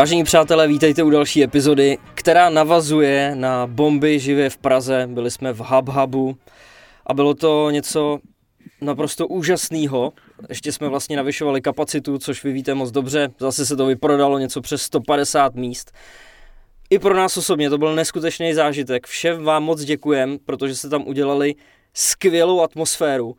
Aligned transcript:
Vážení 0.00 0.24
přátelé, 0.24 0.68
vítejte 0.68 1.02
u 1.02 1.10
další 1.10 1.44
epizody, 1.44 1.98
která 2.14 2.50
navazuje 2.50 3.34
na 3.34 3.66
bomby 3.66 4.18
živě 4.18 4.50
v 4.50 4.58
Praze. 4.58 5.06
Byli 5.10 5.30
jsme 5.30 5.52
v 5.52 5.58
Hub 5.58 5.88
Hubu 5.88 6.36
a 7.06 7.14
bylo 7.14 7.34
to 7.34 7.70
něco 7.70 8.18
naprosto 8.80 9.26
úžasného. 9.26 10.12
Ještě 10.48 10.72
jsme 10.72 10.88
vlastně 10.88 11.16
navyšovali 11.16 11.60
kapacitu, 11.60 12.18
což 12.18 12.44
vy 12.44 12.52
víte 12.52 12.74
moc 12.74 12.90
dobře. 12.90 13.28
Zase 13.38 13.66
se 13.66 13.76
to 13.76 13.86
vyprodalo 13.86 14.38
něco 14.38 14.60
přes 14.60 14.82
150 14.82 15.54
míst. 15.54 15.92
I 16.90 16.98
pro 16.98 17.16
nás 17.16 17.36
osobně 17.36 17.70
to 17.70 17.78
byl 17.78 17.94
neskutečný 17.94 18.54
zážitek. 18.54 19.06
Všem 19.06 19.44
vám 19.44 19.64
moc 19.64 19.84
děkujem, 19.84 20.38
protože 20.44 20.76
jste 20.76 20.88
tam 20.88 21.02
udělali 21.06 21.54
skvělou 21.94 22.60
atmosféru. 22.60 23.36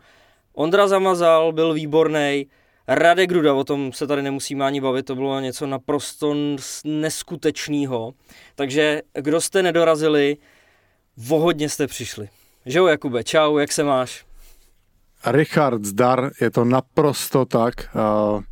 Ondra 0.54 0.88
Zamazal 0.88 1.52
byl 1.52 1.74
výborný, 1.74 2.48
Radek 2.88 3.30
Gruda, 3.30 3.54
o 3.54 3.64
tom 3.64 3.94
se 3.94 4.08
tady 4.08 4.22
nemusíme 4.22 4.66
ani 4.66 4.82
bavit, 4.82 5.06
to 5.06 5.16
bylo 5.16 5.40
něco 5.40 5.68
naprosto 5.68 6.36
neskutečného. 6.84 8.14
Takže 8.56 9.02
kdo 9.14 9.42
jste 9.42 9.64
nedorazili, 9.64 10.38
vohodně 11.18 11.70
jste 11.70 11.88
přišli. 11.88 12.30
Že 12.66 12.80
jo, 12.80 12.88
Jakube, 12.88 13.24
čau, 13.24 13.58
jak 13.58 13.72
se 13.72 13.84
máš? 13.84 14.26
Richard 15.26 15.86
Zdar, 15.86 16.32
je 16.42 16.52
to 16.52 16.66
naprosto 16.66 17.46
tak. 17.46 17.74
Uh, 17.96 18.44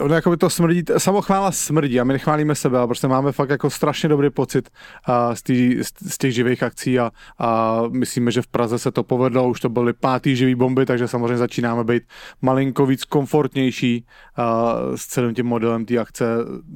ono 0.00 0.14
jako 0.14 0.30
by 0.30 0.36
to 0.36 0.50
smrdí, 0.50 0.82
samochvála 0.98 1.52
smrdí 1.52 2.00
a 2.00 2.04
my 2.04 2.12
nechválíme 2.12 2.54
sebe, 2.54 2.78
ale 2.78 2.86
prostě 2.86 3.08
máme 3.08 3.32
fakt 3.32 3.50
jako 3.50 3.70
strašně 3.70 4.08
dobrý 4.08 4.30
pocit 4.30 4.70
uh, 5.08 5.34
z, 5.34 5.42
tý, 5.42 5.78
z, 5.82 6.18
těch 6.18 6.34
živých 6.34 6.62
akcí 6.62 6.98
a, 6.98 7.10
a 7.38 7.82
myslíme, 7.90 8.30
že 8.30 8.42
v 8.42 8.46
Praze 8.46 8.78
se 8.78 8.90
to 8.90 9.02
povedlo, 9.02 9.48
už 9.48 9.60
to 9.60 9.68
byly 9.68 9.92
pátý 9.92 10.36
živý 10.36 10.54
bomby, 10.54 10.86
takže 10.86 11.08
samozřejmě 11.08 11.36
začínáme 11.36 11.84
být 11.84 12.02
malinko 12.42 12.86
víc 12.86 13.04
komfortnější 13.04 14.04
uh, 14.38 14.96
s 14.96 15.06
celým 15.06 15.34
tím 15.34 15.46
modelem 15.46 15.84
té 15.84 15.98
akce. 15.98 16.24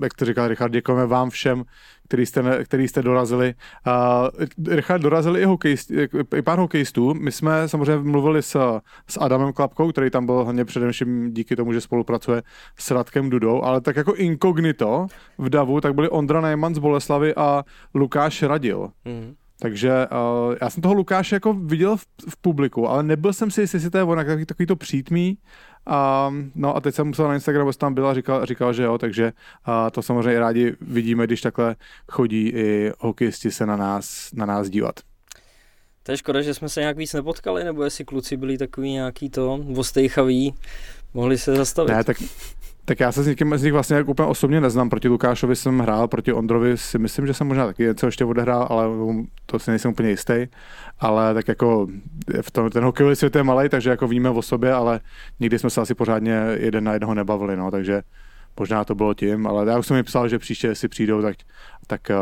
Jak 0.02 0.14
to 0.14 0.24
říkal 0.24 0.48
Richard, 0.48 0.70
děkujeme 0.72 1.06
vám 1.06 1.30
všem, 1.30 1.64
který 2.08 2.26
jste, 2.26 2.64
který 2.64 2.88
jste 2.88 3.02
dorazili. 3.02 3.54
Uh, 3.86 4.74
Richard, 4.74 5.02
dorazili 5.02 5.40
i, 5.40 5.44
hokejist, 5.44 5.90
i 6.36 6.42
pár 6.42 6.58
hokejistů. 6.58 7.14
My 7.14 7.32
jsme 7.32 7.68
samozřejmě 7.68 8.10
mluvili 8.10 8.42
s, 8.42 8.80
s 9.08 9.20
Adamem 9.20 9.52
Klapkou, 9.52 9.92
který 9.92 10.10
tam 10.10 10.26
byl 10.26 10.44
hlavně 10.44 10.64
především 10.64 11.34
díky 11.34 11.56
tomu, 11.56 11.72
že 11.72 11.80
spolupracuje 11.80 12.42
s 12.78 12.90
Radkem 12.90 13.30
Dudou, 13.30 13.62
ale 13.62 13.80
tak 13.80 13.96
jako 13.96 14.14
inkognito 14.14 15.06
v 15.38 15.48
Davu, 15.48 15.80
tak 15.80 15.94
byli 15.94 16.08
Ondra 16.08 16.40
Nejman 16.40 16.74
z 16.74 16.78
Boleslavy 16.78 17.34
a 17.34 17.64
Lukáš 17.94 18.42
Radil. 18.42 18.90
Mm. 19.04 19.34
Takže 19.60 20.06
uh, 20.12 20.54
já 20.60 20.70
jsem 20.70 20.82
toho 20.82 20.94
Lukáše 20.94 21.36
jako 21.36 21.52
viděl 21.52 21.96
v, 21.96 22.06
v 22.30 22.36
publiku, 22.36 22.88
ale 22.88 23.02
nebyl 23.02 23.32
jsem 23.32 23.50
si 23.50 23.60
jistý, 23.60 23.76
jestli 23.76 23.90
to 23.90 23.98
je 23.98 24.04
on, 24.04 24.16
takový, 24.16 24.46
takový 24.46 24.66
to 24.66 24.76
přítmý, 24.76 25.38
a, 25.86 26.30
no 26.54 26.76
a 26.76 26.80
teď 26.80 26.94
jsem 26.94 27.06
musel 27.06 27.28
na 27.28 27.34
Instagramu, 27.34 27.68
jestli 27.68 27.80
tam 27.80 27.94
byl 27.94 28.06
a 28.06 28.14
říkal, 28.14 28.46
říkal, 28.46 28.72
že 28.72 28.82
jo, 28.82 28.98
takže 28.98 29.32
a 29.64 29.90
to 29.90 30.02
samozřejmě 30.02 30.40
rádi 30.40 30.76
vidíme, 30.80 31.26
když 31.26 31.40
takhle 31.40 31.76
chodí 32.08 32.48
i 32.48 32.92
hokejisti 32.98 33.50
se 33.50 33.66
na 33.66 33.76
nás, 33.76 34.30
na 34.32 34.46
nás 34.46 34.70
dívat. 34.70 35.00
To 36.02 36.12
je 36.12 36.16
škoda, 36.16 36.42
že 36.42 36.54
jsme 36.54 36.68
se 36.68 36.80
nějak 36.80 36.96
víc 36.96 37.12
nepotkali, 37.12 37.64
nebo 37.64 37.84
jestli 37.84 38.04
kluci 38.04 38.36
byli 38.36 38.58
takový 38.58 38.92
nějaký 38.92 39.30
to 39.30 39.64
ostejchaví, 39.76 40.54
mohli 41.14 41.38
se 41.38 41.56
zastavit. 41.56 41.92
Ne, 41.92 42.04
tak 42.04 42.16
tak 42.84 43.00
já 43.00 43.12
se 43.12 43.22
s 43.22 43.26
někým 43.26 43.58
z 43.58 43.62
nich 43.62 43.72
vlastně 43.72 43.96
jako 43.96 44.10
úplně 44.10 44.28
osobně 44.28 44.60
neznám. 44.60 44.90
Proti 44.90 45.08
Lukášovi 45.08 45.56
jsem 45.56 45.78
hrál, 45.78 46.08
proti 46.08 46.32
Ondrovi 46.32 46.78
si 46.78 46.98
myslím, 46.98 47.26
že 47.26 47.34
jsem 47.34 47.46
možná 47.46 47.66
taky 47.66 47.82
něco 47.82 48.06
ještě 48.06 48.24
odehrál, 48.24 48.66
ale 48.70 48.86
to 49.46 49.58
si 49.58 49.70
nejsem 49.70 49.90
úplně 49.90 50.10
jistý. 50.10 50.46
Ale 51.00 51.34
tak 51.34 51.48
jako 51.48 51.86
v 52.42 52.50
tom, 52.50 52.70
ten 52.70 52.84
hokejový 52.84 53.16
svět 53.16 53.36
je 53.36 53.42
malý, 53.42 53.68
takže 53.68 53.90
jako 53.90 54.08
víme 54.08 54.30
o 54.30 54.42
sobě, 54.42 54.72
ale 54.72 55.00
nikdy 55.40 55.58
jsme 55.58 55.70
se 55.70 55.80
asi 55.80 55.94
pořádně 55.94 56.42
jeden 56.54 56.84
na 56.84 56.92
jednoho 56.92 57.14
nebavili, 57.14 57.56
no, 57.56 57.70
takže 57.70 58.02
možná 58.58 58.84
to 58.84 58.94
bylo 58.94 59.14
tím, 59.14 59.46
ale 59.46 59.70
já 59.70 59.78
už 59.78 59.86
jsem 59.86 59.96
mi 59.96 60.02
psal, 60.02 60.28
že 60.28 60.38
příště, 60.38 60.66
jestli 60.66 60.88
přijdou, 60.88 61.22
tak, 61.22 61.36
tak 61.86 62.10
eh, 62.10 62.14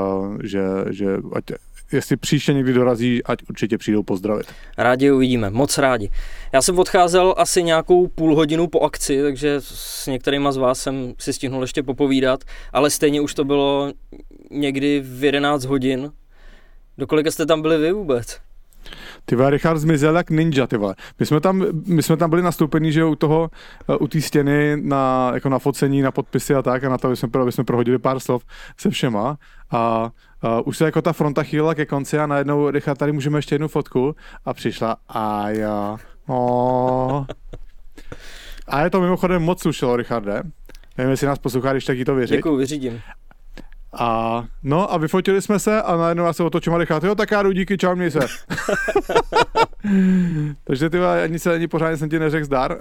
že, 0.42 0.62
že 0.90 1.16
ať, 1.32 1.44
jestli 1.92 2.16
příště 2.16 2.52
někdy 2.52 2.72
dorazí, 2.72 3.24
ať 3.24 3.38
určitě 3.50 3.78
přijdou 3.78 4.02
pozdravit. 4.02 4.46
Rádi 4.78 5.10
uvidíme, 5.10 5.50
moc 5.50 5.78
rádi. 5.78 6.10
Já 6.52 6.62
jsem 6.62 6.78
odcházel 6.78 7.34
asi 7.38 7.62
nějakou 7.62 8.08
půl 8.08 8.36
hodinu 8.36 8.66
po 8.66 8.80
akci, 8.80 9.22
takže 9.22 9.56
s 9.58 10.06
některýma 10.06 10.52
z 10.52 10.56
vás 10.56 10.80
jsem 10.80 11.14
si 11.18 11.32
stihnul 11.32 11.62
ještě 11.62 11.82
popovídat, 11.82 12.44
ale 12.72 12.90
stejně 12.90 13.20
už 13.20 13.34
to 13.34 13.44
bylo 13.44 13.92
někdy 14.50 15.00
v 15.00 15.24
11 15.24 15.64
hodin. 15.64 16.12
Do 16.98 17.06
kolika 17.06 17.30
jste 17.30 17.46
tam 17.46 17.62
byli 17.62 17.78
vy 17.78 17.92
vůbec? 17.92 18.40
Ty 19.24 19.36
vole, 19.36 19.50
Richard 19.50 19.78
zmizel 19.78 20.16
jak 20.16 20.30
ninja, 20.30 20.66
ty 20.66 20.76
vole. 20.76 20.94
My 21.18 21.26
jsme 21.26 21.40
tam, 21.40 21.64
my 21.86 22.02
jsme 22.02 22.16
tam 22.16 22.30
byli 22.30 22.42
nastoupení, 22.42 22.92
že 22.92 23.04
u 23.04 23.14
toho, 23.14 23.50
eh, 23.88 23.96
u 23.96 24.08
té 24.08 24.20
stěny 24.20 24.76
na, 24.82 25.30
jako 25.34 25.48
na 25.48 25.58
focení, 25.58 26.02
na 26.02 26.10
podpisy 26.10 26.54
a 26.54 26.62
tak 26.62 26.84
a 26.84 26.88
na 26.88 26.98
to, 26.98 27.06
aby 27.06 27.16
jsme, 27.16 27.28
aby 27.42 27.52
jsme 27.52 27.64
prohodili 27.64 27.98
pár 27.98 28.20
slov 28.20 28.44
se 28.76 28.90
všema 28.90 29.36
a 29.70 30.10
Uh, 30.44 30.60
už 30.64 30.76
se 30.76 30.84
jako 30.84 31.02
ta 31.02 31.12
fronta 31.12 31.42
chýlila 31.42 31.74
ke 31.74 31.86
konci 31.86 32.18
a 32.18 32.26
najednou, 32.26 32.70
Richard, 32.70 32.96
tady 32.96 33.12
můžeme 33.12 33.38
ještě 33.38 33.54
jednu 33.54 33.68
fotku 33.68 34.16
a 34.44 34.54
přišla 34.54 34.96
a 35.08 35.48
já, 35.48 35.96
oh. 36.28 37.24
A 38.68 38.84
je 38.84 38.90
to 38.90 39.00
mimochodem 39.00 39.42
moc 39.42 39.60
slušelo, 39.60 39.96
Richarde. 39.96 40.42
Nevím, 40.98 41.10
jestli 41.10 41.26
nás 41.26 41.38
poslouchá, 41.38 41.72
když 41.72 41.84
taky 41.84 42.04
to 42.04 42.14
věří. 42.14 42.34
Děkuji, 42.34 42.56
vyřídím. 42.56 43.00
A 43.98 44.44
no 44.62 44.92
a 44.92 44.98
vyfotili 44.98 45.42
jsme 45.42 45.58
se 45.58 45.82
a 45.82 45.96
najednou 45.96 46.24
já 46.24 46.32
se 46.32 46.42
otočím 46.42 46.74
a 46.74 46.78
Richard, 46.78 47.04
jo 47.04 47.14
tak 47.14 47.30
já 47.30 47.42
jdu, 47.42 47.52
díky, 47.52 47.78
čau, 47.78 47.94
měj 47.94 48.10
se. 48.10 48.20
Takže 50.64 50.90
ty 50.90 50.98
ani 50.98 51.38
se 51.38 51.54
ani 51.54 51.68
pořádně 51.68 51.96
jsem 51.96 52.08
ti 52.08 52.18
neřekl 52.18 52.46
zdar. 52.46 52.78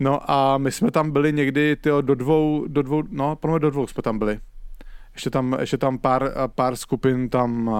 No 0.00 0.30
a 0.30 0.58
my 0.58 0.72
jsme 0.72 0.90
tam 0.90 1.10
byli 1.10 1.32
někdy 1.32 1.76
tyjo, 1.76 2.00
do 2.00 2.14
dvou, 2.14 2.64
do 2.68 2.82
dvou, 2.82 3.02
no, 3.10 3.36
pro 3.36 3.58
do 3.58 3.70
dvou 3.70 3.86
jsme 3.86 4.02
tam 4.02 4.18
byli 4.18 4.38
ještě 5.14 5.30
tam, 5.30 5.56
ještě 5.60 5.78
tam 5.78 5.98
pár, 5.98 6.32
pár 6.54 6.76
skupin 6.76 7.28
tam 7.28 7.70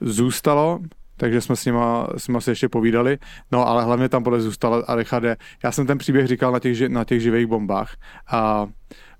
zůstalo, 0.00 0.80
takže 1.16 1.40
jsme 1.40 1.56
s 1.56 1.64
nima, 1.64 2.08
s 2.16 2.28
nima 2.28 2.40
si 2.40 2.50
ještě 2.50 2.68
povídali, 2.68 3.18
no 3.52 3.68
ale 3.68 3.84
hlavně 3.84 4.08
tam 4.08 4.24
podle 4.24 4.40
zůstalo 4.40 4.84
Richarde, 4.94 5.36
já 5.64 5.72
jsem 5.72 5.86
ten 5.86 5.98
příběh 5.98 6.26
říkal 6.26 6.52
na 6.52 6.58
těch, 6.58 6.80
na 6.88 7.04
těch 7.04 7.20
živých 7.20 7.46
bombách. 7.46 7.96
A 8.30 8.66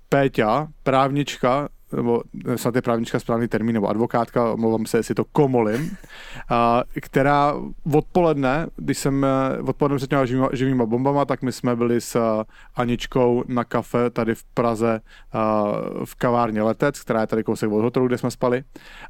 Péťa, 0.09 0.67
právnička, 0.83 1.69
nebo 1.95 2.21
snad 2.55 2.75
je 2.75 2.81
právnička 2.81 3.19
správný 3.19 3.47
termín, 3.47 3.73
nebo 3.73 3.87
advokátka, 3.87 4.51
omlouvám 4.53 4.85
se, 4.85 4.97
jestli 4.97 5.15
to 5.15 5.25
komolím, 5.25 5.97
a, 6.49 6.83
která 7.01 7.53
odpoledne, 7.93 8.67
když 8.75 8.97
jsem 8.97 9.25
eh, 9.25 9.61
odpoledne 9.61 9.97
před 9.97 10.09
těma 10.09 10.25
živýma, 10.25 10.49
živýma 10.53 10.85
bombama, 10.85 11.25
tak 11.25 11.41
my 11.41 11.51
jsme 11.51 11.75
byli 11.75 12.01
s 12.01 12.15
eh, 12.15 12.43
Aničkou 12.75 13.43
na 13.47 13.63
kafe 13.63 14.09
tady 14.09 14.35
v 14.35 14.43
Praze 14.43 14.99
a, 15.33 15.63
v 16.05 16.15
kavárně 16.15 16.61
Letec, 16.61 16.99
která 16.99 17.21
je 17.21 17.27
tady 17.27 17.43
kousek 17.43 17.71
od 17.71 17.81
hotelu, 17.81 18.07
kde 18.07 18.17
jsme 18.17 18.31
spali. 18.31 18.63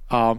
A 0.09 0.35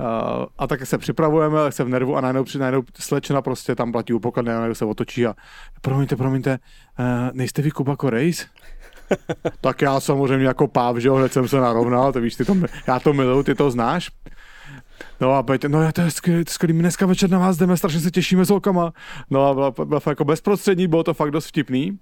Uh, 0.00 0.46
a 0.58 0.66
tak 0.66 0.86
se 0.86 0.98
připravujeme, 0.98 1.72
se 1.72 1.84
v 1.84 1.88
nervu 1.88 2.16
a 2.16 2.20
najednou, 2.20 2.44
najednou 2.58 2.82
slečna 2.98 3.42
prostě 3.42 3.74
tam 3.74 3.92
platí 3.92 4.12
u 4.12 4.18
pokladny 4.18 4.52
a 4.52 4.56
najednou 4.56 4.74
se 4.74 4.84
otočí 4.84 5.26
a 5.26 5.34
promiňte, 5.80 6.16
promiňte, 6.16 6.58
nejste 7.32 7.62
vy 7.62 7.70
Kuba 7.70 7.96
Korejs? 7.96 8.46
tak 9.60 9.82
já 9.82 10.00
samozřejmě 10.00 10.46
jako 10.46 10.68
páv, 10.68 10.96
že 10.96 11.08
jo, 11.08 11.14
hned 11.14 11.32
jsem 11.32 11.48
se 11.48 11.60
narovnal, 11.60 12.12
to 12.12 12.20
víš, 12.20 12.36
ty 12.36 12.44
to, 12.44 12.56
já 12.86 13.00
to 13.00 13.12
miluju, 13.12 13.42
ty 13.42 13.54
to 13.54 13.70
znáš. 13.70 14.10
No 15.20 15.34
a 15.34 15.42
Peťa, 15.42 15.68
no 15.68 15.92
to 15.92 16.00
je 16.00 16.10
skvělý, 16.10 16.44
skvělý, 16.48 16.72
my 16.72 16.80
dneska 16.82 17.06
večer 17.06 17.30
na 17.30 17.38
vás 17.38 17.56
jdeme, 17.56 17.76
strašně 17.76 18.00
se 18.00 18.10
těšíme 18.10 18.44
s 18.44 18.50
holkama. 18.50 18.92
No 19.30 19.46
a 19.46 19.54
byla, 19.54 19.74
byla 19.84 20.00
jako 20.06 20.24
bezprostřední, 20.24 20.86
bylo 20.86 21.02
to 21.04 21.14
fakt 21.14 21.30
dost 21.30 21.46
vtipný. 21.46 21.98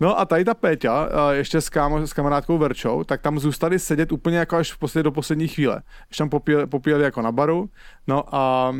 No 0.00 0.18
a 0.18 0.24
tady 0.24 0.44
ta 0.44 0.54
Péťa, 0.54 1.08
ještě 1.32 1.60
s, 1.60 1.68
kámo, 1.68 2.06
s 2.06 2.12
kamarádkou 2.12 2.58
Verčou, 2.58 3.04
tak 3.04 3.22
tam 3.22 3.38
zůstali 3.38 3.78
sedět 3.78 4.12
úplně 4.12 4.38
jako 4.38 4.56
až 4.56 4.72
v 4.72 4.78
posled, 4.78 5.02
do 5.02 5.12
poslední 5.12 5.48
chvíle. 5.48 5.82
Ještě 6.08 6.22
tam 6.22 6.28
popíjeli, 6.28 6.66
popíjeli 6.66 7.04
jako 7.04 7.22
na 7.22 7.32
baru, 7.32 7.70
no 8.06 8.34
a, 8.34 8.38
a 8.38 8.72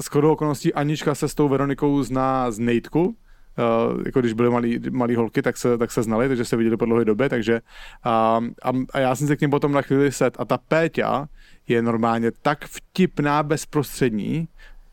skoro 0.00 0.32
okolností 0.32 0.74
Anička 0.74 1.14
se 1.14 1.28
s 1.28 1.34
tou 1.34 1.48
Veronikou 1.48 2.02
zná 2.02 2.50
z 2.50 2.58
Nejtku, 2.58 3.16
Uh, 3.58 4.02
jako 4.06 4.20
když 4.20 4.32
byly 4.32 4.50
malí, 4.50 4.80
malí 4.90 5.14
holky, 5.14 5.42
tak 5.42 5.56
se, 5.56 5.78
tak 5.78 5.92
se 5.92 6.02
znali, 6.02 6.28
takže 6.28 6.44
se 6.44 6.56
viděli 6.56 6.76
po 6.76 6.84
dlouhé 6.84 7.04
době, 7.04 7.28
takže 7.28 7.60
a, 8.04 8.40
a, 8.62 8.72
a, 8.92 8.98
já 8.98 9.14
jsem 9.14 9.26
se 9.26 9.36
k 9.36 9.40
ním 9.40 9.50
potom 9.50 9.72
na 9.72 9.82
chvíli 9.82 10.12
set 10.12 10.36
a 10.38 10.44
ta 10.44 10.58
Péťa 10.58 11.28
je 11.68 11.82
normálně 11.82 12.30
tak 12.42 12.64
vtipná 12.64 13.42
bezprostřední, 13.42 14.48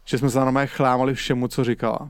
že 0.05 0.17
jsme 0.17 0.29
se 0.29 0.39
normálně 0.39 0.67
chlámali 0.67 1.13
všemu, 1.13 1.47
co 1.47 1.63
říkala. 1.63 2.09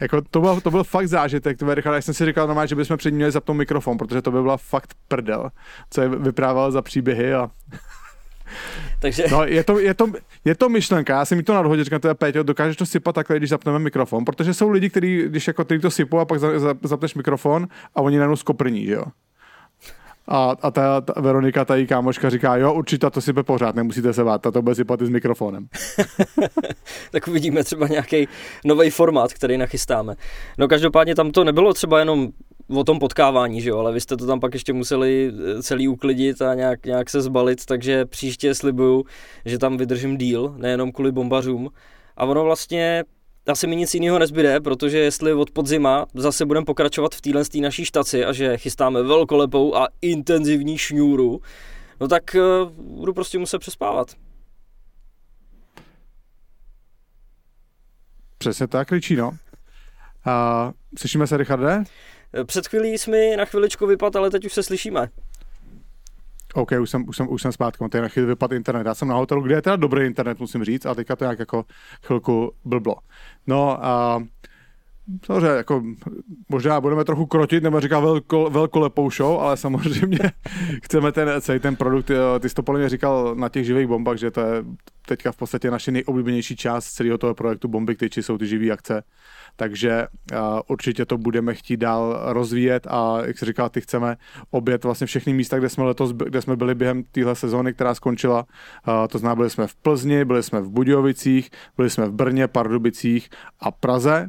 Jako 0.00 0.22
to, 0.30 0.40
byl, 0.40 0.60
to 0.60 0.70
byl 0.70 0.84
fakt 0.84 1.08
zážitek, 1.08 1.58
to 1.58 1.70
jak 1.70 2.02
jsem 2.02 2.14
si 2.14 2.26
říkal 2.26 2.46
normálně, 2.46 2.68
že 2.68 2.74
bychom 2.74 2.96
před 2.96 3.10
ní 3.10 3.16
měli 3.16 3.32
zapnout 3.32 3.56
mikrofon, 3.56 3.98
protože 3.98 4.22
to 4.22 4.30
by 4.30 4.42
byla 4.42 4.56
fakt 4.56 4.94
prdel, 5.08 5.50
co 5.90 6.00
je 6.00 6.08
vyprával 6.08 6.72
za 6.72 6.82
příběhy 6.82 7.34
a 7.34 7.50
takže... 9.00 9.24
No, 9.30 9.44
je 9.44 9.64
to, 9.64 9.78
je, 9.78 9.94
to, 9.94 10.12
je 10.44 10.54
to 10.54 10.68
myšlenka, 10.68 11.12
já 11.12 11.24
jsem 11.24 11.38
mi 11.38 11.42
to 11.42 11.54
nadhodil, 11.54 11.84
říkám, 11.84 12.00
teda 12.00 12.14
Péťo, 12.14 12.42
dokážeš 12.42 12.76
to 12.76 12.86
sypat 12.86 13.14
takhle, 13.14 13.36
když 13.36 13.50
zapneme 13.50 13.78
mikrofon, 13.78 14.24
protože 14.24 14.54
jsou 14.54 14.68
lidi, 14.68 14.90
kteří, 14.90 15.22
když 15.26 15.46
jako 15.46 15.64
ty 15.64 15.78
to 15.78 15.90
sypou 15.90 16.18
a 16.18 16.24
pak 16.24 16.40
zapneš 16.82 17.14
mikrofon 17.14 17.68
a 17.94 18.00
oni 18.00 18.18
najednou 18.18 18.36
skoprní, 18.36 18.86
že 18.86 18.92
jo. 18.92 19.04
A, 20.28 20.56
a 20.62 20.70
ta, 20.70 21.00
ta 21.00 21.20
Veronika, 21.20 21.64
ta 21.64 21.76
její 21.76 21.86
kámoška 21.86 22.30
říká, 22.30 22.56
jo, 22.56 22.72
určitě 22.72 23.10
to 23.10 23.20
sype 23.20 23.42
pořád, 23.42 23.74
nemusíte 23.74 24.12
se 24.12 24.22
vát, 24.22 24.42
to 24.42 24.62
bude 24.62 24.74
sypat 24.74 25.02
i 25.02 25.06
s 25.06 25.08
mikrofonem. 25.08 25.66
tak 27.10 27.28
uvidíme 27.28 27.64
třeba 27.64 27.88
nějaký 27.88 28.28
nový 28.64 28.90
formát, 28.90 29.32
který 29.32 29.58
nachystáme. 29.58 30.14
No 30.58 30.68
každopádně 30.68 31.14
tam 31.14 31.30
to 31.30 31.44
nebylo 31.44 31.74
třeba 31.74 31.98
jenom 31.98 32.28
o 32.68 32.84
tom 32.84 32.98
potkávání, 32.98 33.60
že 33.60 33.70
jo, 33.70 33.78
ale 33.78 33.92
vy 33.92 34.00
jste 34.00 34.16
to 34.16 34.26
tam 34.26 34.40
pak 34.40 34.54
ještě 34.54 34.72
museli 34.72 35.32
eh, 35.58 35.62
celý 35.62 35.88
uklidit 35.88 36.42
a 36.42 36.54
nějak, 36.54 36.86
nějak 36.86 37.10
se 37.10 37.22
zbalit, 37.22 37.66
takže 37.66 38.04
příště 38.04 38.54
slibuju, 38.54 39.04
že 39.44 39.58
tam 39.58 39.76
vydržím 39.76 40.16
díl, 40.16 40.54
nejenom 40.56 40.92
kvůli 40.92 41.12
bombařům. 41.12 41.70
A 42.16 42.24
ono 42.24 42.44
vlastně 42.44 43.04
asi 43.46 43.66
mi 43.66 43.76
nic 43.76 43.94
jiného 43.94 44.18
nezbyde, 44.18 44.60
protože 44.60 44.98
jestli 44.98 45.32
od 45.32 45.50
podzima 45.50 46.06
zase 46.14 46.46
budeme 46.46 46.66
pokračovat 46.66 47.14
v 47.14 47.20
téhle 47.20 47.42
naší 47.60 47.84
štaci 47.84 48.24
a 48.24 48.32
že 48.32 48.56
chystáme 48.56 49.02
velkolepou 49.02 49.76
a 49.76 49.88
intenzivní 50.00 50.78
šňůru, 50.78 51.40
no 52.00 52.08
tak 52.08 52.22
uh, 52.34 52.70
budu 52.70 53.14
prostě 53.14 53.38
muset 53.38 53.58
přespávat. 53.58 54.08
Přesně 58.38 58.66
tak, 58.66 58.92
Ričí, 58.92 59.16
no. 59.16 59.30
A 60.24 60.72
slyšíme 60.98 61.26
se, 61.26 61.36
Richarde? 61.36 61.84
Před 62.44 62.68
chvílí 62.68 62.98
jsme 62.98 63.36
na 63.36 63.44
chviličku 63.44 63.86
vypad, 63.86 64.16
ale 64.16 64.30
teď 64.30 64.44
už 64.44 64.52
se 64.52 64.62
slyšíme. 64.62 65.08
OK, 66.54 66.72
už 66.80 66.90
jsem, 66.90 67.08
už 67.08 67.16
jsem, 67.16 67.32
už 67.32 67.42
jsem 67.42 67.52
zpátky, 67.52 67.84
tady 67.90 68.02
na 68.02 68.08
chvíli 68.08 68.26
vypad 68.26 68.52
internet. 68.52 68.86
Já 68.86 68.94
jsem 68.94 69.08
na 69.08 69.14
hotelu, 69.14 69.42
kde 69.42 69.54
je 69.54 69.62
teda 69.62 69.76
dobrý 69.76 70.06
internet, 70.06 70.40
musím 70.40 70.64
říct, 70.64 70.86
a 70.86 70.94
teďka 70.94 71.16
to 71.16 71.24
nějak 71.24 71.38
jako 71.38 71.64
chvilku 72.02 72.52
blblo. 72.64 72.94
No 73.46 73.84
a 73.84 74.22
Samozřejmě, 75.26 75.48
jako, 75.48 75.82
možná 76.48 76.80
budeme 76.80 77.04
trochu 77.04 77.26
krotit, 77.26 77.62
nebo 77.62 77.80
říká 77.80 78.00
velko, 78.00 78.50
velkolepou 78.50 79.10
show, 79.10 79.40
ale 79.40 79.56
samozřejmě 79.56 80.18
chceme 80.82 81.12
ten, 81.12 81.40
celý 81.40 81.60
ten 81.60 81.76
produkt, 81.76 82.10
ty 82.40 82.48
jsi 82.48 82.54
to 82.54 82.62
podle 82.62 82.80
mě 82.80 82.88
říkal 82.88 83.34
na 83.34 83.48
těch 83.48 83.66
živých 83.66 83.86
bombách, 83.86 84.18
že 84.18 84.30
to 84.30 84.40
je 84.40 84.64
teďka 85.06 85.32
v 85.32 85.36
podstatě 85.36 85.70
naše 85.70 85.92
nejoblíbenější 85.92 86.56
část 86.56 86.92
celého 86.92 87.18
toho 87.18 87.34
projektu 87.34 87.68
Bomby, 87.68 87.96
které 87.96 88.22
jsou 88.22 88.38
ty 88.38 88.46
živé 88.46 88.70
akce 88.70 89.02
takže 89.56 90.06
uh, 90.32 90.38
určitě 90.68 91.04
to 91.04 91.18
budeme 91.18 91.54
chtít 91.54 91.76
dál 91.76 92.20
rozvíjet 92.24 92.86
a 92.90 93.18
jak 93.26 93.38
se 93.38 93.46
říkal, 93.46 93.68
ty 93.68 93.80
chceme 93.80 94.16
obět 94.50 94.84
vlastně 94.84 95.06
všechny 95.06 95.32
místa, 95.32 95.58
kde 95.58 95.68
jsme 95.68 95.84
letos, 95.84 96.12
kde 96.12 96.42
jsme 96.42 96.56
byli 96.56 96.74
během 96.74 97.02
téhle 97.02 97.34
sezóny, 97.34 97.74
která 97.74 97.94
skončila. 97.94 98.46
Uh, 98.88 98.94
to 99.08 99.18
znamená, 99.18 99.36
byli 99.36 99.50
jsme 99.50 99.66
v 99.66 99.74
Plzni, 99.74 100.24
byli 100.24 100.42
jsme 100.42 100.60
v 100.60 100.68
Budějovicích, 100.68 101.50
byli 101.76 101.90
jsme 101.90 102.06
v 102.06 102.12
Brně, 102.12 102.48
Pardubicích 102.48 103.28
a 103.60 103.70
Praze 103.70 104.28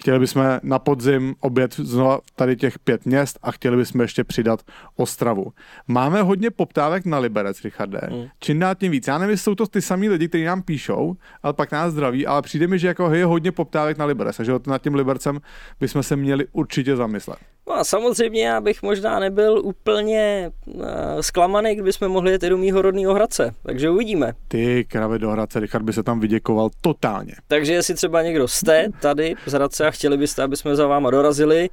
Chtěli 0.00 0.18
bychom 0.18 0.44
na 0.62 0.78
podzim 0.78 1.34
obět 1.40 1.74
znova 1.74 2.18
tady 2.36 2.56
těch 2.56 2.78
pět 2.78 3.06
měst 3.06 3.38
a 3.42 3.50
chtěli 3.50 3.76
bychom 3.76 4.00
ještě 4.00 4.24
přidat 4.24 4.60
Ostravu. 4.96 5.52
Máme 5.88 6.22
hodně 6.22 6.50
poptávek 6.50 7.06
na 7.06 7.18
Liberec, 7.18 7.64
Richarde. 7.64 8.00
Mm. 8.10 8.26
Čím 8.40 8.58
dál 8.58 8.74
tím 8.74 8.92
víc. 8.92 9.06
Já 9.06 9.18
nevím, 9.18 9.36
jsou 9.36 9.54
to 9.54 9.66
ty 9.66 9.82
samý 9.82 10.08
lidi, 10.08 10.28
kteří 10.28 10.44
nám 10.44 10.62
píšou, 10.62 11.16
ale 11.42 11.52
pak 11.52 11.72
nás 11.72 11.92
zdraví, 11.92 12.26
ale 12.26 12.42
přijde 12.42 12.66
mi, 12.66 12.78
že 12.78 12.86
jako 12.86 13.10
je 13.10 13.24
hodně 13.24 13.52
poptávek 13.52 13.98
na 13.98 14.04
Liberec, 14.04 14.36
takže 14.36 14.52
nad 14.66 14.82
tím 14.82 14.94
Libercem 14.94 15.40
bychom 15.80 16.02
se 16.02 16.16
měli 16.16 16.46
určitě 16.52 16.96
zamyslet. 16.96 17.38
No 17.68 17.74
a 17.74 17.84
samozřejmě 17.84 18.46
já 18.46 18.60
bych 18.60 18.82
možná 18.82 19.20
nebyl 19.20 19.60
úplně 19.64 20.50
uh, 20.66 20.84
zklamaný, 21.20 21.74
kdybychom 21.74 22.08
mohli 22.08 22.32
jet 22.32 22.42
i 22.42 22.48
do 22.48 22.58
mýho 22.58 22.82
rodného 22.82 23.14
Hradce, 23.14 23.54
takže 23.62 23.90
uvidíme. 23.90 24.32
Ty 24.48 24.84
kravě 24.84 25.18
do 25.18 25.30
Hradce, 25.30 25.60
Richard 25.60 25.82
by 25.82 25.92
se 25.92 26.02
tam 26.02 26.20
vyděkoval 26.20 26.70
totálně. 26.80 27.32
Takže 27.48 27.72
jestli 27.72 27.94
třeba 27.94 28.22
někdo 28.22 28.48
jste 28.48 28.88
tady 29.00 29.34
z 29.46 29.52
Hradce 29.52 29.73
a 29.80 29.90
chtěli 29.90 30.16
byste, 30.16 30.42
aby 30.42 30.56
jsme 30.56 30.76
za 30.76 30.86
váma 30.86 31.10
dorazili, 31.10 31.70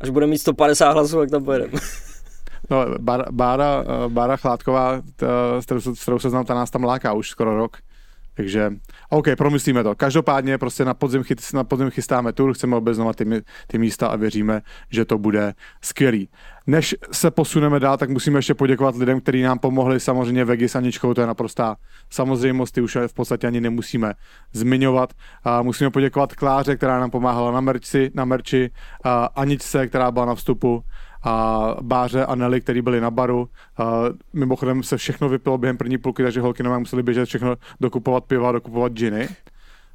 až 0.00 0.10
budeme 0.10 0.30
mít 0.30 0.38
150 0.38 0.92
hlasů, 0.92 1.20
jak 1.20 1.30
tam 1.30 1.44
pojedeme. 1.44 1.72
No, 2.70 2.86
Bára, 2.98 3.24
Bára, 3.30 3.84
Bára 4.08 4.36
Chládková, 4.36 5.02
s 5.60 5.64
kterou 6.02 6.18
se 6.18 6.30
znám, 6.30 6.44
ta 6.44 6.54
nás 6.54 6.70
tam 6.70 6.84
láká 6.84 7.12
už 7.12 7.30
skoro 7.30 7.56
rok. 7.56 7.76
Takže, 8.34 8.72
OK, 9.08 9.26
promyslíme 9.38 9.82
to. 9.82 9.94
Každopádně 9.94 10.58
prostě 10.58 10.84
na 10.84 10.94
podzim, 10.94 11.22
chyt, 11.22 11.40
na 11.54 11.64
podzim 11.64 11.90
chystáme 11.90 12.32
tur, 12.32 12.54
chceme 12.54 12.76
obeznovat 12.76 13.16
ty, 13.16 13.42
ty 13.66 13.78
místa 13.78 14.08
a 14.08 14.16
věříme, 14.16 14.62
že 14.90 15.04
to 15.04 15.18
bude 15.18 15.54
skvělý. 15.82 16.28
Než 16.66 16.94
se 17.12 17.30
posuneme 17.30 17.80
dál, 17.80 17.96
tak 17.96 18.10
musíme 18.10 18.38
ještě 18.38 18.54
poděkovat 18.54 18.96
lidem, 18.96 19.20
kteří 19.20 19.42
nám 19.42 19.58
pomohli, 19.58 20.00
samozřejmě 20.00 20.44
Vegi 20.44 20.68
s 20.68 20.76
Aničkou, 20.76 21.14
to 21.14 21.20
je 21.20 21.26
naprostá 21.26 21.76
samozřejmost, 22.10 22.74
ty 22.74 22.80
už 22.80 22.96
v 23.06 23.14
podstatě 23.14 23.46
ani 23.46 23.60
nemusíme 23.60 24.14
zmiňovat. 24.52 25.12
A 25.44 25.62
musíme 25.62 25.90
poděkovat 25.90 26.34
Kláře, 26.34 26.76
která 26.76 27.00
nám 27.00 27.10
pomáhala 27.10 27.50
na 27.50 27.60
merči, 27.60 28.10
na 28.14 28.24
merči 28.24 28.70
a 29.04 29.24
Aničce, 29.24 29.86
která 29.86 30.10
byla 30.10 30.24
na 30.24 30.34
vstupu 30.34 30.82
a 31.22 31.74
Báře 31.80 32.26
a 32.26 32.34
Nelly, 32.34 32.60
který 32.60 32.82
byli 32.82 33.00
na 33.00 33.10
baru. 33.10 33.48
A 33.78 34.02
mimochodem 34.32 34.82
se 34.82 34.96
všechno 34.96 35.28
vypilo 35.28 35.58
během 35.58 35.76
první 35.76 35.98
půlky, 35.98 36.22
takže 36.22 36.40
holky 36.40 36.62
nám 36.62 36.80
museli 36.80 37.02
běžet 37.02 37.24
všechno 37.24 37.56
dokupovat 37.80 38.24
piva, 38.24 38.52
dokupovat 38.52 38.92
džiny. 38.92 39.28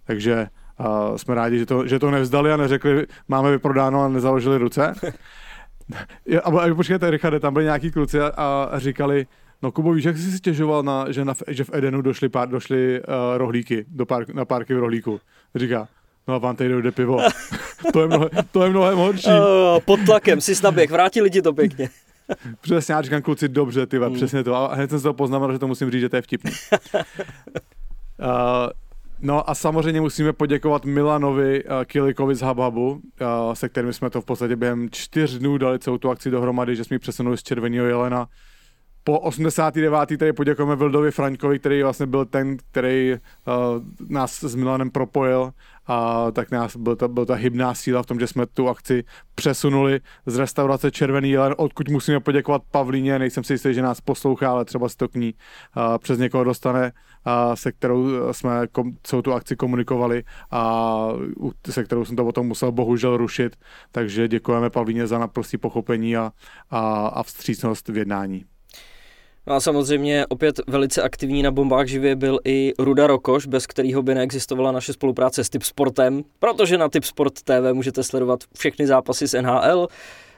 Takže 0.04 0.48
a 0.77 1.18
jsme 1.18 1.36
rádi, 1.36 1.60
že 1.60 1.66
to, 1.66 1.88
že 1.88 2.00
to 2.00 2.12
nevzdali 2.12 2.51
a 2.51 2.57
neřekli, 2.57 3.06
máme 3.27 3.51
vyprodáno 3.51 4.04
a 4.04 4.07
nezaložili 4.07 4.57
ruce. 4.57 4.94
a, 6.44 6.75
počkejte, 6.75 7.12
Richarde, 7.12 7.39
tam 7.39 7.54
byli 7.54 7.66
nějaký 7.66 7.92
kluci 7.92 8.22
a, 8.22 8.30
a 8.72 8.80
říkali, 8.80 9.27
No 9.62 9.72
Kubo, 9.72 9.94
víš, 9.94 10.06
jak 10.06 10.18
jsi 10.18 10.31
si 10.31 10.38
stěžoval, 10.38 10.83
na, 10.83 11.12
že, 11.12 11.25
na, 11.25 11.33
že 11.48 11.63
v 11.63 11.69
Edenu 11.74 12.01
došly, 12.01 12.30
pár, 12.30 12.50
došly 12.50 13.01
uh, 13.01 13.38
rohlíky, 13.38 13.86
do 13.88 14.06
park, 14.06 14.30
na 14.30 14.45
párky 14.45 14.74
v 14.74 14.80
rohlíku? 14.80 15.19
Říká, 15.56 15.88
No 16.27 16.33
a 16.33 16.38
vám 16.38 16.56
tady 16.56 16.69
dojde 16.69 16.92
pivo. 16.92 17.18
to, 17.94 18.01
je 18.01 18.07
mnohem, 18.07 18.30
to 18.51 18.63
je 18.63 18.69
mnohem 18.69 18.98
horší. 18.98 19.27
Uh, 19.27 19.80
pod 19.86 20.00
tlakem 20.06 20.42
si 20.42 20.56
snaběh, 20.56 20.92
vrátili 20.92 21.30
ti 21.30 21.42
to 21.42 21.54
pěkně. 21.54 21.89
přesně, 22.62 22.94
já 22.94 23.01
říkám 23.01 23.22
kluci, 23.22 23.50
dobře, 23.50 23.86
ty, 23.86 24.00
mm. 24.00 24.13
přesně 24.13 24.44
to. 24.44 24.56
A 24.56 24.75
hned 24.75 24.89
jsem 24.89 25.00
se 25.00 25.04
to 25.04 25.13
poznamenal, 25.13 25.54
že 25.54 25.60
to 25.60 25.68
musím 25.68 25.92
říct, 25.92 26.01
že 26.01 26.10
to 26.10 26.16
je 26.16 26.22
vtipný. 26.22 26.51
uh, 26.83 28.27
No 29.22 29.50
a 29.50 29.56
samozřejmě 29.56 30.01
musíme 30.01 30.33
poděkovat 30.33 30.86
Milanovi 30.86 31.63
uh, 31.63 31.72
Kilikovi 31.86 32.36
z 32.36 32.42
Habhabu, 32.42 32.92
uh, 32.92 33.00
se 33.54 33.69
kterým 33.69 33.94
jsme 33.94 34.10
to 34.10 34.22
v 34.22 34.25
podstatě 34.25 34.56
během 34.56 34.89
čtyř 34.92 35.38
dnů 35.38 35.57
dali 35.57 35.80
celou 35.80 35.98
tu 35.98 36.10
akci 36.10 36.31
dohromady, 36.31 36.75
že 36.75 36.83
jsme 36.83 36.95
ji 36.95 37.00
přesunuli 37.00 37.38
z 37.38 37.44
Červeného 37.44 37.86
jelena 37.86 38.27
po 39.07 39.19
89. 39.19 40.18
tady 40.18 40.33
poděkujeme 40.33 40.75
Vildovi 40.75 41.12
Frankovi, 41.12 41.60
který 41.60 41.83
vlastně 41.83 42.06
byl 42.06 42.25
ten, 42.25 42.57
který 42.72 43.13
uh, 43.13 43.54
nás 44.10 44.44
s 44.44 44.56
Milanem 44.56 44.89
propojil 44.89 45.51
a 45.88 46.32
tak 46.32 46.52
nás 46.52 46.78
byl 46.78 46.96
ta, 46.96 47.08
byl 47.08 47.26
ta 47.26 47.34
hybná 47.34 47.74
síla 47.74 48.04
v 48.04 48.06
tom, 48.06 48.20
že 48.20 48.28
jsme 48.28 48.46
tu 48.46 48.70
akci 48.70 49.04
přesunuli 49.36 50.00
z 50.25 50.38
restaurace 50.38 50.92
Červený 50.92 51.32
jelen, 51.32 51.56
odkud 51.58 51.89
musíme 51.89 52.20
poděkovat 52.20 52.62
Pavlíně, 52.72 53.20
nejsem 53.20 53.44
si 53.44 53.54
jistý, 53.54 53.74
že 53.74 53.82
nás 53.82 54.01
poslouchá, 54.01 54.51
ale 54.51 54.65
třeba 54.65 54.89
se 54.89 54.98
to 54.98 55.08
k 55.08 55.15
ní 55.15 55.34
uh, 55.34 55.98
přes 55.98 56.20
někoho 56.20 56.44
dostane, 56.44 56.92
uh, 56.92 57.54
se 57.54 57.72
kterou 57.72 58.34
jsme 58.34 58.68
kom, 58.72 58.92
celou 59.04 59.22
tu 59.22 59.34
akci 59.34 59.56
komunikovali 59.56 60.24
a 60.51 61.08
se 61.70 61.84
kterou 61.84 62.06
jsem 62.06 62.15
to 62.15 62.24
potom 62.24 62.48
musel 62.48 62.72
bohužel 62.72 63.18
rušit, 63.18 63.56
takže 63.92 64.27
děkujeme 64.27 64.70
Pavlíně 64.70 65.08
za 65.08 65.20
naprostý 65.20 65.58
pochopení 65.58 66.18
a, 66.18 66.32
a, 66.70 67.08
a 67.08 67.24
vstřícnost 67.24 67.88
v 67.88 67.98
jednání. 67.98 68.46
No 69.48 69.56
a 69.56 69.60
samozřejmě 69.60 70.25
opět 70.28 70.60
velice 70.68 71.02
aktivní 71.02 71.44
na 71.44 71.52
bombách 71.52 71.88
živě 71.88 72.16
byl 72.16 72.40
i 72.46 72.74
Ruda 72.80 73.08
Rokoš, 73.08 73.46
bez 73.46 73.68
kterého 73.68 74.04
by 74.04 74.16
neexistovala 74.16 74.72
naše 74.72 74.94
spolupráce 74.94 75.44
s 75.44 75.50
Tipsportem, 75.50 76.24
protože 76.40 76.78
na 76.78 76.90
Tipsport 76.90 77.34
TV 77.34 77.74
můžete 77.74 78.04
sledovat 78.04 78.40
všechny 78.58 78.88
zápasy 78.88 79.28
z 79.28 79.42
NHL, 79.42 79.88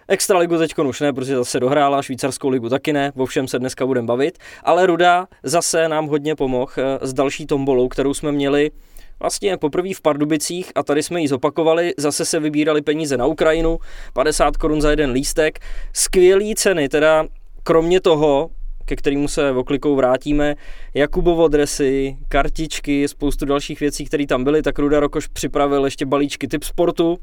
Extraligu 0.10 0.58
teď 0.58 0.78
už 0.78 1.02
ne, 1.02 1.14
protože 1.14 1.36
zase 1.36 1.60
dohrála, 1.60 2.02
švýcarskou 2.02 2.50
ligu 2.50 2.70
taky 2.70 2.94
ne, 2.94 3.12
o 3.16 3.26
všem 3.26 3.48
se 3.48 3.60
dneska 3.60 3.86
budeme 3.86 4.08
bavit, 4.08 4.38
ale 4.64 4.86
Ruda 4.86 5.28
zase 5.44 5.88
nám 5.88 6.08
hodně 6.08 6.36
pomohl 6.36 6.72
eh, 6.78 7.08
s 7.08 7.14
další 7.14 7.46
tombolou, 7.46 7.88
kterou 7.88 8.14
jsme 8.14 8.32
měli 8.32 8.72
vlastně 9.20 9.58
poprvé 9.58 9.94
v 9.94 10.02
Pardubicích 10.02 10.72
a 10.76 10.84
tady 10.84 11.04
jsme 11.04 11.22
ji 11.22 11.28
zopakovali, 11.28 11.94
zase 11.98 12.26
se 12.26 12.40
vybírali 12.40 12.82
peníze 12.82 13.18
na 13.18 13.26
Ukrajinu, 13.26 13.80
50 14.14 14.58
korun 14.58 14.82
za 14.82 14.90
jeden 14.90 15.12
lístek, 15.12 15.60
skvělý 15.94 16.56
ceny, 16.56 16.90
teda 16.90 17.26
kromě 17.64 18.02
toho, 18.02 18.50
ke 18.88 18.96
kterému 18.96 19.27
se 19.27 19.51
oklikou 19.51 19.96
vrátíme. 19.96 20.56
Jakubovo 20.94 21.48
dresy, 21.48 22.17
kartičky, 22.27 23.08
spoustu 23.08 23.46
dalších 23.46 23.79
věcí, 23.79 24.06
které 24.06 24.25
tam 24.25 24.44
byly, 24.44 24.62
tak 24.62 24.79
Ruda 24.79 25.00
Rokoš 25.00 25.27
připravil 25.27 25.86
ještě 25.86 26.06
balíčky 26.06 26.48
typ 26.48 26.63
sportu. 26.63 27.17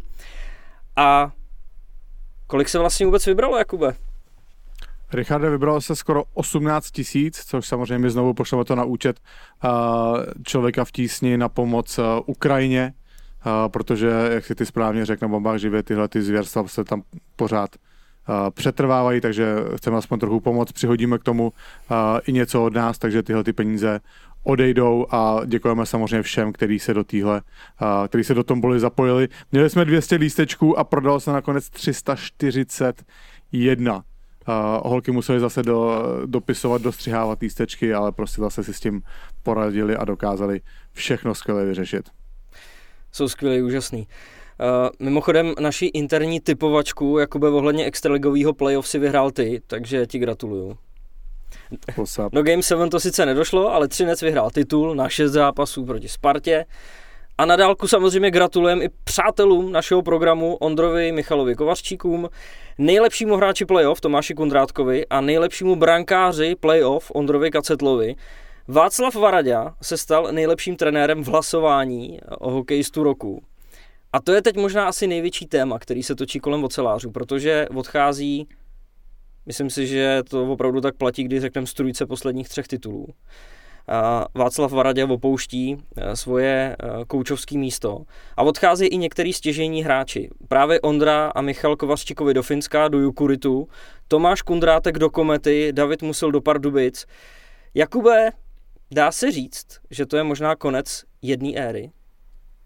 A 0.97 1.33
kolik 2.47 2.69
se 2.69 2.79
vlastně 2.79 3.07
vůbec 3.07 3.27
vybralo, 3.27 3.59
Jakube? 3.59 3.95
Richarde, 5.13 5.51
vybralo 5.51 5.81
se 5.81 5.97
skoro 5.97 6.25
18 6.35 6.91
tisíc, 6.91 7.45
což 7.47 7.67
samozřejmě 7.67 8.11
znovu 8.11 8.35
pošleme 8.35 8.65
to 8.65 8.75
na 8.75 8.85
účet 8.85 9.21
člověka 10.47 10.85
v 10.85 10.93
tísni 10.93 11.39
na 11.39 11.49
pomoc 11.49 12.01
Ukrajině, 12.27 12.93
protože, 13.69 14.11
jak 14.31 14.45
si 14.45 14.55
ty 14.55 14.67
správně 14.67 15.07
řekl 15.07 15.25
na 15.25 15.29
bombách 15.29 15.59
živě, 15.59 15.83
tyhle 15.83 16.09
ty 16.09 16.23
zvěrstva 16.23 16.69
se 16.69 16.85
tam 16.85 17.03
pořád 17.37 17.71
přetrvávají, 18.51 19.21
takže 19.21 19.57
chceme 19.77 19.97
aspoň 19.97 20.19
trochu 20.19 20.41
pomoct, 20.41 20.73
přihodíme 20.73 21.19
k 21.19 21.23
tomu 21.23 21.53
i 22.27 22.33
něco 22.33 22.65
od 22.65 22.75
nás, 22.75 22.99
takže 22.99 23.23
tyhle 23.23 23.45
ty 23.45 23.53
peníze 23.53 24.01
odejdou 24.45 25.07
a 25.11 25.41
děkujeme 25.47 25.87
samozřejmě 25.87 26.23
všem, 26.23 26.53
kteří 26.53 26.79
se 26.79 26.95
do 26.95 27.05
týhle, 27.05 27.43
kteří 28.09 28.25
se 28.25 28.35
do 28.35 28.45
tomboli 28.45 28.81
zapojili. 28.81 29.29
Měli 29.53 29.71
jsme 29.71 29.85
200 29.85 30.17
lístečků 30.17 30.79
a 30.79 30.85
prodalo 30.85 31.21
se 31.21 31.33
nakonec 31.33 31.71
341. 31.71 33.95
Uh, 33.95 34.03
holky 34.91 35.11
museli 35.11 35.41
zase 35.41 35.63
do, 35.63 36.03
dopisovat, 36.27 36.83
dostřihávat 36.83 37.43
lístečky, 37.43 37.95
ale 37.95 38.13
prostě 38.13 38.41
zase 38.41 38.65
si 38.65 38.75
s 38.75 38.81
tím 38.81 39.03
poradili 39.43 39.97
a 39.97 40.05
dokázali 40.05 40.61
všechno 40.93 41.35
skvěle 41.35 41.65
vyřešit. 41.65 42.11
Jsou 43.13 43.29
skvělý, 43.29 43.63
úžasný. 43.63 44.07
Mimochodem, 44.99 45.55
naší 45.61 45.87
interní 45.87 46.41
typovačku, 46.41 47.19
jakoby 47.19 47.47
ohledně 47.47 47.85
extraligového 47.85 48.53
playoff 48.53 48.89
si 48.89 48.99
vyhrál 48.99 49.31
ty, 49.31 49.61
takže 49.67 50.07
ti 50.07 50.19
gratuluju. 50.19 50.77
No 52.33 52.43
Game 52.43 52.63
7 52.63 52.91
to 52.91 53.01
sice 53.01 53.27
nedošlo, 53.27 53.73
ale 53.73 53.89
Třinec 53.89 54.23
vyhrál 54.23 54.51
titul 54.51 54.95
na 54.95 55.09
6 55.09 55.33
zápasů 55.33 55.85
proti 55.85 56.09
Spartě. 56.09 56.65
A 57.39 57.45
na 57.45 57.57
dálku 57.57 57.89
samozřejmě 57.89 58.31
gratulujeme 58.31 58.85
i 58.85 58.89
přátelům 59.05 59.73
našeho 59.73 60.03
programu 60.03 60.57
Ondrovi 60.57 61.13
Michalovi 61.13 61.55
Kovařčíkům, 61.55 62.29
nejlepšímu 62.79 63.37
hráči 63.37 63.65
playoff 63.65 64.01
Tomáši 64.01 64.35
Kundrátkovi 64.35 65.07
a 65.07 65.21
nejlepšímu 65.21 65.77
brankáři 65.77 66.55
playoff 66.61 67.11
Ondrovi 67.15 67.51
Kacetlovi. 67.51 68.15
Václav 68.69 69.15
Varaďa 69.15 69.75
se 69.83 69.97
stal 69.97 70.29
nejlepším 70.33 70.77
trenérem 70.77 71.25
v 71.25 71.29
hlasování 71.29 72.19
o 72.39 72.51
hokejistu 72.51 73.03
roku. 73.03 73.43
A 74.15 74.21
to 74.21 74.33
je 74.33 74.43
teď 74.43 74.57
možná 74.57 74.89
asi 74.89 75.07
největší 75.07 75.47
téma, 75.47 75.79
který 75.79 76.03
se 76.03 76.15
točí 76.15 76.41
kolem 76.41 76.65
ocelářů, 76.65 77.11
protože 77.11 77.67
odchází, 77.75 78.49
myslím 79.47 79.71
si, 79.71 79.87
že 79.87 80.23
to 80.29 80.53
opravdu 80.53 80.81
tak 80.81 80.97
platí, 80.97 81.25
když 81.25 81.41
řekneme 81.41 81.67
strujce 81.67 82.07
posledních 82.07 82.49
třech 82.49 82.69
titulů. 82.69 83.07
Václav 84.35 84.73
Varadě 84.73 85.05
opouští 85.05 85.77
eh, 85.97 86.17
svoje 86.17 86.77
eh, 86.81 87.05
koučovské 87.07 87.59
místo 87.59 88.03
a 88.37 88.43
odchází 88.43 88.87
i 88.87 88.97
některý 88.97 89.33
stěžení 89.33 89.85
hráči. 89.85 90.31
Právě 90.49 90.81
Ondra 90.81 91.33
a 91.35 91.41
Michal 91.41 91.77
Kovařčíkovi 91.77 92.35
do 92.35 92.43
Finska, 92.43 92.89
do 92.89 92.99
Jukuritu, 92.99 93.69
Tomáš 94.09 94.43
Kundrátek 94.43 94.99
do 94.99 95.11
Komety, 95.11 95.73
David 95.73 96.03
Musel 96.03 96.31
do 96.31 96.41
Pardubic. 96.41 97.07
Jakube, 97.75 98.31
dá 98.91 99.13
se 99.13 99.33
říct, 99.33 99.67
že 99.91 100.07
to 100.07 100.17
je 100.17 100.23
možná 100.23 100.57
konec 100.57 101.05
jedné 101.23 101.55
éry 101.55 101.91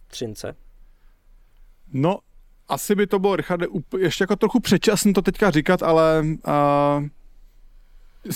Třince? 0.08 0.67
No, 1.92 2.18
asi 2.68 2.94
by 2.94 3.06
to 3.06 3.18
bylo, 3.18 3.36
Richarde, 3.36 3.66
ještě 3.98 4.22
jako 4.22 4.36
trochu 4.36 4.60
předčasný 4.60 5.12
to 5.12 5.22
teďka 5.22 5.50
říkat, 5.50 5.82
ale 5.82 6.22
uh, 6.22 7.04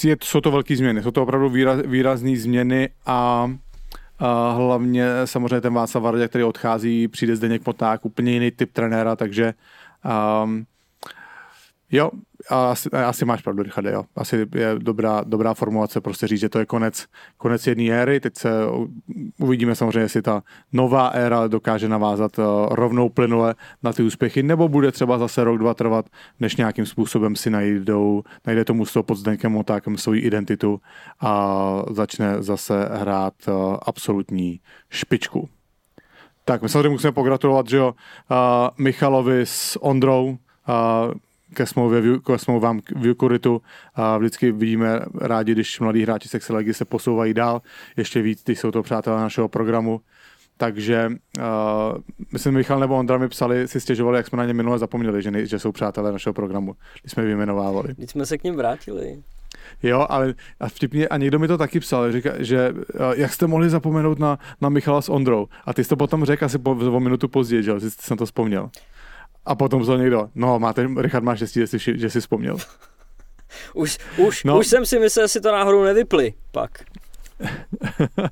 je, 0.04 0.16
jsou 0.23 0.40
to 0.40 0.50
velké 0.50 0.76
změny, 0.76 1.02
jsou 1.02 1.11
to 1.11 1.23
opravdu 1.23 1.49
výraz, 1.49 1.80
výrazné 1.87 2.37
změny 2.37 2.88
a, 3.06 3.50
a 4.18 4.52
hlavně 4.52 5.06
samozřejmě 5.25 5.61
ten 5.61 5.75
Václav 5.75 6.04
Vardě, 6.04 6.28
který 6.28 6.44
odchází, 6.44 7.09
přijde 7.09 7.37
zde 7.37 7.49
něk 7.49 7.66
Moták, 7.66 8.04
úplně 8.04 8.32
jiný 8.32 8.50
typ 8.50 8.73
trenéra, 8.73 9.16
takže 9.16 9.54
um, 10.44 10.66
jo, 11.92 12.11
asi, 12.49 12.88
asi 12.90 13.25
máš 13.25 13.42
pravdu, 13.42 13.62
Richard, 13.62 13.87
jo. 13.87 14.04
Asi 14.16 14.46
je 14.54 14.75
dobrá, 14.78 15.22
dobrá 15.26 15.54
formulace 15.54 16.00
prostě 16.00 16.26
říct, 16.26 16.40
že 16.40 16.49
to 16.49 16.58
je 16.58 16.66
konec, 16.66 17.06
konec 17.37 17.66
jedné 17.66 17.84
éry. 17.84 18.20
Teď 18.20 18.37
se 18.37 18.50
uvidíme 19.38 19.75
samozřejmě, 19.75 20.00
jestli 20.00 20.22
ta 20.22 20.42
nová 20.72 21.08
éra 21.08 21.46
dokáže 21.46 21.88
navázat 21.88 22.38
uh, 22.38 22.44
rovnou 22.70 23.08
plynule 23.08 23.54
na 23.82 23.92
ty 23.92 24.02
úspěchy, 24.02 24.42
nebo 24.42 24.68
bude 24.68 24.92
třeba 24.92 25.18
zase 25.18 25.44
rok, 25.44 25.58
dva 25.58 25.75
trvat, 25.75 26.06
než 26.40 26.56
nějakým 26.56 26.87
způsobem 26.87 27.37
si 27.37 27.50
najdou, 27.50 28.22
najde 28.46 28.64
tomu 28.64 28.87
s 28.87 29.02
pod 29.02 29.14
Zdenkem 29.14 29.56
Otákem 29.56 29.96
svoji 29.96 30.20
identitu 30.20 30.80
a 31.20 31.82
začne 31.90 32.42
zase 32.42 32.88
hrát 32.92 33.34
uh, 33.49 33.76
absolutní 33.87 34.61
špičku. 34.90 35.49
Tak 36.44 36.62
my 36.62 36.68
samozřejmě 36.68 36.88
musíme 36.88 37.12
pogratulovat, 37.12 37.68
že 37.68 37.76
jo, 37.76 37.88
uh, 38.30 38.37
Michalovi 38.78 39.40
s 39.40 39.82
Ondrou, 39.82 40.38
ke 41.54 41.66
smlouvě, 41.66 42.02
ke 42.26 42.38
smlouvám 42.38 42.80
v 42.97 43.06
Jukuritu 43.06 43.62
a 43.94 44.18
vždycky 44.18 44.52
vidíme 44.52 45.00
rádi, 45.21 45.52
když 45.52 45.80
mladí 45.80 46.02
hráči 46.02 46.28
z 46.28 46.35
Extraligy 46.35 46.75
se 46.75 46.85
posouvají 46.85 47.35
dál, 47.35 47.62
ještě 47.97 48.23
víc, 48.23 48.42
když 48.44 48.59
jsou 48.59 48.71
to 48.71 48.82
přátelé 48.82 49.21
našeho 49.21 49.49
programu. 49.49 50.00
Takže 50.56 51.09
uh, 51.38 51.44
myslím, 52.32 52.54
Michal 52.54 52.80
nebo 52.80 52.99
Ondra 52.99 53.18
mi 53.18 53.28
psali, 53.28 53.68
si 53.68 53.80
stěžovali, 53.80 54.16
jak 54.16 54.26
jsme 54.26 54.38
na 54.38 54.44
ně 54.44 54.54
minule 54.54 54.78
zapomněli, 54.78 55.23
že, 55.23 55.30
ne, 55.30 55.47
že 55.47 55.59
jsou 55.59 55.73
přátelé 55.73 56.12
našeho 56.12 56.32
programu, 56.32 56.75
když 57.02 57.12
jsme 57.12 57.25
vyjmenovávali. 57.25 57.94
Když 57.97 58.11
jsme 58.11 58.26
se 58.26 58.38
k 58.38 58.44
ním 58.44 58.56
vrátili. 58.56 59.23
Jo, 59.82 60.06
ale 60.09 60.35
a 60.61 60.68
vtipně, 60.68 61.09
a 61.09 61.16
někdo 61.16 61.38
mi 61.38 61.49
to 61.49 61.59
taky 61.59 61.80
psal, 61.80 62.12
říká, 62.12 62.30
že 62.38 62.73
jak 63.16 63.32
jste 63.32 63.47
mohli 63.47 63.71
zapomenout 63.71 64.18
na, 64.18 64.38
na 64.61 64.68
Michala 64.68 65.02
s 65.02 65.09
Ondrou. 65.09 65.47
A 65.66 65.75
ty 65.75 65.85
jsi 65.85 65.90
to 65.90 65.97
potom 65.97 66.25
řekl 66.25 66.44
asi 66.44 66.59
po, 66.59 66.71
o 66.71 67.00
minutu 67.00 67.28
později, 67.28 67.62
že 67.62 67.73
jsem 67.80 68.16
to 68.16 68.26
vzpomněl. 68.26 68.71
A 69.44 69.54
potom 69.54 69.80
vzal 69.80 69.99
někdo, 69.99 70.28
no 70.34 70.58
máte, 70.58 70.88
Richard 70.96 71.25
má 71.25 71.37
štěstí, 71.37 71.61
že 71.61 71.66
jsi, 71.66 71.78
že 71.99 72.11
jsi 72.11 72.20
vzpomněl. 72.20 72.56
už, 73.75 73.99
už, 74.16 74.44
no. 74.44 74.58
už 74.58 74.66
jsem 74.66 74.87
si 74.87 74.99
myslel, 74.99 75.25
že 75.25 75.28
si 75.28 75.40
to 75.40 75.52
náhodou 75.52 75.84
nevypli 75.84 76.34
pak. 76.52 76.70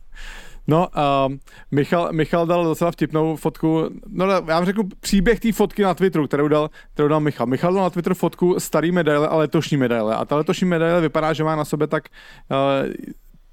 No, 0.66 0.88
uh, 0.96 1.34
Michal, 1.70 2.12
Michal 2.12 2.46
dal 2.46 2.64
docela 2.64 2.90
vtipnou 2.90 3.36
fotku, 3.36 3.90
no 4.06 4.30
já 4.30 4.40
vám 4.40 4.64
řeknu 4.64 4.82
příběh 5.00 5.40
té 5.40 5.52
fotky 5.52 5.82
na 5.82 5.94
Twitteru, 5.94 6.26
kterou 6.26 6.48
dal, 6.48 6.70
kterou 6.94 7.08
dal 7.08 7.20
Michal. 7.20 7.46
Michal 7.46 7.74
dal 7.74 7.82
na 7.82 7.90
Twitter 7.90 8.14
fotku 8.14 8.60
starý 8.60 8.92
medaile 8.92 9.28
a 9.28 9.36
letošní 9.36 9.76
medaile. 9.76 10.16
A 10.16 10.24
ta 10.24 10.36
letošní 10.36 10.66
medaile 10.66 11.00
vypadá, 11.00 11.32
že 11.32 11.44
má 11.44 11.56
na 11.56 11.64
sobě 11.64 11.86
tak 11.86 12.04
uh, 12.50 12.92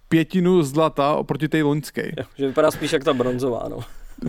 pětinu 0.09 0.63
zlata 0.63 1.15
oproti 1.15 1.47
té 1.47 1.63
loňské. 1.63 2.11
Že 2.37 2.47
vypadá 2.47 2.71
spíš 2.71 2.93
jak 2.93 3.03
ta 3.03 3.13
bronzová, 3.13 3.65
no. 3.69 3.79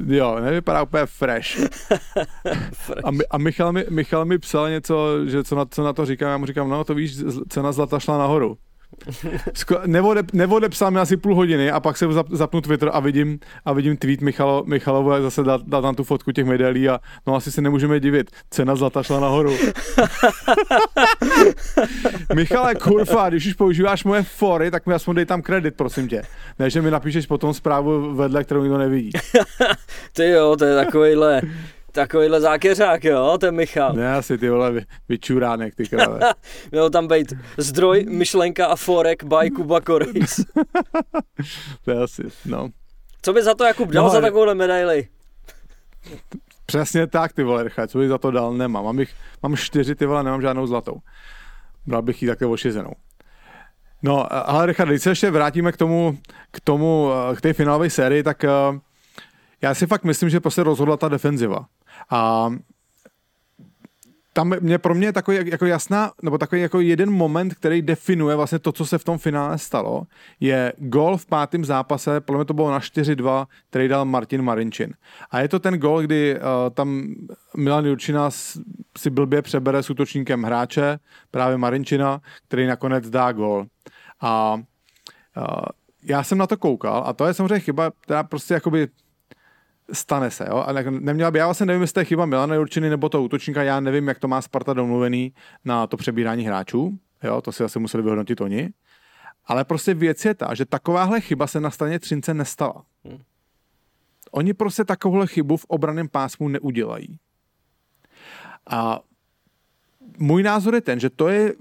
Jo, 0.06 0.40
nevypadá 0.40 0.82
úplně 0.82 1.06
fresh. 1.06 1.48
fresh. 2.72 3.04
A, 3.04 3.10
mi, 3.10 3.26
a 3.30 3.38
Michal, 3.38 3.72
mi, 3.72 3.84
Michal 3.90 4.24
mi 4.24 4.38
psal 4.38 4.70
něco, 4.70 5.26
že 5.26 5.44
co 5.44 5.56
na, 5.56 5.64
co 5.64 5.84
na 5.84 5.92
to 5.92 6.06
říkám, 6.06 6.30
já 6.30 6.38
mu 6.38 6.46
říkám, 6.46 6.68
no 6.68 6.84
to 6.84 6.94
víš, 6.94 7.16
cena 7.48 7.72
zlata 7.72 7.98
šla 7.98 8.18
nahoru. 8.18 8.58
Nevodep, 9.86 10.32
nevodepsal 10.32 10.90
mi 10.90 11.00
asi 11.00 11.16
půl 11.16 11.34
hodiny 11.34 11.70
a 11.70 11.80
pak 11.80 11.96
se 11.96 12.06
zapnu 12.30 12.60
Twitter 12.60 12.90
a 12.92 13.00
vidím, 13.00 13.38
a 13.64 13.72
vidím 13.72 13.96
tweet 13.96 14.20
Michalo, 14.20 14.64
Michalovo, 14.66 15.12
jak 15.12 15.22
zase 15.22 15.42
dá, 15.42 15.58
dá 15.66 15.80
tam 15.80 15.94
tu 15.94 16.04
fotku 16.04 16.32
těch 16.32 16.44
medailí 16.44 16.88
a 16.88 17.00
no 17.26 17.34
asi 17.34 17.52
se 17.52 17.60
nemůžeme 17.60 18.00
divit. 18.00 18.30
Cena 18.50 18.76
zlata 18.76 19.02
šla 19.02 19.20
nahoru. 19.20 19.52
Michale, 22.34 22.74
kurva, 22.74 23.28
když 23.28 23.46
už 23.46 23.54
používáš 23.54 24.04
moje 24.04 24.22
fory, 24.22 24.70
tak 24.70 24.86
mi 24.86 24.94
aspoň 24.94 25.16
dej 25.16 25.24
tam 25.26 25.42
kredit, 25.42 25.74
prosím 25.76 26.08
tě. 26.08 26.22
Ne, 26.58 26.70
že 26.70 26.82
mi 26.82 26.90
napíšeš 26.90 27.26
potom 27.26 27.54
zprávu 27.54 28.14
vedle, 28.14 28.44
kterou 28.44 28.62
nikdo 28.62 28.78
nevidí. 28.78 29.10
Ty 30.12 30.28
jo, 30.28 30.56
to 30.56 30.64
je 30.64 30.84
takovýhle 30.84 31.42
Takovýhle 31.98 32.40
zákeřák, 32.40 33.04
jo, 33.04 33.38
ten 33.40 33.54
Michal. 33.54 33.92
Ne, 33.92 34.14
asi 34.14 34.38
ty 34.38 34.48
vole 34.48 34.80
vyčuránek, 35.08 35.74
ty 35.74 35.88
krále. 35.88 36.20
Měl 36.70 36.90
tam 36.90 37.08
být 37.08 37.32
zdroj, 37.56 38.06
myšlenka 38.08 38.66
a 38.66 38.76
forek 38.76 39.24
by 39.24 39.50
Kuba 39.50 39.80
Korejs. 39.80 40.40
to 41.84 41.90
je 41.90 42.02
asi, 42.02 42.22
no. 42.46 42.68
Co 43.22 43.32
by 43.32 43.42
za 43.42 43.54
to 43.54 43.64
Jakub 43.64 43.88
dal 43.88 44.04
no, 44.04 44.10
za 44.10 44.20
takovouhle 44.20 44.54
medaili? 44.54 45.08
Přesně 46.66 47.06
tak, 47.06 47.32
ty 47.32 47.42
vole, 47.42 47.62
Richard, 47.62 47.88
co 47.88 47.98
by 47.98 48.08
za 48.08 48.18
to 48.18 48.30
dal, 48.30 48.52
nemám. 48.52 48.84
Mám, 48.84 48.98
jich, 49.00 49.14
mám 49.42 49.56
čtyři, 49.56 49.94
ty 49.94 50.06
vole, 50.06 50.22
nemám 50.22 50.42
žádnou 50.42 50.66
zlatou. 50.66 50.98
Bral 51.86 52.02
bych 52.02 52.22
ji 52.22 52.28
také 52.28 52.46
ošizenou. 52.46 52.92
No, 54.02 54.32
ale 54.48 54.66
Richard, 54.66 54.88
když 54.88 55.02
se 55.02 55.10
ještě 55.10 55.30
vrátíme 55.30 55.72
k 55.72 55.76
tomu, 55.76 56.18
k 56.50 56.60
tomu, 56.60 57.10
k 57.36 57.40
té 57.40 57.52
finálové 57.52 57.90
sérii, 57.90 58.22
tak 58.22 58.44
uh, 58.70 58.78
já 59.62 59.74
si 59.74 59.86
fakt 59.86 60.04
myslím, 60.04 60.30
že 60.30 60.40
prostě 60.40 60.62
rozhodla 60.62 60.96
ta 60.96 61.08
defenziva. 61.08 61.66
A 62.10 62.50
tam 64.38 64.54
mě 64.60 64.78
pro 64.78 64.94
mě 64.94 65.06
je 65.06 65.12
takový 65.12 65.38
jako 65.44 65.66
jasná, 65.66 66.12
nebo 66.22 66.38
takový 66.38 66.60
jako 66.60 66.80
jeden 66.80 67.10
moment, 67.10 67.54
který 67.54 67.82
definuje 67.82 68.36
vlastně 68.36 68.58
to, 68.58 68.72
co 68.72 68.86
se 68.86 68.98
v 68.98 69.04
tom 69.04 69.18
finále 69.18 69.58
stalo, 69.58 70.02
je 70.40 70.72
gol 70.76 71.16
v 71.16 71.26
pátém 71.26 71.64
zápase, 71.64 72.20
podle 72.20 72.38
mě 72.38 72.44
to 72.44 72.54
bylo 72.54 72.70
na 72.70 72.78
4-2, 72.78 73.46
který 73.70 73.88
dal 73.88 74.04
Martin 74.04 74.42
Marinčin. 74.42 74.94
A 75.30 75.40
je 75.40 75.48
to 75.48 75.58
ten 75.58 75.78
gol, 75.78 76.02
kdy 76.02 76.36
uh, 76.36 76.40
tam 76.74 77.14
Milan 77.56 77.86
Jurčina 77.86 78.30
si 78.98 79.10
blbě 79.10 79.42
přebere 79.42 79.82
s 79.82 79.90
útočníkem 79.90 80.42
hráče, 80.42 80.98
právě 81.30 81.58
Marinčina, 81.58 82.20
který 82.48 82.66
nakonec 82.66 83.10
dá 83.10 83.32
gol. 83.32 83.66
A 84.20 84.54
uh, 84.54 84.62
já 86.02 86.22
jsem 86.22 86.38
na 86.38 86.46
to 86.46 86.56
koukal 86.56 87.02
a 87.06 87.12
to 87.12 87.26
je 87.26 87.34
samozřejmě 87.34 87.60
chyba, 87.60 87.90
která 88.00 88.22
prostě 88.22 88.54
jakoby 88.54 88.88
stane 89.92 90.30
se, 90.30 90.46
jo? 90.48 90.56
A 90.56 90.72
neměla 90.90 91.30
by, 91.30 91.38
já 91.38 91.46
vlastně 91.46 91.66
nevím, 91.66 91.82
jestli 91.82 91.94
to 91.94 92.00
je 92.00 92.04
chyba 92.04 92.26
Milana 92.26 92.54
Jurčiny 92.54 92.90
nebo 92.90 93.08
to 93.08 93.22
útočníka, 93.22 93.62
já 93.62 93.80
nevím, 93.80 94.08
jak 94.08 94.18
to 94.18 94.28
má 94.28 94.42
Sparta 94.42 94.72
domluvený 94.72 95.32
na 95.64 95.86
to 95.86 95.96
přebírání 95.96 96.44
hráčů, 96.44 96.98
jo? 97.22 97.40
to 97.40 97.52
si 97.52 97.64
asi 97.64 97.78
museli 97.78 98.02
vyhodnotit 98.02 98.40
oni. 98.40 98.70
Ale 99.44 99.64
prostě 99.64 99.94
věc 99.94 100.24
je 100.24 100.34
ta, 100.34 100.54
že 100.54 100.64
takováhle 100.64 101.20
chyba 101.20 101.46
se 101.46 101.60
na 101.60 101.70
straně 101.70 101.98
Třince 101.98 102.34
nestala. 102.34 102.84
Hmm. 103.04 103.18
Oni 104.30 104.54
prostě 104.54 104.84
takovouhle 104.84 105.26
chybu 105.26 105.56
v 105.56 105.64
obraném 105.64 106.08
pásmu 106.08 106.48
neudělají. 106.48 107.18
A 108.70 109.00
můj 110.18 110.42
názor 110.42 110.74
je 110.74 110.80
ten, 110.80 111.00
že 111.00 111.10
to 111.10 111.28
je, 111.28 111.52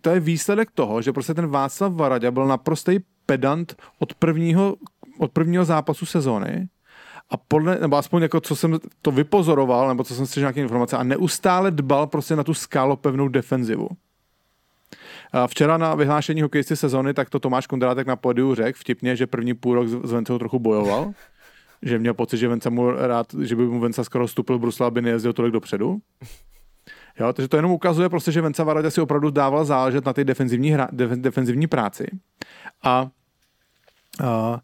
to 0.00 0.10
je 0.10 0.20
výsledek 0.20 0.70
toho, 0.70 1.02
že 1.02 1.12
prostě 1.12 1.34
ten 1.34 1.46
Václav 1.46 1.92
Varadě 1.92 2.30
byl 2.30 2.46
naprostý 2.46 2.98
pedant 3.26 3.76
od 3.98 4.14
prvního, 4.14 4.76
od 5.18 5.32
prvního 5.32 5.64
zápasu 5.64 6.06
sezóny 6.06 6.68
a 7.34 7.36
podle, 7.36 7.78
nebo 7.80 7.96
aspoň 7.96 8.22
jako 8.22 8.40
co 8.40 8.56
jsem 8.56 8.78
to 9.02 9.10
vypozoroval, 9.10 9.88
nebo 9.88 10.04
co 10.04 10.14
jsem 10.14 10.26
si 10.26 10.40
nějaké 10.40 10.60
informace, 10.60 10.96
a 10.96 11.02
neustále 11.02 11.70
dbal 11.70 12.06
prostě 12.06 12.36
na 12.36 12.44
tu 12.44 12.54
skálopevnou 12.54 13.28
defenzivu. 13.28 13.88
A 15.32 15.46
včera 15.46 15.78
na 15.78 15.94
vyhlášení 15.94 16.42
hokejisty 16.42 16.76
sezóny, 16.76 17.14
tak 17.14 17.30
to 17.30 17.38
Tomáš 17.38 17.66
Kondrátek 17.66 18.06
na 18.06 18.16
pódiu 18.16 18.54
řekl 18.54 18.78
vtipně, 18.78 19.16
že 19.16 19.26
první 19.26 19.54
půl 19.54 19.74
rok 19.74 19.88
s 19.88 20.12
Vencou 20.12 20.38
trochu 20.38 20.58
bojoval, 20.58 21.12
že 21.82 21.98
měl 21.98 22.14
pocit, 22.14 22.38
že 22.38 22.48
Venca 22.48 22.70
mu 22.70 22.90
rád, 22.90 23.26
že 23.42 23.56
by 23.56 23.66
mu 23.66 23.80
Venca 23.80 24.04
skoro 24.04 24.28
stupil 24.28 24.58
Brusla, 24.58 24.86
aby 24.86 25.02
nejezdil 25.02 25.32
tolik 25.32 25.52
dopředu. 25.52 25.98
Jo, 27.20 27.32
takže 27.32 27.48
to 27.48 27.56
jenom 27.56 27.70
ukazuje 27.70 28.08
prostě, 28.08 28.32
že 28.32 28.40
Venca 28.40 28.64
Varadě 28.64 28.90
si 28.90 29.00
opravdu 29.00 29.30
dával 29.30 29.64
záležet 29.64 30.04
na 30.04 30.12
té 30.12 30.24
defenzivní, 30.24 30.70
hra, 30.70 30.88
def, 30.92 31.10
defenzivní 31.10 31.66
práci. 31.66 32.06
A, 32.82 33.08
a, 34.24 34.60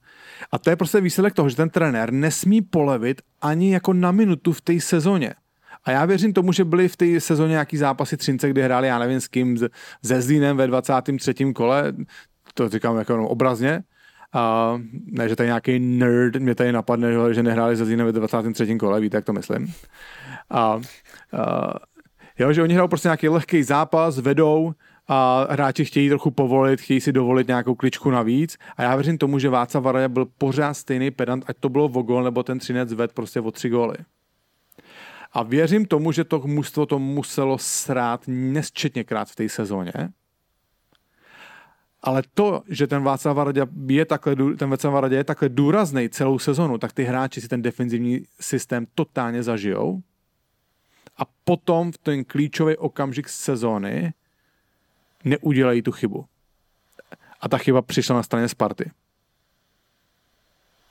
a 0.52 0.58
to 0.58 0.70
je 0.70 0.76
prostě 0.76 1.00
výsledek 1.00 1.34
toho, 1.34 1.48
že 1.48 1.56
ten 1.56 1.70
trenér 1.70 2.12
nesmí 2.12 2.62
polevit 2.62 3.22
ani 3.40 3.72
jako 3.72 3.92
na 3.92 4.12
minutu 4.12 4.52
v 4.52 4.60
té 4.60 4.80
sezóně. 4.80 5.34
A 5.84 5.90
já 5.90 6.04
věřím 6.04 6.32
tomu, 6.32 6.52
že 6.52 6.64
byly 6.64 6.88
v 6.88 6.96
té 6.96 7.20
sezóně 7.20 7.50
nějaký 7.50 7.76
zápasy 7.76 8.16
Třince, 8.16 8.50
kdy 8.50 8.62
hráli, 8.62 8.88
já 8.88 8.98
nevím 8.98 9.20
s 9.20 9.28
kým, 9.28 9.58
se 10.04 10.22
Zlínem 10.22 10.56
ve 10.56 10.66
23. 10.66 11.34
kole, 11.54 11.92
to 12.54 12.68
říkám 12.68 12.96
jako 12.96 13.28
obrazně, 13.28 13.82
a 14.32 14.74
ne, 15.06 15.28
že 15.28 15.36
tady 15.36 15.46
nějaký 15.46 15.78
nerd 15.78 16.36
mě 16.36 16.54
tady 16.54 16.72
napadne, 16.72 17.34
že 17.34 17.42
nehráli 17.42 17.76
se 17.76 17.84
Zlínem 17.84 18.06
ve 18.06 18.12
23. 18.12 18.76
kole, 18.76 19.00
víte, 19.00 19.16
jak 19.16 19.24
to 19.24 19.32
myslím. 19.32 19.74
A, 20.50 20.60
a 20.60 20.80
jo, 22.38 22.52
že 22.52 22.62
oni 22.62 22.74
hrajou 22.74 22.88
prostě 22.88 23.08
nějaký 23.08 23.28
lehký 23.28 23.62
zápas, 23.62 24.18
vedou, 24.18 24.72
a 25.12 25.46
hráči 25.50 25.84
chtějí 25.84 26.08
trochu 26.08 26.30
povolit, 26.30 26.80
chtějí 26.80 27.00
si 27.00 27.12
dovolit 27.12 27.48
nějakou 27.48 27.74
kličku 27.74 28.10
navíc 28.10 28.58
a 28.76 28.82
já 28.82 28.96
věřím 28.96 29.18
tomu, 29.18 29.38
že 29.38 29.48
Váca 29.48 29.80
Varaja 29.80 30.08
byl 30.08 30.26
pořád 30.38 30.74
stejný 30.74 31.10
pedant, 31.10 31.44
ať 31.46 31.56
to 31.60 31.68
bylo 31.68 31.88
v 31.88 31.92
gol 31.92 32.22
nebo 32.22 32.42
ten 32.42 32.58
třinec 32.58 32.92
ved 32.92 33.12
prostě 33.12 33.40
o 33.40 33.50
tři 33.50 33.68
góly. 33.68 33.96
A 35.32 35.42
věřím 35.42 35.86
tomu, 35.86 36.12
že 36.12 36.24
to 36.24 36.38
mužstvo 36.38 36.86
to 36.86 36.98
muselo 36.98 37.58
srát 37.58 38.22
nesčetněkrát 38.26 39.28
v 39.28 39.36
té 39.36 39.48
sezóně. 39.48 39.92
Ale 42.02 42.22
to, 42.34 42.62
že 42.68 42.86
ten 42.86 43.02
Václav 43.02 43.36
Varadě 43.36 43.66
je 43.86 44.04
takhle, 44.04 44.36
ten 44.56 44.70
Václav 44.70 44.94
Varadě 44.94 45.16
je 45.16 45.24
takhle 45.24 45.48
důrazný 45.48 46.08
celou 46.08 46.38
sezonu, 46.38 46.78
tak 46.78 46.92
ty 46.92 47.04
hráči 47.04 47.40
si 47.40 47.48
ten 47.48 47.62
defenzivní 47.62 48.20
systém 48.40 48.86
totálně 48.94 49.42
zažijou. 49.42 50.00
A 51.16 51.22
potom 51.44 51.92
v 51.92 51.98
ten 51.98 52.24
klíčový 52.24 52.76
okamžik 52.76 53.28
sezóny 53.28 54.12
neudělají 55.24 55.82
tu 55.82 55.92
chybu. 55.92 56.24
A 57.40 57.48
ta 57.48 57.58
chyba 57.58 57.82
přišla 57.82 58.16
na 58.16 58.22
straně 58.22 58.48
Sparty. 58.48 58.90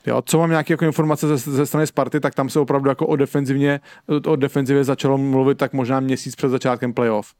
Jo, 0.06 0.22
co 0.22 0.38
mám 0.38 0.50
nějaké 0.50 0.72
jako 0.72 0.84
informace 0.84 1.28
ze, 1.28 1.36
ze 1.36 1.66
strany 1.66 1.86
Sparty, 1.86 2.20
tak 2.20 2.34
tam 2.34 2.48
se 2.48 2.60
opravdu 2.60 2.88
jako 2.88 3.06
o 3.06 3.16
defenzivně, 3.16 3.80
o 4.26 4.36
defenzivě 4.36 4.84
začalo 4.84 5.18
mluvit 5.18 5.58
tak 5.58 5.72
možná 5.72 6.00
měsíc 6.00 6.36
před 6.36 6.48
začátkem 6.48 6.92
playoff. 6.92 7.34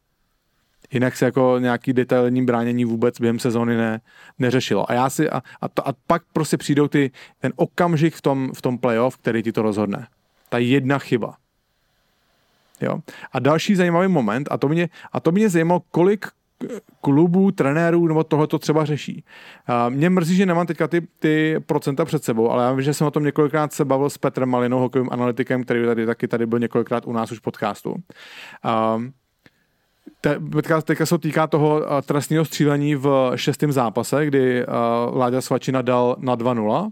Jinak 0.92 1.16
se 1.16 1.25
jako 1.25 1.56
nějaký 1.59 1.92
detailní 1.92 2.44
bránění 2.44 2.85
vůbec 2.85 3.20
během 3.20 3.38
sezóny 3.38 3.76
ne, 3.76 4.00
neřešilo. 4.38 4.90
A 4.90 4.94
já 4.94 5.11
si, 5.11 5.30
a, 5.30 5.42
a, 5.61 5.68
to, 5.68 5.88
a 5.88 5.94
pak 6.06 6.23
prostě 6.32 6.56
přijdou 6.56 6.88
ty, 6.88 7.11
ten 7.38 7.52
okamžik 7.56 8.14
v 8.14 8.23
tom, 8.23 8.52
v 8.54 8.62
tom 8.62 8.78
playoff, 8.78 9.16
který 9.16 9.42
ti 9.42 9.52
to 9.52 9.62
rozhodne. 9.62 10.06
Ta 10.49 10.59
jedna 10.59 10.99
chyba. 10.99 11.37
Jo. 12.80 12.99
A 13.32 13.38
další 13.38 13.75
zajímavý 13.75 14.09
moment, 14.09 14.49
a 14.50 14.59
to 14.59 14.68
mě, 14.68 14.88
a 15.12 15.20
to 15.20 15.32
mě 15.32 15.49
zajímalo, 15.49 15.82
kolik 15.90 16.26
klubů, 17.00 17.50
trenérů 17.50 18.09
nebo 18.09 18.25
tohle 18.25 18.47
to 18.47 18.59
třeba 18.59 18.85
řeší. 18.85 19.25
Mě 19.88 20.11
mrzí, 20.11 20.37
že 20.37 20.47
nemám 20.47 20.67
teďka 20.67 20.88
ty, 20.88 21.00
ty 21.19 21.57
procenta 21.67 22.05
před 22.05 22.25
sebou, 22.25 22.50
ale 22.50 22.64
já 22.64 22.73
vím, 22.73 22.83
že 22.83 22.95
jsem 22.95 23.07
o 23.07 23.11
tom 23.11 23.25
několikrát 23.25 23.73
se 23.73 23.85
bavil 23.85 24.11
s 24.11 24.19
Petrem 24.19 24.49
Malinou, 24.49 24.79
hokejovým 24.79 25.12
analytikem, 25.12 25.64
který 25.64 25.85
tady 25.85 26.07
taky 26.07 26.29
tady 26.29 26.47
byl 26.47 26.59
několikrát 26.59 27.07
u 27.07 27.12
nás 27.12 27.33
už 27.33 27.38
v 27.38 27.43
podcastu. 27.43 27.95
Te, 30.21 30.40
teďka, 30.52 30.83
teďka 30.83 31.07
se 31.07 31.19
týká 31.19 31.47
toho 31.47 31.83
trestního 32.02 32.45
střílení 32.45 32.95
v 32.95 33.32
šestém 33.34 33.73
zápase, 33.73 34.26
kdy 34.26 34.65
Láďa 35.13 35.41
Svačina 35.41 35.82
dal 35.82 36.17
na 36.19 36.37
2-0 36.37 36.91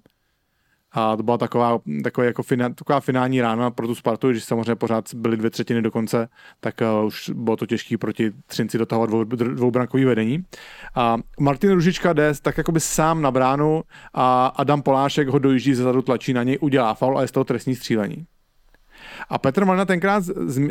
a 0.98 1.16
to 1.16 1.22
byla 1.22 1.38
taková, 1.38 1.78
taková, 2.04 2.24
jako 2.24 2.42
fina, 2.42 2.68
taková 2.68 3.00
finální 3.00 3.40
rána 3.40 3.70
pro 3.70 3.86
tu 3.86 3.94
Spartu, 3.94 4.30
když 4.30 4.44
samozřejmě 4.44 4.74
pořád 4.74 5.14
byly 5.14 5.36
dvě 5.36 5.50
třetiny 5.50 5.82
do 5.82 5.90
konce, 5.90 6.28
tak 6.60 6.74
uh, 6.80 7.06
už 7.06 7.30
bylo 7.34 7.56
to 7.56 7.66
těžké 7.66 7.98
proti 7.98 8.32
Třinci 8.46 8.78
dotahovat 8.78 9.10
dvou, 9.10 9.24
dvoubrankový 9.24 10.04
vedení. 10.04 10.44
A 10.94 11.16
Martin 11.40 11.70
Ružička 11.70 12.12
jde 12.12 12.32
tak 12.42 12.58
jakoby 12.58 12.80
sám 12.80 13.22
na 13.22 13.30
bránu 13.30 13.82
a 14.14 14.46
Adam 14.46 14.82
Polášek 14.82 15.28
ho 15.28 15.38
dojíždí 15.38 15.74
ze 15.74 15.82
zadu, 15.82 16.02
tlačí 16.02 16.32
na 16.32 16.42
něj, 16.42 16.58
udělá 16.60 16.94
faul 16.94 17.18
a 17.18 17.22
je 17.22 17.28
z 17.28 17.32
toho 17.32 17.44
trestní 17.44 17.74
střílení. 17.74 18.26
A 19.28 19.38
Petr 19.38 19.64
Malina 19.64 19.84
tenkrát 19.84 20.24
z, 20.24 20.58
uh, 20.58 20.70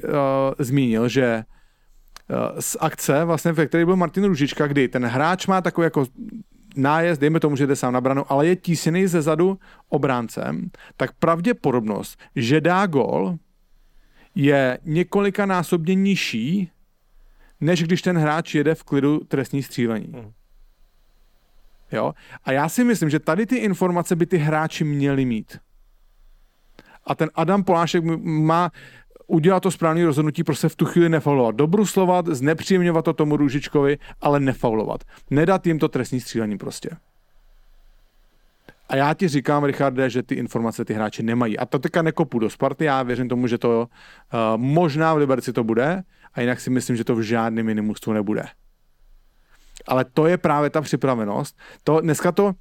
zmínil, 0.59 1.09
že 1.09 1.43
uh, 2.29 2.59
z 2.59 2.77
akce, 2.79 3.25
vlastně, 3.25 3.51
ve 3.51 3.67
které 3.67 3.85
byl 3.85 3.95
Martin 3.95 4.23
Ružička, 4.23 4.67
kdy 4.67 4.87
ten 4.87 5.05
hráč 5.05 5.47
má 5.47 5.61
takový 5.61 5.85
jako 5.85 6.05
nájezd, 6.77 7.21
dejme 7.21 7.39
tomu, 7.39 7.55
že 7.55 7.67
jde 7.67 7.75
sám 7.75 7.93
na 7.93 8.01
branu, 8.01 8.31
ale 8.31 8.47
je 8.47 8.55
tísněný 8.55 9.07
ze 9.07 9.21
zadu 9.21 9.59
obráncem, 9.89 10.69
tak 10.97 11.11
pravděpodobnost, 11.13 12.19
že 12.35 12.61
dá 12.61 12.85
gol, 12.85 13.37
je 14.35 14.79
několikanásobně 14.83 15.95
nižší, 15.95 16.71
než 17.61 17.83
když 17.83 18.01
ten 18.01 18.17
hráč 18.17 18.55
jede 18.55 18.75
v 18.75 18.83
klidu 18.83 19.19
trestní 19.19 19.63
střílení. 19.63 20.11
Hmm. 20.13 20.31
Jo? 21.91 22.13
A 22.43 22.51
já 22.51 22.69
si 22.69 22.83
myslím, 22.83 23.09
že 23.09 23.19
tady 23.19 23.45
ty 23.45 23.55
informace 23.55 24.15
by 24.15 24.25
ty 24.25 24.37
hráči 24.37 24.83
měli 24.83 25.25
mít. 25.25 25.57
A 27.05 27.15
ten 27.15 27.29
Adam 27.35 27.63
Polášek 27.63 28.03
má 28.23 28.71
udělat 29.27 29.59
to 29.59 29.71
správné 29.71 30.05
rozhodnutí, 30.05 30.43
prostě 30.43 30.69
v 30.69 30.75
tu 30.75 30.85
chvíli 30.85 31.09
nefaulovat. 31.09 31.55
Dobruslovat, 31.55 32.27
znepříjemňovat 32.27 33.05
to 33.05 33.13
tomu 33.13 33.37
Růžičkovi, 33.37 33.97
ale 34.21 34.39
nefaulovat. 34.39 35.03
Nedat 35.29 35.67
jim 35.67 35.79
to 35.79 35.87
trestní 35.87 36.19
střílení 36.19 36.57
prostě. 36.57 36.89
A 38.89 38.95
já 38.95 39.13
ti 39.13 39.27
říkám, 39.27 39.63
Richarde, 39.63 40.09
že 40.09 40.23
ty 40.23 40.35
informace 40.35 40.85
ty 40.85 40.93
hráči 40.93 41.23
nemají. 41.23 41.57
A 41.57 41.65
to 41.65 41.79
teďka 41.79 42.01
nekopu 42.01 42.39
do 42.39 42.49
Sparty, 42.49 42.85
já 42.85 43.03
věřím 43.03 43.29
tomu, 43.29 43.47
že 43.47 43.57
to 43.57 43.79
uh, 43.79 44.39
možná 44.55 45.13
v 45.13 45.17
Liberci 45.17 45.53
to 45.53 45.63
bude, 45.63 46.03
a 46.33 46.41
jinak 46.41 46.59
si 46.59 46.69
myslím, 46.69 46.95
že 46.95 47.03
to 47.03 47.15
v 47.15 47.21
žádném 47.21 47.65
minimustvu 47.65 48.13
nebude. 48.13 48.45
Ale 49.87 50.05
to 50.05 50.27
je 50.27 50.37
právě 50.37 50.69
ta 50.69 50.81
připravenost. 50.81 51.57
To, 51.83 52.01
dneska 52.01 52.31
to, 52.31 52.53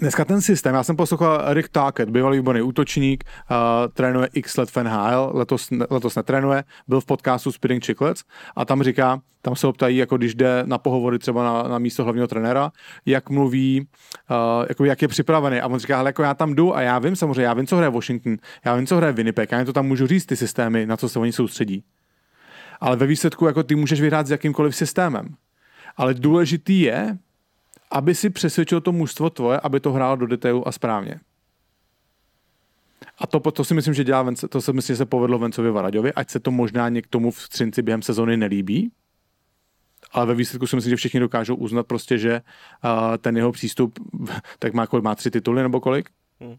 Dneska 0.00 0.24
ten 0.24 0.40
systém, 0.40 0.74
já 0.74 0.82
jsem 0.82 0.96
poslouchal 0.96 1.54
Rick 1.54 1.68
Tackett, 1.68 2.10
bývalý 2.10 2.38
výborný 2.38 2.62
útočník, 2.62 3.24
uh, 3.24 3.56
trénuje 3.92 4.28
x 4.32 4.56
let 4.56 4.70
v 4.70 4.76
NHL, 4.76 5.30
letos, 5.34 5.68
letos 5.90 6.16
netrénuje, 6.16 6.64
byl 6.88 7.00
v 7.00 7.04
podcastu 7.04 7.52
Spinning 7.52 7.84
Chicklets 7.84 8.24
a 8.56 8.64
tam 8.64 8.82
říká, 8.82 9.20
tam 9.42 9.56
se 9.56 9.66
optají, 9.66 9.96
jako 9.96 10.16
když 10.16 10.34
jde 10.34 10.62
na 10.66 10.78
pohovory 10.78 11.18
třeba 11.18 11.44
na, 11.44 11.68
na 11.68 11.78
místo 11.78 12.04
hlavního 12.04 12.26
trenéra, 12.26 12.72
jak 13.06 13.30
mluví, 13.30 13.80
uh, 14.30 14.66
jako 14.68 14.84
jak 14.84 15.02
je 15.02 15.08
připravený. 15.08 15.60
A 15.60 15.66
on 15.66 15.78
říká, 15.78 15.98
ale 15.98 16.08
jako 16.08 16.22
já 16.22 16.34
tam 16.34 16.54
jdu 16.54 16.76
a 16.76 16.80
já 16.80 16.98
vím 16.98 17.16
samozřejmě, 17.16 17.44
já 17.44 17.54
vím, 17.54 17.66
co 17.66 17.76
hraje 17.76 17.90
Washington, 17.90 18.36
já 18.64 18.76
vím, 18.76 18.86
co 18.86 18.96
hraje 18.96 19.12
Winnipeg, 19.12 19.52
já 19.52 19.64
to 19.64 19.72
tam 19.72 19.86
můžu 19.86 20.06
říct, 20.06 20.26
ty 20.26 20.36
systémy, 20.36 20.86
na 20.86 20.96
co 20.96 21.08
se 21.08 21.18
oni 21.18 21.32
soustředí. 21.32 21.84
Ale 22.80 22.96
ve 22.96 23.06
výsledku 23.06 23.46
jako 23.46 23.62
ty 23.62 23.74
můžeš 23.74 24.00
vyhrát 24.00 24.26
s 24.26 24.30
jakýmkoliv 24.30 24.76
systémem. 24.76 25.34
Ale 25.96 26.14
důležitý 26.14 26.80
je, 26.80 27.18
aby 27.90 28.14
si 28.14 28.30
přesvědčil 28.30 28.80
to 28.80 28.92
mužstvo 28.92 29.30
tvoje, 29.30 29.60
aby 29.60 29.80
to 29.80 29.92
hrálo 29.92 30.16
do 30.16 30.26
detailu 30.26 30.68
a 30.68 30.72
správně. 30.72 31.20
A 33.18 33.26
to, 33.26 33.40
to 33.40 33.64
si 33.64 33.74
myslím, 33.74 33.94
že 33.94 34.04
dělá 34.04 34.22
Vence, 34.22 34.48
to 34.48 34.60
si 34.60 34.72
myslím, 34.72 34.94
že 34.94 34.98
se 34.98 35.06
povedlo 35.06 35.38
Vencovi 35.38 35.70
Varaďovi, 35.70 36.12
ať 36.12 36.30
se 36.30 36.40
to 36.40 36.50
možná 36.50 36.88
někomu 36.88 37.30
v 37.30 37.48
Třinci 37.48 37.82
během 37.82 38.02
sezony 38.02 38.36
nelíbí, 38.36 38.90
ale 40.12 40.26
ve 40.26 40.34
výsledku 40.34 40.66
si 40.66 40.76
myslím, 40.76 40.90
že 40.90 40.96
všichni 40.96 41.20
dokážou 41.20 41.54
uznat 41.54 41.86
prostě, 41.86 42.18
že 42.18 42.40
uh, 42.84 42.90
ten 43.18 43.36
jeho 43.36 43.52
přístup, 43.52 43.98
tak 44.58 44.74
má 44.74 44.86
kolik, 44.86 45.04
má 45.04 45.14
tři 45.14 45.30
tituly 45.30 45.62
nebo 45.62 45.80
kolik? 45.80 46.10
Hmm. 46.40 46.56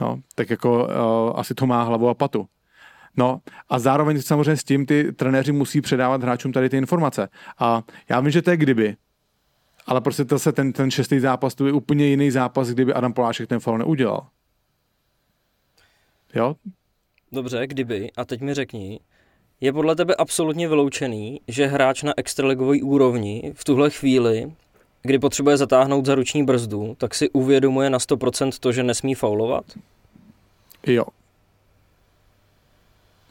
No, 0.00 0.20
tak 0.34 0.50
jako 0.50 0.84
uh, 0.84 1.40
asi 1.40 1.54
to 1.54 1.66
má 1.66 1.82
hlavu 1.82 2.08
a 2.08 2.14
patu. 2.14 2.46
No 3.16 3.40
a 3.68 3.78
zároveň 3.78 4.22
samozřejmě 4.22 4.56
s 4.56 4.64
tím 4.64 4.86
ty 4.86 5.12
trenéři 5.12 5.52
musí 5.52 5.80
předávat 5.80 6.22
hráčům 6.22 6.52
tady 6.52 6.68
ty 6.68 6.76
informace. 6.76 7.28
A 7.58 7.82
já 8.08 8.20
vím, 8.20 8.30
že 8.30 8.42
to 8.42 8.50
je 8.50 8.56
kdyby, 8.56 8.96
ale 9.86 10.00
prostě 10.00 10.24
to 10.24 10.38
se 10.38 10.52
ten, 10.52 10.72
ten 10.72 10.90
šestý 10.90 11.20
zápas, 11.20 11.54
to 11.54 11.66
je 11.66 11.72
úplně 11.72 12.06
jiný 12.06 12.30
zápas, 12.30 12.68
kdyby 12.68 12.92
Adam 12.92 13.12
Polášek 13.12 13.48
ten 13.48 13.60
foul 13.60 13.78
neudělal. 13.78 14.26
Jo? 16.34 16.56
Dobře, 17.32 17.66
kdyby, 17.66 18.10
a 18.16 18.24
teď 18.24 18.40
mi 18.40 18.54
řekni, 18.54 19.00
je 19.60 19.72
podle 19.72 19.96
tebe 19.96 20.14
absolutně 20.14 20.68
vyloučený, 20.68 21.40
že 21.48 21.66
hráč 21.66 22.02
na 22.02 22.12
extraligový 22.16 22.82
úrovni 22.82 23.52
v 23.54 23.64
tuhle 23.64 23.90
chvíli, 23.90 24.52
kdy 25.02 25.18
potřebuje 25.18 25.56
zatáhnout 25.56 26.06
za 26.06 26.14
ruční 26.14 26.44
brzdu, 26.44 26.94
tak 26.98 27.14
si 27.14 27.30
uvědomuje 27.30 27.90
na 27.90 27.98
100% 27.98 28.50
to, 28.60 28.72
že 28.72 28.82
nesmí 28.82 29.14
faulovat? 29.14 29.64
Jo, 30.86 31.04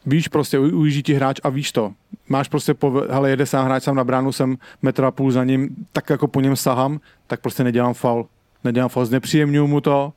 víš 0.06 0.28
prostě, 0.28 0.60
ujíždí 0.60 1.04
ti 1.04 1.14
hráč 1.14 1.40
a 1.44 1.50
víš 1.50 1.72
to. 1.72 1.94
Máš 2.30 2.48
prostě, 2.48 2.74
po, 2.74 3.04
hele, 3.10 3.30
jede 3.30 3.46
sám 3.46 3.66
hráč 3.66 3.84
sám 3.84 3.96
na 3.96 4.04
bránu, 4.04 4.32
jsem 4.32 4.58
metr 4.82 5.06
a 5.06 5.12
půl 5.12 5.32
za 5.32 5.44
ním, 5.44 5.76
tak 5.92 6.10
jako 6.10 6.28
po 6.28 6.42
něm 6.42 6.56
sahám, 6.56 7.00
tak 7.28 7.42
prostě 7.42 7.64
nedělám 7.64 7.94
faul. 7.94 8.28
Nedělám 8.64 8.90
faul, 8.90 9.06
znepříjemňuju 9.06 9.68
mu 9.68 9.82
to, 9.82 10.14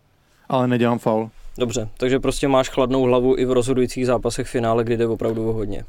ale 0.49 0.68
nedělám 0.68 0.99
faul. 0.99 1.31
Dobře, 1.59 1.88
takže 1.97 2.20
prostě 2.20 2.49
máš 2.49 2.68
chladnou 2.68 3.03
hlavu 3.03 3.38
i 3.38 3.44
v 3.44 3.53
rozhodujících 3.53 4.07
zápasech 4.07 4.47
finále, 4.47 4.85
kdy 4.85 4.97
jde 4.97 5.07
opravdu 5.07 5.49
o 5.49 5.53
hodně. 5.53 5.85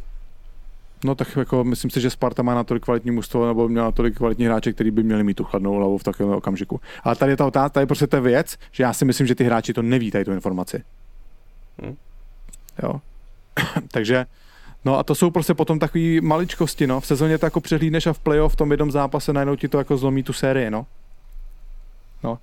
No 1.03 1.15
tak 1.15 1.36
jako 1.36 1.63
myslím 1.63 1.91
si, 1.91 2.01
že 2.01 2.10
Sparta 2.10 2.43
má 2.43 2.55
natolik 2.55 2.84
kvalitní 2.84 3.12
mužstvo 3.12 3.47
nebo 3.47 3.67
měla 3.69 3.86
natolik 3.86 4.17
kvalitní 4.17 4.45
hráče, 4.45 4.73
který 4.73 4.91
by 4.91 5.03
měli 5.03 5.23
mít 5.23 5.34
tu 5.34 5.43
chladnou 5.43 5.73
hlavu 5.73 5.97
v 5.97 6.03
takovém 6.03 6.31
okamžiku. 6.31 6.81
Ale 7.03 7.15
tady 7.15 7.31
je 7.31 7.38
ta 7.38 7.45
otázka, 7.45 7.69
tady 7.69 7.81
je 7.81 7.88
prostě 7.88 8.08
ta 8.08 8.19
věc, 8.19 8.58
že 8.71 8.84
já 8.84 8.93
si 8.93 9.05
myslím, 9.05 9.27
že 9.27 9.36
ty 9.36 9.43
hráči 9.43 9.73
to 9.73 9.81
neví, 9.81 10.12
tady 10.12 10.25
tu 10.25 10.31
informaci. 10.31 10.84
Hmm. 11.81 11.95
Jo. 12.84 13.01
Takže 13.91 14.25
No 14.85 14.99
a 14.99 15.03
to 15.03 15.15
jsou 15.15 15.31
prostě 15.31 15.53
potom 15.53 15.79
takové 15.79 16.21
maličkosti, 16.21 16.87
no. 16.87 17.01
V 17.01 17.07
sezóně 17.07 17.37
to 17.37 17.45
jako 17.45 17.61
přehlídneš 17.61 18.07
a 18.07 18.13
v 18.13 18.19
playoff 18.19 18.53
v 18.53 18.55
tom 18.55 18.71
jednom 18.71 18.91
zápase 18.91 19.33
najednou 19.33 19.55
ti 19.55 19.67
to 19.67 19.77
jako 19.77 19.97
zlomí 19.97 20.23
tu 20.23 20.33
sérii, 20.33 20.69
no. 20.69 20.85
No. 22.23 22.39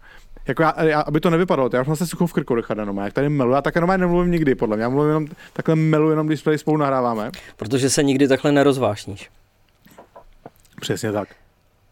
Jako 0.46 0.62
já, 0.62 0.84
já, 0.84 1.00
aby 1.00 1.20
to 1.20 1.30
nevypadalo, 1.30 1.70
já 1.72 1.80
už 1.80 1.86
mám 1.86 1.96
se 1.96 2.06
suchou 2.06 2.26
v 2.26 2.32
krku 2.32 2.54
Richarda, 2.54 2.84
no, 2.84 3.04
jak 3.04 3.12
tady 3.12 3.28
melu, 3.28 3.52
já 3.52 3.62
také 3.62 3.80
normálně 3.80 4.00
nemluvím 4.00 4.32
nikdy, 4.32 4.54
podle 4.54 4.76
mě, 4.76 4.82
já 4.82 4.88
mluvím 4.88 5.08
jenom, 5.08 5.26
takhle 5.52 5.74
melu 5.74 6.10
jenom, 6.10 6.26
když 6.26 6.42
tady 6.42 6.58
spolu 6.58 6.76
nahráváme. 6.76 7.30
Protože 7.56 7.90
se 7.90 8.02
nikdy 8.02 8.28
takhle 8.28 8.52
nerozvášníš. 8.52 9.30
Přesně 10.80 11.12
tak. 11.12 11.28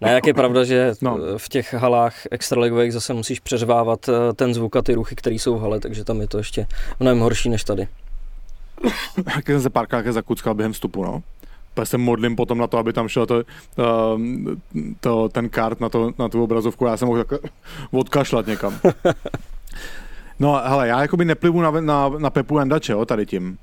Ne, 0.00 0.12
jak 0.12 0.26
je 0.26 0.34
pravda, 0.34 0.64
že 0.64 0.92
no. 1.02 1.18
v 1.36 1.48
těch 1.48 1.74
halách 1.74 2.14
extraligových 2.30 2.92
zase 2.92 3.14
musíš 3.14 3.40
přeřvávat 3.40 4.08
eh, 4.08 4.32
ten 4.32 4.54
zvuk 4.54 4.76
a 4.76 4.82
ty 4.82 4.94
ruchy, 4.94 5.16
které 5.16 5.34
jsou 5.34 5.58
v 5.58 5.60
hale, 5.60 5.80
takže 5.80 6.04
tam 6.04 6.20
je 6.20 6.28
to 6.28 6.38
ještě 6.38 6.66
mnohem 7.00 7.18
horší 7.18 7.48
než 7.48 7.64
tady. 7.64 7.88
Jak 9.36 9.46
jsem 9.46 9.62
se 9.62 9.70
párkrát 9.70 10.06
zakuckal 10.06 10.54
během 10.54 10.72
vstupu, 10.72 11.04
no. 11.04 11.22
Pak 11.74 11.86
se 11.86 11.98
modlím 11.98 12.36
potom 12.36 12.58
na 12.58 12.66
to, 12.66 12.78
aby 12.78 12.92
tam 12.92 13.08
šel 13.08 13.26
to, 13.26 13.34
uh, 13.34 14.20
to, 15.00 15.28
ten 15.28 15.48
kart 15.48 15.80
na, 15.80 15.88
to, 15.88 16.12
na 16.18 16.28
tu 16.28 16.42
obrazovku, 16.42 16.86
já 16.86 16.96
jsem 16.96 17.08
mohl 17.08 17.24
tak 17.24 17.40
odkašlat 17.90 18.46
někam. 18.46 18.80
No, 20.38 20.60
hele, 20.64 20.88
já 20.88 21.02
jakoby 21.02 21.24
neplivu 21.24 21.60
na, 21.60 21.70
na, 21.70 22.08
na 22.08 22.30
Pepu 22.30 22.58
Endače, 22.58 22.92
jo, 22.92 23.04
tady 23.04 23.26
tím. 23.26 23.58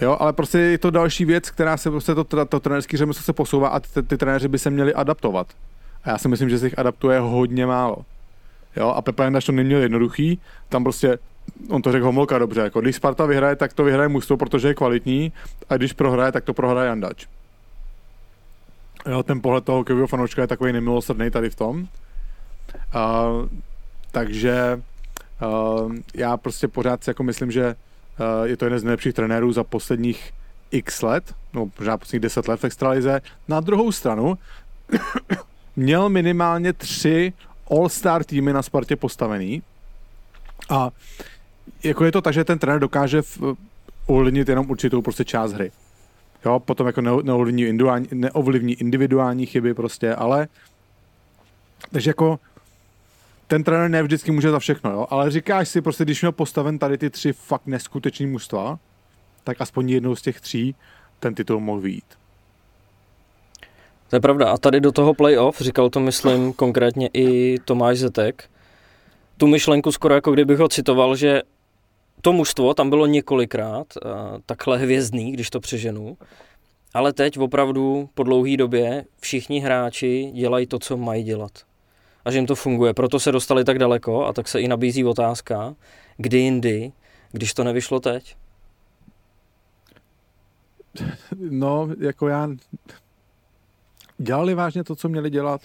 Jo, 0.00 0.16
ale 0.20 0.32
prostě 0.32 0.58
je 0.58 0.78
to 0.78 0.90
další 0.90 1.24
věc, 1.24 1.50
která 1.50 1.76
se 1.76 1.90
prostě 1.90 2.14
to, 2.14 2.24
to, 2.24 2.44
to 2.44 2.60
trenérský 2.60 2.96
řemeslo 2.96 3.22
se 3.22 3.32
posouvá 3.32 3.68
a 3.68 3.80
ty, 3.80 4.02
ty 4.02 4.16
trenéři 4.16 4.48
by 4.48 4.58
se 4.58 4.70
měli 4.70 4.94
adaptovat. 4.94 5.46
A 6.04 6.10
já 6.10 6.18
si 6.18 6.28
myslím, 6.28 6.50
že 6.50 6.58
se 6.58 6.66
jich 6.66 6.78
adaptuje 6.78 7.18
hodně 7.18 7.66
málo. 7.66 7.96
Jo, 8.76 8.88
a 8.88 9.02
Pepa 9.02 9.24
Endač 9.24 9.46
to 9.46 9.52
neměl 9.52 9.80
jednoduchý, 9.80 10.40
tam 10.68 10.82
prostě 10.82 11.18
on 11.68 11.82
to 11.82 11.92
řekl 11.92 12.04
Homolka 12.04 12.38
dobře, 12.38 12.60
jako 12.60 12.80
když 12.80 12.96
Sparta 12.96 13.26
vyhraje, 13.26 13.56
tak 13.56 13.72
to 13.72 13.84
vyhraje 13.84 14.08
mužstvo, 14.08 14.36
protože 14.36 14.68
je 14.68 14.74
kvalitní, 14.74 15.32
a 15.68 15.76
když 15.76 15.92
prohraje, 15.92 16.32
tak 16.32 16.44
to 16.44 16.54
prohraje 16.54 16.90
Andač. 16.90 17.26
Jo, 19.06 19.22
ten 19.22 19.40
pohled 19.40 19.64
toho 19.64 19.78
hokejového 19.78 20.06
fanouška 20.06 20.42
je 20.42 20.48
takový 20.48 20.72
nemilosrdný 20.72 21.30
tady 21.30 21.50
v 21.50 21.54
tom. 21.54 21.80
Uh, 21.80 23.48
takže 24.10 24.82
uh, 25.42 25.94
já 26.14 26.36
prostě 26.36 26.68
pořád 26.68 27.04
si 27.04 27.10
jako 27.10 27.22
myslím, 27.22 27.50
že 27.50 27.66
uh, 27.66 28.46
je 28.46 28.56
to 28.56 28.64
jeden 28.64 28.78
z 28.78 28.84
nejlepších 28.84 29.14
trenérů 29.14 29.52
za 29.52 29.64
posledních 29.64 30.32
x 30.70 31.02
let, 31.02 31.34
no 31.52 31.70
možná 31.78 31.98
posledních 31.98 32.22
10 32.22 32.48
let 32.48 32.60
v 32.60 32.64
extralize. 32.64 33.20
Na 33.48 33.60
druhou 33.60 33.92
stranu 33.92 34.38
měl 35.76 36.08
minimálně 36.08 36.72
tři 36.72 37.32
all-star 37.70 38.24
týmy 38.24 38.52
na 38.52 38.62
Spartě 38.62 38.96
postavený 38.96 39.62
a 40.68 40.90
jako 41.84 42.04
je 42.04 42.12
to 42.12 42.20
tak, 42.20 42.34
že 42.34 42.44
ten 42.44 42.58
trenér 42.58 42.80
dokáže 42.80 43.22
ovlivnit 44.06 44.48
jenom 44.48 44.70
určitou 44.70 45.02
prostě 45.02 45.24
část 45.24 45.52
hry. 45.52 45.72
Jo, 46.44 46.60
potom 46.60 46.86
jako 46.86 47.00
neovlivní, 47.00 47.62
individuální, 47.62 48.08
neovlivní 48.12 48.74
individuální 48.74 49.46
chyby 49.46 49.74
prostě, 49.74 50.14
ale 50.14 50.48
takže 51.92 52.10
jako 52.10 52.38
ten 53.46 53.64
trenér 53.64 53.90
ne 53.90 54.02
vždycky 54.02 54.30
může 54.30 54.50
za 54.50 54.58
všechno, 54.58 54.90
jo, 54.90 55.06
ale 55.10 55.30
říkáš 55.30 55.68
si 55.68 55.80
prostě, 55.80 56.04
když 56.04 56.22
měl 56.22 56.32
postaven 56.32 56.78
tady 56.78 56.98
ty 56.98 57.10
tři 57.10 57.32
fakt 57.32 57.66
neskutečný 57.66 58.26
mužstva, 58.26 58.78
tak 59.44 59.60
aspoň 59.60 59.90
jednou 59.90 60.16
z 60.16 60.22
těch 60.22 60.40
tří 60.40 60.74
ten 61.20 61.34
titul 61.34 61.60
mohl 61.60 61.80
vyjít. 61.80 62.04
To 64.08 64.16
je 64.16 64.20
pravda. 64.20 64.50
A 64.50 64.56
tady 64.56 64.80
do 64.80 64.92
toho 64.92 65.14
playoff, 65.14 65.60
říkal 65.60 65.90
to 65.90 66.00
myslím 66.00 66.52
konkrétně 66.52 67.10
i 67.12 67.58
Tomáš 67.64 67.98
Zetek, 67.98 68.50
tu 69.40 69.46
myšlenku 69.46 69.92
skoro 69.92 70.14
jako 70.14 70.32
kdybych 70.32 70.58
ho 70.58 70.68
citoval, 70.68 71.16
že 71.16 71.42
to 72.22 72.32
mužstvo 72.32 72.74
tam 72.74 72.90
bylo 72.90 73.06
několikrát 73.06 73.86
uh, 73.96 74.12
takhle 74.46 74.78
hvězdný, 74.78 75.32
když 75.32 75.50
to 75.50 75.60
přeženu, 75.60 76.18
ale 76.94 77.12
teď 77.12 77.38
opravdu 77.38 78.08
po 78.14 78.22
dlouhé 78.22 78.56
době 78.56 79.04
všichni 79.20 79.60
hráči 79.60 80.30
dělají 80.34 80.66
to, 80.66 80.78
co 80.78 80.96
mají 80.96 81.22
dělat. 81.24 81.50
A 82.24 82.30
že 82.30 82.38
jim 82.38 82.46
to 82.46 82.54
funguje. 82.54 82.94
Proto 82.94 83.20
se 83.20 83.32
dostali 83.32 83.64
tak 83.64 83.78
daleko 83.78 84.26
a 84.26 84.32
tak 84.32 84.48
se 84.48 84.60
i 84.60 84.68
nabízí 84.68 85.04
otázka, 85.04 85.74
kdy 86.16 86.38
jindy, 86.38 86.92
když 87.32 87.54
to 87.54 87.64
nevyšlo 87.64 88.00
teď? 88.00 88.36
No, 91.50 91.88
jako 92.00 92.28
já 92.28 92.48
Dělali 94.22 94.54
vážně 94.54 94.84
to, 94.84 94.96
co 94.96 95.08
měli 95.08 95.30
dělat? 95.30 95.60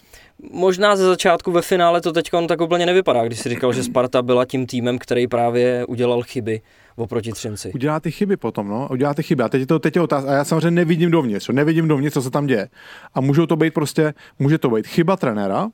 Možná 0.52 0.96
ze 0.96 1.06
začátku 1.06 1.52
ve 1.52 1.62
finále 1.62 2.02
to 2.02 2.12
teď 2.12 2.30
tak 2.48 2.62
úplně 2.62 2.86
nevypadá, 2.86 3.26
když 3.26 3.40
si 3.40 3.50
říkal, 3.50 3.74
že 3.74 3.84
Sparta 3.84 4.22
byla 4.22 4.46
tím 4.46 4.66
týmem, 4.66 5.00
který 5.00 5.28
právě 5.28 5.86
udělal 5.86 6.24
chyby 6.24 6.62
oproti 6.96 7.32
Třinci. 7.32 7.72
Udělá 7.74 8.00
ty 8.00 8.12
chyby 8.12 8.38
potom, 8.38 8.68
no. 8.68 8.88
Udělá 8.92 9.14
ty 9.14 9.24
chyby. 9.24 9.44
A 9.44 9.50
teď 9.50 9.60
je 9.60 9.68
to 9.68 9.80
teď 9.80 9.96
je 9.96 10.02
otázka. 10.02 10.32
A 10.32 10.34
já 10.34 10.44
samozřejmě 10.44 10.72
nevidím 10.72 11.12
dovnitř. 11.12 11.50
Nevidím 11.50 11.88
dovnitř, 11.88 12.14
co 12.14 12.22
se 12.22 12.30
tam 12.32 12.48
děje. 12.48 12.70
A 13.14 13.22
můžou 13.22 13.46
to 13.46 13.56
být 13.56 13.74
prostě, 13.74 14.14
může 14.40 14.58
to 14.58 14.70
být 14.70 14.88
chyba 14.88 15.18
trenéra, 15.18 15.68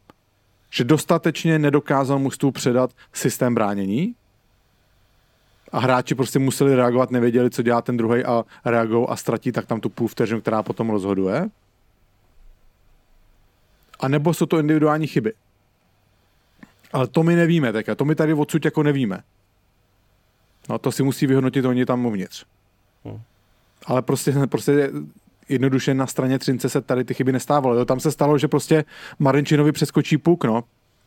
že 0.69 0.83
dostatečně 0.83 1.59
nedokázal 1.59 2.19
mužstvu 2.19 2.51
předat 2.51 2.91
systém 3.13 3.55
bránění, 3.55 4.13
a 5.71 5.79
hráči 5.79 6.15
prostě 6.15 6.39
museli 6.39 6.75
reagovat, 6.75 7.11
nevěděli, 7.11 7.49
co 7.49 7.61
dělá 7.61 7.81
ten 7.81 7.97
druhý 7.97 8.23
a 8.23 8.43
reagují 8.65 9.05
a 9.09 9.15
ztratí 9.15 9.51
tak 9.51 9.65
tam 9.65 9.81
tu 9.81 9.89
půl 9.89 10.07
vteřinu, 10.07 10.41
která 10.41 10.63
potom 10.63 10.89
rozhoduje. 10.89 11.49
A 14.01 14.07
nebo 14.07 14.33
jsou 14.33 14.45
to 14.45 14.59
individuální 14.59 15.07
chyby. 15.07 15.33
Ale 16.93 17.07
to 17.07 17.23
my 17.23 17.35
nevíme 17.35 17.73
teďka, 17.73 17.95
to 17.95 18.05
my 18.05 18.15
tady 18.15 18.33
odsud 18.33 18.65
jako 18.65 18.83
nevíme. 18.83 19.23
No 20.69 20.79
to 20.79 20.91
si 20.91 21.03
musí 21.03 21.27
vyhodnotit 21.27 21.65
oni 21.65 21.85
tam 21.85 22.05
uvnitř. 22.05 22.45
Hmm. 23.05 23.21
Ale 23.85 24.01
prostě, 24.01 24.33
prostě 24.49 24.91
jednoduše 25.49 25.93
na 25.93 26.07
straně 26.07 26.39
Třince 26.39 26.69
se 26.69 26.81
tady 26.81 27.03
ty 27.03 27.13
chyby 27.13 27.31
nestávaly. 27.31 27.77
Jo, 27.77 27.85
tam 27.85 27.99
se 27.99 28.11
stalo, 28.11 28.37
že 28.37 28.47
prostě 28.47 28.85
Marinčinovi 29.19 29.71
přeskočí 29.71 30.17
puk, 30.17 30.43
no, 30.43 30.63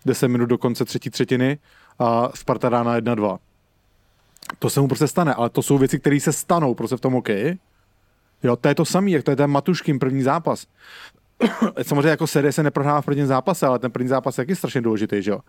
10 0.06 0.28
minut 0.28 0.46
do 0.46 0.58
konce 0.58 0.84
třetí 0.84 1.10
třetiny 1.10 1.58
a 1.98 2.30
Sparta 2.34 2.68
dá 2.68 2.82
na 2.82 3.00
1-2. 3.00 3.38
To 4.58 4.70
se 4.70 4.80
mu 4.80 4.88
prostě 4.88 5.08
stane, 5.08 5.34
ale 5.34 5.50
to 5.50 5.62
jsou 5.62 5.78
věci, 5.78 5.98
které 5.98 6.20
se 6.20 6.32
stanou 6.32 6.74
prostě 6.74 6.96
v 6.96 7.00
tom 7.00 7.12
hokeji. 7.12 7.58
Jo, 8.42 8.56
to 8.56 8.68
je 8.68 8.74
to 8.74 8.84
samé, 8.84 9.10
jak 9.10 9.24
to 9.24 9.30
je 9.30 9.36
ten 9.36 9.50
Matuškin 9.50 9.98
první 9.98 10.22
zápas. 10.22 10.66
samozřejmě 11.82 12.08
jako 12.08 12.26
série 12.26 12.52
se 12.52 12.62
neprohrává 12.62 13.00
v 13.00 13.04
prvním 13.04 13.26
zápase, 13.26 13.66
ale 13.66 13.78
ten 13.78 13.90
první 13.90 14.08
zápas 14.08 14.38
je 14.38 14.44
taky 14.44 14.56
strašně 14.56 14.80
důležitý, 14.80 15.22
že 15.22 15.30
jo. 15.30 15.40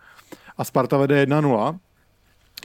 A 0.58 0.64
Sparta 0.64 0.98
vede 0.98 1.26
1-0, 1.26 1.78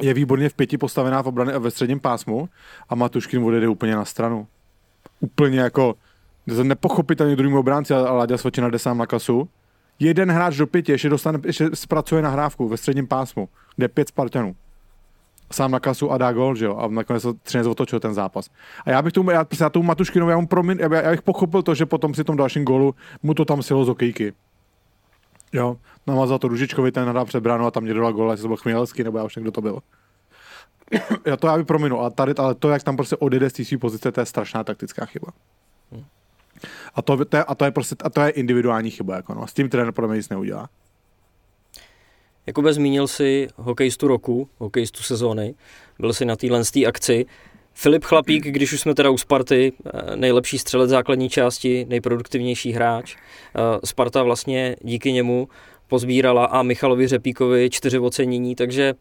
je 0.01 0.15
výborně 0.15 0.49
v 0.49 0.55
pěti 0.55 0.79
postavená 0.79 1.23
v 1.23 1.27
obrany 1.27 1.59
ve 1.59 1.71
středním 1.71 2.01
pásmu 2.01 2.49
a 2.89 2.95
Matuškin 2.95 3.45
odjede 3.45 3.69
úplně 3.69 3.97
na 3.97 4.05
stranu. 4.05 4.47
Úplně 5.21 5.61
jako 5.61 5.95
nepochopitelný 6.63 7.37
druhým 7.37 7.57
obránci 7.57 7.95
a 7.95 8.13
Láďa 8.13 8.39
Svočina 8.39 8.69
jde 8.69 8.79
sám 8.79 8.99
na 8.99 9.07
kasu. 9.07 9.49
Jeden 9.99 10.31
hráč 10.31 10.57
do 10.57 10.67
pěti 10.67 10.93
ještě, 10.93 11.09
dostane, 11.09 11.39
ještě 11.45 11.71
zpracuje 11.75 12.23
nahrávku 12.23 12.69
ve 12.69 12.77
středním 12.77 13.07
pásmu, 13.07 13.49
kde 13.77 13.89
pět 13.89 14.09
Spartanů 14.09 14.57
sám 15.53 15.71
na 15.71 15.81
kasu 15.81 16.13
a 16.13 16.19
dá 16.19 16.33
gol, 16.33 16.55
že 16.55 16.65
jo? 16.65 16.77
A 16.77 16.89
nakonec 16.89 17.23
to 17.23 17.35
Třinec 17.35 17.67
otočil 17.67 18.01
ten 18.01 18.15
zápas. 18.15 18.51
A 18.85 18.91
já 18.91 19.03
bych 19.03 19.13
tomu, 19.13 19.31
já, 19.31 19.47
já 19.61 19.71
tomu 19.71 19.87
Matuškinovi, 19.87 20.33
já, 20.33 20.39
mu 20.39 20.47
promin, 20.47 20.79
já, 20.81 21.03
já 21.03 21.11
bych 21.11 21.23
pochopil 21.23 21.63
to, 21.63 21.75
že 21.75 21.87
potom 21.87 22.15
si 22.15 22.25
tom 22.25 22.37
dalším 22.37 22.65
golu 22.65 22.95
mu 23.23 23.35
to 23.35 23.45
tam 23.45 23.63
silo 23.63 23.85
z 23.85 23.89
okejky. 23.89 24.33
Jo, 25.53 25.77
namazal 26.07 26.39
to 26.39 26.49
Ružičkovi, 26.49 26.93
ten 26.93 27.05
nahrál 27.05 27.25
před 27.25 27.41
bránu 27.41 27.67
a 27.67 27.71
tam 27.71 27.83
mě 27.83 27.95
dala 27.95 28.13
gol, 28.13 28.31
jestli 28.31 28.43
to 28.43 28.49
byl 28.49 28.57
Chmělský, 28.57 29.05
nebo 29.05 29.19
já 29.19 29.25
už 29.25 29.35
kdo 29.35 29.51
to 29.51 29.61
byl. 29.61 29.79
já 31.27 31.37
to 31.37 31.47
já 31.47 31.57
bych 31.57 31.67
prominul, 31.67 32.05
a 32.05 32.11
tady, 32.11 32.35
ale 32.39 32.55
to, 32.55 32.69
jak 32.69 32.83
tam 32.83 32.97
prostě 32.97 33.17
odjede 33.17 33.51
z 33.51 33.53
té 33.53 33.79
pozice, 33.79 34.13
to 34.13 34.21
je 34.21 34.27
strašná 34.27 34.65
taktická 34.65 35.07
chyba. 35.07 35.33
A 36.95 37.03
to, 37.03 37.25
to, 37.25 37.37
je, 37.37 37.45
a 37.45 37.55
to 37.55 37.65
je 37.65 37.71
prostě, 37.71 37.97
a 38.05 38.11
to 38.11 38.21
je 38.21 38.31
individuální 38.31 38.91
chyba, 38.91 39.17
jako 39.17 39.35
no. 39.35 39.47
S 39.47 39.55
tím 39.55 39.69
trenér 39.69 39.93
podle 39.93 40.09
mě 40.09 40.17
nic 40.17 40.29
neudělá. 40.29 40.69
Jakube 42.47 42.73
zmínil 42.73 43.09
si 43.09 43.49
hokejistu 43.57 44.09
roku, 44.09 44.49
hokejistu 44.59 45.03
sezóny, 45.03 45.55
byl 45.99 46.13
si 46.13 46.25
na 46.25 46.37
téhle 46.37 46.63
akci. 46.87 47.27
Filip 47.75 48.05
Chlapík, 48.05 48.45
když 48.45 48.73
už 48.73 48.81
jsme 48.81 48.95
teda 48.95 49.11
u 49.11 49.19
Sparty, 49.19 49.73
eh, 49.87 50.17
nejlepší 50.17 50.59
střelec 50.59 50.91
základní 50.91 51.29
části, 51.29 51.87
nejproduktivnější 51.89 52.73
hráč. 52.73 53.17
Eh, 53.17 53.87
Sparta 53.87 54.23
vlastně 54.23 54.77
díky 54.83 55.13
němu 55.13 55.49
pozbírala 55.87 56.45
a 56.45 56.63
Michalovi 56.63 57.09
Řepíkovi 57.09 57.71
čtyři 57.71 57.99
ocenění, 57.99 58.55
takže 58.55 58.95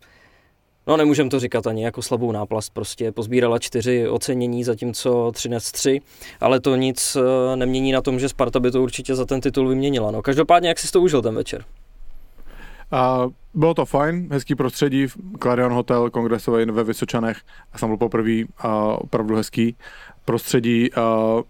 no 0.88 0.97
nemůžem 0.97 1.30
to 1.30 1.39
říkat 1.39 1.67
ani 1.67 1.84
jako 1.84 2.02
slabou 2.02 2.32
náplast, 2.32 2.73
prostě 2.73 3.12
pozbírala 3.12 3.60
čtyři 3.60 4.08
ocenění, 4.10 4.63
zatímco 4.63 5.32
13 5.32 5.71
tři, 5.71 6.02
ale 6.39 6.60
to 6.60 6.75
nic 6.75 7.15
eh, 7.15 7.56
nemění 7.56 7.91
na 7.91 8.02
tom, 8.02 8.19
že 8.19 8.30
Sparta 8.30 8.60
by 8.60 8.71
to 8.71 8.84
určitě 8.84 9.15
za 9.15 9.25
ten 9.25 9.41
titul 9.41 9.67
vyměnila. 9.67 10.12
No, 10.12 10.21
každopádně, 10.21 10.69
jak 10.69 10.80
jsi 10.80 10.91
to 10.91 11.02
užil 11.02 11.21
ten 11.21 11.36
večer? 11.36 11.65
A 12.91 13.28
bylo 13.54 13.73
to 13.73 13.86
fajn, 13.86 14.28
hezký 14.32 14.56
prostředí, 14.56 15.08
Clarion 15.41 15.71
Hotel 15.71 16.10
kongresový 16.10 16.65
ve 16.65 16.84
Vysočanech, 16.84 17.41
a 17.73 17.78
jsem 17.78 17.89
byl 17.89 17.97
poprvé 17.97 18.32
opravdu 18.97 19.36
hezký 19.36 19.75
prostředí. 20.25 20.89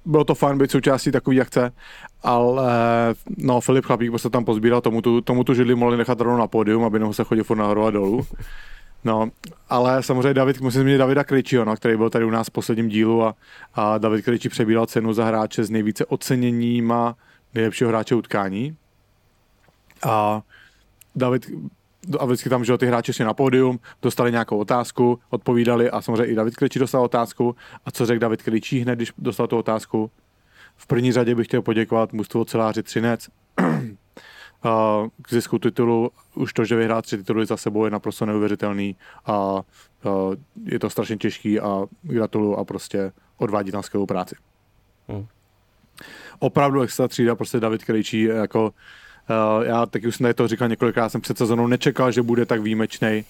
Bylo 0.05 0.23
to 0.23 0.35
fajn 0.35 0.57
být 0.57 0.71
součástí 0.71 1.11
takové 1.11 1.41
akce, 1.41 1.71
ale 2.23 2.71
no, 3.37 3.61
Filip 3.61 3.85
Chlapík 3.85 4.09
prostě 4.09 4.29
tam 4.29 4.45
pozbíral, 4.45 4.81
tomu 4.81 5.01
tu, 5.01 5.21
tomu 5.21 5.43
tu 5.43 5.53
židli 5.53 5.75
mohli 5.75 5.97
nechat 5.97 6.21
rovnou 6.21 6.39
na 6.39 6.47
pódium, 6.47 6.83
aby 6.83 6.99
nemusel 6.99 7.25
chodit 7.25 7.43
furt 7.43 7.57
nahoru 7.57 7.85
a 7.85 7.91
dolů. 7.91 8.25
No, 9.03 9.29
ale 9.69 10.03
samozřejmě 10.03 10.33
David, 10.33 10.61
musím 10.61 10.81
zmínit 10.81 10.97
Davida 10.97 11.23
Krejčího, 11.23 11.65
no, 11.65 11.75
který 11.75 11.97
byl 11.97 12.09
tady 12.09 12.25
u 12.25 12.29
nás 12.29 12.47
v 12.47 12.51
posledním 12.51 12.89
dílu 12.89 13.23
a, 13.23 13.35
a 13.73 13.97
David 13.97 14.25
Krejčí 14.25 14.49
přebíral 14.49 14.85
cenu 14.85 15.13
za 15.13 15.25
hráče 15.25 15.63
s 15.63 15.69
nejvíce 15.69 16.05
oceněníma 16.05 17.15
nejlepšího 17.53 17.89
hráče 17.89 18.15
utkání. 18.15 18.75
A 20.07 20.41
David 21.15 21.51
a 22.19 22.25
vždycky 22.25 22.49
tam, 22.49 22.65
že 22.65 22.77
ty 22.77 22.85
hráči 22.85 23.13
šli 23.13 23.25
na 23.25 23.33
pódium, 23.33 23.79
dostali 24.01 24.31
nějakou 24.31 24.57
otázku, 24.57 25.19
odpovídali 25.29 25.91
a 25.91 26.01
samozřejmě 26.01 26.25
i 26.25 26.35
David 26.35 26.55
Krejčí 26.55 26.79
dostal 26.79 27.03
otázku. 27.03 27.55
A 27.85 27.91
co 27.91 28.05
řekl 28.05 28.19
David 28.19 28.41
Krejčí 28.43 28.79
hned, 28.79 28.95
když 28.95 29.13
dostal 29.17 29.47
tu 29.47 29.57
otázku? 29.57 30.11
V 30.75 30.87
první 30.87 31.11
řadě 31.11 31.35
bych 31.35 31.47
chtěl 31.47 31.61
poděkovat 31.61 32.13
mužstvu 32.13 32.45
celáři 32.45 32.83
Třinec 32.83 33.29
k 35.21 35.29
zisku 35.29 35.59
titulu. 35.59 36.11
Už 36.35 36.53
to, 36.53 36.65
že 36.65 36.75
vyhrál 36.75 37.01
tři 37.01 37.17
tituly 37.17 37.45
za 37.45 37.57
sebou 37.57 37.85
je 37.85 37.91
naprosto 37.91 38.25
neuvěřitelný 38.25 38.95
a 39.25 39.61
je 40.65 40.79
to 40.79 40.89
strašně 40.89 41.17
těžký 41.17 41.59
a 41.59 41.85
gratuluju 42.01 42.55
a 42.55 42.65
prostě 42.65 43.11
odvádí 43.37 43.71
tam 43.71 43.83
skvělou 43.83 44.05
práci. 44.05 44.35
Hmm. 45.07 45.25
Opravdu 46.39 46.81
extra 46.81 47.07
třída, 47.07 47.35
prostě 47.35 47.59
David 47.59 47.83
Krejčí 47.83 48.23
jako 48.23 48.63
Uh, 48.63 48.71
já 49.63 49.85
taky 49.85 50.07
už 50.07 50.15
jsem 50.15 50.33
to 50.33 50.47
říkal 50.47 50.67
několikrát, 50.67 51.09
jsem 51.09 51.21
před 51.21 51.37
sezónou 51.37 51.67
nečekal, 51.67 52.11
že 52.11 52.21
bude 52.21 52.45
tak 52.45 52.61
výjimečný 52.61 53.25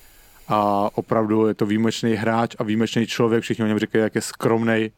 a 0.47 0.89
opravdu 0.95 1.47
je 1.47 1.53
to 1.53 1.65
výjimečný 1.65 2.13
hráč 2.13 2.55
a 2.59 2.63
výjimečný 2.63 3.07
člověk, 3.07 3.43
všichni 3.43 3.63
o 3.63 3.67
něm 3.67 3.79
říkají, 3.79 4.01
jak 4.03 4.15
je 4.15 4.21
skromný 4.21 4.91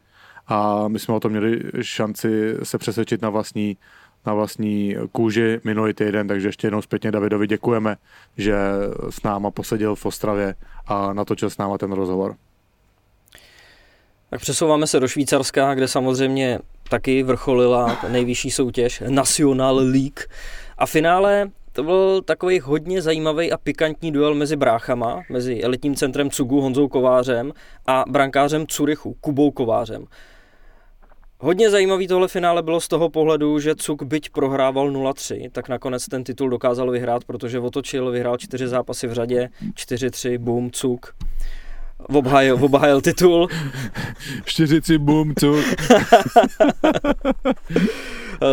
a 0.47 0.87
my 0.87 0.99
jsme 0.99 1.13
o 1.13 1.19
tom 1.19 1.31
měli 1.31 1.61
šanci 1.81 2.55
se 2.63 2.77
přesvědčit 2.77 3.21
na 3.21 3.29
vlastní, 3.29 3.77
na 4.25 4.33
vlastní 4.33 4.95
kůži 5.11 5.59
minulý 5.63 5.93
týden, 5.93 6.27
takže 6.27 6.47
ještě 6.47 6.67
jednou 6.67 6.81
zpětně 6.81 7.11
Davidovi 7.11 7.47
děkujeme, 7.47 7.95
že 8.37 8.55
s 9.09 9.23
náma 9.23 9.51
poseděl 9.51 9.95
v 9.95 10.05
Ostravě 10.05 10.55
a 10.87 11.13
natočil 11.13 11.49
s 11.49 11.57
náma 11.57 11.77
ten 11.77 11.91
rozhovor. 11.91 12.35
Tak 14.29 14.41
přesouváme 14.41 14.87
se 14.87 14.99
do 14.99 15.07
Švýcarska, 15.07 15.73
kde 15.73 15.87
samozřejmě 15.87 16.59
taky 16.89 17.23
vrcholila 17.23 17.99
nejvyšší 18.09 18.51
soutěž 18.51 19.03
National 19.09 19.75
League. 19.75 20.19
A 20.81 20.85
finále 20.85 21.49
to 21.71 21.83
byl 21.83 22.21
takový 22.21 22.59
hodně 22.59 23.01
zajímavý 23.01 23.51
a 23.51 23.57
pikantní 23.57 24.11
duel 24.11 24.35
mezi 24.35 24.55
bráchama, 24.55 25.21
mezi 25.29 25.61
elitním 25.61 25.95
centrem 25.95 26.29
Cugu 26.29 26.61
Honzou 26.61 26.87
Kovářem 26.87 27.51
a 27.87 28.03
brankářem 28.09 28.67
Curychu 28.67 29.13
Kubou 29.21 29.51
Kovářem. 29.51 30.05
Hodně 31.39 31.69
zajímavý 31.69 32.07
tohle 32.07 32.27
finále 32.27 32.63
bylo 32.63 32.81
z 32.81 32.87
toho 32.87 33.09
pohledu, 33.09 33.59
že 33.59 33.75
Cuk 33.75 34.03
byť 34.03 34.29
prohrával 34.29 34.91
0-3, 34.91 35.49
tak 35.51 35.69
nakonec 35.69 36.05
ten 36.05 36.23
titul 36.23 36.49
dokázal 36.49 36.91
vyhrát, 36.91 37.23
protože 37.23 37.59
otočil, 37.59 38.11
vyhrál 38.11 38.37
čtyři 38.37 38.67
zápasy 38.67 39.07
v 39.07 39.13
řadě, 39.13 39.49
4-3, 39.73 40.37
boom, 40.37 40.71
Cuk. 40.71 41.15
Obhájil, 42.09 42.57
obhájil 42.61 43.01
titul. 43.01 43.47
4-3, 44.43 44.97
boom, 44.97 45.35
Cuk. 45.35 45.65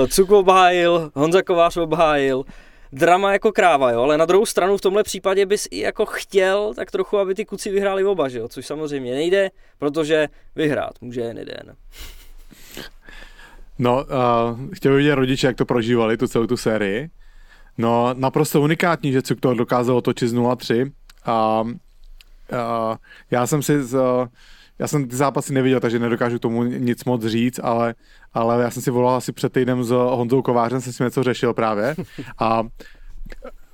Cuk 0.09 0.31
obhájil, 0.31 1.11
Honza 1.15 1.43
Kovář 1.43 1.77
obhájil, 1.77 2.45
drama 2.93 3.33
jako 3.33 3.53
kráva, 3.53 3.91
jo, 3.91 4.03
ale 4.03 4.19
na 4.19 4.25
druhou 4.25 4.47
stranu 4.47 4.77
v 4.77 4.81
tomhle 4.81 5.03
případě 5.03 5.47
bys 5.47 5.69
i 5.71 5.81
jako 5.81 6.07
chtěl 6.07 6.75
tak 6.77 6.91
trochu, 6.91 7.19
aby 7.19 7.35
ty 7.35 7.45
kuci 7.45 7.71
vyhráli 7.71 8.05
oba, 8.05 8.29
že 8.29 8.39
jo, 8.39 8.49
což 8.49 8.67
samozřejmě 8.67 9.15
nejde, 9.15 9.51
protože 9.79 10.29
vyhrát 10.57 10.93
může 11.01 11.21
jen 11.21 11.39
jeden. 11.39 11.77
No, 13.79 14.05
uh, 14.05 14.71
chtěl 14.73 14.93
bych 14.93 14.99
vidět 14.99 15.15
rodiče, 15.15 15.47
jak 15.47 15.57
to 15.57 15.65
prožívali, 15.65 16.17
tu 16.17 16.29
celou 16.29 16.47
tu 16.47 16.57
sérii. 16.57 17.11
No, 17.79 18.15
naprosto 18.15 18.61
unikátní, 18.61 19.13
že 19.13 19.23
Cuk 19.23 19.41
to 19.41 19.55
dokázal 19.55 19.97
otočit 19.97 20.29
z 20.29 20.35
0-3 20.35 20.93
a 21.25 21.61
uh, 21.61 21.71
já 23.31 23.47
jsem 23.47 23.63
si 23.63 23.85
z, 23.85 23.95
uh, 23.95 24.27
já 24.79 24.89
jsem 24.89 25.09
ty 25.09 25.17
zápasy 25.17 25.55
neviděl, 25.55 25.81
takže 25.81 25.99
nedokážu 25.99 26.39
tomu 26.39 26.65
nic 26.65 27.05
moc 27.05 27.25
říct, 27.25 27.61
ale, 27.63 27.95
ale 28.35 28.63
já 28.63 28.71
jsem 28.71 28.83
si 28.83 28.91
volal 28.91 29.17
asi 29.17 29.33
před 29.33 29.53
týdnem 29.53 29.85
s 29.85 29.91
Honzou 29.91 30.43
Kovářem, 30.43 30.81
jsem 30.81 30.93
si 30.93 31.03
něco 31.03 31.23
řešil 31.23 31.55
právě. 31.55 31.95
A 32.39 32.63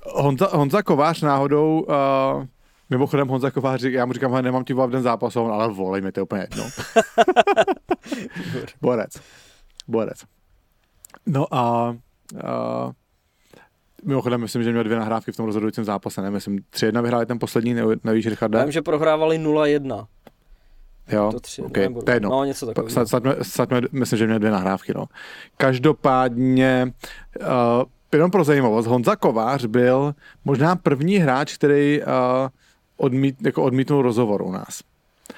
Honza, 0.05 0.49
Honza 0.51 0.83
Kovář 0.83 1.21
náhodou, 1.21 1.79
uh, 1.79 2.45
mimochodem 2.89 3.27
Honza 3.27 3.51
Kovář, 3.51 3.83
já 3.83 4.05
mu 4.05 4.13
říkám, 4.13 4.35
že 4.35 4.41
nemám 4.41 4.63
ti 4.63 4.73
volat 4.73 4.91
den 4.91 5.03
zápas, 5.03 5.35
ale 5.35 5.67
volej 5.67 6.01
mi, 6.01 6.11
to 6.11 6.19
je 6.19 6.23
úplně 6.23 6.41
jedno. 6.41 6.63
Borec. 8.81 9.11
Borec. 9.87 10.23
No 11.25 11.53
a 11.53 11.95
uh, 12.33 12.91
Mimochodem, 14.05 14.41
myslím, 14.41 14.63
že 14.63 14.71
měl 14.71 14.83
dvě 14.83 14.97
nahrávky 14.99 15.31
v 15.31 15.35
tom 15.35 15.45
rozhodujícím 15.45 15.83
zápase, 15.83 16.21
ne? 16.21 16.31
Myslím, 16.31 16.59
3-1 16.73 17.01
vyhráli 17.01 17.25
ten 17.25 17.39
poslední, 17.39 17.75
nevíš, 18.03 18.27
Richarde? 18.27 18.63
Vím, 18.63 18.71
že 18.71 18.81
prohrávali 18.81 19.39
0-1. 19.39 20.05
Jo, 21.11 21.29
to 21.31 21.39
tři, 21.39 21.61
okay. 21.61 21.93
to 21.93 22.11
je 22.11 22.15
jedno. 22.15 22.29
No, 22.29 22.43
něco 22.43 22.65
takového. 22.65 22.91
Snad, 22.91 23.07
snad, 23.07 23.23
snad, 23.41 23.69
myslím, 23.91 24.19
že 24.19 24.25
měl 24.25 24.39
dvě 24.39 24.51
nahrávky, 24.51 24.93
no. 24.95 25.05
Každopádně, 25.57 26.93
uh, 27.41 27.47
jenom 28.13 28.31
pro 28.31 28.43
zajímavost, 28.43 28.85
Honza 28.85 29.15
Kovář 29.15 29.65
byl 29.65 30.15
možná 30.45 30.75
první 30.75 31.17
hráč, 31.17 31.55
který 31.55 32.01
uh, 32.01 32.07
odmít, 32.97 33.35
jako 33.45 33.63
odmítnul 33.63 34.01
rozhovor 34.01 34.41
u 34.41 34.51
nás. 34.51 34.81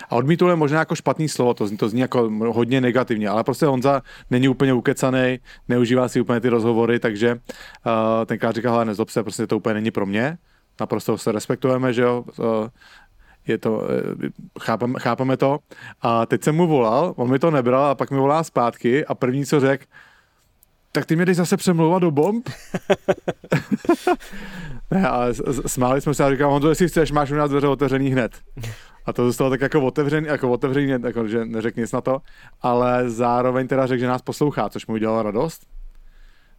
A 0.10 0.16
odmítl 0.16 0.50
je 0.50 0.56
možná 0.56 0.80
jako 0.80 0.96
špatný 0.96 1.30
slovo, 1.30 1.54
to 1.54 1.68
zní, 1.68 1.78
to 1.78 1.90
zní 1.90 2.02
jako 2.02 2.30
hodně 2.54 2.82
negativně, 2.82 3.30
ale 3.30 3.44
prostě 3.44 3.66
Honza 3.66 4.02
není 4.30 4.48
úplně 4.48 4.74
ukecaný, 4.74 5.40
neužívá 5.68 6.08
si 6.08 6.22
úplně 6.22 6.40
ty 6.40 6.50
rozhovory, 6.50 7.00
takže 7.00 7.34
uh, 7.34 7.42
tenkrát 8.26 8.56
říkal, 8.56 8.74
hele, 8.74 8.86
nezlob 8.86 9.10
se, 9.10 9.24
prostě 9.24 9.48
to 9.48 9.58
úplně 9.58 9.74
není 9.74 9.92
pro 9.92 10.06
mě, 10.06 10.38
naprosto 10.80 11.18
se 11.18 11.32
respektujeme, 11.32 11.94
že 11.94 12.02
jo, 12.02 12.26
uh, 12.38 12.46
je 13.48 13.58
to, 13.58 13.84
eh, 14.24 14.30
chápeme, 14.60 15.00
chápeme 15.00 15.38
to. 15.38 15.60
A 16.02 16.26
teď 16.26 16.44
jsem 16.44 16.56
mu 16.56 16.68
volal, 16.68 17.14
on 17.18 17.30
mi 17.30 17.40
to 17.40 17.52
nebral 17.52 17.86
a 17.86 17.96
pak 17.96 18.12
mi 18.12 18.18
volá 18.18 18.44
zpátky 18.44 19.06
a 19.06 19.16
první, 19.16 19.46
co 19.46 19.60
řekl, 19.60 19.86
tak 20.92 21.06
ty 21.06 21.16
mě 21.16 21.26
jdeš 21.26 21.38
zase 21.38 21.58
přemlouvat 21.58 22.02
do 22.02 22.12
bomb? 22.12 22.50
ne, 24.92 25.08
ale 25.08 25.34
smáli 25.68 26.02
jsme 26.02 26.14
se 26.14 26.24
a 26.24 26.32
říkal, 26.32 26.52
Honzo, 26.52 26.70
jestli 26.70 26.88
chceš, 26.88 27.12
máš 27.12 27.32
u 27.32 27.36
nás 27.36 27.50
dveře 27.50 27.68
otevřený 27.68 28.10
hned. 28.10 28.32
A 29.08 29.14
to 29.14 29.26
zůstalo 29.26 29.50
tak 29.50 29.62
jako 29.62 29.82
otevřený, 29.82 30.28
jako 30.28 30.52
otevřený, 30.52 30.94
jako, 31.04 31.28
že 31.28 31.46
neřekl 31.46 31.80
nic 31.80 31.92
na 31.92 32.02
to, 32.02 32.22
ale 32.62 33.10
zároveň 33.10 33.68
teda 33.68 33.86
řekl, 33.88 34.00
že 34.00 34.08
nás 34.08 34.22
poslouchá, 34.22 34.70
což 34.70 34.88
mu 34.88 34.94
udělalo 34.94 35.24
radost. 35.24 35.62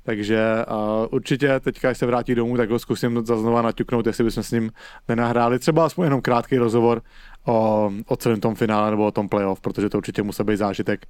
Takže 0.03 0.65
uh, 0.71 1.07
určitě 1.11 1.61
teďka, 1.61 1.91
až 1.91 1.99
se 1.99 2.07
vrátí 2.07 2.35
domů, 2.35 2.57
tak 2.57 2.71
ho 2.71 2.79
zkusím 2.79 3.27
znova 3.27 3.63
naťuknout, 3.63 4.07
jestli 4.07 4.25
bychom 4.25 4.43
s 4.43 4.51
ním 4.51 4.71
nenahráli 5.09 5.59
třeba 5.59 5.87
aspoň 5.87 6.05
jenom 6.05 6.21
krátký 6.21 6.59
rozhovor 6.59 7.03
o, 7.47 7.91
o 8.07 8.17
celém 8.17 8.41
tom 8.41 8.55
finále 8.55 8.91
nebo 8.91 9.07
o 9.07 9.11
tom 9.11 9.29
playoff, 9.29 9.61
protože 9.61 9.89
to 9.89 9.99
určitě 9.99 10.23
musí 10.23 10.45
být 10.45 10.57
zážitek 10.57 11.07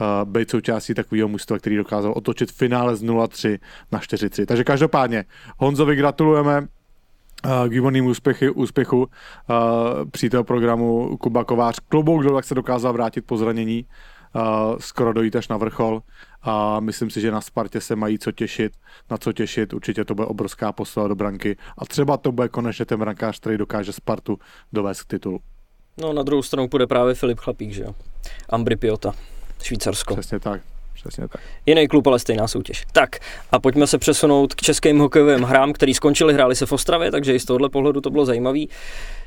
uh, 0.00 0.30
být 0.30 0.50
součástí 0.50 0.94
takového 0.94 1.28
mužstva, 1.28 1.58
který 1.58 1.76
dokázal 1.76 2.12
otočit 2.16 2.52
finále 2.52 2.96
z 2.96 3.04
0-3 3.04 3.58
na 3.92 3.98
4-3. 3.98 4.46
Takže 4.46 4.64
každopádně 4.64 5.24
Honzovi 5.58 5.96
gratulujeme, 5.96 6.66
k 7.42 7.68
výbornému 7.68 8.08
úspěchy, 8.08 8.50
úspěchu 8.50 8.98
uh, 8.98 9.06
přítel 10.10 10.44
programu 10.44 11.16
Kuba 11.16 11.44
Kovář. 11.44 11.78
Klobouk 11.88 12.24
tak 12.34 12.44
se 12.44 12.54
dokázal 12.54 12.92
vrátit 12.92 13.26
po 13.26 13.36
zranění, 13.36 13.86
uh, 14.34 14.42
skoro 14.78 15.12
dojít 15.12 15.36
až 15.36 15.48
na 15.48 15.56
vrchol 15.56 16.02
a 16.42 16.80
myslím 16.80 17.10
si, 17.10 17.20
že 17.20 17.30
na 17.30 17.40
Spartě 17.40 17.80
se 17.80 17.96
mají 17.96 18.18
co 18.18 18.32
těšit, 18.32 18.72
na 19.10 19.16
co 19.16 19.32
těšit, 19.32 19.72
určitě 19.72 20.04
to 20.04 20.14
bude 20.14 20.26
obrovská 20.26 20.72
posila 20.72 21.08
do 21.08 21.14
branky 21.14 21.56
a 21.78 21.84
třeba 21.84 22.16
to 22.16 22.32
bude 22.32 22.48
konečně 22.48 22.84
ten 22.84 23.00
brankář, 23.00 23.40
který 23.40 23.58
dokáže 23.58 23.92
Spartu 23.92 24.38
dovést 24.72 25.02
k 25.02 25.06
titulu. 25.06 25.40
No 26.00 26.12
na 26.12 26.22
druhou 26.22 26.42
stranu 26.42 26.68
bude 26.68 26.86
právě 26.86 27.14
Filip 27.14 27.38
Chlapík, 27.38 27.70
že 27.72 27.82
jo? 27.82 27.94
Ambri 28.48 28.76
Piota, 28.76 29.14
Švýcarsko. 29.62 30.14
Přesně 30.14 30.40
tak. 30.40 30.60
Přesně 31.02 31.28
tak. 31.28 31.40
Jiný 31.66 31.88
klub, 31.88 32.06
ale 32.06 32.18
stejná 32.18 32.48
soutěž. 32.48 32.84
Tak 32.92 33.18
a 33.52 33.58
pojďme 33.58 33.86
se 33.86 33.98
přesunout 33.98 34.54
k 34.54 34.60
českým 34.60 34.98
hokejovým 34.98 35.42
hrám, 35.42 35.72
který 35.72 35.94
skončili, 35.94 36.34
hráli 36.34 36.56
se 36.56 36.66
v 36.66 36.72
Ostravě, 36.72 37.10
takže 37.10 37.34
i 37.34 37.40
z 37.40 37.44
tohohle 37.44 37.68
pohledu 37.68 38.00
to 38.00 38.10
bylo 38.10 38.24
zajímavé. 38.24 38.60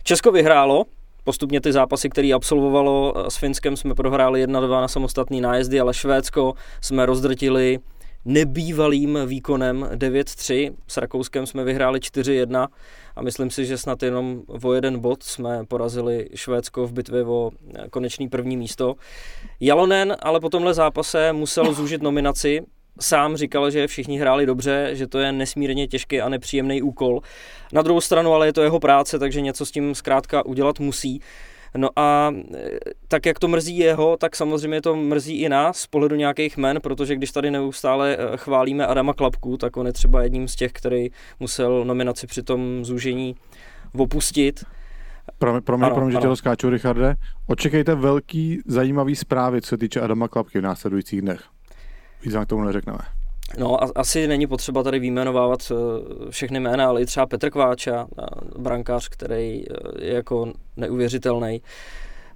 Česko 0.03 0.31
vyhrálo, 0.31 0.85
Postupně 1.23 1.61
ty 1.61 1.71
zápasy, 1.71 2.09
které 2.09 2.33
absolvovalo 2.33 3.13
s 3.29 3.38
Finskem, 3.38 3.77
jsme 3.77 3.95
prohráli 3.95 4.47
1-2 4.47 4.81
na 4.81 4.88
samostatný 4.88 5.41
nájezdy, 5.41 5.79
ale 5.79 5.93
Švédsko 5.93 6.53
jsme 6.81 7.05
rozdrtili 7.05 7.79
nebývalým 8.25 9.19
výkonem 9.25 9.89
9-3. 9.95 10.73
S 10.88 10.97
Rakouskem 10.97 11.45
jsme 11.45 11.63
vyhráli 11.63 11.99
4-1 11.99 12.67
a 13.15 13.21
myslím 13.21 13.49
si, 13.49 13.65
že 13.65 13.77
snad 13.77 14.03
jenom 14.03 14.41
o 14.63 14.73
jeden 14.73 14.99
bod 14.99 15.23
jsme 15.23 15.65
porazili 15.67 16.29
Švédsko 16.35 16.88
v 16.88 16.93
bitvě 16.93 17.23
o 17.23 17.51
eh, 17.51 17.89
konečný 17.89 18.29
první 18.29 18.57
místo. 18.57 18.95
Jalonen 19.59 20.17
ale 20.19 20.39
po 20.39 20.49
tomhle 20.49 20.73
zápase 20.73 21.33
musel 21.33 21.73
zúžit 21.73 22.01
nominaci, 22.01 22.61
sám 22.99 23.38
říkal, 23.38 23.71
že 23.71 23.88
všichni 23.88 24.19
hráli 24.19 24.45
dobře, 24.45 24.89
že 24.93 25.07
to 25.07 25.19
je 25.19 25.31
nesmírně 25.31 25.88
těžký 25.88 26.21
a 26.21 26.29
nepříjemný 26.29 26.81
úkol. 26.81 27.21
Na 27.73 27.81
druhou 27.81 28.01
stranu 28.01 28.33
ale 28.33 28.47
je 28.47 28.53
to 28.53 28.63
jeho 28.63 28.79
práce, 28.79 29.19
takže 29.19 29.41
něco 29.41 29.65
s 29.65 29.71
tím 29.71 29.95
zkrátka 29.95 30.45
udělat 30.45 30.79
musí. 30.79 31.21
No 31.77 31.89
a 31.95 32.31
e, 32.55 32.69
tak, 33.07 33.25
jak 33.25 33.39
to 33.39 33.47
mrzí 33.47 33.77
jeho, 33.77 34.17
tak 34.17 34.35
samozřejmě 34.35 34.81
to 34.81 34.95
mrzí 34.95 35.41
i 35.41 35.49
nás 35.49 35.77
z 35.77 35.88
pohledu 35.88 36.15
nějakých 36.15 36.57
men, 36.57 36.81
protože 36.81 37.15
když 37.15 37.31
tady 37.31 37.51
neustále 37.51 38.17
e, 38.17 38.38
chválíme 38.38 38.88
Adama 38.88 39.13
Klapku, 39.13 39.57
tak 39.57 39.77
on 39.77 39.88
je 39.88 39.93
třeba 39.93 40.23
jedním 40.23 40.47
z 40.47 40.55
těch, 40.55 40.71
který 40.71 41.09
musel 41.39 41.85
nominaci 41.85 42.27
při 42.27 42.43
tom 42.43 42.85
zúžení 42.85 43.35
opustit. 43.97 44.63
Pro, 45.38 45.61
pro 45.61 45.77
mě, 45.77 45.89
pro 45.89 46.05
mě, 46.05 46.11
že 46.11 46.17
tě 46.17 46.27
to 46.27 46.35
skáču, 46.35 46.69
Richarde. 46.69 47.15
Očekejte 47.47 47.95
velký, 47.95 48.59
zajímavý 48.65 49.15
zprávy, 49.15 49.61
co 49.61 49.69
se 49.69 49.77
týče 49.77 50.01
Adama 50.01 50.27
Klapky 50.27 50.59
v 50.59 50.63
následujících 50.63 51.21
dnech. 51.21 51.43
Víc 52.23 52.33
vám 52.33 52.45
k 52.45 52.49
tomu 52.49 52.63
neřekneme. 52.63 53.24
No, 53.58 53.84
a, 53.84 53.91
asi 53.95 54.27
není 54.27 54.47
potřeba 54.47 54.84
tady 54.84 54.99
výjmenovávat 54.99 55.71
eh, 55.71 55.75
všechny 56.31 56.60
jména, 56.60 56.88
ale 56.88 57.01
i 57.01 57.05
třeba 57.05 57.25
Petr 57.25 57.49
Kváča, 57.49 58.08
brankář, 58.58 59.10
který 59.10 59.63
eh, 59.69 60.05
je 60.05 60.13
jako 60.13 60.53
neuvěřitelný. 60.77 61.62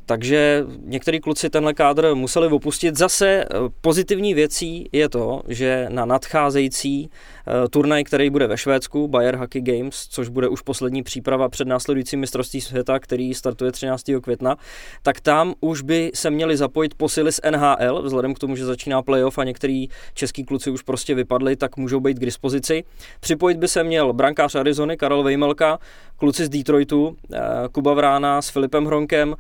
Takže 0.10 0.66
některý 0.84 1.20
kluci 1.20 1.50
tenhle 1.50 1.74
kádr 1.74 2.16
museli 2.16 2.48
opustit. 2.48 2.98
Zase 2.98 3.28
eh, 3.28 3.48
pozitivní 3.82 4.34
věcí 4.34 4.90
je 4.92 5.10
to, 5.10 5.42
že 5.48 5.88
na 5.90 6.06
nadcházející 6.06 7.10
eh, 7.10 7.70
turnaj, 7.70 8.04
který 8.04 8.30
bude 8.30 8.48
ve 8.48 8.58
Švédsku, 8.58 9.08
Bayer 9.08 9.36
Hockey 9.36 9.62
Games, 9.62 10.08
což 10.10 10.30
bude 10.30 10.48
už 10.48 10.62
poslední 10.62 11.04
příprava 11.04 11.50
před 11.50 11.68
následujícím 11.68 12.20
mistrovství 12.20 12.62
světa, 12.62 13.00
který 13.00 13.34
startuje 13.34 13.72
13. 13.72 14.04
května, 14.22 14.56
tak 15.04 15.20
tam 15.20 15.54
už 15.62 15.82
by 15.82 16.12
se 16.14 16.30
měli 16.30 16.58
zapojit 16.58 16.94
posily 16.94 17.32
z 17.32 17.40
NHL, 17.52 18.02
vzhledem 18.02 18.34
k 18.34 18.40
tomu, 18.40 18.56
že 18.56 18.66
začíná 18.66 19.02
playoff 19.02 19.38
a 19.38 19.44
některý 19.44 19.88
český 20.14 20.44
kluci 20.44 20.72
už 20.72 20.82
prostě 20.82 21.16
vypadli, 21.16 21.56
tak 21.56 21.78
můžou 21.78 22.00
být 22.00 22.18
k 22.18 22.26
dispozici. 22.26 22.84
Připojit 23.20 23.58
by 23.58 23.68
se 23.68 23.84
měl 23.84 24.14
brankář 24.14 24.56
Arizony 24.56 24.98
Karel 24.98 25.24
Vejmelka, 25.24 25.80
kluci 26.18 26.46
z 26.46 26.50
Detroitu, 26.50 27.16
eh, 27.34 27.40
Kuba 27.72 27.94
Vrána 27.94 28.42
s 28.42 28.50
Filipem 28.50 28.86
Hronkem, 28.86 29.36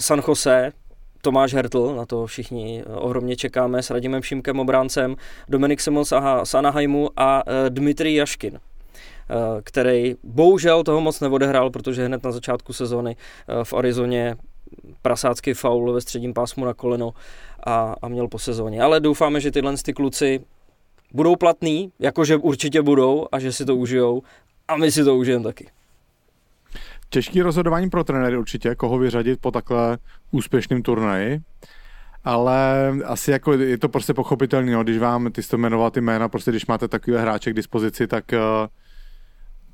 San 0.00 0.22
Jose, 0.28 0.72
Tomáš 1.22 1.54
Hertl, 1.54 1.94
na 1.94 2.06
to 2.06 2.26
všichni 2.26 2.82
eh, 2.86 2.94
ohromně 2.94 3.36
čekáme, 3.36 3.82
s 3.82 3.90
Radimem 3.90 4.22
Šimkem 4.22 4.60
obráncem, 4.60 5.16
Dominik 5.48 5.80
Simons 5.80 6.12
z 6.44 6.54
Anaheimu 6.54 7.10
a 7.16 7.42
eh, 7.46 7.70
Dmitrij 7.70 8.14
Jaškin 8.14 8.60
který 9.62 10.14
bohužel 10.22 10.84
toho 10.84 11.00
moc 11.00 11.20
neodehrál, 11.20 11.70
protože 11.70 12.06
hned 12.06 12.24
na 12.24 12.32
začátku 12.32 12.72
sezóny 12.72 13.16
v 13.62 13.74
Arizoně 13.74 14.36
prasácký 15.02 15.54
faul 15.54 15.92
ve 15.92 16.00
středním 16.00 16.34
pásmu 16.34 16.64
na 16.64 16.74
koleno 16.74 17.12
a, 17.66 17.94
a 18.02 18.08
měl 18.08 18.28
po 18.28 18.38
sezóně. 18.38 18.82
Ale 18.82 19.00
doufáme, 19.00 19.40
že 19.40 19.50
tyhle 19.50 19.74
ty 19.84 19.92
kluci 19.92 20.40
budou 21.12 21.36
platný, 21.36 21.92
jakože 21.98 22.36
určitě 22.36 22.82
budou 22.82 23.26
a 23.32 23.38
že 23.38 23.52
si 23.52 23.64
to 23.64 23.76
užijou 23.76 24.22
a 24.68 24.76
my 24.76 24.92
si 24.92 25.04
to 25.04 25.16
užijeme 25.16 25.44
taky. 25.44 25.66
Těžký 27.10 27.42
rozhodování 27.42 27.90
pro 27.90 28.04
trenéry 28.04 28.36
určitě, 28.36 28.74
koho 28.74 28.98
vyřadit 28.98 29.40
po 29.40 29.50
takhle 29.50 29.98
úspěšném 30.30 30.82
turnaji, 30.82 31.40
ale 32.24 32.88
asi 33.04 33.30
jako 33.30 33.52
je 33.52 33.78
to 33.78 33.88
prostě 33.88 34.14
pochopitelné, 34.14 34.72
no, 34.72 34.82
když 34.84 34.98
vám, 34.98 35.32
ty 35.32 35.42
jste 35.42 35.56
jmenoval 35.56 35.90
ty 35.90 36.00
jména, 36.00 36.28
prostě 36.28 36.50
když 36.50 36.66
máte 36.66 36.88
takové 36.88 37.20
hráče 37.20 37.50
k 37.50 37.56
dispozici, 37.56 38.06
tak, 38.06 38.32
eh, 38.32 38.38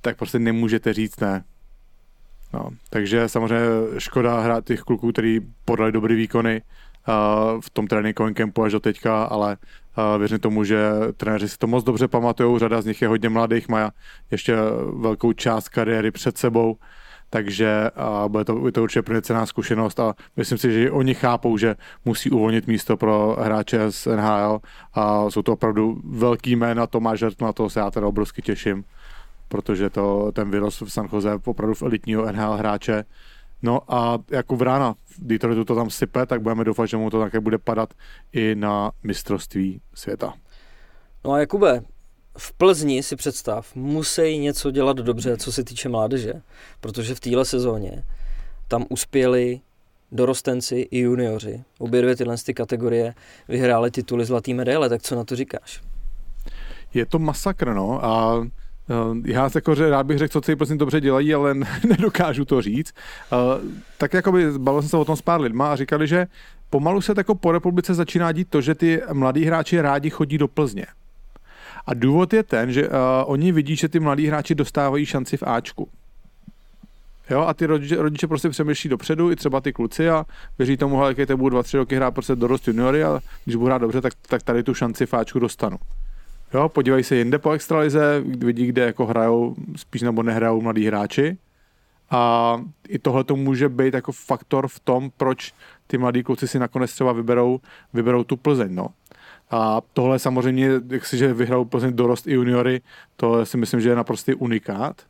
tak 0.00 0.16
prostě 0.16 0.38
nemůžete 0.38 0.92
říct 0.92 1.20
ne. 1.20 1.44
No, 2.54 2.70
takže 2.90 3.28
samozřejmě 3.28 3.66
škoda 3.98 4.40
hrát 4.40 4.64
těch 4.64 4.80
kluků, 4.80 5.12
kteří 5.12 5.40
podali 5.64 5.92
dobrý 5.92 6.14
výkony 6.14 6.62
uh, 7.08 7.60
v 7.60 7.70
tom 7.70 7.86
tréninkovém 7.86 8.34
kempu 8.34 8.62
až 8.62 8.72
do 8.72 8.80
teďka, 8.80 9.24
ale 9.24 9.56
uh, 9.98 10.18
věřím 10.18 10.38
tomu, 10.38 10.64
že 10.64 10.90
trenéři 11.16 11.48
si 11.48 11.58
to 11.58 11.66
moc 11.66 11.84
dobře 11.84 12.08
pamatují, 12.08 12.58
řada 12.58 12.82
z 12.82 12.86
nich 12.86 13.02
je 13.02 13.08
hodně 13.08 13.28
mladých, 13.28 13.68
má 13.68 13.90
ještě 14.30 14.56
velkou 14.96 15.32
část 15.32 15.68
kariéry 15.68 16.10
před 16.10 16.38
sebou, 16.38 16.76
takže 17.34 17.90
a 17.96 18.28
bude 18.28 18.44
to, 18.44 18.70
to 18.72 18.82
určitě 18.82 19.02
pro 19.02 19.46
zkušenost 19.46 20.00
a 20.00 20.14
myslím 20.36 20.58
si, 20.58 20.72
že 20.72 20.90
oni 20.90 21.14
chápou, 21.14 21.58
že 21.58 21.76
musí 22.04 22.30
uvolnit 22.30 22.66
místo 22.66 22.96
pro 22.96 23.36
hráče 23.40 23.92
z 23.92 24.06
NHL 24.06 24.60
a 24.94 25.30
jsou 25.30 25.42
to 25.42 25.52
opravdu 25.52 26.00
velký 26.04 26.56
jména, 26.56 26.86
Tomáš 26.86 27.18
Žert, 27.18 27.40
na 27.40 27.52
to 27.52 27.70
se 27.70 27.80
já 27.80 27.90
teda 27.90 28.06
obrovsky 28.06 28.42
těším, 28.42 28.84
protože 29.48 29.90
to, 29.90 30.32
ten 30.32 30.50
vyrost 30.50 30.80
v 30.80 30.88
San 30.88 31.08
Jose 31.12 31.38
opravdu 31.44 31.74
v 31.74 31.82
elitního 31.82 32.32
NHL 32.32 32.56
hráče. 32.56 33.04
No 33.62 33.80
a 33.88 34.18
jako 34.30 34.56
vrána 34.56 34.94
Detroitu 35.18 35.64
to 35.64 35.74
tam 35.74 35.90
sype, 35.90 36.26
tak 36.26 36.42
budeme 36.42 36.64
doufat, 36.64 36.86
že 36.86 36.96
mu 36.96 37.10
to 37.10 37.20
také 37.20 37.40
bude 37.40 37.58
padat 37.58 37.94
i 38.32 38.54
na 38.54 38.90
mistrovství 39.02 39.80
světa. 39.94 40.34
No 41.24 41.32
a 41.32 41.38
Jakube, 41.38 41.82
v 42.38 42.52
Plzni 42.52 43.02
si 43.02 43.16
představ, 43.16 43.74
musí 43.74 44.38
něco 44.38 44.70
dělat 44.70 44.96
dobře, 44.96 45.36
co 45.36 45.52
se 45.52 45.64
týče 45.64 45.88
mládeže, 45.88 46.32
protože 46.80 47.14
v 47.14 47.20
téhle 47.20 47.44
sezóně 47.44 48.04
tam 48.68 48.86
uspěli 48.88 49.60
dorostenci 50.12 50.76
i 50.90 50.98
junioři. 50.98 51.64
Obě 51.78 52.02
dvě 52.02 52.16
tyhle 52.16 52.36
ty 52.46 52.54
kategorie 52.54 53.14
vyhrály 53.48 53.90
tituly 53.90 54.24
zlatý 54.24 54.54
medaile, 54.54 54.88
tak 54.88 55.02
co 55.02 55.16
na 55.16 55.24
to 55.24 55.36
říkáš? 55.36 55.82
Je 56.94 57.06
to 57.06 57.18
masakr, 57.18 57.74
no, 57.74 58.04
a 58.04 58.42
eh, 58.44 59.30
já 59.32 59.50
jako, 59.54 59.74
že 59.74 59.90
rád 59.90 60.06
bych 60.06 60.18
řekl, 60.18 60.32
co 60.32 60.40
ty 60.40 60.56
Plzni 60.56 60.76
dobře 60.76 61.00
dělají, 61.00 61.34
ale 61.34 61.54
nedokážu 61.88 62.44
to 62.44 62.62
říct. 62.62 62.94
Eh, 63.32 63.36
tak 63.98 64.12
jako 64.12 64.32
by 64.32 64.58
bavil 64.58 64.82
jsem 64.82 64.88
se 64.88 64.96
o 64.96 65.04
tom 65.04 65.16
s 65.16 65.22
pár 65.22 65.40
lidma 65.40 65.72
a 65.72 65.76
říkali, 65.76 66.06
že 66.06 66.26
pomalu 66.70 67.00
se 67.00 67.14
jako 67.16 67.34
po 67.34 67.52
republice 67.52 67.94
začíná 67.94 68.32
dít 68.32 68.48
to, 68.50 68.60
že 68.60 68.74
ty 68.74 69.02
mladí 69.12 69.44
hráči 69.44 69.80
rádi 69.80 70.10
chodí 70.10 70.38
do 70.38 70.48
Plzně. 70.48 70.86
A 71.86 71.94
důvod 71.94 72.32
je 72.32 72.42
ten, 72.42 72.72
že 72.72 72.88
uh, 72.88 72.94
oni 73.24 73.52
vidí, 73.52 73.76
že 73.76 73.88
ty 73.88 74.00
mladí 74.00 74.26
hráči 74.26 74.54
dostávají 74.54 75.06
šanci 75.06 75.36
v 75.36 75.42
Ačku. 75.42 75.88
Jo, 77.30 77.40
a 77.40 77.54
ty 77.54 77.66
rodiče, 77.66 77.96
rodiče 77.96 78.26
prostě 78.26 78.48
přemýšlí 78.48 78.90
dopředu, 78.90 79.30
i 79.30 79.36
třeba 79.36 79.60
ty 79.60 79.72
kluci 79.72 80.10
a 80.10 80.26
věří 80.58 80.76
tomu, 80.76 81.00
že 81.08 81.14
když 81.14 81.36
budu 81.36 81.50
dva, 81.50 81.62
tři 81.62 81.76
roky 81.76 81.96
hrát 81.96 82.10
prostě 82.10 82.34
dorost 82.34 82.68
juniory 82.68 83.04
a 83.04 83.20
když 83.44 83.56
budu 83.56 83.66
hrát 83.66 83.78
dobře, 83.78 84.00
tak, 84.00 84.12
tak 84.28 84.42
tady 84.42 84.62
tu 84.62 84.74
šanci 84.74 85.06
v 85.06 85.14
Ačku 85.14 85.38
dostanu. 85.38 85.76
Jo, 86.54 86.68
podívají 86.68 87.04
se 87.04 87.16
jinde 87.16 87.38
po 87.38 87.50
extralize, 87.50 88.20
vidí, 88.20 88.66
kde 88.66 88.82
jako 88.82 89.06
hrajou 89.06 89.54
spíš 89.76 90.02
nebo 90.02 90.22
nehrajou 90.22 90.60
mladí 90.60 90.86
hráči. 90.86 91.36
A 92.10 92.62
i 92.88 92.98
tohle 92.98 93.24
to 93.24 93.36
může 93.36 93.68
být 93.68 93.94
jako 93.94 94.12
faktor 94.12 94.68
v 94.68 94.80
tom, 94.80 95.10
proč 95.16 95.52
ty 95.86 95.98
mladí 95.98 96.22
kluci 96.22 96.48
si 96.48 96.58
nakonec 96.58 96.92
třeba 96.92 97.12
vyberou, 97.12 97.60
vyberou 97.94 98.24
tu 98.24 98.36
Plzeň. 98.36 98.74
No. 98.74 98.86
A 99.50 99.80
tohle 99.92 100.18
samozřejmě, 100.18 100.70
jak 100.88 101.06
si, 101.06 101.18
že 101.18 101.34
vyhrál 101.34 101.64
Plzeň 101.64 101.92
dorost 101.96 102.26
i 102.26 102.32
juniory, 102.32 102.80
to 103.16 103.46
si 103.46 103.56
myslím, 103.56 103.80
že 103.80 103.88
je 103.88 103.96
naprostý 103.96 104.34
unikát. 104.34 105.02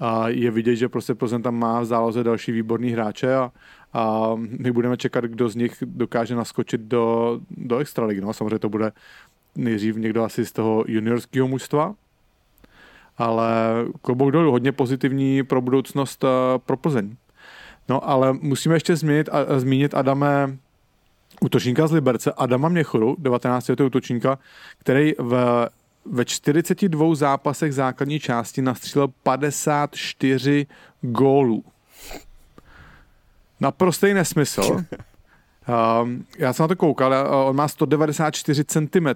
A 0.00 0.28
je 0.28 0.50
vidět, 0.50 0.76
že 0.76 0.88
prostě 0.88 1.14
Plzeň 1.14 1.42
tam 1.42 1.54
má 1.54 1.80
v 1.80 1.84
záloze 1.84 2.24
další 2.24 2.52
výborný 2.52 2.90
hráče 2.90 3.34
a, 3.34 3.50
a 3.92 4.32
my 4.36 4.72
budeme 4.72 4.96
čekat, 4.96 5.24
kdo 5.24 5.48
z 5.48 5.56
nich 5.56 5.76
dokáže 5.80 6.34
naskočit 6.34 6.80
do, 6.80 7.40
do 7.50 7.78
extraligy. 7.78 8.20
No, 8.20 8.32
samozřejmě 8.32 8.58
to 8.58 8.68
bude 8.68 8.92
nejdřív 9.54 9.96
někdo 9.96 10.24
asi 10.24 10.46
z 10.46 10.52
toho 10.52 10.84
juniorského 10.88 11.48
mužstva, 11.48 11.94
ale 13.18 13.48
klobouk 14.02 14.32
dolů, 14.32 14.50
hodně 14.50 14.72
pozitivní 14.72 15.42
pro 15.42 15.60
budoucnost 15.60 16.24
pro 16.56 16.76
Plzeň. 16.76 17.16
No 17.88 18.08
ale 18.08 18.32
musíme 18.32 18.76
ještě 18.76 18.96
změnit 18.96 19.28
a, 19.32 19.58
zmínit 19.58 19.94
Adame 19.94 20.58
útočníka 21.40 21.86
z 21.86 21.92
Liberce 21.92 22.32
Adama 22.32 22.68
Měchoru, 22.68 23.16
19. 23.18 23.70
útočníka, 23.70 24.38
který 24.78 25.12
v, 25.18 25.66
ve 26.04 26.24
42 26.24 27.14
zápasech 27.14 27.74
základní 27.74 28.20
části 28.20 28.62
nastřílel 28.62 29.08
54 29.22 30.66
gólů. 31.00 31.64
Naprostý 33.60 34.14
nesmysl. 34.14 34.84
Um, 36.02 36.24
já 36.38 36.52
jsem 36.52 36.64
na 36.64 36.68
to 36.68 36.76
koukal, 36.76 37.14
on 37.48 37.56
má 37.56 37.68
194 37.68 38.64
cm. 38.64 39.06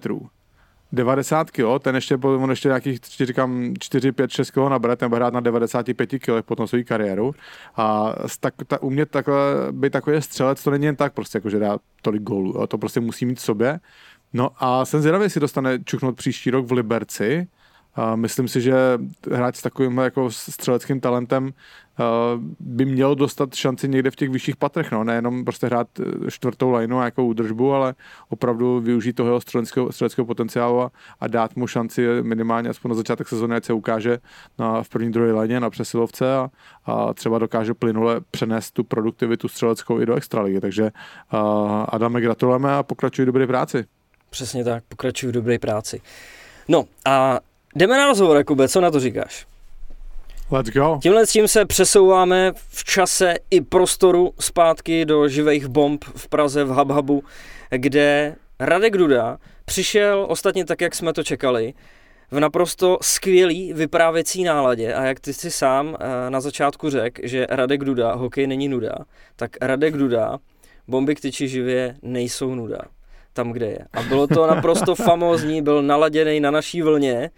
90 0.92 1.50
kg, 1.50 1.62
ten 1.82 1.94
ještě, 1.94 2.16
on 2.16 2.50
ještě 2.50 2.68
nějakých, 2.68 3.00
říkám, 3.04 3.74
4, 3.78 4.12
5, 4.12 4.30
6 4.30 4.50
kg 4.50 4.56
nabere, 4.56 4.96
ten 4.96 5.08
bude 5.08 5.18
hrát 5.18 5.34
na 5.34 5.40
95 5.40 6.06
kg 6.06 6.42
potom 6.44 6.66
svou 6.66 6.78
kariéru. 6.84 7.34
A 7.76 8.14
tak, 8.40 8.54
ta, 8.66 8.82
umět 8.82 9.10
takhle, 9.10 9.36
být 9.70 9.92
takový 9.92 10.22
střelec, 10.22 10.64
to 10.64 10.70
není 10.70 10.86
jen 10.86 10.96
tak 10.96 11.12
prostě, 11.12 11.38
jako 11.38 11.50
že 11.50 11.58
dá 11.58 11.78
tolik 12.02 12.22
gólů, 12.22 12.66
to 12.66 12.78
prostě 12.78 13.00
musí 13.00 13.26
mít 13.26 13.38
v 13.38 13.42
sobě. 13.42 13.80
No 14.32 14.50
a 14.58 14.84
jsem 14.84 15.00
zvědavý, 15.00 15.24
jestli 15.24 15.40
dostane 15.40 15.78
čuknout 15.84 16.16
příští 16.16 16.50
rok 16.50 16.66
v 16.66 16.72
Liberci, 16.72 17.48
a 17.94 18.16
myslím 18.16 18.48
si, 18.48 18.60
že 18.60 18.74
hráč 19.32 19.56
s 19.56 19.62
takovým 19.62 19.98
jako 19.98 20.30
střeleckým 20.30 21.00
talentem 21.00 21.52
by 22.60 22.84
měl 22.84 23.14
dostat 23.14 23.54
šanci 23.54 23.88
někde 23.88 24.10
v 24.10 24.16
těch 24.16 24.30
vyšších 24.30 24.56
patrech, 24.56 24.92
no, 24.92 25.04
nejenom 25.04 25.44
prostě 25.44 25.66
hrát 25.66 25.88
e, 26.00 26.30
čtvrtou 26.30 26.70
lineu 26.70 26.98
a 26.98 27.04
jako 27.04 27.24
údržbu, 27.24 27.72
ale 27.72 27.94
opravdu 28.28 28.80
využít 28.80 29.12
toho 29.12 29.28
jeho 29.28 29.40
střeleckého, 29.40 29.92
střeleckého 29.92 30.26
potenciálu 30.26 30.80
a, 30.80 30.90
a, 31.20 31.26
dát 31.26 31.56
mu 31.56 31.66
šanci 31.66 32.06
minimálně 32.22 32.68
aspoň 32.68 32.88
na 32.88 32.94
začátek 32.94 33.28
sezóny, 33.28 33.56
ať 33.56 33.64
se 33.64 33.72
ukáže 33.72 34.18
na, 34.58 34.82
v 34.82 34.88
první, 34.88 35.12
druhé 35.12 35.32
lině 35.32 35.60
na 35.60 35.70
přesilovce 35.70 36.36
a, 36.36 36.50
a 36.84 37.14
třeba 37.14 37.38
dokáže 37.38 37.74
plynule 37.74 38.20
přenést 38.30 38.70
tu 38.70 38.84
produktivitu 38.84 39.48
střeleckou 39.48 40.00
i 40.00 40.06
do 40.06 40.14
extraligy. 40.14 40.60
Takže 40.60 40.82
uh, 40.82 41.40
Adame, 41.88 42.20
gratulujeme 42.20 42.74
a 42.74 42.82
pokračuj 42.82 43.24
v 43.24 43.26
dobré 43.26 43.46
práci. 43.46 43.84
Přesně 44.30 44.64
tak, 44.64 44.84
pokračuj 44.88 45.28
v 45.28 45.32
dobré 45.32 45.58
práci. 45.58 46.00
No 46.68 46.84
a 47.04 47.40
jdeme 47.76 47.98
na 47.98 48.06
rozhovor, 48.06 48.36
Jakube, 48.36 48.68
co 48.68 48.80
na 48.80 48.90
to 48.90 49.00
říkáš? 49.00 49.46
Let's 50.50 50.70
go. 50.70 50.98
Tímhle 51.02 51.26
s 51.26 51.32
tím 51.32 51.48
se 51.48 51.64
přesouváme 51.64 52.52
v 52.68 52.84
čase 52.84 53.34
i 53.50 53.60
prostoru 53.60 54.32
zpátky 54.40 55.04
do 55.04 55.28
živých 55.28 55.66
bomb 55.66 56.04
v 56.04 56.28
Praze 56.28 56.64
v 56.64 56.68
Hubhubu, 56.68 57.24
kde 57.70 58.36
Radek 58.60 58.96
Duda 58.96 59.38
přišel 59.64 60.26
ostatně 60.28 60.64
tak, 60.64 60.80
jak 60.80 60.94
jsme 60.94 61.12
to 61.12 61.22
čekali, 61.22 61.74
v 62.30 62.40
naprosto 62.40 62.98
skvělý 63.02 63.72
vyprávěcí 63.72 64.44
náladě 64.44 64.94
a 64.94 65.04
jak 65.04 65.20
ty 65.20 65.34
si 65.34 65.50
sám 65.50 65.96
eh, 66.00 66.30
na 66.30 66.40
začátku 66.40 66.90
řekl, 66.90 67.20
že 67.24 67.46
Radek 67.50 67.84
Duda, 67.84 68.14
hokej 68.14 68.46
není 68.46 68.68
nuda, 68.68 68.94
tak 69.36 69.50
Radek 69.60 69.96
Duda, 69.96 70.38
bomby 70.88 71.14
k 71.14 71.20
tyči 71.20 71.48
živě 71.48 71.96
nejsou 72.02 72.54
nuda 72.54 72.78
tam, 73.32 73.52
kde 73.52 73.66
je. 73.66 73.78
A 73.92 74.02
bylo 74.02 74.26
to 74.26 74.46
naprosto 74.46 74.94
famózní, 74.94 75.62
byl 75.62 75.82
naladěný 75.82 76.40
na 76.40 76.50
naší 76.50 76.82
vlně, 76.82 77.30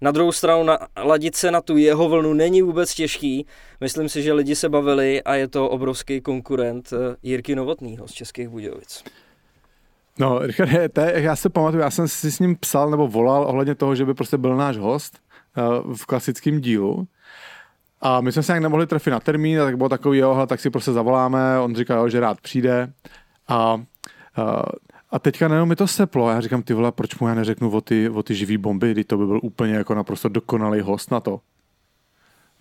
na 0.00 0.10
druhou 0.10 0.32
stranu 0.32 0.66
naladit 0.96 1.36
se 1.36 1.50
na 1.50 1.60
tu 1.60 1.76
jeho 1.76 2.08
vlnu 2.08 2.32
není 2.32 2.62
vůbec 2.62 2.94
těžký. 2.94 3.46
Myslím 3.80 4.08
si, 4.08 4.22
že 4.22 4.32
lidi 4.32 4.56
se 4.56 4.68
bavili 4.68 5.22
a 5.22 5.34
je 5.34 5.48
to 5.48 5.68
obrovský 5.68 6.20
konkurent 6.20 6.92
eh, 6.92 7.16
Jirky 7.22 7.54
Novotného 7.54 8.08
z 8.08 8.12
Českých 8.12 8.48
Budějovic. 8.48 9.04
No, 10.18 10.38
Richard, 10.38 10.98
já 11.14 11.36
se 11.36 11.48
pamatuju, 11.48 11.82
já 11.82 11.90
jsem 11.90 12.08
si 12.08 12.32
s 12.32 12.38
ním 12.38 12.56
psal 12.56 12.90
nebo 12.90 13.08
volal 13.08 13.42
ohledně 13.42 13.74
toho, 13.74 13.94
že 13.94 14.04
by 14.04 14.14
prostě 14.14 14.36
byl 14.36 14.56
náš 14.56 14.76
host 14.76 15.18
uh, 15.56 15.94
v 15.94 16.06
klasickém 16.06 16.60
dílu. 16.60 17.06
A 18.00 18.20
my 18.20 18.32
jsme 18.32 18.42
se 18.42 18.52
nějak 18.52 18.62
nemohli 18.62 18.86
trefit 18.86 19.10
na 19.10 19.20
termín, 19.20 19.58
tak 19.58 19.76
bylo 19.76 19.88
takový, 19.88 20.18
jo, 20.18 20.46
tak 20.46 20.60
si 20.60 20.70
prostě 20.70 20.92
zavoláme, 20.92 21.60
on 21.60 21.74
říkal, 21.74 22.08
že 22.08 22.20
rád 22.20 22.40
přijde. 22.40 22.92
A, 23.48 23.74
uh, 23.74 23.82
a 25.16 25.18
teďka 25.18 25.48
nejenom 25.48 25.68
mi 25.68 25.76
to 25.76 25.86
seplo, 25.86 26.30
já 26.30 26.40
říkám, 26.40 26.62
ty 26.62 26.74
vole, 26.74 26.92
proč 26.92 27.18
mu 27.18 27.28
já 27.28 27.34
neřeknu 27.34 27.70
o 27.70 27.80
ty, 27.80 28.08
o 28.08 28.22
ty 28.22 28.34
živý 28.34 28.58
bomby, 28.58 28.92
kdy 28.92 29.04
to 29.04 29.18
by 29.18 29.26
byl 29.26 29.40
úplně 29.42 29.74
jako 29.74 29.94
naprosto 29.94 30.28
dokonalý 30.28 30.80
host 30.80 31.10
na 31.10 31.20
to. 31.20 31.40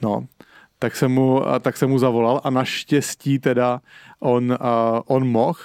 No, 0.01 0.27
tak 0.79 0.95
jsem 0.95 1.11
mu, 1.11 1.41
tak 1.59 1.77
jsem 1.77 1.89
mu 1.89 1.99
zavolal 1.99 2.41
a 2.43 2.49
naštěstí 2.49 3.39
teda 3.39 3.81
on, 4.19 4.51
uh, 4.51 4.57
on 5.05 5.27
mohl, 5.27 5.59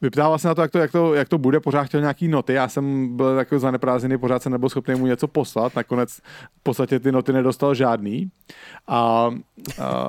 vyptával 0.00 0.38
se 0.38 0.48
na 0.48 0.54
to 0.54 0.62
jak, 0.62 0.70
to, 0.70 0.78
jak 0.78 0.92
to, 0.92 1.14
jak 1.14 1.28
to 1.28 1.38
bude, 1.38 1.60
pořád 1.60 1.84
chtěl 1.84 2.00
nějaký 2.00 2.28
noty, 2.28 2.52
já 2.52 2.68
jsem 2.68 3.16
byl 3.16 3.36
takový 3.36 3.60
zaneprázdněný, 3.60 4.18
pořád 4.18 4.42
jsem 4.42 4.52
nebyl 4.52 4.68
schopný 4.68 4.94
mu 4.94 5.06
něco 5.06 5.28
poslat, 5.28 5.76
nakonec 5.76 6.20
v 6.60 6.62
podstatě 6.62 7.00
ty 7.00 7.12
noty 7.12 7.32
nedostal 7.32 7.74
žádný. 7.74 8.30
A, 8.88 9.30
a 9.82 10.08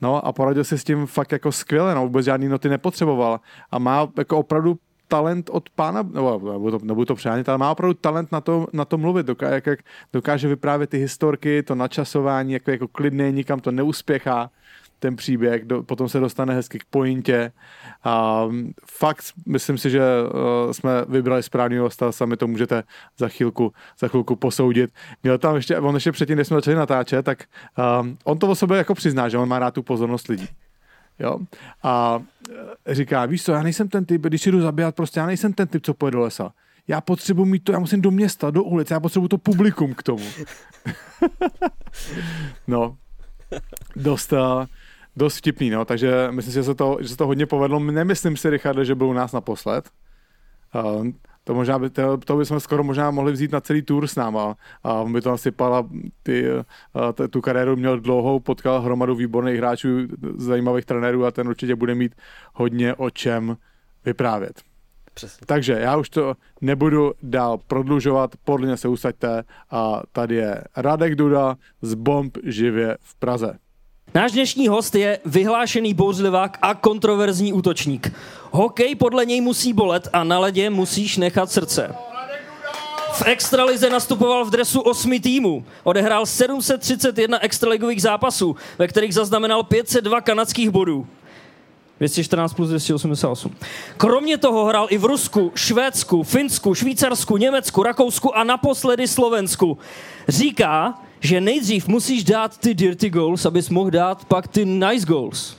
No 0.00 0.26
a 0.26 0.32
poradil 0.32 0.64
si 0.64 0.78
s 0.78 0.84
tím 0.84 1.06
fakt 1.06 1.32
jako 1.32 1.52
skvěle, 1.52 1.94
no 1.94 2.02
vůbec 2.02 2.24
žádný 2.24 2.48
noty 2.48 2.68
nepotřeboval 2.68 3.40
a 3.70 3.78
má 3.78 4.08
jako 4.18 4.38
opravdu 4.38 4.78
talent 5.08 5.50
od 5.50 5.70
pána, 5.70 6.02
nebo, 6.02 6.52
nebo 6.52 6.70
to, 6.70 6.78
nebudu 6.82 7.04
to 7.04 7.14
přehánět, 7.14 7.48
ale 7.48 7.58
má 7.58 7.70
opravdu 7.70 7.94
talent 7.94 8.32
na 8.32 8.40
to, 8.40 8.66
na 8.72 8.84
to 8.84 8.98
mluvit, 8.98 9.26
dokáže, 9.26 9.54
jak, 9.54 9.66
jak 9.66 9.80
dokáže 10.12 10.48
vyprávět 10.48 10.90
ty 10.90 10.98
historky, 10.98 11.62
to 11.62 11.74
načasování, 11.74 12.52
jako, 12.52 12.70
jako 12.70 12.88
klidné, 12.88 13.32
nikam 13.32 13.60
to 13.60 13.70
neuspěchá 13.70 14.50
ten 14.98 15.16
příběh, 15.16 15.64
do, 15.64 15.82
potom 15.82 16.08
se 16.08 16.20
dostane 16.20 16.54
hezky 16.54 16.78
k 16.78 16.84
pointě. 16.84 17.52
A 18.04 18.44
fakt 18.90 19.24
myslím 19.46 19.78
si, 19.78 19.90
že 19.90 20.00
uh, 20.00 20.72
jsme 20.72 20.90
vybrali 21.08 21.42
správný 21.42 21.78
hosta, 21.78 22.12
sami 22.12 22.36
to 22.36 22.46
můžete 22.46 22.82
za 23.18 23.28
chvilku, 23.28 23.72
za 23.98 24.08
chvilku 24.08 24.36
posoudit. 24.36 24.90
Měl 25.22 25.38
tam 25.38 25.56
ještě, 25.56 25.78
on 25.78 25.94
ještě 25.94 26.12
předtím, 26.12 26.36
než 26.38 26.46
jsme 26.46 26.56
začali 26.56 26.76
natáčet, 26.76 27.24
tak 27.24 27.44
um, 28.00 28.18
on 28.24 28.38
to 28.38 28.48
o 28.48 28.54
sobě 28.54 28.78
jako 28.78 28.94
přizná, 28.94 29.28
že 29.28 29.38
on 29.38 29.48
má 29.48 29.58
rád 29.58 29.74
tu 29.74 29.82
pozornost 29.82 30.28
lidí. 30.28 30.48
Jo? 31.18 31.38
A 31.82 32.22
e, 32.86 32.94
říká, 32.94 33.26
víš 33.26 33.44
co, 33.44 33.52
já 33.52 33.62
nejsem 33.62 33.88
ten 33.88 34.04
typ, 34.04 34.22
když 34.22 34.46
jdu 34.46 34.60
zabíjat, 34.60 34.94
prostě 34.94 35.20
já 35.20 35.26
nejsem 35.26 35.52
ten 35.52 35.68
typ, 35.68 35.82
co 35.86 35.94
pojede 35.94 36.16
do 36.16 36.22
lesa. 36.22 36.52
Já 36.88 37.00
potřebuji 37.00 37.44
mít 37.44 37.64
to, 37.64 37.72
já 37.72 37.78
musím 37.78 38.00
do 38.00 38.10
města, 38.10 38.50
do 38.50 38.62
ulice, 38.62 38.94
já 38.94 39.00
potřebuji 39.00 39.28
to 39.28 39.38
publikum 39.38 39.94
k 39.94 40.02
tomu. 40.02 40.24
no, 42.66 42.96
dost, 43.96 44.32
e, 44.32 44.36
dost 45.16 45.36
vtipný, 45.36 45.70
no, 45.70 45.84
takže 45.84 46.28
myslím 46.30 46.52
si, 46.52 46.54
že 46.54 46.64
se 46.64 46.74
to, 46.74 46.98
že 47.00 47.08
se 47.08 47.16
to 47.16 47.26
hodně 47.26 47.46
povedlo. 47.46 47.80
Nemyslím 47.80 48.36
si, 48.36 48.50
Richarde, 48.50 48.84
že 48.84 48.94
byl 48.94 49.06
u 49.06 49.12
nás 49.12 49.32
naposled. 49.32 49.90
Uh, 50.84 51.06
to 51.46 51.54
možná 51.54 51.78
by, 51.78 51.90
to, 51.90 52.16
to 52.16 52.36
bychom 52.36 52.60
skoro 52.60 52.84
možná 52.84 53.10
mohli 53.10 53.32
vzít 53.32 53.52
na 53.52 53.60
celý 53.60 53.82
tour 53.82 54.06
s 54.06 54.16
náma 54.16 54.56
a 54.84 54.92
on 54.94 55.12
by 55.12 55.20
to 55.20 55.30
nasypal 55.30 55.88
ty, 56.22 56.44
a 56.50 57.12
tu 57.30 57.40
kariéru 57.40 57.76
měl 57.76 58.00
dlouhou, 58.00 58.40
potkal 58.40 58.80
hromadu 58.80 59.14
výborných 59.14 59.58
hráčů, 59.58 59.88
zajímavých 60.36 60.84
trenérů 60.84 61.24
a 61.24 61.30
ten 61.30 61.48
určitě 61.48 61.76
bude 61.76 61.94
mít 61.94 62.14
hodně 62.54 62.94
o 62.94 63.10
čem 63.10 63.56
vyprávět. 64.04 64.60
Přesně. 65.14 65.46
Takže 65.46 65.72
já 65.72 65.96
už 65.96 66.10
to 66.10 66.34
nebudu 66.60 67.12
dál 67.22 67.58
prodlužovat, 67.66 68.30
podle 68.44 68.66
mě 68.66 68.76
se 68.76 68.88
usaďte 68.88 69.44
a 69.70 70.02
tady 70.12 70.34
je 70.34 70.64
Radek 70.76 71.14
Duda 71.14 71.56
z 71.82 71.94
Bomb 71.94 72.38
živě 72.44 72.98
v 73.00 73.14
Praze. 73.14 73.58
Náš 74.16 74.32
dnešní 74.32 74.68
host 74.68 74.94
je 74.94 75.18
vyhlášený 75.24 75.94
bouřlivák 75.94 76.58
a 76.62 76.74
kontroverzní 76.74 77.52
útočník. 77.52 78.12
Hokej 78.50 78.94
podle 78.94 79.26
něj 79.26 79.40
musí 79.40 79.72
bolet 79.72 80.08
a 80.12 80.24
na 80.24 80.38
ledě 80.38 80.70
musíš 80.70 81.16
nechat 81.16 81.50
srdce. 81.50 81.94
V 83.12 83.22
extralize 83.26 83.90
nastupoval 83.90 84.44
v 84.44 84.50
dresu 84.50 84.80
osmi 84.80 85.20
týmů. 85.20 85.64
Odehrál 85.84 86.26
731 86.26 87.38
extraligových 87.42 88.02
zápasů, 88.02 88.56
ve 88.78 88.88
kterých 88.88 89.14
zaznamenal 89.14 89.62
502 89.62 90.20
kanadských 90.20 90.70
bodů. 90.70 91.06
214 91.98 92.54
plus 92.54 92.68
288. 92.68 93.52
Kromě 93.96 94.38
toho 94.38 94.64
hrál 94.64 94.86
i 94.90 94.98
v 94.98 95.04
Rusku, 95.04 95.52
Švédsku, 95.54 96.22
Finsku, 96.22 96.74
Švýcarsku, 96.74 97.36
Německu, 97.36 97.82
Rakousku 97.82 98.36
a 98.36 98.44
naposledy 98.44 99.08
Slovensku. 99.08 99.78
Říká, 100.28 100.94
že 101.20 101.40
nejdřív 101.40 101.88
musíš 101.88 102.24
dát 102.24 102.58
ty 102.58 102.74
dirty 102.74 103.10
goals, 103.10 103.46
abys 103.46 103.70
mohl 103.70 103.90
dát 103.90 104.24
pak 104.24 104.48
ty 104.48 104.64
nice 104.64 105.06
goals. 105.06 105.56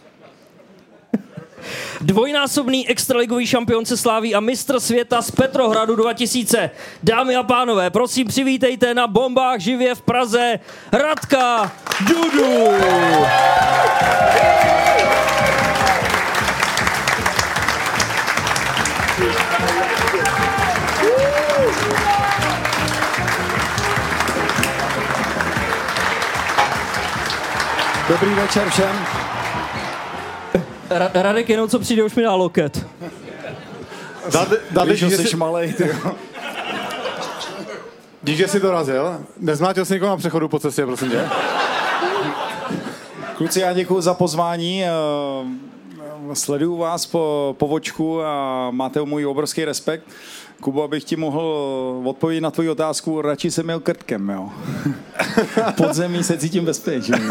Dvojnásobný 2.02 2.88
extraligový 2.90 3.48
šampion 3.48 3.86
se 3.86 3.98
sláví 3.98 4.36
a 4.36 4.40
mistr 4.40 4.80
světa 4.80 5.22
z 5.22 5.32
Petrohradu 5.32 5.96
2000. 5.96 6.70
Dámy 7.04 7.36
a 7.36 7.44
pánové, 7.44 7.90
prosím 7.90 8.28
přivítejte 8.28 8.94
na 8.94 9.08
bombách 9.08 9.60
živě 9.60 9.96
v 9.96 10.02
Praze 10.02 10.60
Radka 10.92 11.72
Dudu. 12.08 12.68
Dobrý 28.10 28.30
večer 28.36 28.70
všem. 28.70 28.96
Ra- 30.90 31.10
Radek 31.14 31.50
jenom 31.50 31.70
co 31.70 31.80
přijde, 31.80 32.04
už 32.04 32.16
mi 32.16 32.24
dá 32.24 32.34
loket. 32.36 32.86
Dali, 34.72 34.98
že 34.98 35.10
jsi 35.18 35.36
malej, 35.36 35.74
ty 35.74 35.90
Díky, 38.24 38.38
že 38.38 38.48
jsi 38.48 38.60
dorazil. 38.60 39.20
Nezmátil 39.38 39.86
jsi 39.86 39.94
někoho 39.94 40.10
na 40.10 40.18
přechodu 40.18 40.48
po 40.48 40.60
cestě, 40.60 40.86
prosím 40.86 41.10
tě? 41.12 41.30
Kluci, 43.38 43.60
já 43.60 43.74
děkuji 43.74 44.02
za 44.02 44.14
pozvání. 44.14 44.84
Eh, 44.84 44.90
sleduju 46.34 46.78
vás 46.78 47.06
po, 47.06 47.56
po 47.60 47.68
vočku 47.68 48.22
a 48.24 48.68
máte 48.72 49.02
můj 49.02 49.26
obrovský 49.26 49.66
respekt. 49.66 50.04
Kubo, 50.62 50.84
abych 50.84 51.04
ti 51.04 51.16
mohl 51.16 51.42
odpovědět 52.06 52.42
na 52.42 52.52
tvoji 52.52 52.70
otázku, 52.70 53.22
radši 53.22 53.52
jsem 53.52 53.66
měl 53.66 53.80
krtkem, 53.80 54.30
jo. 54.30 54.50
Podzemí 55.78 56.24
se 56.24 56.38
cítím 56.38 56.66
bezpečně. 56.66 57.16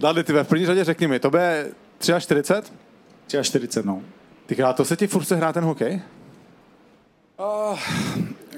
Dali, 0.00 0.24
ty 0.24 0.32
v 0.32 0.44
první 0.44 0.66
řadě 0.66 0.84
řekni 0.84 1.08
mi, 1.08 1.20
to 1.20 1.30
bude 1.30 1.70
43? 2.18 2.72
43, 3.42 3.80
no. 3.84 4.02
Ty 4.46 4.56
to 4.74 4.84
se 4.84 4.96
ti 4.96 5.06
furt 5.06 5.24
se 5.24 5.36
hrá 5.36 5.52
ten 5.52 5.64
hokej? 5.64 6.02
Uh, 7.70 7.78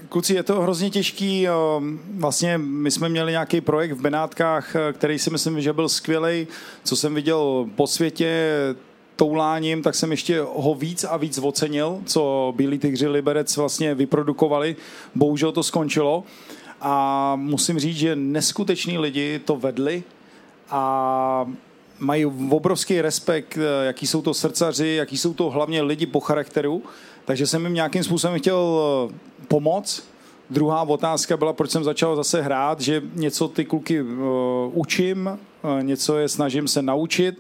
kluci, 0.09 0.34
je 0.34 0.42
to 0.42 0.61
hrozně 0.61 0.90
těžký. 0.90 1.46
Vlastně 2.14 2.59
my 2.59 2.90
jsme 2.90 3.09
měli 3.09 3.32
nějaký 3.32 3.61
projekt 3.61 3.92
v 3.92 4.00
Benátkách, 4.00 4.76
který 4.92 5.18
si 5.18 5.30
myslím, 5.30 5.61
že 5.61 5.72
byl 5.72 5.88
skvělý. 5.88 6.46
Co 6.84 6.96
jsem 6.96 7.14
viděl 7.14 7.68
po 7.76 7.86
světě, 7.86 8.50
touláním, 9.16 9.82
tak 9.82 9.94
jsem 9.94 10.10
ještě 10.10 10.40
ho 10.40 10.74
víc 10.74 11.04
a 11.04 11.16
víc 11.16 11.38
ocenil, 11.38 11.98
co 12.06 12.52
Bílí 12.56 12.78
tygři 12.78 13.08
Liberec 13.08 13.56
vlastně 13.56 13.94
vyprodukovali. 13.94 14.76
Bohužel 15.14 15.52
to 15.52 15.62
skončilo. 15.62 16.24
A 16.80 17.36
musím 17.36 17.78
říct, 17.78 17.96
že 17.96 18.16
neskuteční 18.16 18.98
lidi 18.98 19.40
to 19.44 19.56
vedli 19.56 20.02
a 20.70 21.46
mají 21.98 22.26
obrovský 22.50 23.00
respekt, 23.00 23.58
jaký 23.82 24.06
jsou 24.06 24.22
to 24.22 24.34
srdcaři, 24.34 24.88
jaký 24.88 25.18
jsou 25.18 25.34
to 25.34 25.50
hlavně 25.50 25.82
lidi 25.82 26.06
po 26.06 26.20
charakteru. 26.20 26.82
Takže 27.24 27.46
jsem 27.46 27.64
jim 27.64 27.74
nějakým 27.74 28.04
způsobem 28.04 28.38
chtěl 28.38 28.80
pomoct. 29.48 30.02
Druhá 30.50 30.82
otázka 30.82 31.36
byla, 31.36 31.52
proč 31.52 31.70
jsem 31.70 31.84
začal 31.84 32.16
zase 32.16 32.42
hrát, 32.42 32.80
že 32.80 33.02
něco 33.14 33.48
ty 33.48 33.64
kluky 33.64 34.02
uh, 34.02 34.08
učím, 34.72 35.38
uh, 35.62 35.82
něco 35.82 36.16
je 36.16 36.28
snažím 36.28 36.68
se 36.68 36.82
naučit 36.82 37.38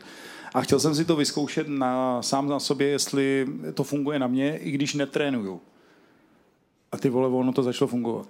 a 0.56 0.60
chtěl 0.60 0.80
jsem 0.80 0.94
si 0.94 1.04
to 1.04 1.16
vyzkoušet 1.16 1.68
na, 1.68 2.22
sám 2.22 2.48
na 2.48 2.60
sobě, 2.60 2.88
jestli 2.88 3.46
to 3.74 3.84
funguje 3.84 4.18
na 4.18 4.26
mě, 4.26 4.56
i 4.58 4.70
když 4.70 4.94
netrénuju. 4.94 5.60
A 6.92 6.96
ty 6.96 7.08
vole, 7.08 7.28
ono 7.28 7.52
to 7.52 7.62
začalo 7.62 7.88
fungovat. 7.88 8.26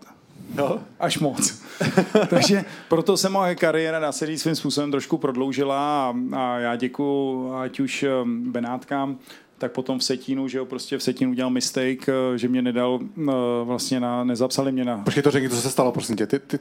No. 0.55 0.81
Až 1.01 1.19
moc. 1.19 1.63
Takže 2.31 2.65
proto 2.89 3.17
se 3.17 3.29
moje 3.29 3.55
kariéra 3.55 4.01
na 4.01 4.13
sérii 4.13 4.39
svým 4.39 4.55
způsobem 4.55 4.91
trošku 4.91 5.19
prodloužila 5.19 6.09
a, 6.09 6.15
a 6.33 6.59
já 6.59 6.77
děkuji 6.77 7.55
ať 7.55 7.81
už 7.81 8.05
um, 8.23 8.53
Benátkám, 8.53 9.19
tak 9.59 9.73
potom 9.73 9.99
v 9.99 10.05
Setínu, 10.05 10.49
že 10.49 10.59
jo, 10.59 10.67
prostě 10.67 10.99
v 10.99 11.03
Setínu 11.03 11.31
udělal 11.31 11.51
mistake, 11.51 12.09
eh, 12.09 12.39
že 12.39 12.49
mě 12.49 12.63
nedal, 12.63 13.01
eh, 13.03 13.33
vlastně 13.65 14.01
na, 14.01 14.25
nezapsali 14.25 14.73
mě 14.73 14.85
na... 14.85 14.99
Počkej, 14.99 15.23
to 15.23 15.31
řekni, 15.31 15.51
co 15.51 15.57
se 15.57 15.71
stalo, 15.71 15.93
prosím 15.93 16.17
tě. 16.17 16.27
Ty, 16.27 16.39
ty, 16.39 16.59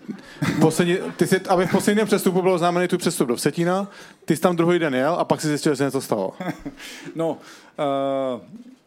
poslední, 0.62 0.98
ty 1.18 1.28
jsi, 1.28 1.42
aby 1.42 1.68
v 1.68 1.72
posledním 1.72 2.06
přestupu 2.06 2.42
byl 2.42 2.52
oznámený 2.52 2.88
tu 2.88 2.98
přestup 2.98 3.28
do 3.28 3.36
Vsetína, 3.36 3.92
ty 4.26 4.36
jsi 4.36 4.42
tam 4.42 4.56
druhý 4.56 4.80
den 4.80 4.96
jel 4.96 5.14
a 5.14 5.26
pak 5.26 5.42
si 5.42 5.48
zjistil, 5.48 5.72
že 5.72 5.78
se 5.78 5.84
něco 5.84 6.02
stalo. 6.02 6.34
no, 7.16 7.30
uh, 7.32 8.42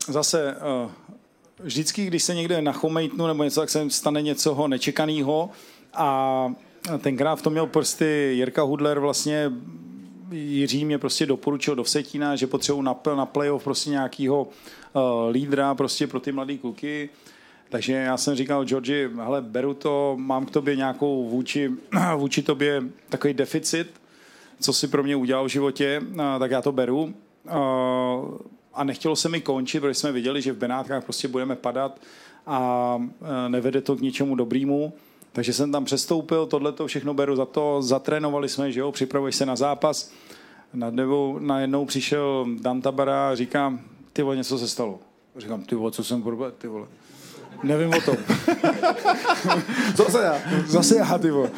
zase 0.08 0.56
uh, 0.84 0.90
vždycky, 1.60 2.06
když 2.06 2.22
se 2.22 2.34
někde 2.34 2.62
nachomejtnu 2.62 3.26
nebo 3.26 3.44
něco, 3.44 3.60
tak 3.60 3.70
se 3.70 3.90
stane 3.90 4.22
něco 4.22 4.68
nečekaného 4.68 5.50
a 5.94 6.52
tenkrát 7.00 7.36
v 7.36 7.42
tom 7.42 7.52
měl 7.52 7.66
prsty 7.66 8.32
Jirka 8.34 8.62
Hudler 8.62 8.98
vlastně 8.98 9.50
Jiří 10.30 10.84
mě 10.84 10.98
prostě 10.98 11.26
doporučil 11.26 11.74
do 11.74 11.84
Vsetína, 11.84 12.36
že 12.36 12.46
potřebuji 12.46 12.82
na, 12.82 12.96
na 13.16 13.26
playoff 13.26 13.64
prostě 13.64 13.90
nějakého 13.90 14.42
uh, 14.42 15.02
lídra 15.30 15.74
prostě 15.74 16.06
pro 16.06 16.20
ty 16.20 16.32
mladé 16.32 16.56
kluky. 16.56 17.10
Takže 17.68 17.92
já 17.92 18.16
jsem 18.16 18.34
říkal, 18.34 18.64
Georgi, 18.64 19.08
hele, 19.16 19.42
beru 19.42 19.74
to, 19.74 20.16
mám 20.18 20.46
k 20.46 20.50
tobě 20.50 20.76
nějakou 20.76 21.28
vůči, 21.28 21.70
vůči 22.16 22.42
tobě 22.42 22.82
takový 23.08 23.34
deficit, 23.34 24.00
co 24.60 24.72
si 24.72 24.88
pro 24.88 25.02
mě 25.02 25.16
udělal 25.16 25.44
v 25.44 25.48
životě, 25.48 26.02
uh, 26.10 26.16
tak 26.38 26.50
já 26.50 26.62
to 26.62 26.72
beru. 26.72 27.02
Uh, 27.02 28.38
a 28.74 28.84
nechtělo 28.84 29.16
se 29.16 29.28
mi 29.28 29.40
končit, 29.40 29.80
protože 29.80 29.94
jsme 29.94 30.12
viděli, 30.12 30.42
že 30.42 30.52
v 30.52 30.56
Benátkách 30.58 31.04
prostě 31.04 31.28
budeme 31.28 31.56
padat 31.56 32.00
a 32.46 32.98
nevede 33.48 33.80
to 33.80 33.96
k 33.96 34.00
ničemu 34.00 34.34
dobrému. 34.34 34.92
Takže 35.32 35.52
jsem 35.52 35.72
tam 35.72 35.84
přestoupil, 35.84 36.46
tohle 36.46 36.72
to 36.72 36.86
všechno 36.86 37.14
beru 37.14 37.36
za 37.36 37.44
to, 37.44 37.82
zatrénovali 37.82 38.48
jsme, 38.48 38.72
že 38.72 38.80
jo, 38.80 38.92
připravuješ 38.92 39.36
se 39.36 39.46
na 39.46 39.56
zápas. 39.56 40.12
Nad 40.74 40.94
nebou 40.94 41.38
najednou 41.38 41.84
přišel 41.84 42.46
Dan 42.60 42.82
Tabara 42.82 43.30
a 43.30 43.34
říkám, 43.34 43.80
ty 44.12 44.22
vole, 44.22 44.36
něco 44.36 44.58
se 44.58 44.68
stalo. 44.68 44.98
Říkám, 45.36 45.62
ty 45.62 45.74
vole, 45.74 45.92
co 45.92 46.04
jsem 46.04 46.22
proběl, 46.22 46.50
ty 46.50 46.68
vole. 46.68 46.86
Nevím 47.62 47.94
o 47.94 48.00
tom. 48.00 48.16
Zase 49.96 50.22
já. 50.22 50.38
Zase 50.66 50.96
já, 50.96 51.18
ty 51.18 51.30
vole. 51.30 51.50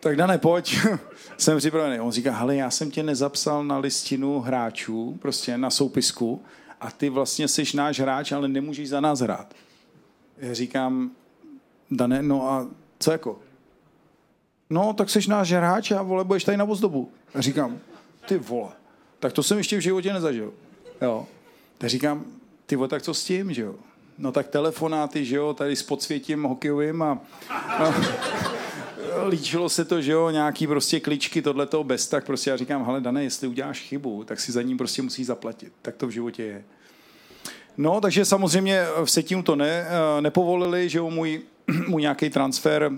Tak 0.00 0.16
Dane, 0.16 0.38
pojď. 0.38 0.78
jsem 1.38 1.58
připravený. 1.58 2.00
On 2.00 2.12
říká, 2.12 2.32
hele, 2.32 2.56
já 2.56 2.70
jsem 2.70 2.90
tě 2.90 3.02
nezapsal 3.02 3.64
na 3.64 3.78
listinu 3.78 4.40
hráčů, 4.40 5.18
prostě 5.22 5.58
na 5.58 5.70
soupisku, 5.70 6.42
a 6.80 6.90
ty 6.90 7.10
vlastně 7.10 7.48
jsi 7.48 7.76
náš 7.76 8.00
hráč, 8.00 8.32
ale 8.32 8.48
nemůžeš 8.48 8.88
za 8.88 9.00
nás 9.00 9.20
hrát. 9.20 9.54
Já 10.38 10.54
říkám, 10.54 11.10
Dane, 11.90 12.22
no 12.22 12.50
a 12.50 12.66
co 13.00 13.12
jako? 13.12 13.38
No, 14.70 14.92
tak 14.92 15.10
seš 15.10 15.26
náš 15.26 15.52
hráč 15.52 15.90
a 15.90 16.02
vole, 16.02 16.24
budeš 16.24 16.44
tady 16.44 16.56
na 16.56 16.64
ozdobu. 16.64 17.10
A 17.34 17.40
říkám, 17.40 17.78
ty 18.28 18.38
vole, 18.38 18.70
tak 19.18 19.32
to 19.32 19.42
jsem 19.42 19.58
ještě 19.58 19.76
v 19.76 19.80
životě 19.80 20.12
nezažil. 20.12 20.52
Jo. 21.02 21.26
Tak 21.78 21.90
říkám, 21.90 22.24
ty 22.66 22.76
vole, 22.76 22.88
tak 22.88 23.02
co 23.02 23.14
s 23.14 23.24
tím, 23.24 23.52
že 23.52 23.62
jo? 23.62 23.74
No 24.18 24.32
tak 24.32 24.48
telefonáty, 24.48 25.24
že 25.24 25.36
jo, 25.36 25.54
tady 25.54 25.76
s 25.76 25.82
podsvětím 25.82 26.42
hokejovým 26.42 27.02
a, 27.02 27.18
a 27.48 27.94
líčilo 29.28 29.68
se 29.68 29.84
to, 29.84 30.02
že 30.02 30.12
jo, 30.12 30.30
nějaký 30.30 30.66
prostě 30.66 31.00
kličky, 31.00 31.42
tohleto 31.42 31.84
bez 31.84 32.08
tak 32.08 32.26
prostě 32.26 32.50
já 32.50 32.56
říkám, 32.56 32.84
hele 32.84 33.00
Dane, 33.00 33.24
jestli 33.24 33.48
uděláš 33.48 33.80
chybu, 33.80 34.24
tak 34.24 34.40
si 34.40 34.52
za 34.52 34.62
ním 34.62 34.78
prostě 34.78 35.02
musí 35.02 35.24
zaplatit. 35.24 35.72
Tak 35.82 35.96
to 35.96 36.06
v 36.06 36.10
životě 36.10 36.42
je. 36.42 36.64
No, 37.76 38.00
takže 38.00 38.24
samozřejmě 38.24 38.86
v 39.04 39.10
Setinu 39.10 39.42
to 39.42 39.56
ne, 39.56 39.86
nepovolili, 40.20 40.88
že 40.88 40.98
jo, 40.98 41.10
můj 41.10 41.42
můj 41.88 42.02
nějaký 42.02 42.30
transfer, 42.30 42.92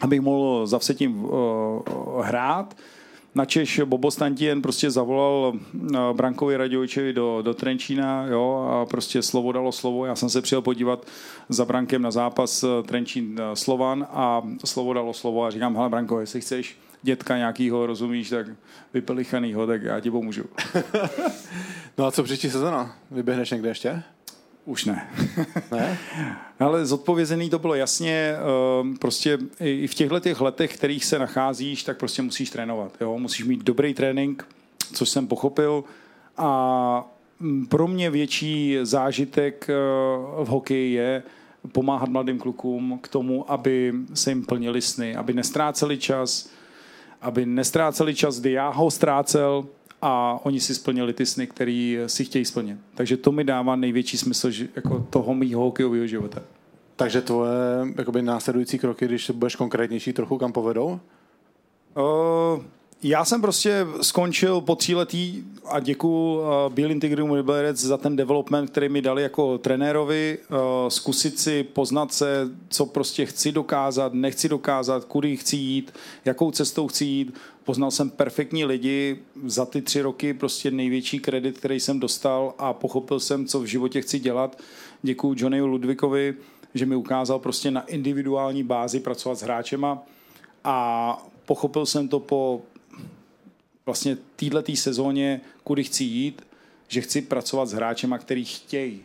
abych 0.00 0.20
mohl 0.20 0.66
za 0.66 0.78
tím 0.94 1.24
uh, 1.24 1.82
hrát. 2.22 2.76
Načež 3.34 3.80
Bobo 3.84 4.10
Stantien 4.10 4.62
prostě 4.62 4.90
zavolal 4.90 5.52
uh, 5.74 5.98
Brankovi 6.12 6.56
Radějčevi 6.56 7.12
do, 7.12 7.42
do 7.42 7.54
Trenčína 7.54 8.26
jo, 8.26 8.68
a 8.70 8.86
prostě 8.86 9.22
slovo 9.22 9.52
dalo 9.52 9.72
slovo. 9.72 10.06
Já 10.06 10.16
jsem 10.16 10.30
se 10.30 10.42
přijel 10.42 10.62
podívat 10.62 11.06
za 11.48 11.64
Brankem 11.64 12.02
na 12.02 12.10
zápas 12.10 12.64
uh, 12.64 12.70
Trenčín 12.86 13.40
Slovan 13.54 14.06
a 14.10 14.42
slovo 14.64 14.92
dalo 14.92 15.12
slovo 15.12 15.44
a 15.44 15.50
říkám, 15.50 15.76
hele 15.76 15.88
Branko, 15.88 16.20
jestli 16.20 16.40
chceš 16.40 16.78
dětka 17.02 17.36
nějakýho, 17.36 17.86
rozumíš, 17.86 18.30
tak 18.30 18.46
vypelichanýho, 18.94 19.66
tak 19.66 19.82
já 19.82 20.00
ti 20.00 20.10
pomůžu. 20.10 20.44
no 21.98 22.06
a 22.06 22.10
co 22.10 22.22
příští 22.22 22.50
sezona? 22.50 22.96
Vyběhneš 23.10 23.50
někde 23.50 23.68
ještě? 23.68 24.02
Už 24.64 24.84
ne. 24.84 25.10
ne? 25.72 25.98
Ale 26.58 26.86
zodpovězený 26.86 27.50
to 27.50 27.58
bylo 27.58 27.74
jasně, 27.74 28.34
ehm, 28.80 28.96
prostě 28.96 29.38
i 29.60 29.86
v 29.86 29.94
těchto 29.94 30.20
těch 30.20 30.40
letech, 30.40 30.76
kterých 30.76 31.04
se 31.04 31.18
nacházíš, 31.18 31.82
tak 31.82 31.98
prostě 31.98 32.22
musíš 32.22 32.50
trénovat. 32.50 32.92
Jo? 33.00 33.18
Musíš 33.18 33.46
mít 33.46 33.64
dobrý 33.64 33.94
trénink, 33.94 34.48
což 34.92 35.08
jsem 35.08 35.26
pochopil. 35.26 35.84
A 36.36 37.10
mm, 37.40 37.66
pro 37.66 37.88
mě 37.88 38.10
větší 38.10 38.78
zážitek 38.82 39.66
eh, 39.68 39.74
v 40.44 40.46
hokeji 40.48 40.92
je 40.92 41.22
pomáhat 41.72 42.08
mladým 42.08 42.38
klukům 42.38 42.98
k 43.02 43.08
tomu, 43.08 43.50
aby 43.52 43.92
se 44.14 44.30
jim 44.30 44.44
plnili 44.44 44.82
sny, 44.82 45.16
aby 45.16 45.32
nestráceli 45.32 45.98
čas, 45.98 46.50
aby 47.20 47.46
nestráceli 47.46 48.14
čas, 48.14 48.40
kdy 48.40 48.52
já 48.52 48.68
ho 48.68 48.90
ztrácel, 48.90 49.66
a 50.06 50.40
oni 50.42 50.60
si 50.60 50.74
splnili 50.74 51.12
ty 51.12 51.26
sny, 51.26 51.46
který 51.46 51.98
si 52.06 52.24
chtějí 52.24 52.44
splnit. 52.44 52.78
Takže 52.94 53.16
to 53.16 53.32
mi 53.32 53.44
dává 53.44 53.76
největší 53.76 54.18
smysl 54.18 54.50
že, 54.50 54.68
jako 54.76 55.06
toho 55.10 55.34
mýho 55.34 55.62
hokejového 55.62 56.06
života. 56.06 56.42
Takže 56.96 57.20
tvoje 57.20 57.52
jakoby, 57.96 58.22
následující 58.22 58.78
kroky, 58.78 59.04
když 59.04 59.30
budeš 59.30 59.56
konkrétnější, 59.56 60.12
trochu 60.12 60.38
kam 60.38 60.52
povedou? 60.52 61.00
Uh, 61.96 62.62
já 63.02 63.24
jsem 63.24 63.40
prostě 63.40 63.86
skončil 64.00 64.60
po 64.60 64.76
tříletý 64.76 65.42
a 65.66 65.80
děkuji 65.80 66.38
uh, 66.38 66.44
Bílým 66.72 67.00
Tigrum 67.00 67.32
Liberec 67.32 67.80
za 67.80 67.96
ten 67.96 68.16
development, 68.16 68.70
který 68.70 68.88
mi 68.88 69.02
dali 69.02 69.22
jako 69.22 69.58
trenérovi, 69.58 70.38
uh, 70.50 70.56
zkusit 70.88 71.38
si, 71.38 71.62
poznat 71.62 72.12
se, 72.12 72.48
co 72.68 72.86
prostě 72.86 73.26
chci 73.26 73.52
dokázat, 73.52 74.14
nechci 74.14 74.48
dokázat, 74.48 75.04
kudy 75.04 75.36
chci 75.36 75.56
jít, 75.56 75.94
jakou 76.24 76.50
cestou 76.50 76.88
chci 76.88 77.04
jít. 77.04 77.34
Poznal 77.64 77.90
jsem 77.90 78.10
perfektní 78.10 78.64
lidi, 78.64 79.18
za 79.44 79.66
ty 79.66 79.82
tři 79.82 80.02
roky 80.02 80.34
prostě 80.34 80.70
největší 80.70 81.18
kredit, 81.18 81.58
který 81.58 81.80
jsem 81.80 82.00
dostal 82.00 82.54
a 82.58 82.72
pochopil 82.72 83.20
jsem, 83.20 83.46
co 83.46 83.60
v 83.60 83.64
životě 83.64 84.02
chci 84.02 84.18
dělat. 84.18 84.62
Děkuji 85.02 85.34
Johnny 85.38 85.62
Ludvikovi, 85.62 86.34
že 86.74 86.86
mi 86.86 86.96
ukázal 86.96 87.38
prostě 87.38 87.70
na 87.70 87.80
individuální 87.80 88.62
bázi 88.62 89.00
pracovat 89.00 89.38
s 89.38 89.42
hráčema 89.42 90.02
a 90.64 91.26
pochopil 91.46 91.86
jsem 91.86 92.08
to 92.08 92.20
po 92.20 92.62
vlastně 93.86 94.16
této 94.36 94.76
sezóně, 94.76 95.40
kudy 95.64 95.84
chci 95.84 96.04
jít, 96.04 96.42
že 96.88 97.00
chci 97.00 97.22
pracovat 97.22 97.66
s 97.66 97.72
hráčema, 97.72 98.18
který 98.18 98.44
chtějí. 98.44 99.02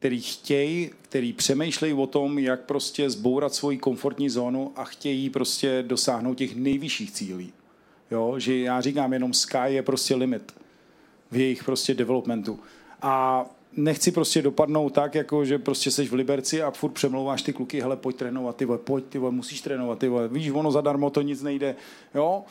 Který 0.00 0.20
chtějí, 0.20 0.90
který 1.02 1.32
přemýšlejí 1.32 1.94
o 1.94 2.06
tom, 2.06 2.38
jak 2.38 2.60
prostě 2.60 3.10
zbourat 3.10 3.54
svoji 3.54 3.78
komfortní 3.78 4.30
zónu 4.30 4.72
a 4.76 4.84
chtějí 4.84 5.30
prostě 5.30 5.84
dosáhnout 5.86 6.34
těch 6.34 6.56
nejvyšších 6.56 7.10
cílí. 7.10 7.52
Jo, 8.10 8.34
že 8.38 8.58
já 8.58 8.80
říkám 8.80 9.12
jenom 9.12 9.32
sky 9.32 9.58
je 9.64 9.82
prostě 9.82 10.14
limit 10.14 10.54
v 11.30 11.36
jejich 11.36 11.64
prostě 11.64 11.94
developmentu. 11.94 12.58
A 13.02 13.44
nechci 13.76 14.12
prostě 14.12 14.42
dopadnout 14.42 14.90
tak, 14.90 15.14
jako 15.14 15.44
že 15.44 15.58
prostě 15.58 15.90
seš 15.90 16.10
v 16.10 16.14
Liberci 16.14 16.62
a 16.62 16.70
furt 16.70 16.92
přemlouváš 16.92 17.42
ty 17.42 17.52
kluky, 17.52 17.80
hele, 17.80 17.96
pojď 17.96 18.16
trénovat, 18.16 18.56
ty 18.56 18.64
vole, 18.64 18.78
pojď, 18.78 19.04
ty 19.04 19.18
vole, 19.18 19.32
musíš 19.32 19.60
trénovat, 19.60 19.98
ty 19.98 20.08
vole, 20.08 20.28
víš, 20.28 20.50
ono 20.50 20.72
zadarmo 20.72 21.10
to 21.10 21.22
nic 21.22 21.42
nejde, 21.42 21.76
jo. 22.14 22.44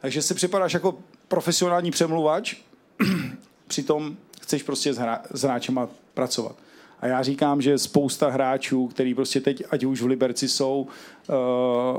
Takže 0.00 0.22
si 0.22 0.34
připadáš 0.34 0.74
jako 0.74 0.98
profesionální 1.28 1.90
přemluvač, 1.90 2.56
přitom 3.66 4.16
chceš 4.40 4.62
prostě 4.62 4.94
s, 4.94 4.98
hra, 4.98 5.22
s 5.30 5.42
hráčema 5.42 5.88
pracovat. 6.14 6.63
A 7.04 7.06
já 7.06 7.22
říkám, 7.22 7.62
že 7.62 7.78
spousta 7.78 8.30
hráčů, 8.30 8.86
který 8.86 9.14
prostě 9.14 9.40
teď, 9.40 9.62
ať 9.70 9.84
už 9.84 10.02
v 10.02 10.06
Liberci 10.06 10.48
jsou 10.48 10.86
uh, 11.28 11.36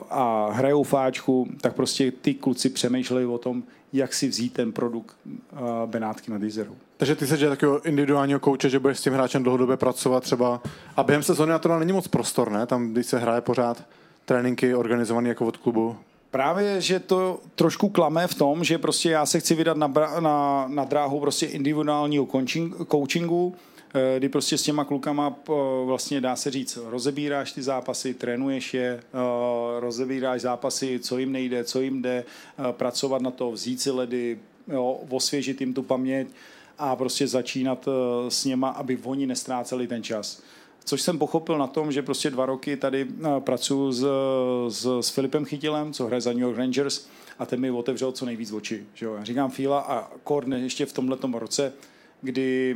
a 0.09 0.49
hrajou 0.51 0.83
fáčku, 0.83 1.47
tak 1.61 1.75
prostě 1.75 2.11
ty 2.11 2.33
kluci 2.33 2.69
přemýšlejí 2.69 3.25
o 3.25 3.37
tom, 3.37 3.63
jak 3.93 4.13
si 4.13 4.27
vzít 4.27 4.53
ten 4.53 4.71
produkt 4.71 5.15
uh, 5.25 5.59
Benátky 5.85 6.31
na 6.31 6.37
Deezeru. 6.37 6.75
Takže 6.97 7.15
ty 7.15 7.27
se 7.27 7.37
takového 7.37 7.85
individuálního 7.85 8.39
kouče, 8.39 8.69
že 8.69 8.79
budeš 8.79 8.99
s 8.99 9.01
tím 9.01 9.13
hráčem 9.13 9.43
dlouhodobě 9.43 9.77
pracovat 9.77 10.23
třeba. 10.23 10.61
A 10.97 11.03
během 11.03 11.23
sezóny 11.23 11.51
na 11.51 11.59
to 11.59 11.79
není 11.79 11.93
moc 11.93 12.07
prostor, 12.07 12.51
ne? 12.51 12.65
Tam, 12.65 12.91
když 12.91 13.05
se 13.05 13.19
hraje 13.19 13.41
pořád 13.41 13.83
tréninky 14.25 14.75
organizované 14.75 15.29
jako 15.29 15.45
od 15.45 15.57
klubu. 15.57 15.95
Právě, 16.31 16.81
že 16.81 16.99
to 16.99 17.39
trošku 17.55 17.89
klame 17.89 18.27
v 18.27 18.35
tom, 18.35 18.63
že 18.63 18.77
prostě 18.77 19.09
já 19.09 19.25
se 19.25 19.39
chci 19.39 19.55
vydat 19.55 19.77
na, 19.77 19.93
na, 20.19 20.65
na 20.67 20.85
dráhu 20.85 21.19
prostě 21.19 21.45
individuálního 21.45 22.27
coachingu, 22.91 23.55
eh, 23.55 23.74
kdy 24.17 24.29
prostě 24.29 24.57
s 24.57 24.63
těma 24.63 24.85
klukama 24.85 25.35
eh, 25.49 25.53
vlastně 25.85 26.21
dá 26.21 26.35
se 26.35 26.51
říct, 26.51 26.77
rozebíráš 26.85 27.51
ty 27.51 27.61
zápasy, 27.61 28.13
trénuješ 28.13 28.73
je, 28.73 29.03
eh, 29.03 29.79
rozebíráš 29.79 30.41
zápasy, 30.41 30.99
co 30.99 31.17
jim 31.17 31.31
nejde, 31.31 31.63
co 31.63 31.81
jim 31.81 32.01
jde, 32.01 32.23
pracovat 32.71 33.21
na 33.21 33.31
to, 33.31 33.51
vzít 33.51 33.81
si 33.81 33.91
ledy, 33.91 34.39
jo, 34.67 34.99
osvěžit 35.09 35.61
jim 35.61 35.73
tu 35.73 35.83
paměť 35.83 36.27
a 36.77 36.95
prostě 36.95 37.27
začínat 37.27 37.87
s 38.29 38.45
něma, 38.45 38.69
aby 38.69 38.99
oni 39.03 39.27
nestráceli 39.27 39.87
ten 39.87 40.03
čas 40.03 40.41
což 40.85 41.01
jsem 41.01 41.19
pochopil 41.19 41.57
na 41.57 41.67
tom, 41.67 41.91
že 41.91 42.01
prostě 42.01 42.29
dva 42.29 42.45
roky 42.45 42.77
tady 42.77 43.07
eh, 43.09 43.39
pracuji 43.39 43.91
s, 43.91 44.05
s, 44.67 44.99
s 45.01 45.09
Filipem 45.09 45.45
Chytilem, 45.45 45.93
co 45.93 46.05
hraje 46.05 46.21
za 46.21 46.29
New 46.29 46.41
York 46.41 46.57
Rangers 46.57 47.07
a 47.39 47.45
ten 47.45 47.59
mi 47.59 47.71
otevřel 47.71 48.11
co 48.11 48.25
nejvíc 48.25 48.51
oči. 48.51 48.85
Že 48.93 49.05
jo? 49.05 49.15
Já 49.15 49.23
říkám 49.23 49.51
Fila 49.51 49.79
a 49.79 50.07
Korn 50.23 50.53
ještě 50.53 50.85
v 50.85 50.93
tomhle 50.93 51.17
roce 51.33 51.73
kdy 52.21 52.75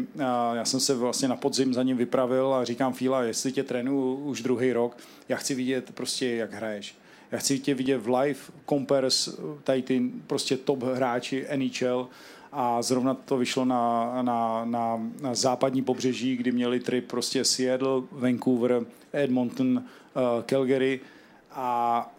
já 0.53 0.65
jsem 0.65 0.79
se 0.79 0.95
vlastně 0.95 1.27
na 1.27 1.35
podzim 1.35 1.73
za 1.73 1.83
ním 1.83 1.97
vypravil 1.97 2.53
a 2.53 2.65
říkám 2.65 2.93
Fíla, 2.93 3.23
jestli 3.23 3.51
tě 3.51 3.63
trénuju 3.63 4.15
už 4.15 4.41
druhý 4.41 4.73
rok, 4.73 4.97
já 5.29 5.37
chci 5.37 5.55
vidět 5.55 5.91
prostě, 5.93 6.29
jak 6.35 6.53
hraješ. 6.53 6.95
Já 7.31 7.37
chci 7.37 7.59
tě 7.59 7.73
vidět 7.73 7.97
v 7.97 8.15
live 8.15 8.39
compares, 8.69 9.39
tady 9.63 9.81
ty 9.81 10.01
prostě 10.27 10.57
top 10.57 10.83
hráči 10.83 11.47
NHL 11.55 12.07
a 12.51 12.81
zrovna 12.81 13.13
to 13.13 13.37
vyšlo 13.37 13.65
na, 13.65 14.13
na, 14.21 14.65
na, 14.65 15.01
na 15.21 15.35
západní 15.35 15.81
pobřeží, 15.81 16.35
kdy 16.37 16.51
měli 16.51 16.79
trip 16.79 17.07
prostě 17.07 17.45
Seattle, 17.45 18.01
Vancouver, 18.11 18.85
Edmonton, 19.13 19.77
uh, 19.77 19.83
Calgary 20.45 20.99
a 21.51 22.15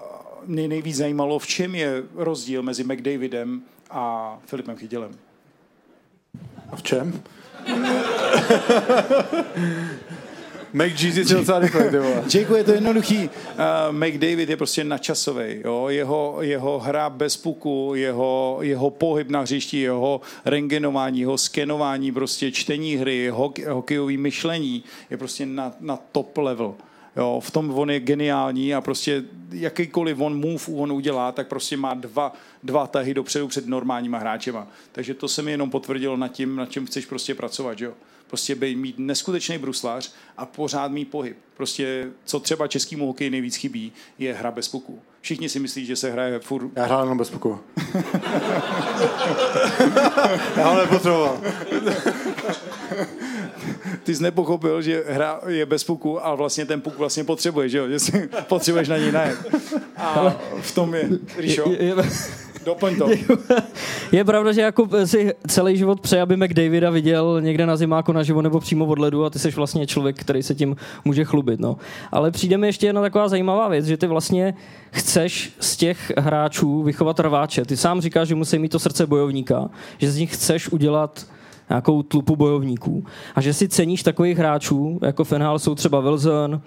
mě 0.46 0.68
nejvíc 0.68 0.96
zajímalo, 0.96 1.38
v 1.38 1.46
čem 1.46 1.74
je 1.74 2.02
rozdíl 2.14 2.62
mezi 2.62 2.84
McDavidem 2.84 3.62
a 3.90 4.38
Filipem 4.46 4.76
Chytilem. 4.76 5.29
A 6.72 6.76
v 6.76 6.82
čem? 6.82 7.22
Make 10.72 11.04
Jesus 11.04 11.30
je 11.30 11.36
docela 11.36 11.58
rychle, 11.58 11.90
Jakeu, 12.34 12.54
je 12.54 12.64
to 12.64 12.72
jednoduchý. 12.72 13.18
Uh, 13.18 13.96
McDavid 13.96 14.48
je 14.48 14.56
prostě 14.56 14.84
načasový. 14.84 15.60
Jo? 15.64 15.86
Jeho, 15.88 16.36
jeho 16.40 16.78
hra 16.78 17.10
bez 17.10 17.36
puku, 17.36 17.92
jeho, 17.94 18.58
jeho 18.60 18.90
pohyb 18.90 19.30
na 19.30 19.40
hřišti, 19.40 19.80
jeho 19.80 20.20
rengenování, 20.44 21.20
jeho 21.20 21.38
skenování, 21.38 22.12
prostě 22.12 22.52
čtení 22.52 22.96
hry, 22.96 23.28
hokej, 23.28 23.64
hokejový 23.64 24.16
myšlení 24.16 24.84
je 25.10 25.16
prostě 25.16 25.46
na, 25.46 25.72
na 25.80 25.98
top 26.12 26.38
level. 26.38 26.74
Jo, 27.16 27.40
v 27.44 27.50
tom 27.50 27.78
on 27.78 27.90
je 27.90 28.00
geniální 28.00 28.74
a 28.74 28.80
prostě 28.80 29.24
jakýkoliv 29.52 30.20
on 30.20 30.40
move 30.40 30.62
on 30.74 30.92
udělá, 30.92 31.32
tak 31.32 31.48
prostě 31.48 31.76
má 31.76 31.94
dva, 31.94 32.32
dva 32.62 32.86
tahy 32.86 33.14
dopředu 33.14 33.48
před 33.48 33.66
normálníma 33.66 34.18
hráčema. 34.18 34.66
Takže 34.92 35.14
to 35.14 35.28
se 35.28 35.42
mi 35.42 35.50
jenom 35.50 35.70
potvrdilo 35.70 36.16
nad 36.16 36.28
tím, 36.28 36.56
na 36.56 36.66
čem 36.66 36.86
chceš 36.86 37.06
prostě 37.06 37.34
pracovat. 37.34 37.80
Jo? 37.80 37.92
Prostě 38.26 38.54
být, 38.54 38.76
mít 38.76 38.98
neskutečný 38.98 39.58
bruslář 39.58 40.12
a 40.36 40.46
pořád 40.46 40.92
mít 40.92 41.10
pohyb. 41.10 41.36
Prostě 41.56 42.10
co 42.24 42.40
třeba 42.40 42.66
českýmu 42.66 43.06
hokeji 43.06 43.30
nejvíc 43.30 43.56
chybí, 43.56 43.92
je 44.18 44.34
hra 44.34 44.50
bez 44.50 44.68
puku. 44.68 45.00
Všichni 45.20 45.48
si 45.48 45.60
myslí, 45.60 45.86
že 45.86 45.96
se 45.96 46.10
hraje 46.10 46.38
furt... 46.38 46.70
Já 46.76 46.84
hrál 46.84 47.02
jenom 47.02 47.18
bez 47.18 47.30
puku. 47.30 47.58
Já 50.56 50.68
ho 50.68 50.80
nepotřeboval. 50.80 51.40
Ty 54.02 54.14
jsi 54.14 54.22
nepochopil, 54.22 54.82
že 54.82 55.04
hra 55.08 55.40
je 55.46 55.66
bez 55.66 55.84
puku, 55.84 56.26
ale 56.26 56.36
vlastně 56.36 56.66
ten 56.66 56.80
puk 56.80 56.98
vlastně 56.98 57.24
potřebuješ, 57.24 57.72
že 57.72 57.78
jo? 57.78 57.88
Že 57.88 57.98
si 57.98 58.28
potřebuješ 58.48 58.88
na 58.88 58.98
něj 58.98 59.12
najet. 59.12 59.38
A 59.96 60.36
v 60.60 60.74
tom 60.74 60.94
je, 60.94 61.08
Ríšo, 61.36 61.70
je, 61.70 61.84
je, 61.84 61.94
doplň 62.64 62.96
to. 62.96 63.08
Je 64.12 64.24
pravda, 64.24 64.52
že 64.52 64.60
jako 64.60 64.88
si 65.04 65.32
celý 65.46 65.76
život 65.76 66.00
přeje, 66.00 66.22
aby 66.22 66.36
McDavida 66.36 66.90
viděl 66.90 67.40
někde 67.40 67.66
na 67.66 67.76
zimáku 67.76 68.12
naživo 68.12 68.42
nebo 68.42 68.60
přímo 68.60 68.86
od 68.86 68.98
ledu 68.98 69.24
a 69.24 69.30
ty 69.30 69.38
jsi 69.38 69.50
vlastně 69.50 69.86
člověk, 69.86 70.20
který 70.20 70.42
se 70.42 70.54
tím 70.54 70.76
může 71.04 71.24
chlubit. 71.24 71.60
No. 71.60 71.76
Ale 72.12 72.30
přijde 72.30 72.58
mi 72.58 72.66
ještě 72.66 72.86
jedna 72.86 73.00
taková 73.00 73.28
zajímavá 73.28 73.68
věc, 73.68 73.86
že 73.86 73.96
ty 73.96 74.06
vlastně 74.06 74.54
chceš 74.90 75.52
z 75.60 75.76
těch 75.76 76.12
hráčů 76.18 76.82
vychovat 76.82 77.20
rváče. 77.20 77.64
Ty 77.64 77.76
sám 77.76 78.00
říkáš, 78.00 78.28
že 78.28 78.34
musí 78.34 78.58
mít 78.58 78.68
to 78.68 78.78
srdce 78.78 79.06
bojovníka, 79.06 79.70
že 79.98 80.10
z 80.10 80.16
nich 80.16 80.34
chceš 80.34 80.68
udělat 80.68 81.26
nějakou 81.70 82.02
tlupu 82.02 82.36
bojovníků. 82.36 83.04
A 83.34 83.40
že 83.40 83.54
si 83.54 83.68
ceníš 83.68 84.02
takových 84.02 84.38
hráčů, 84.38 84.98
jako 85.02 85.24
Fenhal 85.24 85.58
jsou 85.58 85.74
třeba 85.74 86.00
Wilson, 86.00 86.60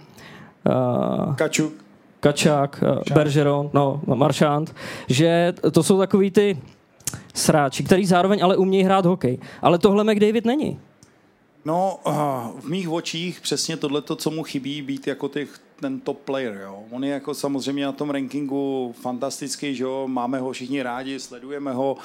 uh, 1.27 1.35
Kačuk, 1.35 1.73
Kačák, 2.19 2.83
uh, 2.83 3.15
Bergeron, 3.15 3.69
no, 3.73 4.01
Maršant, 4.05 4.75
že 5.07 5.53
to 5.71 5.83
jsou 5.83 5.97
takový 5.97 6.31
ty 6.31 6.57
sráči, 7.33 7.83
který 7.83 8.05
zároveň 8.05 8.43
ale 8.43 8.57
umějí 8.57 8.83
hrát 8.83 9.05
hokej. 9.05 9.39
Ale 9.61 9.77
tohle 9.77 10.03
McDavid 10.03 10.45
není. 10.45 10.79
No, 11.65 11.99
v 12.59 12.69
mých 12.69 12.89
očích 12.89 13.41
přesně 13.41 13.77
tohle, 13.77 14.01
co 14.15 14.31
mu 14.31 14.43
chybí, 14.43 14.81
být 14.81 15.07
jako 15.07 15.27
těch, 15.27 15.49
ten 15.83 15.99
top 15.99 16.19
player. 16.19 16.59
Jo. 16.63 16.83
On 16.91 17.03
je 17.03 17.11
jako 17.11 17.33
samozřejmě 17.33 17.85
na 17.85 17.91
tom 17.91 18.09
rankingu 18.09 18.95
fantastický, 19.01 19.75
že 19.75 19.83
jo? 19.83 20.07
máme 20.07 20.39
ho 20.39 20.51
všichni 20.51 20.83
rádi, 20.83 21.19
sledujeme 21.19 21.71
ho, 21.71 21.97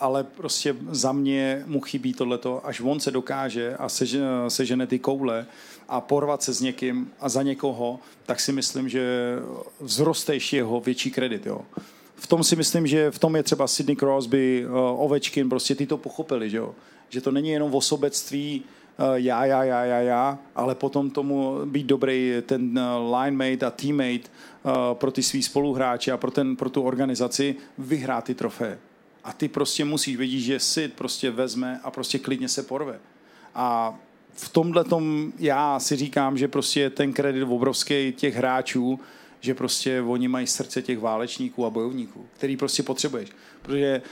ale 0.00 0.24
prostě 0.24 0.76
za 0.90 1.12
mě 1.12 1.62
mu 1.66 1.80
chybí 1.80 2.14
tohleto, 2.14 2.66
až 2.66 2.80
on 2.80 3.00
se 3.00 3.10
dokáže 3.10 3.76
a 3.76 3.88
sežene, 4.48 4.86
ty 4.86 4.98
koule 4.98 5.46
a 5.88 6.00
porvat 6.00 6.42
se 6.42 6.52
s 6.52 6.60
někým 6.60 7.10
a 7.20 7.28
za 7.28 7.42
někoho, 7.42 8.00
tak 8.26 8.40
si 8.40 8.52
myslím, 8.52 8.88
že 8.88 9.38
vzroste 9.86 10.34
ještě 10.34 10.56
jeho 10.56 10.80
větší 10.80 11.10
kredit. 11.10 11.46
Jo 11.46 11.60
v 12.16 12.26
tom 12.26 12.44
si 12.44 12.56
myslím, 12.56 12.86
že 12.86 13.10
v 13.10 13.18
tom 13.18 13.36
je 13.36 13.42
třeba 13.42 13.66
Sidney 13.66 13.96
Crosby, 13.96 14.66
Ovečkin, 14.96 15.48
prostě 15.48 15.74
ty 15.74 15.86
to 15.86 15.96
pochopili, 15.96 16.50
že 16.50 16.56
jo 16.56 16.74
že 17.12 17.20
to 17.20 17.30
není 17.30 17.50
jenom 17.50 17.70
v 17.70 17.76
osobectví 17.76 18.64
já, 19.14 19.44
já, 19.44 19.64
já, 19.64 19.84
já, 19.84 19.98
já, 19.98 20.38
ale 20.54 20.74
potom 20.74 21.10
tomu 21.10 21.58
být 21.64 21.86
dobrý 21.86 22.32
ten 22.46 22.78
uh, 22.78 23.16
line 23.16 23.50
mate 23.50 23.66
a 23.66 23.70
teammate 23.70 24.28
uh, 24.62 24.72
pro 24.92 25.10
ty 25.10 25.22
svý 25.22 25.42
spoluhráče 25.42 26.12
a 26.12 26.16
pro, 26.16 26.30
ten, 26.30 26.56
pro 26.56 26.70
tu 26.70 26.82
organizaci 26.82 27.56
vyhrát 27.78 28.24
ty 28.24 28.34
trofeje. 28.34 28.78
A 29.24 29.32
ty 29.32 29.48
prostě 29.48 29.84
musíš 29.84 30.16
vědět, 30.16 30.40
že 30.40 30.60
Sid 30.60 30.94
prostě 30.94 31.30
vezme 31.30 31.80
a 31.84 31.90
prostě 31.90 32.18
klidně 32.18 32.48
se 32.48 32.62
porve. 32.62 32.98
A 33.54 33.98
v 34.34 34.48
tomhle 34.48 34.84
tom 34.84 35.32
já 35.38 35.80
si 35.80 35.96
říkám, 35.96 36.38
že 36.38 36.48
prostě 36.48 36.90
ten 36.90 37.12
kredit 37.12 37.42
obrovský 37.42 38.12
těch 38.12 38.36
hráčů, 38.36 39.00
že 39.42 39.54
prostě 39.54 40.00
oni 40.00 40.28
mají 40.28 40.46
srdce 40.46 40.82
těch 40.82 40.98
válečníků 40.98 41.66
a 41.66 41.70
bojovníků, 41.70 42.26
který 42.32 42.56
prostě 42.56 42.82
potřebuješ. 42.82 43.28
Protože 43.62 44.02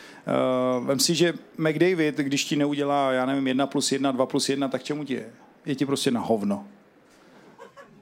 uh, 0.81 0.87
vem 0.87 0.99
si, 0.99 1.15
že 1.15 1.35
McDavid, 1.59 2.17
když 2.17 2.45
ti 2.45 2.57
neudělá, 2.57 3.13
já 3.13 3.27
nevím, 3.27 3.47
1 3.47 3.67
plus 3.67 3.93
1, 3.93 4.13
2 4.13 4.27
plus 4.27 4.49
1, 4.49 4.69
tak 4.69 4.83
čemu 4.83 5.05
ti 5.05 5.15
je? 5.15 5.31
Je 5.67 5.75
ti 5.75 5.87
prostě 5.87 6.11
na 6.11 6.21
hovno. 6.21 6.65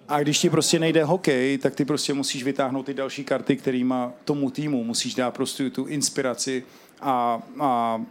A 0.08 0.20
když 0.20 0.38
ti 0.38 0.50
prostě 0.50 0.78
nejde 0.78 1.04
hokej, 1.04 1.58
tak 1.58 1.74
ty 1.74 1.84
prostě 1.84 2.14
musíš 2.14 2.44
vytáhnout 2.44 2.86
ty 2.86 2.94
další 2.94 3.24
karty, 3.24 3.56
kterýma 3.56 4.12
tomu 4.24 4.50
týmu 4.50 4.84
musíš 4.84 5.14
dát 5.14 5.34
prostě 5.34 5.70
tu 5.70 5.84
inspiraci 5.84 6.64
a, 7.00 7.42
a 7.60 8.02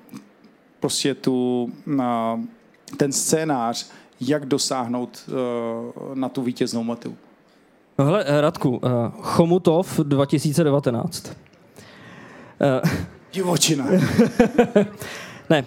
prostě 0.79 1.13
tu, 1.15 1.69
a, 2.01 2.39
ten 2.97 3.11
scénář, 3.11 3.89
jak 4.19 4.45
dosáhnout 4.45 5.29
uh, 5.29 6.15
na 6.15 6.29
tu 6.29 6.41
vítěznou 6.41 6.83
metu. 6.83 7.17
No 7.99 8.05
hele, 8.05 8.23
eh, 8.27 8.41
Radku, 8.41 8.69
uh, 8.69 8.79
Chomutov 9.21 9.99
2019. 9.99 11.31
Uh, 12.61 12.89
Divočina. 13.33 13.85
ne, 15.49 15.65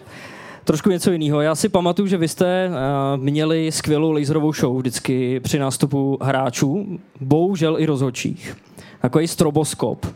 trošku 0.65 0.91
něco 0.91 1.13
jiného. 1.13 1.41
Já 1.41 1.55
si 1.55 1.69
pamatuju, 1.69 2.09
že 2.09 2.17
vy 2.17 2.29
jste 2.29 2.69
uh, 2.69 3.23
měli 3.23 3.73
skvělou 3.73 4.13
laserovou 4.13 4.53
show 4.53 4.79
vždycky 4.79 5.41
při 5.41 5.59
nástupu 5.59 6.19
hráčů, 6.23 6.99
bohužel 7.21 7.81
i 7.81 7.87
rozhodčích. 7.87 8.57
Takový 9.01 9.29
stroboskop, 9.29 10.07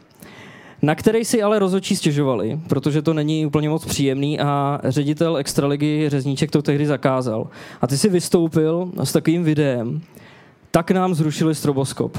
na 0.82 0.94
který 0.94 1.24
si 1.24 1.42
ale 1.42 1.58
rozhodčí 1.58 1.96
stěžovali, 1.96 2.60
protože 2.68 3.02
to 3.02 3.14
není 3.14 3.46
úplně 3.46 3.68
moc 3.68 3.84
příjemný 3.84 4.40
a 4.40 4.80
ředitel 4.84 5.36
Extraligy 5.36 6.08
Řezníček 6.08 6.50
to 6.50 6.62
tehdy 6.62 6.86
zakázal. 6.86 7.48
A 7.80 7.86
ty 7.86 7.98
si 7.98 8.08
vystoupil 8.08 8.90
s 9.04 9.12
takovým 9.12 9.44
videem, 9.44 10.00
tak 10.74 10.90
nám 10.90 11.14
zrušili 11.14 11.54
stroboskop. 11.54 12.18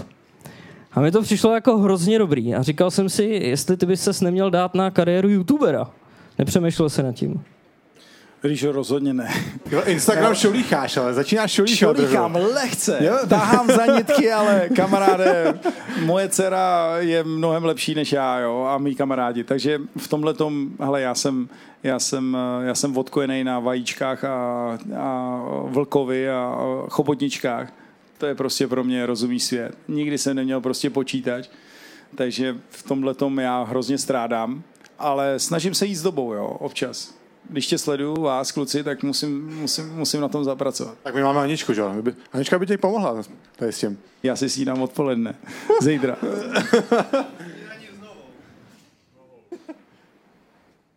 A 0.91 1.01
mi 1.01 1.11
to 1.11 1.21
přišlo 1.21 1.53
jako 1.53 1.77
hrozně 1.77 2.19
dobrý. 2.19 2.55
A 2.55 2.63
říkal 2.63 2.91
jsem 2.91 3.09
si, 3.09 3.23
jestli 3.23 3.77
ty 3.77 3.85
bys 3.85 4.03
ses 4.03 4.21
neměl 4.21 4.51
dát 4.51 4.75
na 4.75 4.91
kariéru 4.91 5.29
youtubera. 5.29 5.87
Nepřemýšlel 6.37 6.89
se 6.89 7.03
nad 7.03 7.15
tím. 7.15 7.43
Když 8.41 8.63
rozhodně 8.63 9.13
ne. 9.13 9.29
Jo, 9.71 9.81
Instagram 9.85 10.31
jo. 10.31 10.35
šolícháš, 10.35 10.97
ale 10.97 11.13
začínáš 11.13 11.51
šolíchat. 11.51 11.97
Šolíchám 11.97 12.35
lehce. 12.35 12.97
Jo? 13.01 13.17
Tahám 13.29 13.67
za 13.67 13.85
nitky, 13.85 14.31
ale 14.31 14.69
kamaráde, 14.75 15.59
moje 16.05 16.29
dcera 16.29 16.95
je 16.99 17.23
mnohem 17.23 17.65
lepší 17.65 17.95
než 17.95 18.11
já 18.11 18.39
jo, 18.39 18.63
a 18.69 18.77
mý 18.77 18.95
kamarádi. 18.95 19.43
Takže 19.43 19.81
v 19.97 20.07
tomhle 20.07 20.33
tom, 20.33 20.67
hele, 20.79 21.01
já 21.01 21.15
jsem, 21.15 21.49
já 21.83 21.99
jsem, 21.99 22.37
já 22.65 22.75
jsem 22.75 22.97
odkojený 22.97 23.43
na 23.43 23.59
vajíčkách 23.59 24.23
a, 24.23 24.77
a 24.97 25.41
vlkovi 25.65 26.29
a 26.29 26.57
chobotničkách 26.89 27.84
to 28.17 28.25
je 28.25 28.35
prostě 28.35 28.67
pro 28.67 28.83
mě 28.83 29.05
rozumný 29.05 29.39
svět. 29.39 29.77
Nikdy 29.87 30.17
jsem 30.17 30.35
neměl 30.35 30.61
prostě 30.61 30.89
počítač, 30.89 31.49
takže 32.15 32.57
v 32.69 32.83
tomhle 32.83 33.13
tom 33.13 33.39
já 33.39 33.63
hrozně 33.63 33.97
strádám, 33.97 34.63
ale 34.99 35.39
snažím 35.39 35.73
se 35.73 35.85
jít 35.85 35.95
s 35.95 36.03
dobou, 36.03 36.33
jo, 36.33 36.45
občas. 36.47 37.13
Když 37.49 37.67
tě 37.67 37.77
sleduju 37.77 38.21
vás, 38.21 38.51
kluci, 38.51 38.83
tak 38.83 39.03
musím, 39.03 39.47
musím, 39.61 39.89
musím 39.89 40.21
na 40.21 40.27
tom 40.27 40.43
zapracovat. 40.43 40.97
Tak 41.03 41.15
my 41.15 41.23
máme 41.23 41.39
Aničku, 41.39 41.73
že 41.73 41.81
jo? 41.81 42.03
Anička 42.33 42.59
by 42.59 42.67
ti 42.67 42.77
pomohla 42.77 43.23
tady 43.55 43.71
s 43.71 43.79
tím. 43.79 43.99
Já 44.23 44.35
si 44.35 44.49
snídám 44.49 44.81
odpoledne. 44.81 45.35
Zítra. 45.81 46.17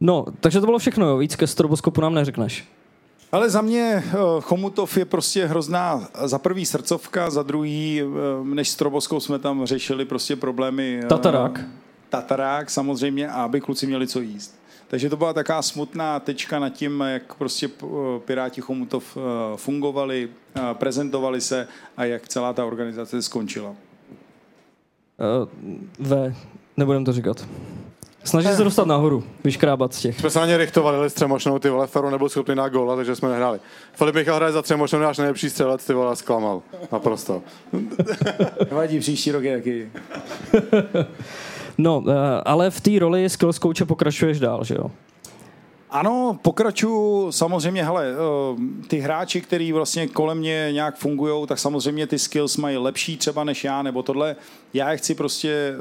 No, 0.00 0.24
takže 0.40 0.60
to 0.60 0.66
bylo 0.66 0.78
všechno, 0.78 1.06
jo? 1.06 1.18
Víc 1.18 1.36
ke 1.36 1.46
stroboskopu 1.46 2.00
nám 2.00 2.14
neřekneš. 2.14 2.68
Ale 3.32 3.50
za 3.50 3.62
mě 3.62 4.04
eh, 4.06 4.12
Chomutov 4.40 4.96
je 4.96 5.04
prostě 5.04 5.46
hrozná 5.46 6.08
za 6.24 6.38
prvý 6.38 6.66
srdcovka, 6.66 7.30
za 7.30 7.42
druhý, 7.42 8.02
eh, 8.02 8.04
než 8.44 8.68
s 8.68 8.76
Troboskou 8.76 9.20
jsme 9.20 9.38
tam 9.38 9.66
řešili 9.66 10.04
prostě 10.04 10.36
problémy. 10.36 11.00
Eh, 11.04 11.06
Tatarák. 11.06 11.60
Tatarák 12.10 12.70
samozřejmě 12.70 13.28
a 13.28 13.42
aby 13.42 13.60
kluci 13.60 13.86
měli 13.86 14.06
co 14.06 14.20
jíst. 14.20 14.58
Takže 14.88 15.10
to 15.10 15.16
byla 15.16 15.32
taková 15.32 15.62
smutná 15.62 16.20
tečka 16.20 16.58
nad 16.58 16.68
tím, 16.68 17.00
jak 17.00 17.34
prostě 17.34 17.70
Piráti 18.24 18.60
Chomutov 18.60 19.18
fungovali, 19.56 20.30
prezentovali 20.72 21.40
se 21.40 21.68
a 21.96 22.04
jak 22.04 22.28
celá 22.28 22.52
ta 22.52 22.64
organizace 22.64 23.22
skončila. 23.22 23.70
Uh, 23.70 23.76
v, 25.98 26.34
nebudem 26.76 27.04
to 27.04 27.12
říkat. 27.12 27.46
Snaží 28.28 28.48
se 28.48 28.64
dostat 28.64 28.86
nahoru, 28.86 29.24
vyškrábat 29.44 29.94
z 29.94 30.00
těch. 30.00 30.20
Jsme 30.20 30.30
se 30.30 30.38
na 30.38 30.46
ně 30.46 30.56
richtovali 30.56 31.10
s 31.10 31.14
Třemošnou, 31.14 31.58
ty 31.58 31.68
vole, 31.68 31.86
Fero 31.86 32.10
nebyl 32.10 32.28
schopný 32.28 32.54
na 32.54 32.68
góla, 32.68 32.96
takže 32.96 33.16
jsme 33.16 33.28
nehráli. 33.28 33.58
Filip 33.92 34.14
Michal 34.14 34.36
hraje 34.36 34.52
za 34.52 34.62
Třemošnou, 34.62 34.98
náš 34.98 35.18
nejlepší 35.18 35.50
střelec, 35.50 35.86
ty 35.86 35.92
vole, 35.92 36.16
zklamal. 36.16 36.62
Naprosto. 36.92 37.42
Nevadí, 38.70 39.00
příští 39.00 39.32
rok 39.32 39.42
je 39.42 39.52
jaký. 39.52 39.82
No, 41.80 41.98
uh, 41.98 42.12
ale 42.44 42.70
v 42.70 42.80
té 42.80 42.90
roli 42.98 43.30
skills 43.30 43.58
coache 43.58 43.84
pokračuješ 43.84 44.40
dál, 44.40 44.64
že 44.64 44.74
jo? 44.74 44.90
Ano, 45.90 46.38
pokračuju. 46.42 47.32
Samozřejmě, 47.32 47.84
hele, 47.84 48.06
eh, 48.12 48.86
ty 48.88 48.98
hráči, 48.98 49.40
kteří 49.40 49.72
vlastně 49.72 50.06
kolem 50.06 50.38
mě 50.38 50.68
nějak 50.72 50.96
fungují, 50.96 51.46
tak 51.46 51.58
samozřejmě 51.58 52.06
ty 52.06 52.18
skills 52.18 52.56
mají 52.56 52.76
lepší 52.76 53.16
třeba 53.16 53.44
než 53.44 53.64
já, 53.64 53.82
nebo 53.82 54.02
tohle. 54.02 54.36
Já 54.74 54.90
je 54.92 54.96
chci 54.98 55.14
prostě, 55.14 55.50
eh, 55.50 55.74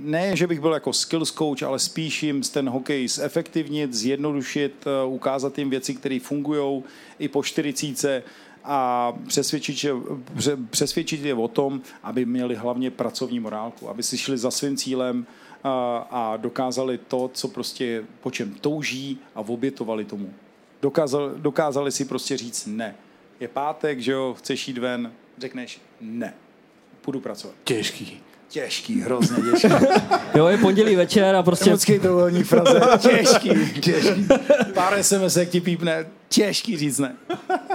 ne, 0.00 0.36
že 0.36 0.46
bych 0.46 0.60
byl 0.60 0.72
jako 0.72 0.92
skills 0.92 1.32
coach, 1.32 1.62
ale 1.62 1.78
spíš 1.78 2.22
jim 2.22 2.42
ten 2.42 2.68
hokej 2.68 3.08
zefektivnit, 3.08 3.94
zjednodušit, 3.94 4.74
eh, 4.86 5.06
ukázat 5.06 5.58
jim 5.58 5.70
věci, 5.70 5.94
které 5.94 6.18
fungují 6.22 6.82
i 7.18 7.28
po 7.28 7.42
40 7.42 8.22
a 8.64 9.12
přesvědčit, 9.26 9.76
že, 9.76 9.92
přesvědčit 10.70 11.24
je 11.24 11.34
o 11.34 11.48
tom, 11.48 11.80
aby 12.02 12.24
měli 12.24 12.54
hlavně 12.54 12.90
pracovní 12.90 13.40
morálku, 13.40 13.88
aby 13.88 14.02
si 14.02 14.18
šli 14.18 14.38
za 14.38 14.50
svým 14.50 14.76
cílem, 14.76 15.26
a 15.64 16.36
dokázali 16.36 16.98
to, 16.98 17.30
co 17.34 17.48
prostě 17.48 18.04
po 18.20 18.30
čem 18.30 18.54
touží 18.54 19.18
a 19.34 19.40
obětovali 19.40 20.04
tomu. 20.04 20.34
Dokázali, 20.82 21.32
dokázali 21.36 21.92
si 21.92 22.04
prostě 22.04 22.36
říct 22.36 22.66
ne. 22.66 22.94
Je 23.40 23.48
pátek, 23.48 24.00
že 24.00 24.12
jo, 24.12 24.34
chceš 24.38 24.68
jít 24.68 24.78
ven, 24.78 25.12
řekneš 25.38 25.80
ne. 26.00 26.34
Půjdu 27.00 27.20
pracovat. 27.20 27.56
Těžký. 27.64 28.20
Těžký, 28.50 29.00
hrozně 29.00 29.36
těžký. 29.50 29.68
jo, 30.34 30.46
je 30.46 30.58
pondělí 30.58 30.96
večer 30.96 31.36
a 31.36 31.42
prostě... 31.42 31.70
Emocký 31.70 31.98
trojuhelník 31.98 32.46
fraze. 32.46 32.80
Těžký, 32.98 33.80
těžký. 33.80 34.28
Pár 34.74 35.02
SMS, 35.02 35.36
jak 35.36 35.48
ti 35.48 35.60
pípne. 35.60 36.06
Těžký 36.28 36.76
říct 36.76 36.98
ne. 36.98 37.16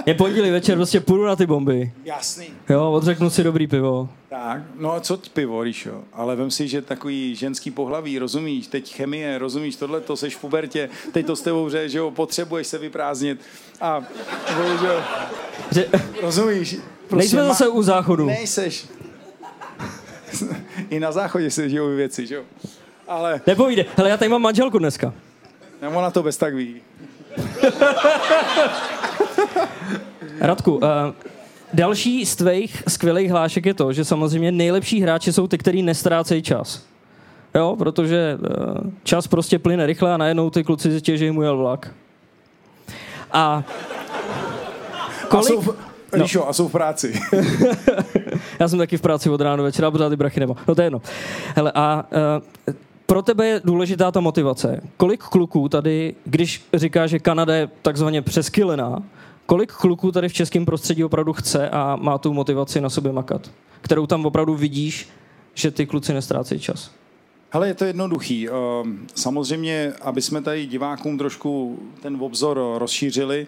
je 0.06 0.14
pondělí 0.14 0.50
večer, 0.50 0.76
prostě 0.76 1.00
půjdu 1.00 1.24
na 1.24 1.36
ty 1.36 1.46
bomby. 1.46 1.92
Jasný. 2.04 2.46
Jo, 2.68 2.92
odřeknu 2.92 3.30
si 3.30 3.44
dobrý 3.44 3.66
pivo. 3.66 4.08
Tak, 4.28 4.62
no 4.78 4.92
a 4.92 5.00
co 5.00 5.16
pivo, 5.32 5.62
Ríšo? 5.62 6.04
Ale 6.12 6.36
vem 6.36 6.50
si, 6.50 6.68
že 6.68 6.82
takový 6.82 7.34
ženský 7.34 7.70
pohlaví, 7.70 8.18
rozumíš, 8.18 8.66
teď 8.66 8.94
chemie, 8.94 9.38
rozumíš, 9.38 9.76
tohle 9.76 10.00
to 10.00 10.16
seš 10.16 10.36
v 10.36 10.40
pubertě, 10.40 10.88
teď 11.12 11.26
to 11.26 11.36
s 11.36 11.40
tebou 11.40 11.68
ře, 11.68 11.88
že 11.88 11.98
jo, 11.98 12.10
potřebuješ 12.10 12.66
se 12.66 12.78
vyprázdnit 12.78 13.40
a 13.80 14.04
bohužel, 14.56 15.04
že, 15.70 15.88
rozumíš? 16.22 16.76
Prostě 17.08 17.16
Nejsme 17.16 17.44
zase 17.44 17.68
u 17.68 17.82
záchodu. 17.82 18.26
Nejseš. 18.26 18.86
I 20.90 21.00
na 21.00 21.12
záchodě 21.12 21.50
se 21.50 21.68
žijou 21.68 21.88
věci, 21.88 22.26
že 22.26 22.34
jo? 22.34 22.42
Ale... 23.08 23.40
Nepovíde. 23.46 23.84
Hele, 23.96 24.10
já 24.10 24.16
tady 24.16 24.28
mám 24.28 24.42
manželku 24.42 24.78
dneska. 24.78 25.12
Nebo 25.82 26.00
na 26.00 26.10
to 26.10 26.22
bez 26.22 26.36
tak 26.36 26.54
ví. 26.54 26.80
Radku, 30.40 30.74
uh, 30.74 30.82
další 31.72 32.26
z 32.26 32.36
tvých 32.36 32.82
skvělých 32.88 33.30
hlášek 33.30 33.66
je 33.66 33.74
to, 33.74 33.92
že 33.92 34.04
samozřejmě 34.04 34.52
nejlepší 34.52 35.00
hráči 35.00 35.32
jsou 35.32 35.46
ty, 35.46 35.58
kteří 35.58 35.82
nestrácejí 35.82 36.42
čas. 36.42 36.82
Jo, 37.54 37.76
protože 37.78 38.38
uh, 38.40 38.46
čas 39.02 39.26
prostě 39.26 39.58
plyne 39.58 39.86
rychle 39.86 40.14
a 40.14 40.16
najednou 40.16 40.50
ty 40.50 40.64
kluci 40.64 40.90
zjistí, 40.90 41.18
že 41.18 41.24
jim 41.24 41.36
ujel 41.36 41.56
vlak. 41.56 41.94
A 43.32 43.64
kolik... 45.28 45.58
A 45.58 45.62
jsou. 45.62 45.74
No. 46.16 46.22
Líšo, 46.22 46.48
a 46.48 46.52
jsou 46.52 46.68
v 46.68 46.72
práci. 46.72 47.20
Já 48.60 48.68
jsem 48.68 48.78
taky 48.78 48.96
v 48.96 49.00
práci 49.00 49.30
od 49.30 49.40
rána 49.40 49.56
do 49.56 49.62
večera, 49.62 49.90
pořád 49.90 50.08
ty 50.08 50.16
brachy 50.16 50.40
nebo. 50.40 50.56
No 50.68 50.74
to 50.74 50.82
je 50.82 50.86
jedno. 50.86 51.02
Hele, 51.56 51.72
a 51.74 52.06
uh, 52.68 52.74
pro 53.06 53.22
tebe 53.22 53.46
je 53.46 53.60
důležitá 53.64 54.10
ta 54.10 54.20
motivace. 54.20 54.80
Kolik 54.96 55.22
kluků 55.22 55.68
tady, 55.68 56.14
když 56.24 56.64
říká, 56.74 57.06
že 57.06 57.18
Kanada 57.18 57.54
je 57.54 57.68
takzvaně 57.82 58.22
přeskylená, 58.22 59.02
kolik 59.46 59.72
kluků 59.72 60.12
tady 60.12 60.28
v 60.28 60.32
českém 60.32 60.66
prostředí 60.66 61.04
opravdu 61.04 61.32
chce 61.32 61.70
a 61.70 61.96
má 61.96 62.18
tu 62.18 62.32
motivaci 62.32 62.80
na 62.80 62.90
sobě 62.90 63.12
makat? 63.12 63.50
Kterou 63.80 64.06
tam 64.06 64.26
opravdu 64.26 64.54
vidíš, 64.54 65.08
že 65.54 65.70
ty 65.70 65.86
kluci 65.86 66.14
nestrácejí 66.14 66.60
čas? 66.60 66.90
Hele, 67.50 67.68
je 67.68 67.74
to 67.74 67.84
jednoduchý. 67.84 68.48
Ehm, 68.48 69.06
samozřejmě, 69.14 69.92
aby 70.00 70.22
jsme 70.22 70.42
tady 70.42 70.66
divákům 70.66 71.18
trošku 71.18 71.78
ten 72.02 72.16
obzor 72.20 72.60
rozšířili, 72.78 73.46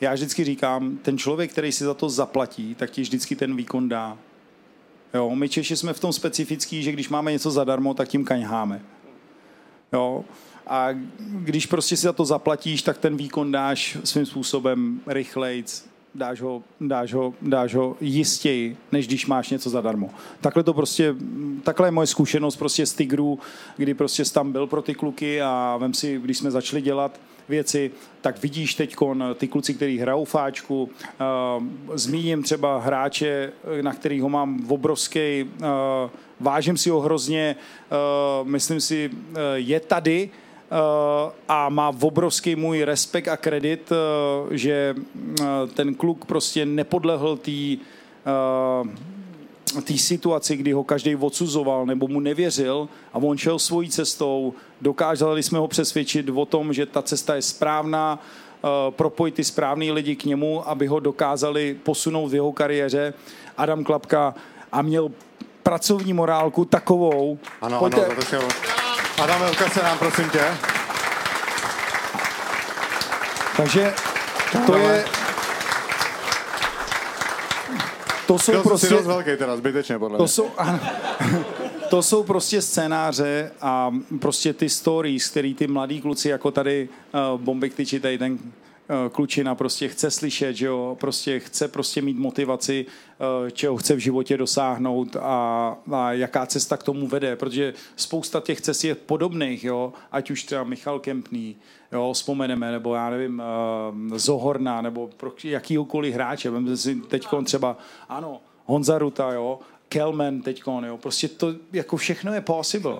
já 0.00 0.14
vždycky 0.14 0.44
říkám, 0.44 0.96
ten 0.96 1.18
člověk, 1.18 1.52
který 1.52 1.72
si 1.72 1.84
za 1.84 1.94
to 1.94 2.08
zaplatí, 2.08 2.74
tak 2.74 2.90
ti 2.90 3.02
vždycky 3.02 3.36
ten 3.36 3.56
výkon 3.56 3.88
dá. 3.88 4.18
Jo, 5.14 5.34
my 5.34 5.48
Češi 5.48 5.76
jsme 5.76 5.92
v 5.92 6.00
tom 6.00 6.12
specifický, 6.12 6.82
že 6.82 6.92
když 6.92 7.08
máme 7.08 7.32
něco 7.32 7.50
zadarmo, 7.50 7.94
tak 7.94 8.08
tím 8.08 8.24
kaňháme. 8.24 8.82
Jo, 9.92 10.24
a 10.66 10.88
když 11.18 11.66
prostě 11.66 11.96
si 11.96 12.02
za 12.02 12.12
to 12.12 12.24
zaplatíš, 12.24 12.82
tak 12.82 12.98
ten 12.98 13.16
výkon 13.16 13.52
dáš 13.52 13.98
svým 14.04 14.26
způsobem 14.26 15.00
rychlejc, 15.06 15.89
dáš 16.14 16.40
ho, 16.40 16.62
dáš 16.80 17.14
ho, 17.14 17.34
dáš 17.42 17.74
ho 17.74 17.96
jistěji, 18.00 18.76
než 18.92 19.06
když 19.06 19.26
máš 19.26 19.50
něco 19.50 19.70
zadarmo. 19.70 20.10
Takhle 20.40 20.62
to 20.62 20.74
prostě, 20.74 21.14
takhle 21.62 21.86
je 21.86 21.90
moje 21.90 22.06
zkušenost 22.06 22.56
prostě 22.56 22.86
z 22.86 22.94
Tigru, 22.94 23.38
kdy 23.76 23.94
prostě 23.94 24.24
tam 24.24 24.52
byl 24.52 24.66
pro 24.66 24.82
ty 24.82 24.94
kluky 24.94 25.42
a 25.42 25.76
vem 25.80 25.94
si, 25.94 26.18
když 26.18 26.38
jsme 26.38 26.50
začali 26.50 26.82
dělat 26.82 27.20
věci, 27.48 27.90
tak 28.20 28.42
vidíš 28.42 28.74
teď 28.74 28.96
ty 29.34 29.48
kluci, 29.48 29.74
kteří 29.74 29.98
hrajou 29.98 30.24
fáčku. 30.24 30.82
Uh, 30.82 31.66
zmíním 31.94 32.42
třeba 32.42 32.78
hráče, 32.78 33.52
na 33.82 33.92
kterého 33.92 34.28
mám 34.28 34.64
obrovský, 34.68 35.44
uh, 35.44 35.68
vážím 36.40 36.76
si 36.76 36.90
ho 36.90 37.00
hrozně, 37.00 37.56
myslím 38.44 38.80
si, 38.80 39.10
je 39.54 39.80
tady, 39.80 40.30
a 41.48 41.68
má 41.68 41.92
obrovský 42.00 42.56
můj 42.56 42.82
respekt 42.82 43.28
a 43.28 43.36
kredit, 43.36 43.92
uh, 43.92 44.52
že 44.54 44.94
uh, 44.96 45.46
ten 45.74 45.94
kluk 45.94 46.24
prostě 46.24 46.66
nepodlehl 46.66 47.36
té 47.36 47.76
té 49.84 49.98
situaci, 49.98 50.56
kdy 50.56 50.72
ho 50.72 50.84
každý 50.84 51.16
odsuzoval 51.16 51.86
nebo 51.86 52.08
mu 52.08 52.20
nevěřil 52.20 52.88
a 53.12 53.18
on 53.18 53.38
šel 53.38 53.58
svojí 53.58 53.88
cestou, 53.88 54.54
dokázali 54.80 55.42
jsme 55.42 55.58
ho 55.58 55.68
přesvědčit 55.68 56.28
o 56.28 56.44
tom, 56.46 56.72
že 56.72 56.86
ta 56.86 57.02
cesta 57.02 57.34
je 57.34 57.42
správná, 57.42 58.18
propojit 58.90 59.34
ty 59.34 59.44
správný 59.44 59.92
lidi 59.92 60.16
k 60.16 60.24
němu, 60.24 60.68
aby 60.68 60.86
ho 60.86 61.00
dokázali 61.00 61.76
posunout 61.82 62.28
v 62.28 62.34
jeho 62.34 62.52
kariéře. 62.52 63.14
Adam 63.56 63.84
Klapka 63.84 64.34
a 64.72 64.82
měl 64.82 65.10
pracovní 65.62 66.12
morálku 66.12 66.64
takovou. 66.64 67.38
Ano, 67.60 67.78
Pojďte. 67.78 68.06
ano, 68.06 68.14
to 68.30 68.89
Adam, 69.20 69.42
se 69.72 69.82
nám, 69.82 69.98
prosím 69.98 70.30
tě. 70.30 70.44
Takže 73.56 73.94
to 74.66 74.76
je, 74.76 75.04
to 78.26 78.38
jsou 78.38 78.52
Chtěl 78.52 78.62
prostě... 78.62 78.86
Si 78.86 78.94
velký 78.94 79.30
teda, 79.36 79.56
zbytečně 79.56 79.98
podle 79.98 80.18
to 80.18 80.28
jsou, 80.28 80.50
ano, 80.56 80.80
to 81.90 82.02
jsou 82.02 82.22
prostě 82.22 82.62
scénáře 82.62 83.52
a 83.60 83.90
prostě 84.20 84.52
ty 84.52 84.68
stories, 84.68 85.28
který 85.28 85.54
ty 85.54 85.66
mladí 85.66 86.00
kluci, 86.00 86.28
jako 86.28 86.50
tady 86.50 86.88
uh, 87.32 87.40
Bombik 87.40 87.74
Tyči, 87.74 88.00
tady 88.00 88.18
ten 88.18 88.38
klučina 89.12 89.54
prostě 89.54 89.88
chce 89.88 90.10
slyšet, 90.10 90.56
že 90.56 90.66
jo, 90.66 90.96
prostě 91.00 91.40
chce 91.40 91.68
prostě 91.68 92.02
mít 92.02 92.18
motivaci, 92.18 92.86
uh, 93.42 93.50
čeho 93.50 93.76
chce 93.76 93.94
v 93.94 93.98
životě 93.98 94.36
dosáhnout 94.36 95.16
a, 95.16 95.76
a 95.92 96.12
jaká 96.12 96.46
cesta 96.46 96.76
k 96.76 96.82
tomu 96.82 97.08
vede, 97.08 97.36
protože 97.36 97.74
spousta 97.96 98.40
těch 98.40 98.60
cest 98.60 98.84
je 98.84 98.94
podobných, 98.94 99.64
jo, 99.64 99.92
ať 100.12 100.30
už 100.30 100.44
třeba 100.44 100.64
Michal 100.64 100.98
Kempný, 100.98 101.56
jo, 101.92 102.12
vzpomeneme, 102.12 102.72
nebo 102.72 102.94
já 102.94 103.10
nevím, 103.10 103.42
uh, 104.10 104.18
Zohorna, 104.18 104.82
nebo 104.82 105.10
pro 105.16 105.32
jakýhokoliv 105.44 106.14
hráče, 106.14 106.50
vemte 106.50 106.76
si 106.76 106.94
teď 106.94 107.26
třeba, 107.44 107.76
ano, 108.08 108.40
Honza 108.64 108.98
Ruta, 108.98 109.32
jo, 109.32 109.58
Kelman 109.88 110.42
teď, 110.42 110.62
jo, 110.86 110.96
prostě 110.96 111.28
to, 111.28 111.54
jako 111.72 111.96
všechno 111.96 112.34
je 112.34 112.40
possible. 112.40 112.96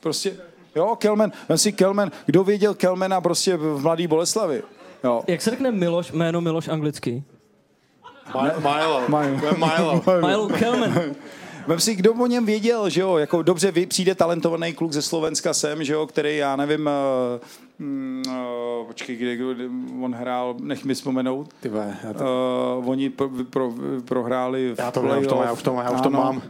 Prostě, 0.00 0.36
jo, 0.76 0.96
Kelman, 0.96 1.32
vem 1.48 1.58
si 1.58 1.72
Kelman, 1.72 2.10
kdo 2.26 2.44
věděl 2.44 2.74
Kelmana 2.74 3.20
prostě 3.20 3.56
v 3.56 3.82
Mladý 3.82 4.06
Boleslavi? 4.06 4.62
Jo. 5.04 5.22
Jak 5.26 5.42
se 5.42 5.50
řekne 5.50 5.72
Miloš, 5.72 6.12
jméno 6.12 6.40
Miloš 6.40 6.68
anglicky? 6.68 7.22
Milo. 8.34 9.00
Milo. 9.08 9.56
Milo. 9.56 10.02
Milo 10.26 10.48
Kelman. 10.48 11.02
Vem 11.66 11.80
si, 11.80 11.94
kdo 11.94 12.14
o 12.14 12.26
něm 12.26 12.46
věděl, 12.46 12.88
že 12.88 13.00
jo, 13.00 13.16
jako 13.16 13.42
dobře 13.42 13.72
přijde 13.88 14.14
talentovaný 14.14 14.72
kluk 14.72 14.92
ze 14.92 15.02
Slovenska 15.02 15.54
sem, 15.54 15.84
že 15.84 15.92
jo, 15.92 16.06
který, 16.06 16.36
já 16.36 16.56
nevím, 16.56 16.90
uh, 17.80 17.86
uh, 18.26 18.86
počkej, 18.86 19.16
kde, 19.16 19.36
kde 19.36 19.64
on 20.02 20.14
hrál, 20.14 20.54
nech 20.60 20.84
mi 20.84 20.94
vzpomenout. 20.94 21.54
Ty 21.60 21.70
já 22.04 22.12
to... 22.12 22.24
uh, 22.78 22.88
oni 22.88 23.10
pro, 23.10 23.30
pro, 23.50 23.72
prohráli 24.04 24.74
v 24.74 24.78
já 24.78 24.90
to, 24.90 25.06
já 25.06 25.16
už 25.18 25.26
to, 25.26 25.42
já 25.44 25.52
už 25.52 25.62
to, 25.62 25.74
já 25.84 25.90
už 25.90 26.00
to 26.00 26.10
mám. 26.10 26.42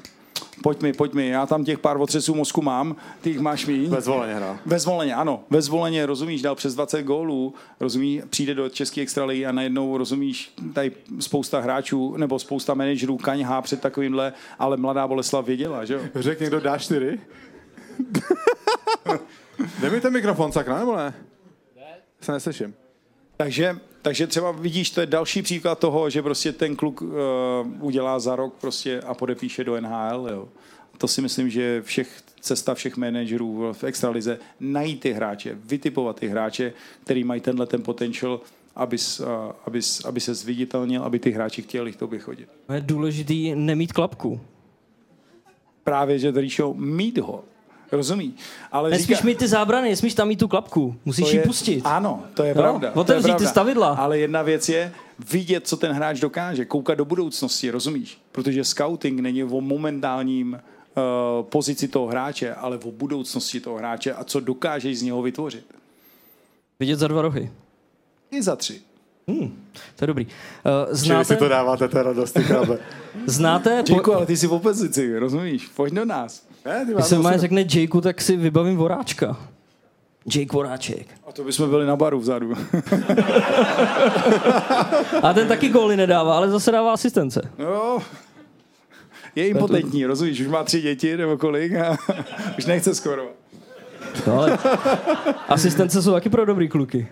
Pojď 0.65 0.83
mi, 0.83 0.93
pojď 0.93 1.13
mi, 1.13 1.29
já 1.29 1.47
tam 1.47 1.65
těch 1.65 1.79
pár 1.79 1.97
otřesů 2.01 2.35
mozku 2.35 2.63
mám, 2.63 2.97
ty 3.21 3.31
jich 3.31 3.41
máš 3.41 3.67
míň. 3.67 3.91
Ve 3.91 4.01
zvoleně 4.01 4.35
hrál. 4.35 4.59
Ve 4.67 4.79
zvoleně, 4.79 5.15
ano. 5.15 5.45
Ve 5.51 5.63
zvoleně, 5.63 6.07
rozumíš, 6.07 6.43
dal 6.43 6.55
přes 6.55 6.75
20 6.75 7.03
gólů, 7.03 7.55
rozumí, 7.81 8.23
přijde 8.31 8.55
do 8.55 8.69
České 8.69 9.01
extraligy 9.01 9.47
a 9.47 9.53
najednou, 9.53 9.97
rozumíš, 9.97 10.55
tady 10.73 10.93
spousta 11.21 11.61
hráčů 11.61 12.17
nebo 12.17 12.39
spousta 12.39 12.75
manažerů 12.75 13.17
kaňhá 13.17 13.63
před 13.63 13.81
takovýmhle, 13.81 14.33
ale 14.59 14.77
mladá 14.77 15.09
Boleslav 15.09 15.47
věděla, 15.47 15.85
že 15.85 15.95
jo? 15.95 16.01
Řekl 16.15 16.43
někdo 16.43 16.61
dá 16.61 16.79
čtyři? 16.79 17.21
Dej 19.81 19.91
mi 19.91 20.01
ten 20.01 20.13
mikrofon, 20.13 20.53
sakra, 20.53 20.79
nebo 20.79 20.97
ne? 20.97 21.15
Ne. 21.77 21.97
Se 22.21 22.33
neslyším. 22.33 22.75
Takže, 23.37 23.77
takže 24.05 24.27
třeba 24.27 24.53
vidíš, 24.53 24.91
to 24.91 25.01
je 25.01 25.07
další 25.07 25.43
příklad 25.43 25.79
toho, 25.79 26.11
že 26.11 26.23
prostě 26.23 26.53
ten 26.53 26.77
kluk 26.77 27.03
uh, 27.03 27.11
udělá 27.81 28.19
za 28.19 28.37
rok 28.37 28.55
prostě 28.61 29.01
a 29.01 29.15
podepíše 29.15 29.65
do 29.65 29.81
NHL. 29.81 30.29
Jo. 30.31 30.49
To 30.99 31.09
si 31.09 31.21
myslím, 31.21 31.51
že 31.51 31.83
všech, 31.83 32.23
cesta 32.41 32.75
všech 32.75 32.97
manažerů 32.97 33.73
v 33.73 33.85
extralize 33.85 34.39
najít 34.61 35.01
ty 35.01 35.13
hráče, 35.13 35.59
vytipovat 35.65 36.21
ty 36.21 36.29
hráče, 36.29 36.73
který 37.05 37.25
mají 37.25 37.41
tenhle 37.41 37.67
ten 37.67 37.83
potential, 37.83 38.41
aby, 38.77 38.97
uh, 39.21 39.27
aby, 39.67 39.81
aby 40.05 40.21
se 40.21 40.35
zviditelnil, 40.35 41.03
aby 41.03 41.19
ty 41.19 41.31
hráči 41.31 41.63
chtěli 41.63 41.93
k 41.93 41.97
tobě 41.97 42.19
chodit. 42.19 42.49
Je 42.75 42.81
důležitý 42.81 43.55
nemít 43.55 43.93
klapku. 43.93 44.41
Právě, 45.85 46.19
že 46.19 46.31
Ríšo, 46.31 46.75
mít 46.75 47.19
ho. 47.19 47.45
Rozumí. 47.93 48.35
Ale 48.73 48.91
Nesmíš 48.91 49.17
říká, 49.19 49.27
mít 49.27 49.39
ty 49.39 49.49
zábrany, 49.49 49.89
nesmíš 49.89 50.15
tam 50.15 50.29
mít 50.29 50.39
tu 50.39 50.49
klapku. 50.49 50.97
Musíš 51.05 51.33
ji 51.33 51.41
pustit. 51.41 51.83
Ano, 51.85 52.23
to 52.35 52.43
je 52.43 52.55
no, 52.55 52.63
pravda. 52.63 52.93
Otevřít 52.95 53.37
ty 53.37 53.47
stavidla. 53.47 53.89
Ale 53.89 54.19
jedna 54.19 54.43
věc 54.43 54.69
je 54.69 54.93
vidět, 55.31 55.67
co 55.67 55.77
ten 55.77 55.93
hráč 55.93 56.21
dokáže, 56.21 56.65
koukat 56.65 56.99
do 56.99 57.05
budoucnosti, 57.05 57.71
rozumíš? 57.71 58.19
Protože 58.33 58.65
scouting 58.65 59.21
není 59.21 59.45
o 59.45 59.61
momentálním 59.61 60.53
uh, 60.53 61.45
pozici 61.45 61.89
toho 61.89 62.07
hráče, 62.07 62.55
ale 62.55 62.79
o 62.79 62.91
budoucnosti 62.91 63.61
toho 63.61 63.77
hráče 63.77 64.13
a 64.13 64.25
co 64.25 64.41
dokáže 64.41 64.95
z 64.95 65.03
něho 65.03 65.23
vytvořit. 65.23 65.67
Vidět 66.81 66.99
za 66.99 67.09
dva 67.09 67.23
rohy. 67.23 67.53
I 68.31 68.43
za 68.43 68.57
tři. 68.57 68.81
Hmm, 69.29 69.65
to 69.97 70.05
je 70.05 70.07
dobrý. 70.07 70.27
Uh, 70.27 70.31
znáte... 70.91 71.25
si 71.25 71.37
to 71.37 71.49
dáváte 71.49 71.89
teda 71.89 72.13
dost, 72.13 72.39
Znáte... 73.27 73.83
Děkuji, 73.87 74.03
po... 74.03 74.15
ale 74.15 74.27
ty 74.27 74.37
jsi 74.37 74.47
v 74.47 74.53
opozici, 74.53 75.19
rozumíš? 75.19 75.67
Pojď 75.67 75.95
do 75.95 76.05
nás. 76.05 76.47
Ne, 76.65 76.87
Když 76.95 77.05
se 77.05 77.19
má 77.19 77.37
řekne 77.37 77.65
Jakeu, 77.75 78.01
tak 78.01 78.21
si 78.21 78.37
vybavím 78.37 78.77
Voráčka. 78.77 79.37
Jake 80.35 80.53
Voráček. 80.53 81.07
A 81.27 81.33
to 81.33 81.45
bychom 81.45 81.71
byli 81.71 81.87
na 81.87 81.97
baru 81.97 82.21
vzadu. 82.21 82.53
a 85.23 85.33
ten 85.33 85.49
taky 85.49 85.69
góly 85.69 85.97
nedává, 85.97 86.37
ale 86.37 86.51
zase 86.51 86.73
dává 86.73 86.93
asistence. 86.93 87.51
No, 87.59 87.99
je 89.35 89.49
impotentní, 89.49 90.07
rozumíš? 90.07 90.41
Už 90.41 90.47
má 90.47 90.65
tři 90.65 90.81
děti 90.81 91.17
nebo 91.17 91.37
kolik 91.37 91.75
a 91.75 91.97
už 92.59 92.67
nechce 92.67 92.95
skoro. 92.95 93.27
No, 94.27 94.39
ale 94.39 94.59
asistence 95.49 96.03
jsou 96.03 96.13
taky 96.13 96.29
pro 96.29 96.47
dobrý 96.47 96.69
kluky. 96.69 97.09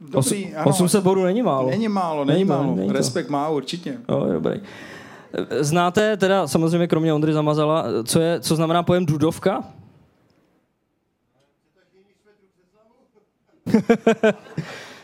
Dobrý, 0.00 0.54
ano. 0.54 0.70
800 0.70 1.04
bodů 1.04 1.24
není 1.24 1.42
málo. 1.42 1.70
Není 1.70 1.88
málo, 1.88 2.24
není, 2.24 2.38
není 2.38 2.48
málo. 2.48 2.74
Není 2.76 2.92
Respekt 2.92 3.28
má 3.28 3.48
určitě. 3.48 3.98
No, 4.08 4.32
dobrý. 4.32 4.60
Znáte 5.60 6.16
teda 6.16 6.48
samozřejmě 6.48 6.86
kromě 6.86 7.12
Ondry 7.12 7.32
Zamazala, 7.32 7.84
co, 8.04 8.20
je, 8.20 8.40
co 8.40 8.56
znamená 8.56 8.82
pojem 8.82 9.06
dudovka? 9.06 9.64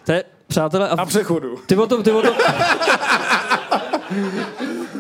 to 0.06 0.12
je, 0.12 0.24
přátelé... 0.46 0.88
A... 0.88 0.94
Na 0.94 1.06
přechodu. 1.06 1.56
Ty 1.66 1.76
o 1.76 1.86
tom, 1.86 2.02
ty 2.02 2.10
o 2.12 2.22
tom... 2.22 2.34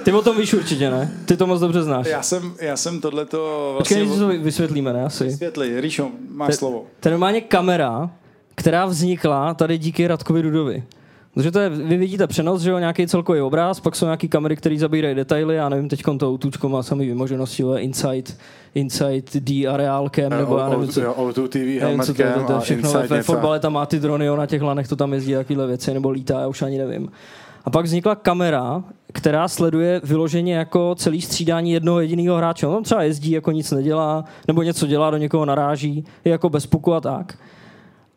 Ty 0.04 0.12
o 0.12 0.22
tom 0.22 0.36
víš 0.36 0.54
určitě, 0.54 0.90
ne? 0.90 1.12
Ty 1.24 1.36
to 1.36 1.46
moc 1.46 1.60
dobře 1.60 1.82
znáš. 1.82 2.06
Já 2.06 2.22
jsem, 2.22 2.54
já 2.60 2.76
jsem 2.76 3.00
tohleto 3.00 3.70
vlastně... 3.72 3.96
Počkej, 4.04 4.18
to 4.18 4.28
vysvětlíme, 4.28 4.92
ne? 4.92 5.04
Asi. 5.04 5.24
Vysvětli, 5.24 5.80
Ríšo, 5.80 6.10
máš 6.30 6.50
te, 6.50 6.56
slovo. 6.56 6.86
To 7.00 7.08
je 7.08 7.10
normálně 7.10 7.40
kamera, 7.40 8.10
která 8.54 8.86
vznikla 8.86 9.54
tady 9.54 9.78
díky 9.78 10.06
Radkovi 10.06 10.42
Dudovi. 10.42 10.84
Protože 11.34 11.50
to 11.50 11.58
je, 11.58 11.68
vy 11.68 11.96
vidíte 11.96 12.26
přenos, 12.26 12.62
že 12.62 12.70
jo, 12.70 12.78
nějaký 12.78 13.06
celkový 13.06 13.40
obraz, 13.40 13.80
pak 13.80 13.96
jsou 13.96 14.04
nějaké 14.04 14.28
kamery, 14.28 14.56
které 14.56 14.78
zabírají 14.78 15.14
detaily, 15.14 15.54
já 15.54 15.68
nevím, 15.68 15.88
teď 15.88 16.02
to 16.18 16.28
autůčko 16.28 16.68
má 16.68 16.82
samý 16.82 17.06
vymoženosti, 17.06 17.62
ale 17.62 17.80
Insight, 17.80 18.38
Insight 18.74 19.36
D 19.36 19.66
Areal 19.66 20.08
Cam, 20.08 20.30
nebo 20.30 20.58
já 20.58 20.68
nevím, 20.68 20.88
co, 20.88 21.00
O2 21.00 21.48
TV, 21.48 22.06
co 22.06 22.14
to, 22.14 22.22
to, 22.22 22.52
to, 22.52 22.60
všechno, 22.60 22.92
ve 23.08 23.22
fotbale 23.22 23.60
tam 23.60 23.72
má 23.72 23.86
ty 23.86 24.00
drony, 24.00 24.26
jo, 24.26 24.36
na 24.36 24.46
těch 24.46 24.62
lanech 24.62 24.88
to 24.88 24.96
tam 24.96 25.12
jezdí 25.12 25.32
takovéhle 25.32 25.66
věci, 25.66 25.94
nebo 25.94 26.10
lítá, 26.10 26.40
já 26.40 26.46
už 26.46 26.62
ani 26.62 26.78
nevím. 26.78 27.10
A 27.64 27.70
pak 27.70 27.84
vznikla 27.84 28.14
kamera, 28.14 28.84
která 29.12 29.48
sleduje 29.48 30.00
vyloženě 30.04 30.54
jako 30.54 30.94
celý 30.94 31.20
střídání 31.20 31.72
jednoho 31.72 32.00
jediného 32.00 32.36
hráče. 32.36 32.66
On 32.66 32.82
třeba 32.82 33.02
jezdí, 33.02 33.30
jako 33.30 33.50
nic 33.50 33.70
nedělá, 33.70 34.24
nebo 34.48 34.62
něco 34.62 34.86
dělá, 34.86 35.10
do 35.10 35.16
někoho 35.16 35.44
naráží, 35.44 36.04
je 36.24 36.32
jako 36.32 36.50
bez 36.50 36.66
puku 36.66 36.94
a 36.94 37.00
tak. 37.00 37.38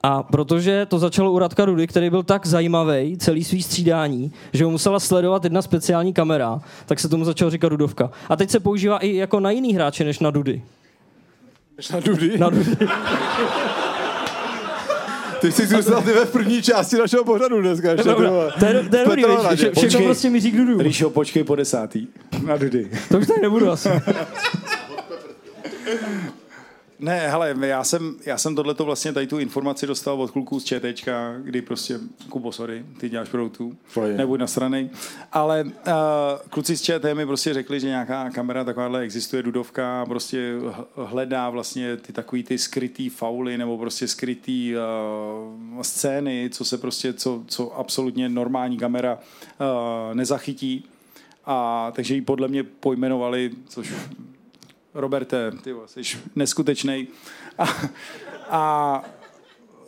A 0.07 0.23
protože 0.23 0.85
to 0.85 0.99
začalo 0.99 1.31
u 1.31 1.39
Radka 1.39 1.65
Rudy, 1.65 1.87
který 1.87 2.09
byl 2.09 2.23
tak 2.23 2.45
zajímavý 2.45 3.17
celý 3.17 3.43
svý 3.43 3.63
střídání, 3.63 4.31
že 4.53 4.65
ho 4.65 4.71
musela 4.71 4.99
sledovat 4.99 5.43
jedna 5.43 5.61
speciální 5.61 6.13
kamera, 6.13 6.59
tak 6.85 6.99
se 6.99 7.09
tomu 7.09 7.25
začalo 7.25 7.51
říkat 7.51 7.69
Dudovka. 7.69 8.11
A 8.29 8.35
teď 8.35 8.49
se 8.49 8.59
používá 8.59 8.97
i 8.97 9.15
jako 9.15 9.39
na 9.39 9.51
jiný 9.51 9.75
hráče, 9.75 10.03
než 10.03 10.19
na 10.19 10.31
Dudy. 10.31 10.61
Než 11.77 11.89
na 11.89 11.99
Dudy? 11.99 12.37
Na 12.37 12.49
Dudy. 12.49 12.77
Ty 15.41 15.51
jsi 15.51 15.67
zůstal 15.67 16.01
ty 16.01 16.13
ve 16.13 16.25
první 16.25 16.61
části 16.61 16.97
našeho 16.97 17.23
pořadu 17.23 17.61
dneska 17.61 17.91
ještě. 17.91 18.09
To 18.59 18.65
je, 18.65 18.83
to 18.89 18.97
je 18.97 19.05
dobrý, 19.05 19.23
všechno 19.77 20.05
prostě 20.05 20.29
míří 20.29 20.51
k 20.51 20.57
Dudu. 20.57 20.79
Ríšo, 20.79 21.09
počkej 21.09 21.43
po 21.43 21.55
desátý. 21.55 22.07
Na 22.45 22.57
Dudy. 22.57 22.89
To 23.09 23.17
už 23.17 23.27
tady 23.27 23.41
nebudu 23.41 23.71
asi. 23.71 23.89
Ne, 26.99 27.29
hele, 27.29 27.55
já 27.61 27.83
jsem, 27.83 28.15
já 28.25 28.37
jsem 28.37 28.55
tohleto 28.55 28.85
vlastně 28.85 29.13
tady 29.13 29.27
tu 29.27 29.39
informaci 29.39 29.87
dostal 29.87 30.21
od 30.21 30.31
kluků 30.31 30.59
z 30.59 30.63
ČTčka, 30.63 31.35
kdy 31.37 31.61
prostě, 31.61 31.99
Kubo, 32.29 32.51
sorry, 32.51 32.85
ty 32.99 33.09
děláš 33.09 33.29
produktu, 33.29 33.77
nebuď 34.17 34.39
nasranej, 34.39 34.89
ale 35.31 35.63
uh, 35.63 35.71
kluci 36.49 36.77
z 36.77 36.81
ČT 36.81 37.13
mi 37.13 37.25
prostě 37.25 37.53
řekli, 37.53 37.79
že 37.79 37.87
nějaká 37.87 38.29
kamera 38.29 38.63
takováhle 38.63 39.01
existuje, 39.01 39.43
Dudovka, 39.43 40.05
prostě 40.05 40.53
hledá 40.95 41.49
vlastně 41.49 41.97
ty 41.97 42.13
takový 42.13 42.43
ty 42.43 42.57
skrytý 42.57 43.09
fauly 43.09 43.57
nebo 43.57 43.77
prostě 43.77 44.07
skrytý 44.07 44.73
uh, 44.75 45.81
scény, 45.81 46.49
co 46.53 46.65
se 46.65 46.77
prostě, 46.77 47.13
co, 47.13 47.43
co 47.47 47.79
absolutně 47.79 48.29
normální 48.29 48.77
kamera 48.77 49.19
uh, 49.19 50.15
nezachytí. 50.15 50.85
A 51.45 51.91
takže 51.95 52.15
ji 52.15 52.21
podle 52.21 52.47
mě 52.47 52.63
pojmenovali, 52.63 53.51
což 53.67 53.93
Roberte, 54.97 55.51
ty 55.63 55.75
jsi 55.85 56.17
neskutečný. 56.35 57.07
A, 57.57 57.67
a 58.49 59.03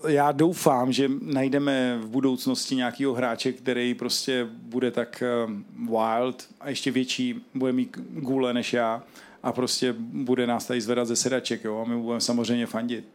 já 0.07 0.31
doufám, 0.31 0.91
že 0.91 1.11
najdeme 1.21 1.97
v 2.01 2.07
budoucnosti 2.07 2.75
nějakého 2.75 3.13
hráče, 3.13 3.51
který 3.51 3.93
prostě 3.93 4.47
bude 4.51 4.91
tak 4.91 5.23
eh, 5.23 5.53
wild 5.75 6.47
a 6.59 6.69
ještě 6.69 6.91
větší, 6.91 7.45
bude 7.53 7.71
mít 7.71 7.97
gule 8.09 8.53
než 8.53 8.73
já 8.73 9.03
a 9.43 9.51
prostě 9.51 9.95
bude 9.97 10.47
nás 10.47 10.65
tady 10.65 10.81
zvedat 10.81 11.07
ze 11.07 11.15
sedaček, 11.15 11.63
jo, 11.63 11.83
a 11.85 11.89
my 11.89 11.97
budeme 11.97 12.21
samozřejmě 12.21 12.65
fandit. 12.65 13.05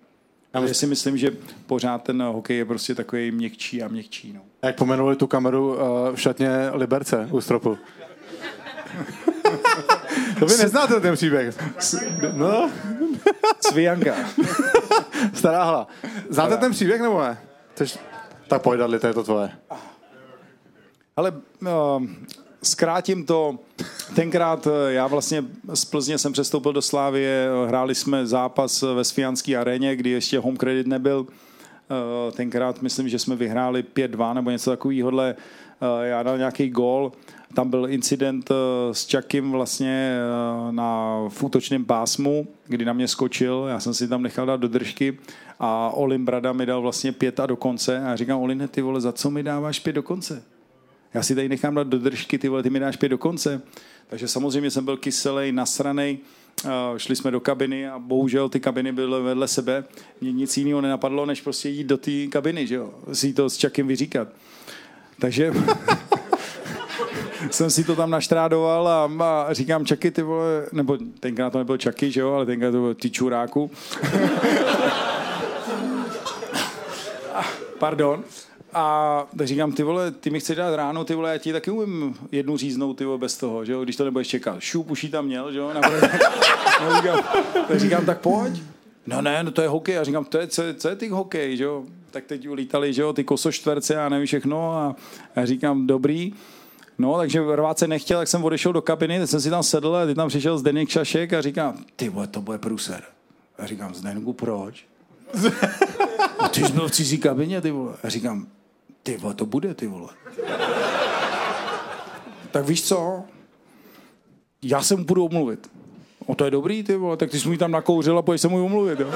Ale 0.54 0.74
si 0.74 0.86
myslím, 0.86 1.16
že 1.16 1.36
pořád 1.66 2.02
ten 2.02 2.22
hokej 2.22 2.56
je 2.56 2.64
prostě 2.64 2.94
takový 2.94 3.30
měkčí 3.30 3.82
a 3.82 3.88
měkčí. 3.88 4.32
No. 4.32 4.40
Jak 4.62 4.76
pomenuli 4.76 5.16
tu 5.16 5.26
kameru 5.26 5.74
uh, 5.74 5.78
v 6.14 6.20
šatně 6.20 6.48
Liberce 6.72 7.28
u 7.30 7.40
stropu. 7.40 7.78
To 10.44 10.48
vy 10.56 10.62
neznáte 10.62 11.00
ten 11.00 11.14
příběh. 11.14 11.56
No. 12.32 12.70
Svijanka. 13.70 14.14
Stará 15.34 15.64
hla. 15.64 15.86
Znáte 16.02 16.30
Stará. 16.32 16.56
ten 16.56 16.72
příběh 16.72 17.00
nebo 17.00 17.20
ne? 17.22 17.38
Což... 17.74 17.98
Tak 18.48 18.62
pojď, 18.62 18.80
Adli, 18.80 18.98
to 18.98 19.06
je 19.06 19.14
to 19.14 19.24
tvoje. 19.24 19.50
Ale 21.16 21.32
uh, 21.62 21.68
zkrátím 22.62 23.26
to. 23.26 23.58
Tenkrát 24.14 24.66
eh, 24.66 24.92
já 24.92 25.06
vlastně 25.06 25.44
z 25.74 25.84
Plzně 25.84 26.18
jsem 26.18 26.32
přestoupil 26.32 26.72
do 26.72 26.82
Slávie, 26.82 27.48
hráli 27.66 27.94
jsme 27.94 28.26
zápas 28.26 28.82
ve 28.82 29.04
Svijanské 29.04 29.56
aréně, 29.56 29.96
kdy 29.96 30.10
ještě 30.10 30.38
home 30.38 30.56
credit 30.56 30.86
nebyl. 30.86 31.20
Uh, 31.20 32.32
tenkrát 32.32 32.82
myslím, 32.82 33.08
že 33.08 33.18
jsme 33.18 33.36
vyhráli 33.36 33.84
5-2 33.94 34.34
nebo 34.34 34.50
něco 34.50 34.70
takového. 34.70 35.10
Uh, 35.84 36.02
já 36.02 36.22
dal 36.22 36.38
nějaký 36.38 36.70
gól 36.70 37.12
tam 37.54 37.70
byl 37.70 37.86
incident 37.90 38.50
eh, 38.50 38.54
s 38.94 39.06
Čakim 39.06 39.50
vlastně 39.50 40.16
eh, 40.18 40.72
na 40.72 41.18
útočném 41.40 41.84
pásmu, 41.84 42.48
kdy 42.66 42.84
na 42.84 42.92
mě 42.92 43.08
skočil, 43.08 43.66
já 43.68 43.80
jsem 43.80 43.94
si 43.94 44.08
tam 44.08 44.22
nechal 44.22 44.46
dát 44.46 44.60
do 44.60 44.68
držky 44.68 45.18
a 45.60 45.90
Olim 45.90 46.24
Brada 46.24 46.52
mi 46.52 46.66
dal 46.66 46.82
vlastně 46.82 47.12
pět 47.12 47.40
a 47.40 47.46
do 47.46 47.56
konce 47.56 47.98
a 47.98 48.08
já 48.08 48.16
říkám, 48.16 48.40
Oline, 48.40 48.68
ty 48.68 48.82
vole, 48.82 49.00
za 49.00 49.12
co 49.12 49.30
mi 49.30 49.42
dáváš 49.42 49.80
pět 49.80 49.92
do 49.92 50.02
konce? 50.02 50.42
Já 51.14 51.22
si 51.22 51.34
tady 51.34 51.48
nechám 51.48 51.74
dát 51.74 51.86
do 51.86 51.98
držky, 51.98 52.38
ty 52.38 52.48
vole, 52.48 52.62
ty 52.62 52.70
mi 52.70 52.80
dáš 52.80 52.96
pět 52.96 53.08
do 53.08 53.18
konce. 53.18 53.62
Takže 54.08 54.28
samozřejmě 54.28 54.70
jsem 54.70 54.84
byl 54.84 54.96
kyselý, 54.96 55.52
nasranej, 55.52 56.18
šli 56.96 57.16
jsme 57.16 57.30
do 57.30 57.40
kabiny 57.40 57.88
a 57.88 57.98
bohužel 57.98 58.48
ty 58.48 58.60
kabiny 58.60 58.92
byly 58.92 59.22
vedle 59.22 59.48
sebe. 59.48 59.84
Mně 60.20 60.32
nic 60.32 60.56
jiného 60.56 60.80
nenapadlo, 60.80 61.26
než 61.26 61.40
prostě 61.40 61.68
jít 61.68 61.84
do 61.84 61.96
té 61.96 62.26
kabiny, 62.26 62.66
že 62.66 62.74
jo, 62.74 62.94
si 63.12 63.32
to 63.32 63.50
s 63.50 63.56
Čakem 63.56 63.86
vyříkat. 63.86 64.28
Takže 65.18 65.52
jsem 67.50 67.70
si 67.70 67.84
to 67.84 67.96
tam 67.96 68.10
naštrádoval 68.10 68.88
a, 68.88 69.10
a 69.22 69.52
říkám 69.52 69.86
Čaky, 69.86 70.10
ty 70.10 70.22
vole, 70.22 70.66
nebo 70.72 70.98
tenkrát 71.20 71.50
to 71.50 71.58
nebyl 71.58 71.76
Čaky, 71.76 72.10
že 72.10 72.20
jo, 72.20 72.32
ale 72.32 72.46
tenkrát 72.46 72.70
to 72.70 72.80
byl 72.80 72.94
ty 72.94 73.10
čuráku. 73.10 73.70
Pardon. 77.78 78.24
A 78.74 79.26
tak 79.38 79.46
říkám, 79.46 79.72
ty 79.72 79.82
vole, 79.82 80.10
ty 80.10 80.30
mi 80.30 80.40
chceš 80.40 80.56
dát 80.56 80.76
ráno, 80.76 81.04
ty 81.04 81.14
vole, 81.14 81.32
já 81.32 81.38
ti 81.38 81.52
taky 81.52 81.70
umím 81.70 82.14
jednu 82.32 82.56
říznout, 82.56 82.94
ty 82.94 83.04
vole, 83.04 83.18
bez 83.18 83.36
toho, 83.36 83.64
že 83.64 83.72
jo, 83.72 83.84
když 83.84 83.96
to 83.96 84.04
nebudeš 84.04 84.28
čekat. 84.28 84.60
Šup, 84.60 84.90
už 84.90 85.06
tam 85.10 85.26
měl, 85.26 85.52
že 85.52 85.58
jo, 85.58 85.70
no, 86.80 86.96
říkám, 86.96 87.20
tak 87.68 87.80
říkám, 87.80 88.06
tak 88.06 88.20
pojď. 88.20 88.62
No 89.06 89.22
ne, 89.22 89.42
no 89.42 89.50
to 89.50 89.62
je 89.62 89.68
hokej. 89.68 89.94
Já 89.94 90.04
říkám, 90.04 90.24
to 90.24 90.38
je, 90.38 90.46
co, 90.46 90.62
co 90.76 90.88
je 90.88 90.96
ty 90.96 91.08
hokej, 91.08 91.56
že 91.56 91.64
jo? 91.64 91.84
Tak 92.14 92.24
teď 92.24 92.48
ulítali, 92.48 92.92
že 92.92 93.02
jo, 93.02 93.12
ty 93.12 93.24
kosoštverce 93.24 93.96
a 93.96 94.08
nevím 94.08 94.26
všechno 94.26 94.72
a 94.72 94.96
já 95.36 95.46
říkám, 95.46 95.86
dobrý. 95.86 96.32
No, 96.98 97.16
takže 97.16 97.56
rvát 97.56 97.78
se 97.78 97.88
nechtěl, 97.88 98.18
tak 98.18 98.28
jsem 98.28 98.44
odešel 98.44 98.72
do 98.72 98.82
kabiny, 98.82 99.18
teď 99.18 99.30
jsem 99.30 99.40
si 99.40 99.50
tam 99.50 99.62
sedl 99.62 99.96
a 99.96 100.06
teď 100.06 100.16
tam 100.16 100.28
přišel 100.28 100.58
Zdeněk 100.58 100.88
Šašek 100.88 101.32
a 101.32 101.40
říkám, 101.42 101.84
ty 101.96 102.08
vole, 102.08 102.26
to 102.26 102.40
bude 102.40 102.58
pruser. 102.58 103.02
A 103.58 103.66
říkám, 103.66 103.94
Zdenku, 103.94 104.32
proč? 104.32 104.86
A 106.38 106.48
ty 106.54 106.66
jsi 106.66 106.72
byl 106.72 106.88
v 106.88 106.90
cizí 106.90 107.18
kabině, 107.18 107.60
ty 107.60 107.70
vole. 107.70 107.94
A 108.02 108.08
říkám, 108.08 108.46
ty 109.02 109.16
vole, 109.16 109.34
to 109.34 109.46
bude, 109.46 109.74
ty 109.74 109.86
vole. 109.86 110.08
tak 112.50 112.66
víš 112.66 112.82
co? 112.82 113.24
Já 114.62 114.82
se 114.82 114.96
mu 114.96 115.04
budu 115.04 115.24
omluvit. 115.24 115.70
O 116.26 116.34
to 116.34 116.44
je 116.44 116.50
dobrý, 116.50 116.82
ty 116.82 116.96
vole, 116.96 117.16
tak 117.16 117.30
ty 117.30 117.40
jsi 117.40 117.48
mu 117.48 117.56
tam 117.56 117.70
nakouřil 117.70 118.18
a 118.18 118.22
pojď 118.22 118.40
se 118.40 118.48
mu 118.48 118.64
omluvit, 118.64 119.00
jo. 119.00 119.10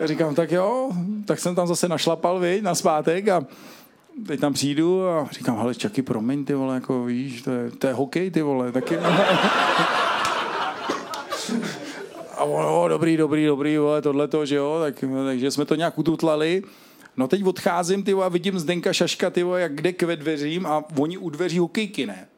Říkám, 0.04 0.34
tak 0.34 0.52
jo, 0.52 0.90
tak 1.24 1.38
jsem 1.38 1.54
tam 1.54 1.66
zase 1.66 1.88
našlapal, 1.88 2.38
viď, 2.38 2.62
na 2.62 2.74
zpátek 2.74 3.28
a 3.28 3.44
teď 4.26 4.40
tam 4.40 4.52
přijdu 4.52 5.08
a 5.08 5.28
říkám, 5.32 5.58
hele, 5.58 5.74
čaky, 5.74 6.02
promiň, 6.02 6.44
ty 6.44 6.54
vole, 6.54 6.74
jako 6.74 7.04
víš, 7.04 7.42
to 7.42 7.50
je, 7.50 7.70
to 7.70 7.86
je 7.86 7.92
hokej, 7.92 8.30
ty 8.30 8.42
vole, 8.42 8.72
taky. 8.72 8.96
A 12.36 12.44
ono, 12.44 12.88
dobrý, 12.88 13.16
dobrý, 13.16 13.46
dobrý, 13.46 13.78
vole, 13.78 14.02
tohleto, 14.02 14.46
že 14.46 14.56
jo, 14.56 14.78
tak, 14.80 15.04
takže 15.24 15.50
jsme 15.50 15.64
to 15.64 15.74
nějak 15.74 15.98
ututlali. 15.98 16.62
No 17.16 17.28
teď 17.28 17.44
odcházím, 17.44 18.02
ty 18.02 18.14
vole, 18.14 18.26
a 18.26 18.28
vidím 18.28 18.58
Zdenka 18.58 18.92
Šaška, 18.92 19.30
ty 19.30 19.42
vole, 19.42 19.60
jak 19.60 19.82
jde 19.82 19.92
k 19.92 20.16
dveřím 20.16 20.66
a 20.66 20.84
oni 20.98 21.18
u 21.18 21.30
dveří 21.30 21.58
hokejky, 21.58 22.06
ne? 22.06 22.28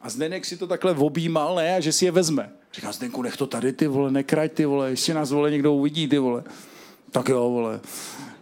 A 0.00 0.10
Zdenek 0.10 0.44
si 0.44 0.56
to 0.56 0.66
takhle 0.66 0.94
objímal, 0.94 1.54
ne, 1.54 1.76
a 1.76 1.80
že 1.80 1.92
si 1.92 2.04
je 2.04 2.10
vezme. 2.10 2.50
Říkám, 2.74 2.92
Zdenku, 2.92 3.22
nech 3.22 3.36
to 3.36 3.46
tady, 3.46 3.72
ty 3.72 3.86
vole, 3.86 4.10
nekrať, 4.10 4.52
ty 4.52 4.64
vole, 4.64 4.90
ještě 4.90 5.14
nás, 5.14 5.30
vole, 5.30 5.50
někdo 5.50 5.72
uvidí, 5.72 6.08
ty 6.08 6.18
vole. 6.18 6.44
Tak 7.10 7.28
jo, 7.28 7.50
vole. 7.50 7.80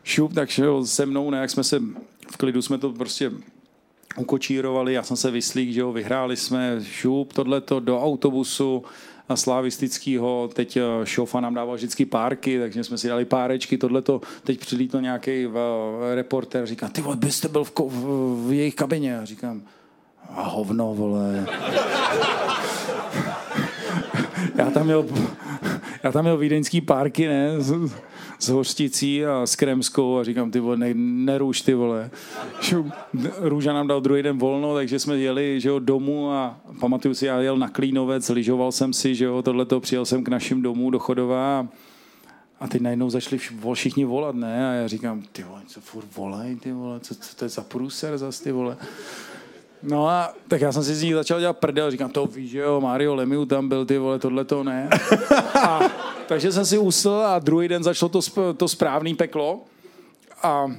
Šup, 0.04 0.34
tak 0.34 0.50
šel 0.50 0.84
se 0.84 1.06
mnou, 1.06 1.30
ne, 1.30 1.38
jak 1.38 1.50
jsme 1.50 1.64
se, 1.64 1.82
v 2.30 2.36
klidu 2.36 2.62
jsme 2.62 2.78
to 2.78 2.92
prostě 2.92 3.30
ukočírovali, 4.16 4.92
já 4.92 5.02
jsem 5.02 5.16
se 5.16 5.30
vyslík, 5.30 5.72
že 5.72 5.80
jo, 5.80 5.92
vyhráli 5.92 6.36
jsme, 6.36 6.78
šup, 6.82 7.32
tohleto, 7.32 7.80
do 7.80 8.02
autobusu, 8.02 8.84
a 9.28 9.36
slavistického, 9.36 10.50
teď 10.54 10.76
eh, 10.76 10.82
šofa 11.04 11.40
nám 11.40 11.54
dával 11.54 11.76
vždycky 11.76 12.06
párky, 12.06 12.58
takže 12.58 12.84
jsme 12.84 12.98
si 12.98 13.08
dali 13.08 13.24
párečky, 13.24 13.78
tohleto, 13.78 14.20
teď 14.44 14.60
přilítl 14.60 15.00
nějaký 15.00 15.46
reporter, 16.14 16.66
říká, 16.66 16.88
ty 16.88 17.00
vole, 17.00 17.16
byste 17.16 17.48
byl 17.48 17.64
v, 17.64 17.72
ko- 17.72 17.88
v, 17.88 18.48
v 18.48 18.52
jejich 18.52 18.74
kabině, 18.74 19.18
a 19.18 19.24
říkám, 19.24 19.62
a 20.30 20.42
hovno, 20.42 20.94
vole. 20.94 21.46
já 24.54 24.70
tam 24.70 24.84
měl, 24.84 25.06
já 26.02 26.12
tam 26.12 26.24
měl 26.24 26.36
vídeňský 26.36 26.80
párky, 26.80 27.28
ne, 27.28 27.60
s, 27.60 27.92
s 28.38 28.48
hořticí 28.48 29.26
a 29.26 29.46
s 29.46 29.56
kremskou 29.56 30.18
a 30.18 30.24
říkám, 30.24 30.50
ty 30.50 30.60
vole, 30.60 30.76
ne, 30.76 30.94
neruš, 30.94 31.60
ty 31.60 31.74
vole. 31.74 32.10
Růža 33.38 33.72
nám 33.72 33.86
dal 33.86 34.00
druhý 34.00 34.22
den 34.22 34.38
volno, 34.38 34.74
takže 34.74 34.98
jsme 34.98 35.16
jeli, 35.16 35.60
že 35.60 35.68
jo, 35.68 35.78
domů 35.78 36.32
a 36.32 36.60
pamatuju 36.80 37.14
si, 37.14 37.26
já 37.26 37.40
jel 37.40 37.56
na 37.56 37.68
Klínovec, 37.68 38.28
lyžoval 38.28 38.72
jsem 38.72 38.92
si, 38.92 39.14
že 39.14 39.24
jo, 39.24 39.42
tohleto, 39.42 39.80
přijel 39.80 40.04
jsem 40.04 40.24
k 40.24 40.28
našim 40.28 40.62
domů 40.62 40.90
do 40.90 40.98
Chodova 40.98 41.58
a, 41.58 41.68
a 42.60 42.68
teď 42.68 42.82
najednou 42.82 43.10
začali 43.10 43.38
všichni 43.74 44.04
volat, 44.04 44.34
ne, 44.34 44.70
a 44.70 44.72
já 44.72 44.88
říkám, 44.88 45.22
ty 45.32 45.42
vole, 45.42 45.62
co 45.66 45.80
furt 45.80 46.06
volají, 46.16 46.56
ty 46.56 46.72
vole, 46.72 47.00
co, 47.00 47.14
co 47.14 47.36
to 47.36 47.44
je 47.44 47.48
za 47.48 47.62
průser 47.62 48.18
zas, 48.18 48.40
ty 48.40 48.52
vole. 48.52 48.76
No 49.86 50.08
a 50.08 50.34
tak 50.48 50.60
já 50.60 50.72
jsem 50.72 50.84
si 50.84 50.94
z 50.94 51.02
ní 51.02 51.12
začal 51.12 51.40
dělat 51.40 51.58
prdel, 51.58 51.90
říkám, 51.90 52.10
to 52.10 52.26
víš, 52.26 52.50
že 52.50 52.58
jo, 52.58 52.80
Mario 52.80 53.14
Lemiu 53.14 53.44
tam 53.44 53.68
byl, 53.68 53.86
ty 53.86 53.98
vole, 53.98 54.18
tohle 54.18 54.44
to 54.44 54.64
ne. 54.64 54.88
A, 55.62 55.80
takže 56.26 56.52
jsem 56.52 56.66
si 56.66 56.78
usl 56.78 57.10
a 57.10 57.38
druhý 57.38 57.68
den 57.68 57.82
začalo 57.82 58.08
to, 58.08 58.20
to 58.54 58.68
správný 58.68 59.14
peklo 59.14 59.60
a, 60.42 60.72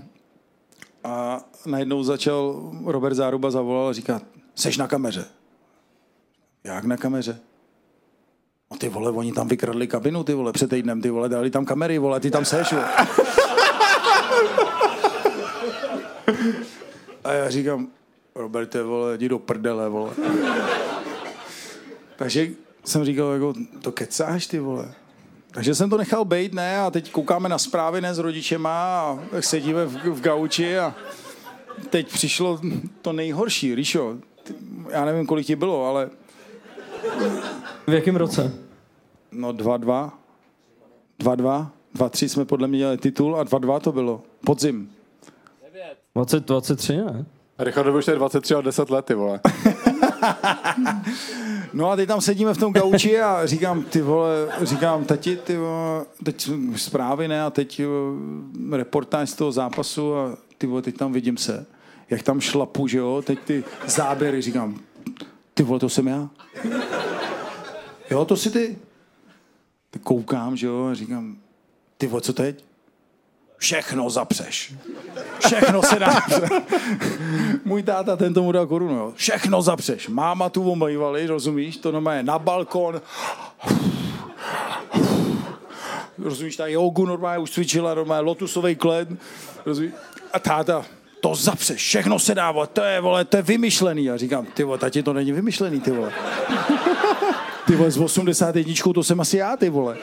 a 1.03 1.41
najednou 1.65 2.03
začal 2.03 2.71
Robert 2.85 3.13
Záruba 3.15 3.51
zavolal 3.51 3.87
a 3.87 3.93
říká, 3.93 4.21
seš 4.55 4.77
na 4.77 4.87
kameře. 4.87 5.25
Jak 6.63 6.85
na 6.85 6.97
kameře? 6.97 7.39
No 8.71 8.77
ty 8.77 8.89
vole, 8.89 9.11
oni 9.11 9.31
tam 9.31 9.47
vykradli 9.47 9.87
kabinu, 9.87 10.23
ty 10.23 10.33
vole, 10.33 10.51
před 10.53 10.69
týdnem, 10.69 11.01
ty 11.01 11.09
vole, 11.09 11.29
dali 11.29 11.49
tam 11.49 11.65
kamery, 11.65 11.97
vole, 11.97 12.19
ty 12.19 12.31
tam 12.31 12.45
seš, 12.45 12.73
vole. 12.73 12.89
A 17.23 17.31
já 17.31 17.49
říkám, 17.49 17.87
Roberte, 18.35 18.83
vole, 18.83 19.17
jdi 19.17 19.29
do 19.29 19.39
prdele, 19.39 19.89
vole. 19.89 20.11
Takže 22.15 22.47
jsem 22.85 23.05
říkal, 23.05 23.31
jako, 23.31 23.53
to 23.81 23.91
kecáš, 23.91 24.47
ty 24.47 24.59
vole. 24.59 24.93
Takže 25.51 25.75
jsem 25.75 25.89
to 25.89 25.97
nechal 25.97 26.25
bejt, 26.25 26.53
ne, 26.53 26.79
a 26.79 26.91
teď 26.91 27.11
koukáme 27.11 27.49
na 27.49 27.57
zprávy, 27.57 28.01
ne, 28.01 28.13
s 28.13 28.19
rodičema 28.19 28.71
a 28.71 29.19
sedíme 29.39 29.85
v, 29.85 29.95
v 29.95 30.21
gauči 30.21 30.77
a 30.77 30.95
teď 31.89 32.11
přišlo 32.11 32.59
to 33.01 33.13
nejhorší, 33.13 33.75
Ríšo, 33.75 34.17
já 34.89 35.05
nevím, 35.05 35.25
kolik 35.25 35.47
ti 35.47 35.55
bylo, 35.55 35.85
ale... 35.85 36.09
V 37.87 37.93
jakém 37.93 38.15
roce? 38.15 38.53
No 39.31 39.53
2-2. 39.53 40.11
2-2. 41.19 41.67
2-3 41.95 42.27
jsme 42.27 42.45
podle 42.45 42.67
mě 42.67 42.79
dělali 42.79 42.97
titul 42.97 43.35
a 43.35 43.43
2-2 43.43 43.79
to 43.79 43.91
bylo. 43.91 44.23
Podzim. 44.45 44.91
20, 46.15 46.45
23, 46.45 46.97
ne? 46.97 47.25
Richard 47.59 47.95
už 47.95 48.07
je 48.07 48.15
23 48.15 48.55
a 48.55 48.61
10 48.61 48.89
let, 48.89 49.05
ty 49.05 49.13
vole. 49.13 49.39
no 51.73 51.91
a 51.91 51.95
teď 51.95 52.07
tam 52.07 52.21
sedíme 52.21 52.53
v 52.53 52.57
tom 52.57 52.73
gauči 52.73 53.19
a 53.19 53.45
říkám, 53.45 53.83
ty 53.83 54.01
vole, 54.01 54.47
říkám, 54.61 55.05
tati, 55.05 55.37
ty 55.37 55.57
vole, 55.57 56.05
teď 56.23 56.49
zprávy, 56.75 57.27
ne, 57.27 57.43
a 57.43 57.49
teď 57.49 57.81
uh, 57.81 58.75
reportáž 58.75 59.29
z 59.29 59.33
toho 59.33 59.51
zápasu 59.51 60.15
a 60.15 60.37
ty 60.57 60.67
vole, 60.67 60.81
teď 60.81 60.97
tam 60.97 61.13
vidím 61.13 61.37
se, 61.37 61.65
jak 62.09 62.23
tam 62.23 62.41
šlapu, 62.41 62.87
že 62.87 62.97
jo, 62.97 63.23
teď 63.25 63.39
ty 63.39 63.63
záběry, 63.85 64.41
říkám, 64.41 64.79
ty 65.53 65.63
vole, 65.63 65.79
to 65.79 65.89
jsem 65.89 66.07
já. 66.07 66.29
Jo, 68.11 68.25
to 68.25 68.37
si 68.37 68.51
ty. 68.51 68.77
Ty 69.91 69.99
koukám, 69.99 70.57
že 70.57 70.67
jo, 70.67 70.85
a 70.85 70.93
říkám, 70.93 71.37
ty 71.97 72.07
vole, 72.07 72.21
co 72.21 72.33
teď? 72.33 72.65
Všechno 73.57 74.09
zapřeš. 74.09 74.73
Všechno 75.39 75.83
se 75.83 75.99
dá. 75.99 76.21
Můj 77.65 77.83
táta 77.83 78.15
ten 78.15 78.33
tomu 78.33 78.51
dal 78.51 78.67
korunu. 78.67 78.95
Jo. 78.95 79.13
Všechno 79.15 79.61
zapřeš. 79.61 80.07
Máma 80.07 80.49
tu 80.49 80.71
omývali, 80.71 81.27
rozumíš? 81.27 81.77
To 81.77 81.91
normálně 81.91 82.23
na 82.23 82.39
balkon. 82.39 83.01
Rozumíš, 86.17 86.55
ta 86.55 86.67
jogu 86.67 87.05
normálně 87.05 87.43
už 87.43 87.51
cvičila, 87.51 87.93
normálně 87.93 88.25
lotusový 88.25 88.75
kled. 88.75 89.09
Rozumíš? 89.65 89.91
A 90.33 90.39
táta, 90.39 90.85
to 91.21 91.35
zapřeš, 91.35 91.81
všechno 91.81 92.19
se 92.19 92.35
dá, 92.35 92.53
to 92.73 92.83
je, 92.83 93.01
vole, 93.01 93.25
to 93.25 93.37
je 93.37 93.43
vymyšlený. 93.43 94.09
A 94.09 94.17
říkám, 94.17 94.45
ty 94.45 94.63
vole, 94.63 94.77
tati, 94.77 95.03
to 95.03 95.13
není 95.13 95.31
vymyšlený, 95.31 95.81
ty 95.81 95.91
vole. 95.91 96.13
Ty 97.67 97.75
vole, 97.75 97.91
z 97.91 97.97
81 97.97 98.93
to 98.93 99.03
jsem 99.03 99.19
asi 99.19 99.37
já, 99.37 99.57
ty 99.57 99.69
vole. 99.69 99.97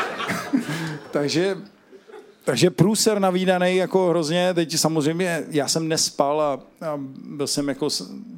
Takže 1.10 1.56
takže 2.46 2.70
průser 2.70 3.18
navídaný 3.18 3.76
jako 3.76 4.08
hrozně, 4.08 4.54
teď 4.54 4.76
samozřejmě 4.76 5.44
já 5.50 5.68
jsem 5.68 5.88
nespal 5.88 6.40
a, 6.40 6.52
a 6.86 7.00
byl 7.24 7.46
jsem 7.46 7.68
jako, 7.68 7.88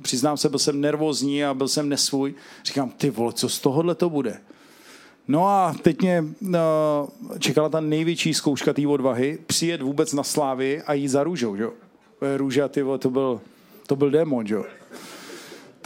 přiznám 0.02 0.36
se, 0.36 0.48
byl 0.48 0.58
jsem 0.58 0.80
nervózní 0.80 1.44
a 1.44 1.54
byl 1.54 1.68
jsem 1.68 1.88
nesvůj. 1.88 2.34
Říkám, 2.64 2.90
ty 2.90 3.10
vole, 3.10 3.32
co 3.32 3.48
z 3.48 3.58
tohohle 3.58 3.94
to 3.94 4.10
bude? 4.10 4.40
No 5.28 5.48
a 5.48 5.74
teď 5.82 6.02
mě 6.02 6.24
no, 6.40 7.08
čekala 7.38 7.68
ta 7.68 7.80
největší 7.80 8.34
zkouška 8.34 8.72
té 8.72 8.86
odvahy, 8.86 9.38
přijet 9.46 9.82
vůbec 9.82 10.12
na 10.12 10.22
slávy 10.22 10.82
a 10.82 10.92
jít 10.92 11.08
za 11.08 11.24
růžou, 11.24 11.54
jo. 11.54 11.72
Růža, 12.36 12.68
ty 12.68 12.82
vole, 12.82 12.98
to 12.98 13.10
byl, 13.10 13.40
to 13.86 13.96
byl 13.96 14.10
démon, 14.10 14.46
jo 14.46 14.64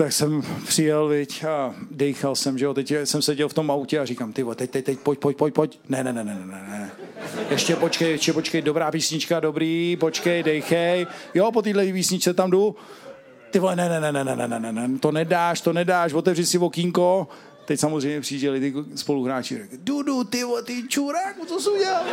tak 0.02 0.12
jsem 0.12 0.42
přijel, 0.66 1.08
viď, 1.08 1.44
a 1.44 1.74
dejchal 1.90 2.36
jsem, 2.36 2.58
že 2.58 2.64
jo, 2.64 2.74
teď 2.74 2.92
jsem 3.04 3.22
seděl 3.22 3.48
v 3.48 3.54
tom 3.54 3.70
autě 3.70 3.98
a 3.98 4.04
říkám, 4.04 4.32
ty 4.32 4.44
teď, 4.54 4.70
teď, 4.70 4.84
teď, 4.84 4.98
pojď, 4.98 5.18
pojď, 5.18 5.36
pojď, 5.36 5.54
pojď, 5.54 5.80
ne, 5.88 6.04
ne, 6.04 6.12
ne, 6.12 6.24
ne, 6.24 6.34
ne, 6.34 6.44
ne, 6.46 6.90
ještě 7.50 7.76
počkej, 7.76 8.10
ještě 8.10 8.32
počkej, 8.32 8.62
dobrá 8.62 8.90
písnička, 8.90 9.40
dobrý, 9.40 9.96
počkej, 10.00 10.42
dejchej, 10.42 11.06
jo, 11.34 11.52
po 11.52 11.62
téhle 11.62 11.84
písničce 11.84 12.34
tam 12.34 12.50
jdu, 12.50 12.76
ty 13.50 13.58
vole, 13.58 13.76
ne, 13.76 13.88
ne, 13.88 14.00
ne, 14.00 14.12
ne, 14.12 14.24
ne, 14.24 14.48
ne, 14.48 14.60
ne, 14.60 14.72
ne, 14.72 14.98
to 14.98 15.12
nedáš, 15.12 15.60
to 15.60 15.72
nedáš, 15.72 16.12
otevři 16.12 16.46
si 16.46 16.58
okýnko, 16.58 17.28
teď 17.64 17.80
samozřejmě 17.80 18.20
přijížděli 18.20 18.60
ty 18.60 18.74
spoluhráči. 18.94 19.58
Řekli, 19.58 19.78
Dudu, 19.78 20.24
ty 20.24 20.44
vole, 20.44 20.62
ty 20.62 20.82
čuráku, 20.88 21.44
co 21.46 21.60
jsi 21.60 21.70
udělal? 21.70 22.04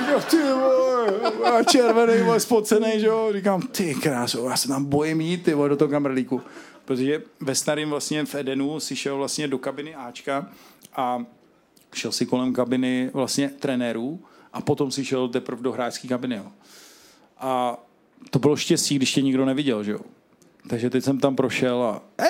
Říkám, 0.00 0.22
ty 0.30 0.36
vole, 0.36 1.12
a 1.44 1.62
červený, 1.62 2.22
vole, 2.22 2.40
spocený, 2.40 3.00
že 3.00 3.06
jo? 3.06 3.28
Říkám, 3.32 3.62
ty 3.62 3.94
krásu, 3.94 4.44
já 4.44 4.56
se 4.56 4.68
tam 4.68 4.84
bojím 4.84 5.20
jít, 5.20 5.42
ty 5.42 5.54
vole, 5.54 5.68
do 5.68 5.76
toho 5.76 5.88
kamrlíku. 5.88 6.42
Protože 6.86 7.22
ve 7.40 7.54
starém 7.54 7.90
vlastně 7.90 8.24
v 8.24 8.34
Edenu 8.34 8.80
si 8.80 8.96
šel 8.96 9.16
vlastně 9.16 9.48
do 9.48 9.58
kabiny 9.58 9.94
Ačka 9.94 10.50
a 10.96 11.24
šel 11.94 12.12
si 12.12 12.26
kolem 12.26 12.52
kabiny 12.52 13.10
vlastně 13.12 13.48
trenérů 13.48 14.20
a 14.52 14.60
potom 14.60 14.90
si 14.90 15.04
šel 15.04 15.28
teprve 15.28 15.62
do 15.62 15.72
hráčské 15.72 16.08
kabiny. 16.08 16.36
Jo. 16.36 16.46
A 17.38 17.78
to 18.30 18.38
bylo 18.38 18.56
štěstí, 18.56 18.96
když 18.96 19.12
tě 19.12 19.22
nikdo 19.22 19.44
neviděl, 19.44 19.84
že 19.84 19.92
jo. 19.92 20.00
Takže 20.68 20.90
teď 20.90 21.04
jsem 21.04 21.18
tam 21.18 21.36
prošel 21.36 21.82
a 21.82 22.02
e, 22.24 22.28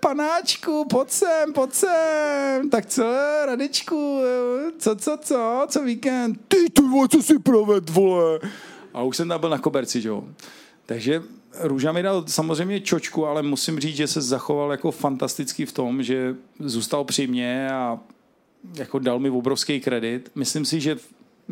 panáčku, 0.00 0.84
pojď 0.90 1.10
sem, 1.10 1.52
pojď 1.52 1.72
sem. 1.72 2.70
Tak 2.70 2.86
co, 2.86 3.02
Radečku, 3.46 4.20
co, 4.78 4.96
co, 4.96 5.18
co, 5.22 5.66
co 5.68 5.84
víkend? 5.84 6.40
Ty, 6.48 6.56
ty 6.56 6.82
co 7.10 7.22
si 7.22 7.38
proved, 7.38 7.90
vole. 7.90 8.40
A 8.94 9.02
už 9.02 9.16
jsem 9.16 9.28
tam 9.28 9.40
byl 9.40 9.50
na 9.50 9.58
koberci, 9.58 10.00
že 10.00 10.08
jo. 10.08 10.24
Takže 10.86 11.22
Růža 11.58 11.92
mi 11.92 12.02
dal 12.02 12.24
samozřejmě 12.26 12.80
čočku, 12.80 13.26
ale 13.26 13.42
musím 13.42 13.80
říct, 13.80 13.96
že 13.96 14.06
se 14.06 14.20
zachoval 14.20 14.70
jako 14.70 14.90
fantasticky 14.90 15.66
v 15.66 15.72
tom, 15.72 16.02
že 16.02 16.34
zůstal 16.58 17.04
při 17.04 17.26
mně 17.26 17.70
a 17.70 17.98
jako 18.74 18.98
dal 18.98 19.18
mi 19.18 19.30
obrovský 19.30 19.80
kredit. 19.80 20.30
Myslím 20.34 20.64
si, 20.64 20.80
že 20.80 20.96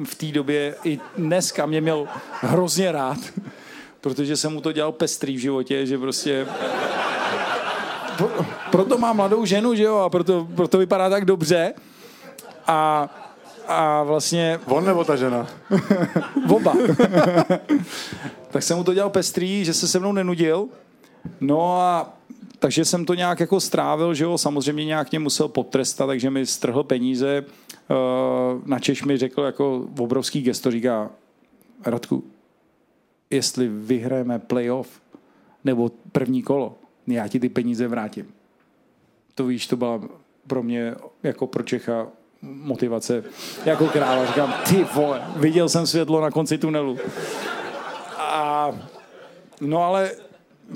v 0.05 0.15
té 0.15 0.27
době 0.27 0.75
i 0.85 1.01
dneska 1.17 1.67
mě 1.67 1.81
měl 1.81 2.09
hrozně 2.33 2.93
rád, 2.93 3.19
protože 4.01 4.37
jsem 4.37 4.53
mu 4.53 4.61
to 4.61 4.73
dělal 4.73 4.93
pestrý 4.93 5.37
v 5.37 5.41
životě, 5.41 5.87
že 5.87 5.99
prostě... 5.99 6.47
Proto 8.71 8.99
má 8.99 9.13
mladou 9.13 9.45
ženu, 9.45 9.75
že 9.75 9.83
jo, 9.83 9.97
a 9.97 10.11
proto, 10.11 10.49
proto 10.57 10.79
vypadá 10.79 11.11
tak 11.11 11.25
dobře. 11.25 11.75
A, 12.67 13.09
a 13.69 14.03
vlastně... 14.03 14.61
On 14.67 14.85
nebo 14.85 15.05
ta 15.05 15.17
žena? 15.17 15.47
Oba. 16.51 16.75
tak 18.51 18.63
jsem 18.63 18.77
mu 18.77 18.85
to 18.85 18.95
dělal 18.95 19.11
pestrý, 19.11 19.65
že 19.65 19.75
se 19.75 19.89
se 19.89 19.99
mnou 19.99 20.13
nenudil. 20.13 20.69
No 21.41 21.81
a 21.81 22.19
takže 22.59 22.85
jsem 22.85 23.05
to 23.05 23.15
nějak 23.15 23.41
jako 23.41 23.61
strávil, 23.61 24.15
že 24.15 24.25
jo, 24.25 24.39
samozřejmě 24.39 24.85
nějak 24.85 25.11
mě 25.11 25.19
musel 25.19 25.49
potrestat, 25.49 26.07
takže 26.07 26.31
mi 26.31 26.47
strhl 26.47 26.83
peníze. 26.85 27.45
Eh, 27.45 27.95
na 28.65 28.79
Češ 28.79 29.05
mi 29.05 29.17
řekl 29.17 29.43
jako 29.43 29.89
obrovský 29.99 30.43
gesto, 30.43 30.71
říká, 30.71 31.11
Radku, 31.87 32.25
jestli 33.31 33.69
vyhrajeme 33.69 34.39
playoff 34.39 35.01
nebo 35.65 35.91
první 36.13 36.43
kolo, 36.43 36.79
já 37.07 37.29
ti 37.29 37.41
ty 37.41 37.49
peníze 37.49 37.89
vrátím. 37.89 38.27
To 39.35 39.47
víš, 39.47 39.67
to 39.67 39.77
byla 39.77 40.01
pro 40.47 40.63
mě 40.63 40.95
jako 41.23 41.47
pro 41.47 41.63
Čecha 41.63 42.07
motivace 42.43 43.25
jako 43.65 43.87
kráva. 43.87 44.27
Říkám, 44.27 44.55
ty 44.69 44.85
vole, 44.95 45.23
viděl 45.37 45.69
jsem 45.69 45.87
světlo 45.87 46.21
na 46.21 46.31
konci 46.31 46.59
tunelu. 46.59 46.99
A, 48.19 48.71
no 49.61 49.83
ale, 49.83 50.11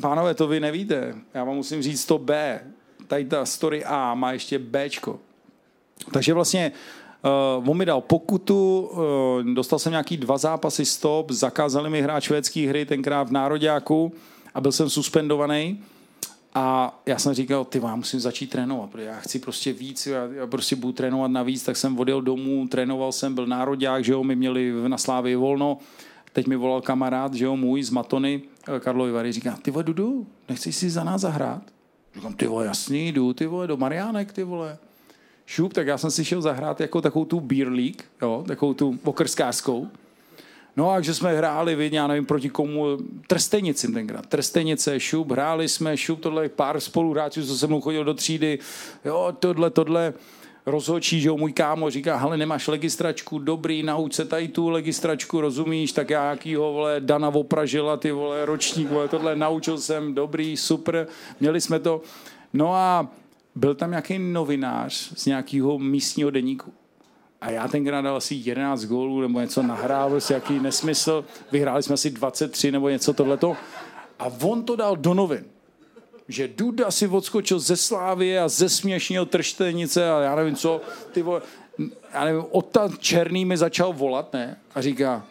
pánové, 0.01 0.35
to 0.35 0.47
vy 0.47 0.61
nevíte. 0.61 1.15
Já 1.35 1.45
vám 1.45 1.57
musím 1.57 1.83
říct 1.83 2.07
to 2.07 2.19
B. 2.19 2.61
Tady 3.07 3.25
ta 3.25 3.45
story 3.45 3.85
A 3.85 4.15
má 4.15 4.33
ještě 4.33 4.59
Bčko. 4.59 5.19
Takže 6.13 6.35
vlastně 6.35 6.73
Uh, 7.59 7.71
on 7.71 7.77
mi 7.77 7.87
dal 7.87 8.01
pokutu, 8.01 8.91
uh, 8.93 9.55
dostal 9.55 9.79
jsem 9.79 9.91
nějaký 9.91 10.17
dva 10.17 10.39
zápasy 10.39 10.85
stop, 10.85 11.31
zakázali 11.31 11.91
mi 11.91 12.03
hrát 12.03 12.21
švédské 12.23 12.69
hry 12.69 12.87
tenkrát 12.87 13.29
v 13.29 13.33
Nároďáku 13.33 14.13
a 14.55 14.61
byl 14.61 14.73
jsem 14.73 14.91
suspendovaný. 14.91 15.81
A 16.55 16.99
já 17.07 17.19
jsem 17.19 17.35
říkal, 17.35 17.65
ty 17.65 17.81
já 17.85 17.97
musím 17.97 18.21
začít 18.21 18.51
trénovat, 18.51 18.91
protože 18.91 19.05
já 19.05 19.17
chci 19.17 19.39
prostě 19.39 19.73
víc, 19.73 20.07
já, 20.07 20.25
já 20.25 20.47
prostě 20.47 20.77
budu 20.77 20.93
trénovat 20.93 21.31
navíc, 21.31 21.63
tak 21.63 21.77
jsem 21.77 21.99
odjel 21.99 22.23
domů, 22.23 22.69
trénoval 22.69 23.13
jsem, 23.13 23.35
byl 23.35 23.47
nároďák, 23.47 24.05
že 24.05 24.13
jo, 24.13 24.25
my 24.25 24.37
měli 24.37 24.73
na 24.89 24.99
Slávě 24.99 25.37
volno, 25.37 25.79
teď 26.33 26.47
mi 26.47 26.57
volal 26.57 26.81
kamarád, 26.81 27.35
že 27.35 27.45
jo, 27.45 27.57
můj 27.57 27.83
z 27.83 27.91
Matony, 27.91 28.43
eh, 28.77 28.81
Karlo 28.81 29.07
Ivary, 29.07 29.33
říká, 29.33 29.59
ty 29.63 29.71
vole, 29.71 29.85
Dudu, 29.85 30.27
nechceš 30.49 30.77
si 30.77 30.91
za 30.91 31.05
nás 31.05 31.21
zahrát? 31.21 31.63
Říkám, 32.15 32.35
ty 32.35 32.47
vole, 32.47 32.67
jasný, 32.67 33.13
jdu, 33.13 33.33
ty 33.33 33.47
vole, 33.47 33.67
do 33.67 33.77
Mariánek, 33.77 34.33
ty 34.33 34.43
vole. 34.43 34.79
Šup, 35.47 35.73
tak 35.73 35.87
já 35.87 35.99
jsem 35.99 36.11
si 36.11 36.25
šel 36.25 36.43
zahrát 36.43 36.81
jako 36.81 37.01
takovou 37.01 37.25
tu 37.25 37.41
beer 37.41 37.69
league, 37.69 38.03
jo, 38.23 38.45
takovou 38.47 38.75
tu 38.75 38.99
okrskářskou. 39.05 39.89
No 40.77 40.91
a 40.91 41.01
že 41.01 41.15
jsme 41.15 41.37
hráli, 41.37 41.75
vy, 41.75 41.91
já 41.93 42.07
nevím 42.07 42.27
proti 42.27 42.49
komu, 42.49 42.99
Trstenicím 43.27 43.95
tenkrát. 43.95 44.27
Trstenice, 44.27 45.01
šup, 45.01 45.31
hráli 45.31 45.69
jsme, 45.69 45.97
šup, 45.97 46.21
tohle 46.21 46.49
pár 46.49 46.81
spoluhráčů, 46.81 47.47
co 47.47 47.59
se 47.59 47.67
mnou 47.67 47.81
chodil 47.81 48.05
do 48.05 48.15
třídy, 48.15 48.59
jo, 49.05 49.35
tohle, 49.39 49.71
tohle 49.71 50.13
rozhočí, 50.67 51.21
že 51.21 51.29
jo, 51.29 51.37
můj 51.37 51.53
kámo 51.53 51.91
říká, 51.91 52.17
hele, 52.17 52.37
nemáš 52.37 52.69
legistračku, 52.69 53.39
dobrý, 53.39 53.83
nauč 53.83 54.15
se 54.15 54.25
tady 54.25 54.49
tu 54.49 54.69
legistračku, 54.69 55.41
rozumíš, 55.41 55.93
tak 55.93 56.11
já 56.11 56.31
jakýho, 56.31 56.73
vole, 56.73 56.97
Dana 57.01 57.31
Vopražila, 57.31 57.97
ty 57.97 58.13
vole, 58.13 58.47
ročník, 58.47 58.91
vole, 58.91 59.09
tohle 59.09 59.37
naučil 59.37 59.79
jsem, 59.79 60.15
dobrý, 60.15 60.57
super, 60.57 61.07
měli 61.41 61.61
jsme 61.61 61.79
to. 61.79 62.03
No 62.53 62.75
a 62.75 63.09
byl 63.55 63.75
tam 63.75 63.91
nějaký 63.91 64.19
novinář 64.19 65.13
z 65.17 65.27
nějakého 65.27 65.79
místního 65.79 66.31
deníku. 66.31 66.73
A 67.43 67.51
já 67.51 67.69
tenkrát 67.69 68.01
dal 68.01 68.17
asi 68.17 68.35
11 68.35 68.85
gólů 68.85 69.21
nebo 69.21 69.41
něco 69.41 69.63
nahrál, 69.63 70.11
prostě 70.11 70.35
jaký 70.35 70.61
nesmysl. 70.61 71.25
Vyhráli 71.53 71.83
jsme 71.83 71.95
asi 71.95 72.11
23 72.11 72.73
nebo 72.73 72.89
něco 72.89 73.13
tohleto. 73.13 73.57
A 74.19 74.27
on 74.43 74.65
to 74.65 74.77
dal 74.77 74.97
do 74.97 75.15
novin 75.15 75.45
že 76.29 76.49
Duda 76.49 76.91
si 76.91 77.09
odskočil 77.09 77.59
ze 77.59 77.77
Slávy 77.77 78.39
a 78.39 78.49
ze 78.49 78.69
směšnil 78.69 79.27
trštenice 79.27 80.11
a 80.11 80.21
já 80.21 80.35
nevím 80.35 80.57
co, 80.57 80.81
ty 81.13 81.23
vole, 81.23 81.43
já 82.15 82.25
nevím, 82.25 82.45
Ota 82.51 82.91
Černý 82.99 83.45
mi 83.45 83.57
začal 83.57 83.93
volat, 83.93 84.33
ne? 84.33 84.57
A 84.75 84.81
říká, 84.81 85.25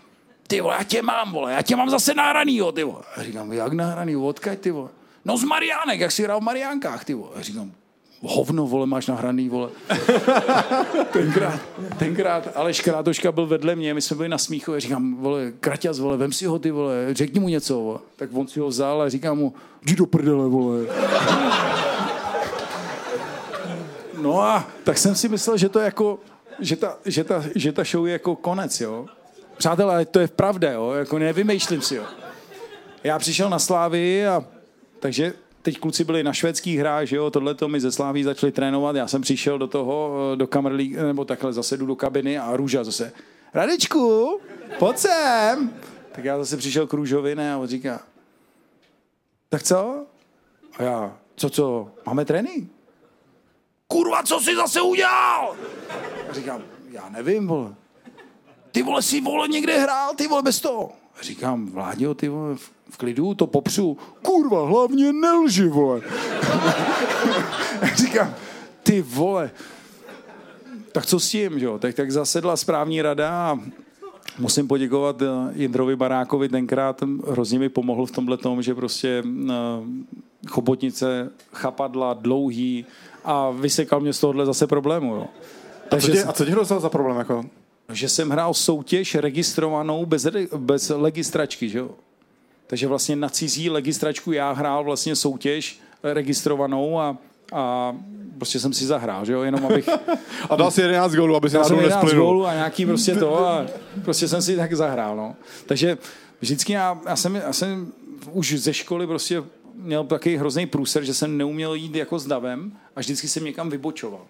ty 0.48 0.62
vole, 0.62 0.76
já 0.78 0.84
tě 0.84 1.02
mám, 1.02 1.32
vole, 1.32 1.54
já 1.54 1.62
tě 1.62 1.76
mám 1.76 1.90
zase 1.90 2.14
nahranýho, 2.14 2.72
ty 2.72 2.84
vole. 2.84 3.04
A 3.16 3.24
říkám, 3.24 3.54
jak 3.54 3.74
nahraný, 3.74 4.16
odkaď, 4.16 4.60
ty 4.60 4.72
vole? 4.72 4.90
No 5.26 5.38
z 5.38 5.44
Mariánek, 5.44 6.00
jak 6.00 6.12
si 6.12 6.24
hrál 6.24 6.40
v 6.40 6.44
Mariánkách, 6.44 7.06
ty 7.06 7.14
vole. 7.14 7.32
A 7.36 7.42
říkám, 7.42 7.72
hovno, 8.22 8.68
vole, 8.68 8.86
máš 8.86 9.08
nahraný, 9.08 9.50
vole. 9.50 9.70
tenkrát, 11.12 11.60
tenkrát 11.98 12.48
Aleš 12.56 12.82
Krátoška 12.82 13.32
byl 13.32 13.48
vedle 13.48 13.76
mě, 13.76 13.94
my 13.94 14.02
jsme 14.02 14.16
byli 14.16 14.30
na 14.30 14.38
smíchu, 14.38 14.80
říkám, 14.80 15.16
vole, 15.16 15.52
Kraťas, 15.60 16.00
vole, 16.00 16.18
vem 16.18 16.32
si 16.32 16.46
ho, 16.46 16.60
ty 16.60 16.72
vole, 16.72 17.14
řekni 17.14 17.40
mu 17.40 17.48
něco, 17.48 17.80
vole. 17.80 18.00
Tak 18.16 18.30
on 18.34 18.48
si 18.48 18.60
ho 18.60 18.68
vzal 18.68 19.02
a 19.02 19.10
říkám 19.10 19.38
mu, 19.38 19.54
jdi 19.82 19.96
do 19.96 20.06
prdele, 20.06 20.48
vole. 20.48 20.80
no 24.22 24.42
a 24.42 24.68
tak 24.84 24.98
jsem 24.98 25.16
si 25.16 25.30
myslel, 25.30 25.58
že 25.58 25.70
to 25.70 25.80
je 25.80 25.86
jako, 25.86 26.20
že 26.60 26.76
ta, 26.76 26.98
že 27.06 27.24
ta, 27.24 27.44
že 27.56 27.72
ta 27.72 27.84
show 27.84 28.06
je 28.06 28.14
jako 28.14 28.36
konec, 28.36 28.82
jo. 28.82 29.06
Přátelé, 29.58 30.06
to 30.06 30.20
je 30.20 30.28
pravda, 30.28 30.72
jo, 30.72 30.92
jako 30.92 31.20
nevymýšlím 31.20 31.82
si, 31.82 31.96
jo. 31.96 32.04
Já 33.04 33.20
přišel 33.20 33.50
na 33.50 33.60
Slávy 33.60 34.28
a 34.28 34.46
takže 35.00 35.34
teď 35.62 35.80
kluci 35.80 36.04
byli 36.04 36.24
na 36.24 36.34
švédských 36.34 36.80
hrách, 36.80 37.06
že 37.06 37.16
jo, 37.16 37.32
tohle 37.32 37.56
to 37.56 37.68
mi 37.68 37.82
ze 37.82 37.92
Sláví 37.92 38.24
začali 38.24 38.52
trénovat, 38.52 38.96
já 38.96 39.08
jsem 39.08 39.22
přišel 39.22 39.58
do 39.58 39.68
toho, 39.68 40.32
do 40.36 40.48
kamerlí, 40.48 40.96
nebo 40.96 41.26
takhle 41.26 41.54
zase 41.54 41.78
jdu 41.78 41.86
do 41.86 41.96
kabiny 41.96 42.38
a 42.40 42.56
Růža 42.56 42.84
zase, 42.84 43.14
Radečku, 43.54 44.40
pojď 44.80 44.98
sem. 44.98 45.74
Tak 46.12 46.26
já 46.26 46.38
zase 46.38 46.58
přišel 46.58 46.88
k 46.88 46.94
Růžovi, 46.94 47.36
ne, 47.36 47.54
a 47.54 47.58
on 47.58 47.68
říká, 47.68 48.02
tak 49.50 49.64
co? 49.64 50.06
A 50.78 50.84
já, 50.84 51.18
co, 51.36 51.50
co, 51.50 51.92
máme 52.06 52.26
trénink? 52.26 52.72
Kurva, 53.88 54.24
co 54.24 54.40
jsi 54.40 54.56
zase 54.56 54.82
udělal? 54.82 55.56
A 56.30 56.34
říkám, 56.34 56.62
já 56.92 57.10
nevím, 57.10 57.48
vole. 57.48 57.76
Ty 58.72 58.84
vole, 58.84 59.02
si 59.02 59.22
vole 59.22 59.48
někde 59.48 59.80
hrál, 59.80 60.16
ty 60.16 60.28
vole, 60.28 60.42
bez 60.42 60.60
toho. 60.60 60.92
A 61.20 61.24
říkám, 61.24 61.66
Vláďo, 61.66 62.14
ty 62.14 62.30
vole, 62.30 62.56
klidu, 62.98 63.34
to 63.34 63.48
popřu. 63.48 63.98
Kurva, 64.22 64.66
hlavně 64.66 65.14
nelži, 65.14 65.68
vole. 65.68 66.02
Říkám, 67.96 68.34
ty 68.84 69.02
vole. 69.02 69.52
Tak 70.92 71.06
co 71.06 71.20
s 71.20 71.30
tím, 71.30 71.58
jo? 71.58 71.80
Tak, 71.80 71.96
tak 71.96 72.12
zasedla 72.12 72.58
správní 72.58 73.02
rada 73.02 73.30
a 73.30 73.60
musím 74.40 74.68
poděkovat 74.68 75.22
eh, 75.22 75.26
Jindrovi 75.54 75.96
Barákovi 75.96 76.50
tenkrát, 76.50 77.04
hrozně 77.28 77.60
mi 77.60 77.70
pomohl 77.70 78.06
v 78.06 78.12
tomhle 78.12 78.38
tom, 78.38 78.62
že 78.62 78.76
prostě 78.76 79.24
eh, 79.26 79.54
chobotnice 80.48 81.32
chapadla 81.54 82.14
dlouhý 82.14 82.86
a 83.24 83.50
vysekal 83.50 84.00
mě 84.00 84.14
z 84.14 84.20
tohohle 84.20 84.46
zase 84.46 84.68
problému. 84.68 85.16
Jo. 85.16 85.28
Takže 85.90 86.08
a 86.08 86.16
co 86.16 86.18
tě, 86.18 86.24
a 86.24 86.34
co 86.34 86.46
tě 86.46 86.52
hrozil 86.52 86.80
za 86.80 86.90
problém? 86.90 87.18
Jako? 87.18 87.46
Že 87.90 88.10
jsem 88.10 88.30
hrál 88.30 88.54
soutěž 88.54 89.16
registrovanou 89.16 90.06
bez, 90.06 90.28
bez 90.58 90.92
legistračky, 90.96 91.70
že 91.70 91.80
jo? 91.80 91.90
Takže 92.72 92.88
vlastně 92.88 93.16
na 93.16 93.30
cizí 93.30 93.70
legistračku 93.70 94.32
já 94.32 94.52
hrál 94.52 94.84
vlastně 94.84 95.16
soutěž 95.16 95.80
registrovanou 96.04 97.00
a, 97.00 97.18
a 97.54 97.96
prostě 98.38 98.60
jsem 98.60 98.74
si 98.74 98.86
zahrál, 98.86 99.26
že 99.26 99.34
jo, 99.34 99.42
jenom 99.42 99.66
abych... 99.66 99.90
a 100.50 100.56
dal 100.56 100.72
si 100.72 100.82
11 100.82 101.14
gólů, 101.14 101.36
aby 101.36 101.50
si 101.50 101.56
dal 101.56 101.74
11 101.76 102.14
gólů 102.14 102.48
a 102.48 102.54
nějaký 102.54 102.86
prostě 102.86 103.16
to 103.16 103.48
a 103.48 103.66
prostě 104.04 104.28
jsem 104.28 104.42
si 104.42 104.56
tak 104.56 104.74
zahrál, 104.74 105.16
no. 105.16 105.36
Takže 105.66 105.98
vždycky 106.42 106.74
já, 106.74 107.00
já, 107.06 107.16
jsem, 107.16 107.36
já 107.36 107.54
jsem 107.54 107.92
už 108.32 108.54
ze 108.60 108.74
školy 108.74 109.08
prostě 109.08 109.44
měl 109.76 110.04
takový 110.04 110.38
hrozný 110.38 110.66
průser, 110.66 111.04
že 111.04 111.14
jsem 111.14 111.38
neuměl 111.38 111.74
jít 111.74 111.96
jako 111.96 112.20
s 112.20 112.28
davem 112.28 112.72
a 112.96 113.00
vždycky 113.00 113.28
jsem 113.28 113.46
někam 113.46 113.70
vybočoval. 113.70 114.26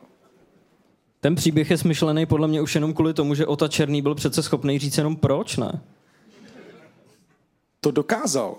Ten 1.19 1.35
příběh 1.35 1.71
je 1.71 1.77
smyšlený 1.77 2.25
podle 2.25 2.47
mě 2.47 2.61
už 2.61 2.75
jenom 2.75 2.93
kvůli 2.93 3.13
tomu, 3.13 3.35
že 3.35 3.45
Ota 3.45 3.67
Černý 3.67 4.01
byl 4.01 4.15
přece 4.15 4.43
schopný 4.43 4.79
říct 4.79 4.97
jenom 4.97 5.15
proč, 5.15 5.57
ne? 5.57 5.81
To 7.83 7.91
dokázal. 7.91 8.55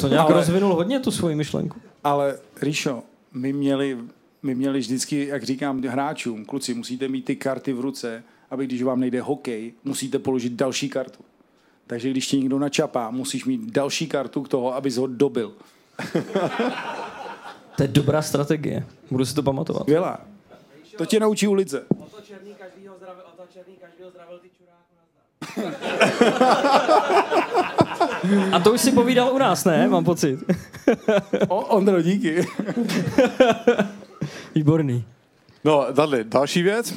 To 0.00 0.08
nějak 0.08 0.26
ale, 0.26 0.34
rozvinul 0.34 0.74
hodně 0.74 1.00
tu 1.00 1.10
svoji 1.10 1.34
myšlenku. 1.34 1.80
Ale 2.04 2.38
Ríšo, 2.62 3.02
my 3.32 3.52
měli, 3.52 3.98
my 4.42 4.54
měli 4.54 4.78
vždycky, 4.78 5.26
jak 5.26 5.42
říkám 5.42 5.82
hráčům, 5.82 6.44
kluci, 6.44 6.74
musíte 6.74 7.08
mít 7.08 7.24
ty 7.24 7.36
karty 7.36 7.72
v 7.72 7.80
ruce, 7.80 8.22
aby 8.50 8.66
když 8.66 8.82
vám 8.82 9.00
nejde 9.00 9.22
hokej, 9.22 9.72
musíte 9.84 10.18
položit 10.18 10.52
další 10.52 10.88
kartu. 10.88 11.24
Takže 11.86 12.10
když 12.10 12.26
ti 12.26 12.38
někdo 12.38 12.58
načapá, 12.58 13.10
musíš 13.10 13.44
mít 13.44 13.60
další 13.72 14.06
kartu 14.06 14.42
k 14.42 14.48
toho, 14.48 14.74
abys 14.74 14.96
ho 14.96 15.06
dobil. 15.06 15.52
to 17.76 17.82
je 17.82 17.88
dobrá 17.88 18.22
strategie. 18.22 18.86
Budu 19.10 19.24
si 19.24 19.34
to 19.34 19.42
pamatovat. 19.42 19.82
Skvělá. 19.82 20.20
To 20.96 21.06
tě 21.06 21.20
naučí 21.20 21.48
ulice. 21.48 21.84
to 22.10 22.20
černý 22.22 22.54
každýho 22.58 22.94
zdravil, 22.96 23.24
to 23.36 23.42
černý 23.52 23.74
každýho 23.80 24.10
zdravil 24.10 24.38
ty 24.38 24.48
čuráku 24.48 24.86
A 28.52 28.60
to 28.60 28.72
už 28.72 28.80
si 28.80 28.92
povídal 28.92 29.34
u 29.34 29.38
nás, 29.38 29.64
ne? 29.64 29.88
Mám 29.88 30.04
pocit. 30.04 30.38
o, 31.48 31.60
Ondro, 31.60 32.02
díky. 32.02 32.46
Výborný. 34.54 35.04
No, 35.64 35.86
Dadli, 35.92 36.24
další 36.24 36.62
věc. 36.62 36.90
Uh, 36.90 36.96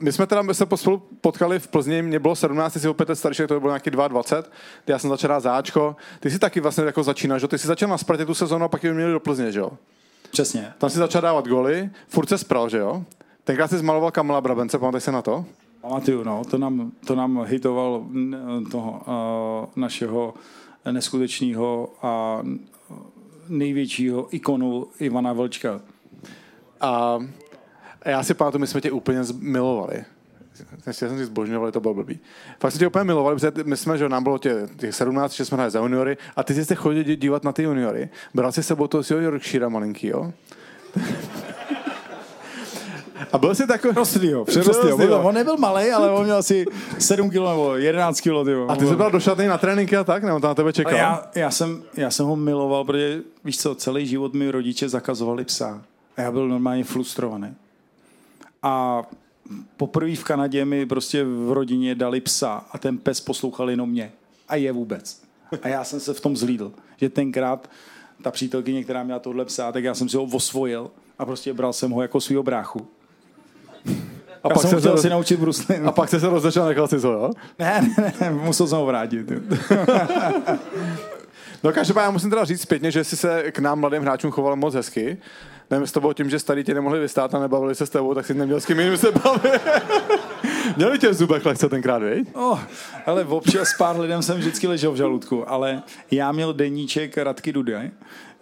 my 0.00 0.12
jsme 0.12 0.26
teda 0.26 0.42
my 0.42 0.54
se 0.54 0.66
spolu 0.74 1.02
potkali 1.20 1.58
v 1.58 1.68
Plzni, 1.68 2.02
mě 2.02 2.18
bylo 2.18 2.36
17, 2.36 2.72
ty 2.72 2.80
jsi 2.80 2.88
opět 2.88 3.08
starší, 3.14 3.42
to 3.48 3.60
bylo 3.60 3.72
nějaký 3.72 3.90
22, 3.90 4.42
ty 4.84 4.92
já 4.92 4.98
jsem 4.98 5.10
začal 5.10 5.40
záčko. 5.40 5.96
Ty 6.20 6.30
jsi 6.30 6.38
taky 6.38 6.60
vlastně 6.60 6.84
jako 6.84 7.02
začínal, 7.02 7.38
že? 7.38 7.48
Ty 7.48 7.58
jsi 7.58 7.66
začal 7.66 7.88
na 7.88 7.98
Spartě 7.98 8.26
tu 8.26 8.34
sezónu 8.34 8.64
a 8.64 8.68
pak 8.68 8.84
ji 8.84 8.92
měli 8.92 9.12
do 9.12 9.20
Plzně, 9.20 9.52
že 9.52 9.60
jo? 9.60 9.70
Přesně. 10.30 10.72
Tam 10.78 10.90
si 10.90 10.98
začal 10.98 11.22
dávat 11.22 11.48
goly, 11.48 11.90
furt 12.08 12.28
se 12.28 12.38
spral, 12.38 12.68
že 12.68 12.78
jo? 12.78 13.04
Tenkrát 13.44 13.70
jsi 13.70 13.78
zmaloval 13.78 14.10
Kamala 14.10 14.40
Brabence, 14.40 14.78
pamatuješ 14.78 15.04
se 15.04 15.12
na 15.12 15.22
to? 15.22 15.44
Pamatuju, 15.88 16.24
no, 16.24 16.44
to 16.44 16.58
nám, 16.58 16.92
to 17.06 17.14
nám 17.14 17.44
hitoval 17.44 18.06
toho 18.70 19.02
uh, 19.06 19.82
našeho 19.82 20.34
neskutečného 20.90 21.92
a 22.02 22.42
největšího 23.48 24.34
ikonu 24.34 24.86
Ivana 25.00 25.32
Vlčka. 25.32 25.80
A 26.80 27.18
já 28.04 28.22
si 28.22 28.34
pamatuju, 28.34 28.60
my 28.60 28.66
jsme 28.66 28.80
tě 28.80 28.90
úplně 28.90 29.20
milovali. 29.38 30.04
Já 30.86 30.92
jsem 30.92 31.18
si 31.18 31.24
zbožňovali, 31.24 31.72
to 31.72 31.80
bylo 31.80 31.94
blbý. 31.94 32.18
Fakt 32.60 32.72
jsme 32.72 32.78
tě 32.78 32.86
úplně 32.86 33.04
milovali, 33.04 33.36
protože 33.36 33.52
my 33.64 33.76
jsme, 33.76 33.98
že 33.98 34.08
nám 34.08 34.22
bylo 34.22 34.38
tě, 34.38 34.68
těch 34.76 34.94
17, 34.94 35.32
že 35.32 35.44
jsme 35.44 35.56
hráli 35.56 35.70
za 35.70 35.80
juniory 35.80 36.16
a 36.36 36.42
ty 36.42 36.64
jsi 36.64 36.74
chodil 36.74 37.02
dívat 37.02 37.44
na 37.44 37.52
ty 37.52 37.62
juniory. 37.62 38.08
Bral 38.34 38.52
jsi 38.52 38.62
sebou 38.62 38.86
toho 38.86 39.02
svého 39.02 39.22
Yorkshire 39.22 39.68
malinký, 39.68 40.06
jo? 40.06 40.32
A 43.32 43.38
byl 43.38 43.54
jsi 43.54 43.66
takový... 43.66 43.92
Přerostlýho, 43.92 44.44
přerostlýho. 44.44 45.22
On 45.22 45.34
nebyl 45.34 45.56
malý, 45.56 45.90
ale 45.90 46.10
on 46.10 46.24
měl 46.24 46.36
asi 46.36 46.64
7 46.98 47.30
kg 47.30 47.34
nebo 47.34 47.74
11 47.76 48.20
kg. 48.20 48.28
A 48.68 48.76
ty 48.76 48.86
jsi 48.86 48.96
byl 48.96 49.10
do 49.10 49.20
šatny 49.20 49.46
na 49.46 49.58
tréninky 49.58 49.96
a 49.96 50.04
tak? 50.04 50.22
Nebo 50.24 50.40
tam 50.40 50.50
na 50.50 50.54
tebe 50.54 50.72
čekal? 50.72 50.94
Já, 50.94 51.30
já, 51.34 51.50
jsem, 51.50 51.82
já 51.96 52.10
jsem 52.10 52.26
ho 52.26 52.36
miloval, 52.36 52.84
protože 52.84 53.22
víš 53.44 53.58
co, 53.58 53.74
celý 53.74 54.06
život 54.06 54.34
mi 54.34 54.50
rodiče 54.50 54.88
zakazovali 54.88 55.44
psa. 55.44 55.82
A 56.16 56.20
já 56.20 56.32
byl 56.32 56.48
normálně 56.48 56.84
frustrovaný. 56.84 57.54
A 58.62 59.02
poprvé 59.76 60.16
v 60.16 60.24
Kanadě 60.24 60.64
mi 60.64 60.86
prostě 60.86 61.24
v 61.24 61.52
rodině 61.52 61.94
dali 61.94 62.20
psa 62.20 62.64
a 62.72 62.78
ten 62.78 62.98
pes 62.98 63.20
poslouchal 63.20 63.70
jenom 63.70 63.90
mě. 63.90 64.12
A 64.48 64.56
je 64.56 64.72
vůbec. 64.72 65.22
A 65.62 65.68
já 65.68 65.84
jsem 65.84 66.00
se 66.00 66.14
v 66.14 66.20
tom 66.20 66.36
zlídl, 66.36 66.72
že 66.96 67.08
tenkrát 67.08 67.70
ta 68.22 68.30
přítelkyně, 68.30 68.84
která 68.84 69.02
měla 69.02 69.18
tohle 69.18 69.44
psa, 69.44 69.72
tak 69.72 69.84
já 69.84 69.94
jsem 69.94 70.08
si 70.08 70.16
ho 70.16 70.24
osvojil 70.24 70.90
a 71.18 71.24
prostě 71.24 71.54
bral 71.54 71.72
jsem 71.72 71.90
ho 71.90 72.02
jako 72.02 72.20
svýho 72.20 72.42
bráchu. 72.42 72.86
A 73.86 74.48
já 74.48 74.54
pak 74.54 74.62
jsem 74.62 74.78
chtěl 74.78 74.92
roz... 74.92 75.02
si 75.02 75.10
naučit. 75.10 75.40
A 75.84 75.92
pak 75.92 76.08
se 76.08 76.20
se 76.20 76.28
rozešel 76.28 76.62
a 76.62 76.68
nechal 76.68 76.88
si 76.88 77.00
to, 77.00 77.12
jo? 77.12 77.30
Ne, 77.58 77.94
ne, 77.98 78.12
ne, 78.20 78.30
musel 78.30 78.66
jsem 78.66 78.78
ho 78.78 78.86
vrátit. 78.86 79.32
no 81.64 81.72
každopádně 81.72 82.12
musím 82.12 82.30
teda 82.30 82.44
říct 82.44 82.60
zpětně, 82.60 82.90
že 82.90 83.04
jsi 83.04 83.16
se 83.16 83.52
k 83.52 83.58
nám 83.58 83.80
mladým 83.80 84.02
hráčům 84.02 84.30
choval 84.30 84.56
moc 84.56 84.74
hezky 84.74 85.18
nevím, 85.70 85.86
s 85.86 85.92
tebou 85.92 86.12
tím, 86.12 86.30
že 86.30 86.38
starý 86.38 86.64
tě 86.64 86.74
nemohli 86.74 87.00
vystát 87.00 87.34
a 87.34 87.38
nebavili 87.38 87.74
se 87.74 87.86
s 87.86 87.90
tebou, 87.90 88.14
tak 88.14 88.26
si 88.26 88.34
neměl 88.34 88.60
s 88.60 88.66
kým 88.66 88.80
jiným 88.80 88.96
se 88.96 89.12
bavit. 89.12 89.62
Měli 90.76 90.98
tě 90.98 91.08
v 91.08 91.14
zubech 91.14 91.46
lehce 91.46 91.68
tenkrát, 91.68 92.02
viď? 92.02 92.28
Oh, 92.34 92.60
ale 93.06 93.24
občas 93.24 93.68
pár 93.78 94.00
lidem 94.00 94.22
jsem 94.22 94.38
vždycky 94.38 94.66
ležel 94.66 94.92
v 94.92 94.96
žaludku, 94.96 95.50
ale 95.50 95.82
já 96.10 96.32
měl 96.32 96.52
deníček 96.52 97.18
Radky 97.18 97.52
Dudaj, 97.52 97.90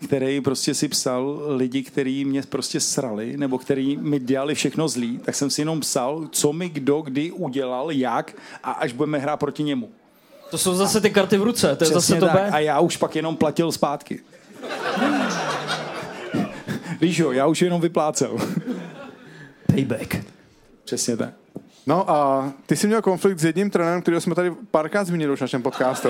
který 0.04 0.40
prostě 0.40 0.74
si 0.74 0.88
psal 0.88 1.42
lidi, 1.48 1.82
kteří 1.82 2.24
mě 2.24 2.42
prostě 2.42 2.80
srali, 2.80 3.36
nebo 3.36 3.58
kteří 3.58 3.96
mi 3.96 4.18
dělali 4.18 4.54
všechno 4.54 4.88
zlý, 4.88 5.18
tak 5.18 5.34
jsem 5.34 5.50
si 5.50 5.60
jenom 5.60 5.80
psal, 5.80 6.28
co 6.30 6.52
mi 6.52 6.68
kdo 6.68 7.00
kdy 7.00 7.30
udělal, 7.30 7.90
jak 7.90 8.36
a 8.62 8.72
až 8.72 8.92
budeme 8.92 9.18
hrát 9.18 9.36
proti 9.36 9.62
němu. 9.62 9.90
To 10.50 10.58
jsou 10.58 10.74
zase 10.74 11.00
ty 11.00 11.10
karty 11.10 11.38
v 11.38 11.42
ruce, 11.42 11.76
to 11.76 11.84
je 11.84 11.90
Přesně 11.90 11.94
zase 11.94 12.16
to 12.16 12.26
tak. 12.26 12.52
A 12.52 12.58
já 12.58 12.80
už 12.80 12.96
pak 12.96 13.16
jenom 13.16 13.36
platil 13.36 13.72
zpátky. 13.72 14.20
Víš 17.00 17.18
jo, 17.18 17.32
já 17.32 17.46
už 17.46 17.62
jenom 17.62 17.80
vyplácel. 17.80 18.38
Payback. 19.66 20.16
Přesně 20.84 21.16
tak. 21.16 21.30
No 21.86 22.10
a 22.10 22.52
ty 22.66 22.76
jsi 22.76 22.86
měl 22.86 23.02
konflikt 23.02 23.38
s 23.38 23.44
jedním 23.44 23.70
trenérem, 23.70 24.02
který 24.02 24.20
jsme 24.20 24.34
tady 24.34 24.52
párkrát 24.70 25.04
zmínili 25.04 25.32
už 25.32 25.38
v 25.38 25.42
našem 25.42 25.62
podcastu. 25.62 26.08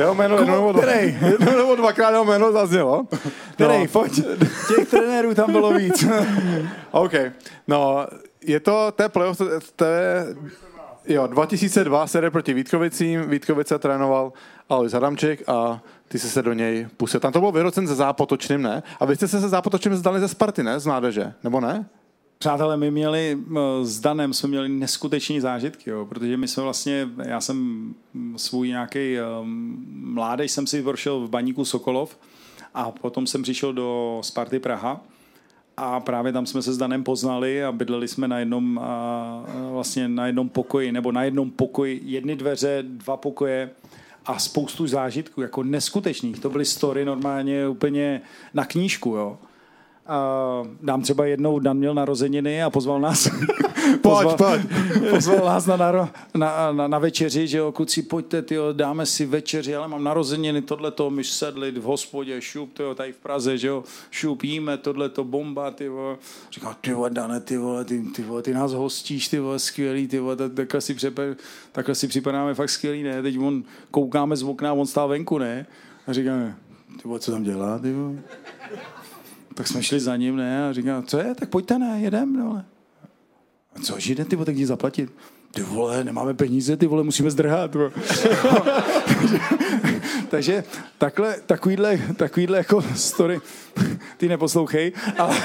Jeho 0.00 0.14
jméno 0.14 0.38
jednou 0.38 0.54
nebo, 0.54 0.72
dva, 0.72 0.92
jednou 0.92 1.56
nebo 1.56 1.76
dvakrát 1.76 2.10
jeho 2.10 2.24
jméno 2.24 2.52
zaznělo. 2.52 3.06
Který, 3.52 3.78
no. 3.78 3.86
pojď. 3.86 4.20
Těch 4.68 4.88
trenérů 4.90 5.34
tam 5.34 5.52
bylo 5.52 5.72
víc. 5.72 6.04
OK. 6.90 7.12
No, 7.68 8.06
je 8.44 8.60
to, 8.60 8.92
to 8.96 9.02
je 9.02 9.08
playoff, 9.08 9.40
to 9.76 9.84
je, 9.84 10.26
jo, 11.06 11.26
2002 11.26 12.06
série 12.06 12.30
proti 12.30 12.54
Vítkovicím, 12.54 13.30
Vítkovice 13.30 13.78
trénoval 13.78 14.32
Alois 14.68 14.94
Adamček 14.94 15.48
a 15.48 15.82
ty 16.08 16.18
jsi 16.18 16.28
se 16.28 16.42
do 16.42 16.52
něj 16.52 16.88
pustil. 16.96 17.20
Tam 17.20 17.32
to 17.32 17.38
bylo 17.38 17.52
vyrocen 17.52 17.88
se 17.88 17.94
Zápotočným, 17.94 18.62
ne? 18.62 18.82
A 19.00 19.04
vy 19.04 19.16
jste 19.16 19.28
se 19.28 19.40
se 19.40 19.48
Zápotočným 19.48 19.96
zdali 19.96 20.20
ze 20.20 20.28
Sparty, 20.28 20.62
ne? 20.62 20.80
Z 20.80 20.86
mládeže, 20.86 21.32
nebo 21.44 21.60
ne? 21.60 21.86
Přátelé, 22.42 22.76
my 22.76 22.90
měli 22.90 23.38
s 23.82 24.00
Danem 24.00 24.32
jsme 24.32 24.48
měli 24.48 24.68
neskuteční 24.68 25.40
zážitky, 25.40 25.90
jo, 25.90 26.06
protože 26.06 26.36
my 26.36 26.48
jsme 26.48 26.62
vlastně, 26.62 27.08
já 27.24 27.40
jsem 27.40 27.94
svůj 28.36 28.68
nějaký 28.68 29.16
um, 29.40 29.86
mládež 29.90 30.52
jsem 30.52 30.66
si 30.66 30.82
vršil 30.82 31.20
v 31.20 31.30
baníku 31.30 31.64
Sokolov 31.64 32.18
a 32.74 32.90
potom 32.90 33.26
jsem 33.26 33.42
přišel 33.42 33.72
do 33.72 34.18
Sparty 34.22 34.58
Praha 34.58 35.00
a 35.76 36.00
právě 36.00 36.32
tam 36.32 36.46
jsme 36.46 36.62
se 36.62 36.72
s 36.72 36.78
Danem 36.78 37.04
poznali 37.04 37.64
a 37.64 37.72
bydleli 37.72 38.08
jsme 38.08 38.28
na 38.28 38.38
jednom 38.38 38.80
vlastně 39.70 40.08
na 40.08 40.26
jednom 40.26 40.48
pokoji, 40.48 40.92
nebo 40.92 41.12
na 41.12 41.24
jednom 41.24 41.50
pokoji, 41.50 42.00
jedny 42.04 42.36
dveře, 42.36 42.84
dva 42.86 43.16
pokoje 43.16 43.70
a 44.26 44.38
spoustu 44.38 44.86
zážitků, 44.86 45.42
jako 45.42 45.62
neskutečných. 45.62 46.38
To 46.38 46.50
byly 46.50 46.64
story 46.64 47.04
normálně 47.04 47.68
úplně 47.68 48.20
na 48.54 48.64
knížku, 48.64 49.10
jo. 49.10 49.38
A 50.10 50.62
dám 50.82 51.02
třeba 51.02 51.26
jednou, 51.26 51.58
Dan 51.58 51.76
měl 51.76 51.94
narozeniny 51.94 52.62
a 52.62 52.70
pozval 52.70 53.00
nás 53.00 53.28
pozval, 54.02 54.36
pojď, 54.36 54.62
pojď. 54.62 55.10
pozval 55.10 55.44
nás 55.44 55.66
na, 55.66 55.76
na, 55.76 56.10
na, 56.72 56.88
na, 56.88 56.98
večeři, 56.98 57.48
že 57.48 57.58
jo, 57.58 57.72
kluci, 57.72 58.02
pojďte, 58.02 58.42
tyjo, 58.42 58.72
dáme 58.72 59.06
si 59.06 59.26
večeři, 59.26 59.76
ale 59.76 59.88
mám 59.88 60.04
narozeniny, 60.04 60.62
tohleto, 60.62 61.10
my 61.10 61.24
sedli 61.24 61.70
v 61.70 61.82
hospodě, 61.82 62.40
šup, 62.40 62.72
tyjo, 62.72 62.94
tady 62.94 63.12
v 63.12 63.16
Praze, 63.16 63.58
že 63.58 63.68
jo, 63.68 63.84
šup, 64.10 64.42
jíme, 64.42 64.76
tohleto, 64.76 65.24
bomba, 65.24 65.70
ty 65.70 65.88
vole. 65.88 66.16
Říkal, 66.52 66.76
ty 66.80 66.92
vole, 66.92 67.10
Dane, 67.10 67.40
ty 67.40 67.56
vole, 67.56 67.84
ty, 67.84 68.02
ty, 68.02 68.22
vole, 68.22 68.42
ty 68.42 68.54
nás 68.54 68.72
hostíš, 68.72 69.28
ty 69.28 69.38
vole, 69.38 69.58
skvělý, 69.58 70.08
ty 70.08 70.18
vole, 70.18 70.36
takhle 70.36 70.80
si, 70.80 70.94
přepe, 70.94 71.36
takhle 71.72 71.94
si 71.94 72.08
připadáme 72.08 72.54
fakt 72.54 72.70
skvělý, 72.70 73.02
ne, 73.02 73.22
teď 73.22 73.38
on, 73.38 73.64
koukáme 73.90 74.36
z 74.36 74.42
okna, 74.42 74.72
on 74.72 74.86
stál 74.86 75.08
venku, 75.08 75.38
ne, 75.38 75.66
a 76.06 76.12
říkáme, 76.12 76.56
ty 77.02 77.08
vole, 77.08 77.20
co 77.20 77.32
tam 77.32 77.42
dělá, 77.42 77.78
ty 77.78 77.92
vole? 77.92 78.18
Tak 79.54 79.68
jsme 79.68 79.82
šli 79.82 80.00
za 80.00 80.16
ním, 80.16 80.36
ne, 80.36 80.68
a 80.68 80.72
říkám, 80.72 81.02
co 81.02 81.18
je, 81.18 81.34
tak 81.34 81.48
pojďte, 81.48 81.78
ne, 81.78 82.00
jedem, 82.00 82.36
dole. 82.36 82.64
A 83.76 83.80
co, 83.80 84.00
žide, 84.00 84.24
ty 84.24 84.36
vole, 84.36 84.46
tak 84.46 84.56
jdi 84.56 84.66
zaplatit. 84.66 85.12
Ty 85.50 85.62
vole, 85.62 86.04
nemáme 86.04 86.34
peníze, 86.34 86.76
ty 86.76 86.86
vole, 86.86 87.02
musíme 87.02 87.30
zdrhat. 87.30 87.76
Takže 90.30 90.64
takhle, 90.98 91.36
takovýhle, 91.46 91.98
takovýhle 92.16 92.58
jako 92.58 92.82
story, 92.94 93.40
ty 94.16 94.28
neposlouchej, 94.28 94.92
ale, 95.18 95.36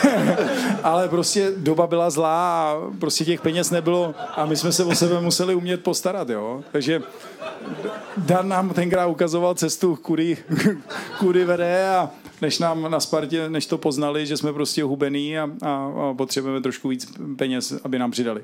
ale 0.83 1.09
prostě 1.09 1.51
doba 1.57 1.87
byla 1.87 2.09
zlá 2.09 2.71
a 2.71 2.77
prostě 2.99 3.25
těch 3.25 3.41
peněz 3.41 3.71
nebylo 3.71 4.15
a 4.35 4.45
my 4.45 4.55
jsme 4.55 4.71
se 4.71 4.83
o 4.83 4.95
sebe 4.95 5.21
museli 5.21 5.55
umět 5.55 5.83
postarat, 5.83 6.29
jo. 6.29 6.63
Takže 6.71 7.01
Dan 8.17 8.49
nám 8.49 8.69
tenkrát 8.69 9.07
ukazoval 9.07 9.55
cestu, 9.55 9.95
kudy, 9.95 10.37
kudy 11.19 11.45
vede 11.45 11.89
a 11.89 12.09
než 12.45 12.59
nám 12.59 12.91
na 12.91 12.99
Spartě, 12.99 13.49
než 13.49 13.65
to 13.65 13.77
poznali, 13.77 14.25
že 14.25 14.37
jsme 14.37 14.53
prostě 14.53 14.83
hubený 14.83 15.37
a, 15.37 15.49
a, 15.61 15.69
a 15.69 16.13
potřebujeme 16.13 16.61
trošku 16.61 16.87
víc 16.87 17.13
peněz, 17.37 17.73
aby 17.83 17.99
nám 17.99 18.11
přidali. 18.11 18.43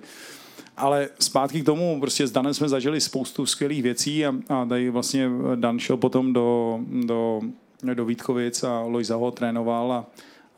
Ale 0.78 1.10
zpátky 1.20 1.62
k 1.62 1.66
tomu, 1.66 2.00
prostě 2.00 2.28
s 2.28 2.32
Danem 2.32 2.54
jsme 2.54 2.70
zažili 2.70 3.02
spoustu 3.02 3.46
skvělých 3.46 3.84
věcí 3.84 4.26
a, 4.26 4.36
a 4.50 4.66
tady 4.66 4.90
vlastně 4.90 5.30
Dan 5.56 5.80
šel 5.80 5.98
potom 5.98 6.34
do, 6.34 6.80
do, 7.06 7.42
do 7.94 8.06
Vítkovic 8.06 8.64
a 8.64 8.82
Lojza 8.82 9.16
ho 9.16 9.32
trénoval 9.32 9.94
a, 9.94 10.06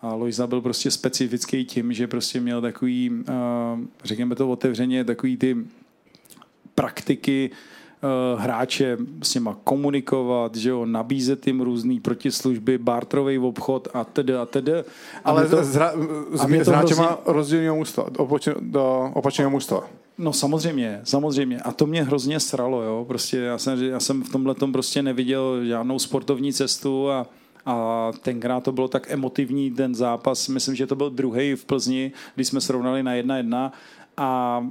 a 0.02 0.16
Lojza 0.16 0.48
byl 0.48 0.62
prostě 0.62 0.92
specifický 0.92 1.66
tím, 1.66 1.94
že 1.94 2.08
prostě 2.08 2.40
měl 2.40 2.62
takový, 2.62 3.24
řekněme 4.04 4.36
to 4.36 4.50
otevřeně, 4.50 5.04
takový 5.04 5.38
ty 5.38 5.58
praktiky, 6.76 7.52
hráče 8.38 8.98
s 9.22 9.36
nima 9.36 9.58
komunikovat, 9.64 10.56
že 10.56 10.70
jo, 10.70 10.86
nabízet 10.86 11.48
jim 11.48 11.62
různý 11.62 12.00
protislužby, 12.00 12.78
bartrový 12.78 13.40
obchod 13.40 13.88
a 13.94 14.04
tedy 14.04 14.36
a 14.36 14.46
tedy. 14.46 14.72
Ale 15.26 15.48
to, 15.48 15.64
s, 15.64 15.76
hra, 15.76 15.94
s, 16.32 16.42
s 16.42 16.68
hráčema 16.68 17.18
rozdílného 17.26 17.76
mužstva, 17.76 18.06
do 18.60 19.12
opačného. 19.14 19.52
No 20.18 20.34
samozřejmě, 20.34 21.02
samozřejmě. 21.04 21.60
A 21.60 21.72
to 21.72 21.86
mě 21.86 22.04
hrozně 22.04 22.40
sralo, 22.40 22.82
jo. 22.82 23.06
Prostě 23.08 23.38
já 23.38 23.58
jsem, 23.58 23.84
já 23.84 24.00
jsem 24.00 24.24
v 24.24 24.30
tomhle 24.30 24.56
prostě 24.74 25.04
neviděl 25.04 25.66
žádnou 25.66 26.00
sportovní 26.00 26.54
cestu 26.54 27.12
a, 27.12 27.28
a 27.66 28.12
tenkrát 28.22 28.64
to 28.64 28.72
bylo 28.72 28.88
tak 28.88 29.12
emotivní 29.12 29.72
ten 29.72 29.96
zápas. 29.96 30.48
Myslím, 30.48 30.76
že 30.76 30.88
to 30.88 30.96
byl 30.96 31.10
druhý 31.10 31.56
v 31.56 31.66
Plzni, 31.66 32.12
když 32.36 32.48
jsme 32.48 32.62
srovnali 32.62 33.04
na 33.04 33.14
jedna 33.14 33.38
jedna 33.38 33.72
a 34.18 34.62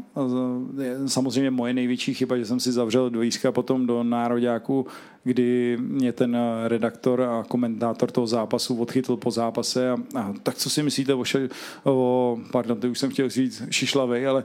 samozřejmě 1.06 1.50
moje 1.50 1.74
největší 1.74 2.14
chyba, 2.14 2.36
že 2.36 2.44
jsem 2.44 2.60
si 2.60 2.72
zavřel 2.72 3.10
dvířka 3.10 3.52
potom 3.52 3.86
do 3.86 4.02
nároďáku, 4.02 4.86
kdy 5.24 5.78
mě 5.80 6.12
ten 6.12 6.36
redaktor 6.66 7.22
a 7.22 7.44
komentátor 7.48 8.10
toho 8.10 8.26
zápasu 8.26 8.80
odchytl 8.80 9.16
po 9.16 9.30
zápase 9.30 9.90
a, 9.90 9.96
a 10.14 10.34
tak 10.42 10.54
co 10.54 10.70
si 10.70 10.82
myslíte 10.82 11.14
o, 11.14 11.24
ša, 11.24 11.38
o 11.84 12.38
pardon, 12.52 12.80
to 12.80 12.88
už 12.88 12.98
jsem 12.98 13.10
chtěl 13.10 13.28
říct 13.28 13.62
Šišlavej, 13.70 14.26
ale 14.26 14.44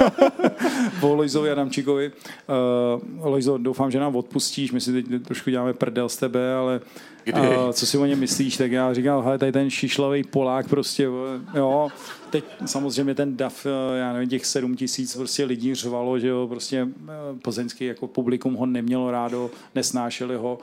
po 1.00 1.14
Lojzovi 1.14 1.50
Adamčíkovi. 1.50 2.12
Uh, 3.18 3.26
Lojzo, 3.26 3.58
doufám, 3.58 3.90
že 3.90 4.00
nám 4.00 4.16
odpustíš, 4.16 4.72
my 4.72 4.80
si 4.80 4.92
teď 4.92 5.06
trošku 5.24 5.50
děláme 5.50 5.74
prdel 5.74 6.08
z 6.08 6.16
tebe, 6.16 6.54
ale 6.54 6.80
Uh, 7.34 7.72
co 7.72 7.86
si 7.86 7.98
o 7.98 8.06
něm 8.06 8.18
myslíš, 8.18 8.56
tak 8.56 8.72
já 8.72 8.94
říkal, 8.94 9.22
hele, 9.22 9.38
tady 9.38 9.52
ten 9.52 9.70
šišlavý 9.70 10.24
Polák 10.24 10.68
prostě, 10.68 11.02
jo, 11.54 11.88
teď 12.30 12.44
samozřejmě 12.66 13.14
ten 13.14 13.36
DAF, 13.36 13.66
eh, 13.66 13.98
já 13.98 14.12
nevím, 14.12 14.28
těch 14.28 14.46
sedm 14.46 14.76
tisíc 14.76 15.16
prostě 15.16 15.44
lidí 15.44 15.74
řvalo, 15.74 16.18
že 16.18 16.28
jo, 16.28 16.46
prostě 16.48 16.88
eh, 17.08 17.38
plzeňský 17.42 17.84
jako 17.84 18.06
publikum 18.06 18.54
ho 18.54 18.66
nemělo 18.66 19.10
rádo, 19.10 19.50
nesnášeli 19.76 20.36
ho. 20.36 20.58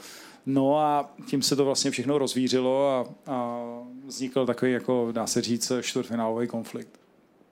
No 0.45 0.79
a 0.79 1.09
tím 1.27 1.41
se 1.41 1.55
to 1.55 1.65
vlastně 1.65 1.91
všechno 1.91 2.17
rozvířilo 2.17 2.89
a, 2.89 3.05
a 3.33 3.59
vznikl 4.05 4.45
takový, 4.45 4.71
jako 4.71 5.09
dá 5.11 5.27
se 5.27 5.41
říct, 5.41 5.71
čtvrtfinálový 5.81 6.47
konflikt. 6.47 6.99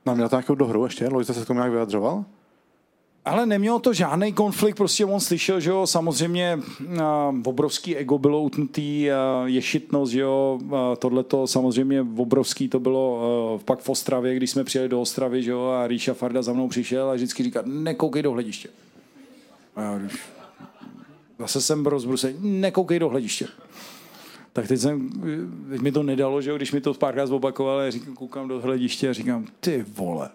No 0.05 0.15
měl 0.15 0.29
to 0.29 0.35
nějakou 0.35 0.55
dohru 0.55 0.83
ještě? 0.83 1.07
Lojza 1.07 1.33
se 1.33 1.43
k 1.43 1.47
tomu 1.47 1.59
nějak 1.59 1.71
vyjadřoval? 1.71 2.25
Ale 3.25 3.45
nemělo 3.45 3.79
to 3.79 3.93
žádný 3.93 4.33
konflikt, 4.33 4.75
prostě 4.75 5.05
on 5.05 5.19
slyšel, 5.19 5.59
že 5.59 5.69
jo, 5.69 5.88
samozřejmě 5.88 6.59
uh, 6.79 6.99
obrovský 7.43 7.95
ego 7.95 8.17
bylo 8.17 8.41
utnutý, 8.41 9.07
uh, 9.09 9.47
ješitnost, 9.47 10.11
že 10.11 10.19
jo, 10.19 10.59
uh, 10.63 10.71
tohleto 10.99 11.47
samozřejmě 11.47 12.01
obrovský 12.17 12.67
to 12.67 12.79
bylo 12.79 13.15
uh, 13.53 13.61
pak 13.61 13.79
v 13.79 13.89
Ostravě, 13.89 14.35
když 14.35 14.51
jsme 14.51 14.63
přijeli 14.63 14.89
do 14.89 15.01
Ostravy, 15.01 15.43
že 15.43 15.51
jo, 15.51 15.67
a 15.67 15.88
Ríša 15.88 16.13
Farda 16.13 16.41
za 16.41 16.53
mnou 16.53 16.67
přišel 16.67 17.09
a 17.09 17.13
vždycky 17.13 17.43
říká, 17.43 17.61
nekoukej 17.65 18.23
do 18.23 18.31
hlediště. 18.31 18.69
A 19.75 19.81
já, 19.81 19.99
zase 21.41 21.61
jsem 21.61 21.85
rozbrusený, 21.85 22.61
nekoukej 22.61 22.99
do 22.99 23.09
hlediště. 23.09 23.47
Tak 24.53 24.68
teď, 24.68 24.80
jsem, 24.80 25.09
teď 25.69 25.81
mi 25.81 25.91
to 25.91 26.03
nedalo, 26.03 26.41
že 26.41 26.55
když 26.55 26.72
mi 26.72 26.81
to 26.81 26.93
párkrát 26.93 27.26
zopakoval, 27.26 27.80
já 27.80 27.91
říkám, 27.91 28.15
koukám 28.15 28.47
do 28.47 28.61
hlediště 28.61 29.09
a 29.09 29.13
říkám, 29.13 29.45
ty 29.59 29.85
vole. 29.88 30.30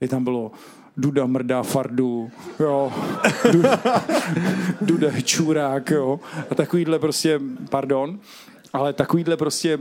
I 0.00 0.08
tam 0.08 0.24
bylo, 0.24 0.52
Duda 0.96 1.26
mrdá 1.26 1.62
fardu, 1.62 2.30
jo, 2.60 2.92
Duda, 3.52 3.82
Duda 4.80 5.20
čurák, 5.20 5.90
jo, 5.90 6.20
a 6.50 6.54
takovýhle 6.54 6.98
prostě, 6.98 7.40
pardon, 7.70 8.18
ale 8.72 8.92
takovýhle 8.92 9.36
prostě 9.36 9.78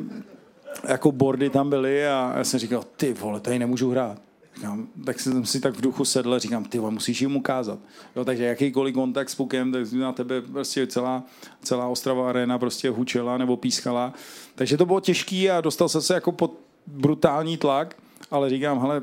jako 0.88 1.12
bordy 1.12 1.50
tam 1.50 1.70
byly 1.70 2.08
a 2.08 2.34
já 2.38 2.44
jsem 2.44 2.60
říkal, 2.60 2.84
ty 2.98 3.14
vole, 3.14 3.40
tady 3.40 3.60
nemůžu 3.60 3.92
hrát. 3.92 4.18
Říkám, 4.62 4.88
tak 5.06 5.20
jsem 5.20 5.46
si 5.46 5.60
tak 5.60 5.74
v 5.74 5.82
duchu 5.82 6.06
sedl 6.06 6.34
a 6.34 6.40
říkám, 6.40 6.64
ty 6.64 6.80
musíš 6.80 7.22
jim 7.22 7.36
ukázat. 7.36 7.80
Jo, 8.16 8.26
takže 8.26 8.44
jakýkoliv 8.44 8.94
kontakt 8.94 9.30
s 9.30 9.36
pukem, 9.36 9.72
tak 9.72 9.92
na 9.92 10.12
tebe 10.12 10.42
prostě 10.42 10.88
celá, 10.88 11.24
celá 11.64 11.88
Ostrava 11.88 12.30
arena 12.30 12.60
prostě 12.60 12.90
hučela 12.90 13.38
nebo 13.38 13.58
pískala. 13.58 14.14
Takže 14.56 14.78
to 14.78 14.86
bylo 14.86 15.00
těžký 15.00 15.50
a 15.50 15.62
dostal 15.62 15.90
jsem 15.90 16.02
se 16.02 16.14
jako 16.14 16.32
pod 16.32 16.54
brutální 16.88 17.58
tlak, 17.58 17.96
ale 18.32 18.50
říkám, 18.50 18.80
hele, 18.80 19.02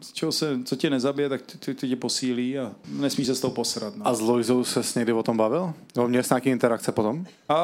z 0.00 0.12
čeho 0.12 0.32
se, 0.32 0.58
co 0.64 0.76
tě 0.76 0.90
nezabije, 0.90 1.28
tak 1.28 1.42
ty, 1.42 1.74
ty 1.74 1.88
tě 1.88 1.96
posílí 1.96 2.58
a 2.58 2.72
nesmíš 2.88 3.26
se 3.26 3.34
s 3.34 3.40
tou 3.40 3.50
posrat. 3.50 3.96
No. 3.96 4.06
A 4.06 4.14
s 4.14 4.20
Loizou 4.20 4.64
se 4.64 4.82
s 4.82 4.94
někdy 4.94 5.12
o 5.12 5.22
tom 5.22 5.36
bavil? 5.36 5.72
Nebo 5.96 6.08
měl 6.08 6.22
jsi 6.22 6.34
nějaký 6.34 6.50
interakce 6.50 6.92
potom? 6.92 7.26
A, 7.48 7.56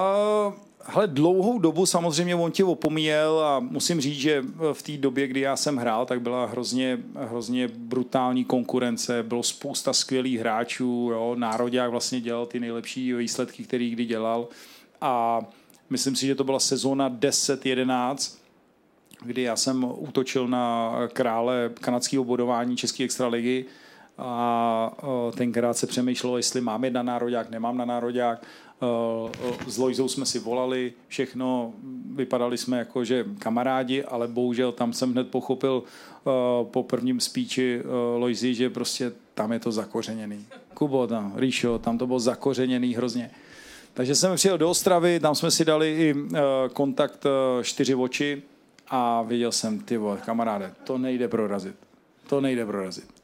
hele, 0.88 1.06
dlouhou 1.06 1.58
dobu 1.58 1.86
samozřejmě 1.86 2.34
on 2.34 2.52
tě 2.52 2.64
opomíjel 2.64 3.40
a 3.40 3.60
musím 3.60 4.00
říct, 4.00 4.18
že 4.18 4.44
v 4.72 4.82
té 4.82 4.96
době, 4.96 5.26
kdy 5.26 5.40
já 5.40 5.56
jsem 5.56 5.76
hrál, 5.76 6.06
tak 6.06 6.20
byla 6.20 6.46
hrozně, 6.46 6.98
hrozně 7.14 7.68
brutální 7.68 8.44
konkurence, 8.44 9.22
bylo 9.22 9.42
spousta 9.42 9.92
skvělých 9.92 10.40
hráčů, 10.40 11.08
jo, 11.12 11.34
Národák 11.38 11.90
vlastně 11.90 12.20
dělal 12.20 12.46
ty 12.46 12.60
nejlepší 12.60 13.12
výsledky, 13.12 13.62
který 13.64 13.90
kdy 13.90 14.04
dělal 14.04 14.48
a 15.00 15.40
myslím 15.90 16.16
si, 16.16 16.26
že 16.26 16.34
to 16.34 16.44
byla 16.44 16.58
sezóna 16.58 17.10
10-11 17.10 18.36
kdy 19.22 19.42
já 19.42 19.56
jsem 19.56 19.86
útočil 19.96 20.48
na 20.48 20.94
krále 21.12 21.70
kanadského 21.80 22.24
bodování 22.24 22.76
České 22.76 23.04
extraligy 23.04 23.64
a 24.18 24.92
tenkrát 25.36 25.76
se 25.76 25.86
přemýšlelo, 25.86 26.36
jestli 26.36 26.60
mám 26.60 26.84
jít 26.84 26.92
na 26.92 27.02
národák, 27.02 27.50
nemám 27.50 27.76
na 27.76 27.84
národák. 27.84 28.46
S 29.66 29.78
Lojzou 29.78 30.08
jsme 30.08 30.26
si 30.26 30.38
volali 30.38 30.92
všechno, 31.08 31.72
vypadali 32.14 32.58
jsme 32.58 32.78
jako, 32.78 33.04
že 33.04 33.24
kamarádi, 33.38 34.04
ale 34.04 34.28
bohužel 34.28 34.72
tam 34.72 34.92
jsem 34.92 35.12
hned 35.12 35.30
pochopil 35.30 35.82
po 36.62 36.82
prvním 36.82 37.20
spíči 37.20 37.82
Lojzy, 38.16 38.54
že 38.54 38.70
prostě 38.70 39.12
tam 39.34 39.52
je 39.52 39.58
to 39.58 39.72
zakořeněný. 39.72 40.46
Kubo, 40.74 41.06
tam, 41.06 41.32
Ríšo, 41.36 41.78
tam 41.78 41.98
to 41.98 42.06
bylo 42.06 42.20
zakořeněný 42.20 42.94
hrozně. 42.94 43.30
Takže 43.94 44.14
jsem 44.14 44.36
přijel 44.36 44.58
do 44.58 44.70
Ostravy, 44.70 45.20
tam 45.20 45.34
jsme 45.34 45.50
si 45.50 45.64
dali 45.64 45.96
i 45.98 46.14
kontakt 46.72 47.24
čtyři 47.62 47.94
oči, 47.94 48.42
a 48.88 49.22
viděl 49.22 49.52
jsem, 49.52 49.78
ty 49.78 49.96
vole, 49.96 50.18
kamaráde, 50.24 50.74
to 50.84 50.98
nejde 50.98 51.28
prorazit. 51.28 51.76
To 52.26 52.40
nejde 52.40 52.66
prorazit. 52.66 53.15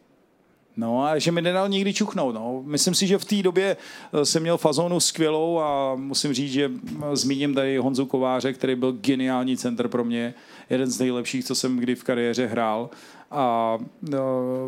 No 0.77 1.05
a 1.05 1.19
že 1.19 1.33
mi 1.33 1.43
nedal 1.43 1.69
nikdy 1.69 1.95
čuchnout. 1.95 2.35
No. 2.35 2.63
Myslím 2.67 2.95
si, 2.95 3.07
že 3.07 3.19
v 3.19 3.25
té 3.25 3.43
době 3.43 3.77
eh, 4.13 4.27
jsem 4.27 4.43
měl 4.43 4.59
fazonu 4.59 5.01
skvělou 5.01 5.59
a 5.59 5.95
musím 5.95 6.33
říct, 6.33 6.53
že 6.53 6.71
eh, 7.13 7.17
zmíním 7.17 7.55
tady 7.55 7.79
Honzu 7.79 8.07
Kováře, 8.07 8.53
který 8.53 8.75
byl 8.75 8.93
geniální 8.93 9.57
center 9.57 9.89
pro 9.89 10.05
mě, 10.05 10.35
jeden 10.71 10.91
z 10.91 10.99
nejlepších, 10.99 11.45
co 11.45 11.55
jsem 11.55 11.79
kdy 11.79 11.95
v 11.95 12.05
kariéře 12.05 12.47
hrál. 12.47 12.91
A 13.31 13.79
no, 14.03 14.19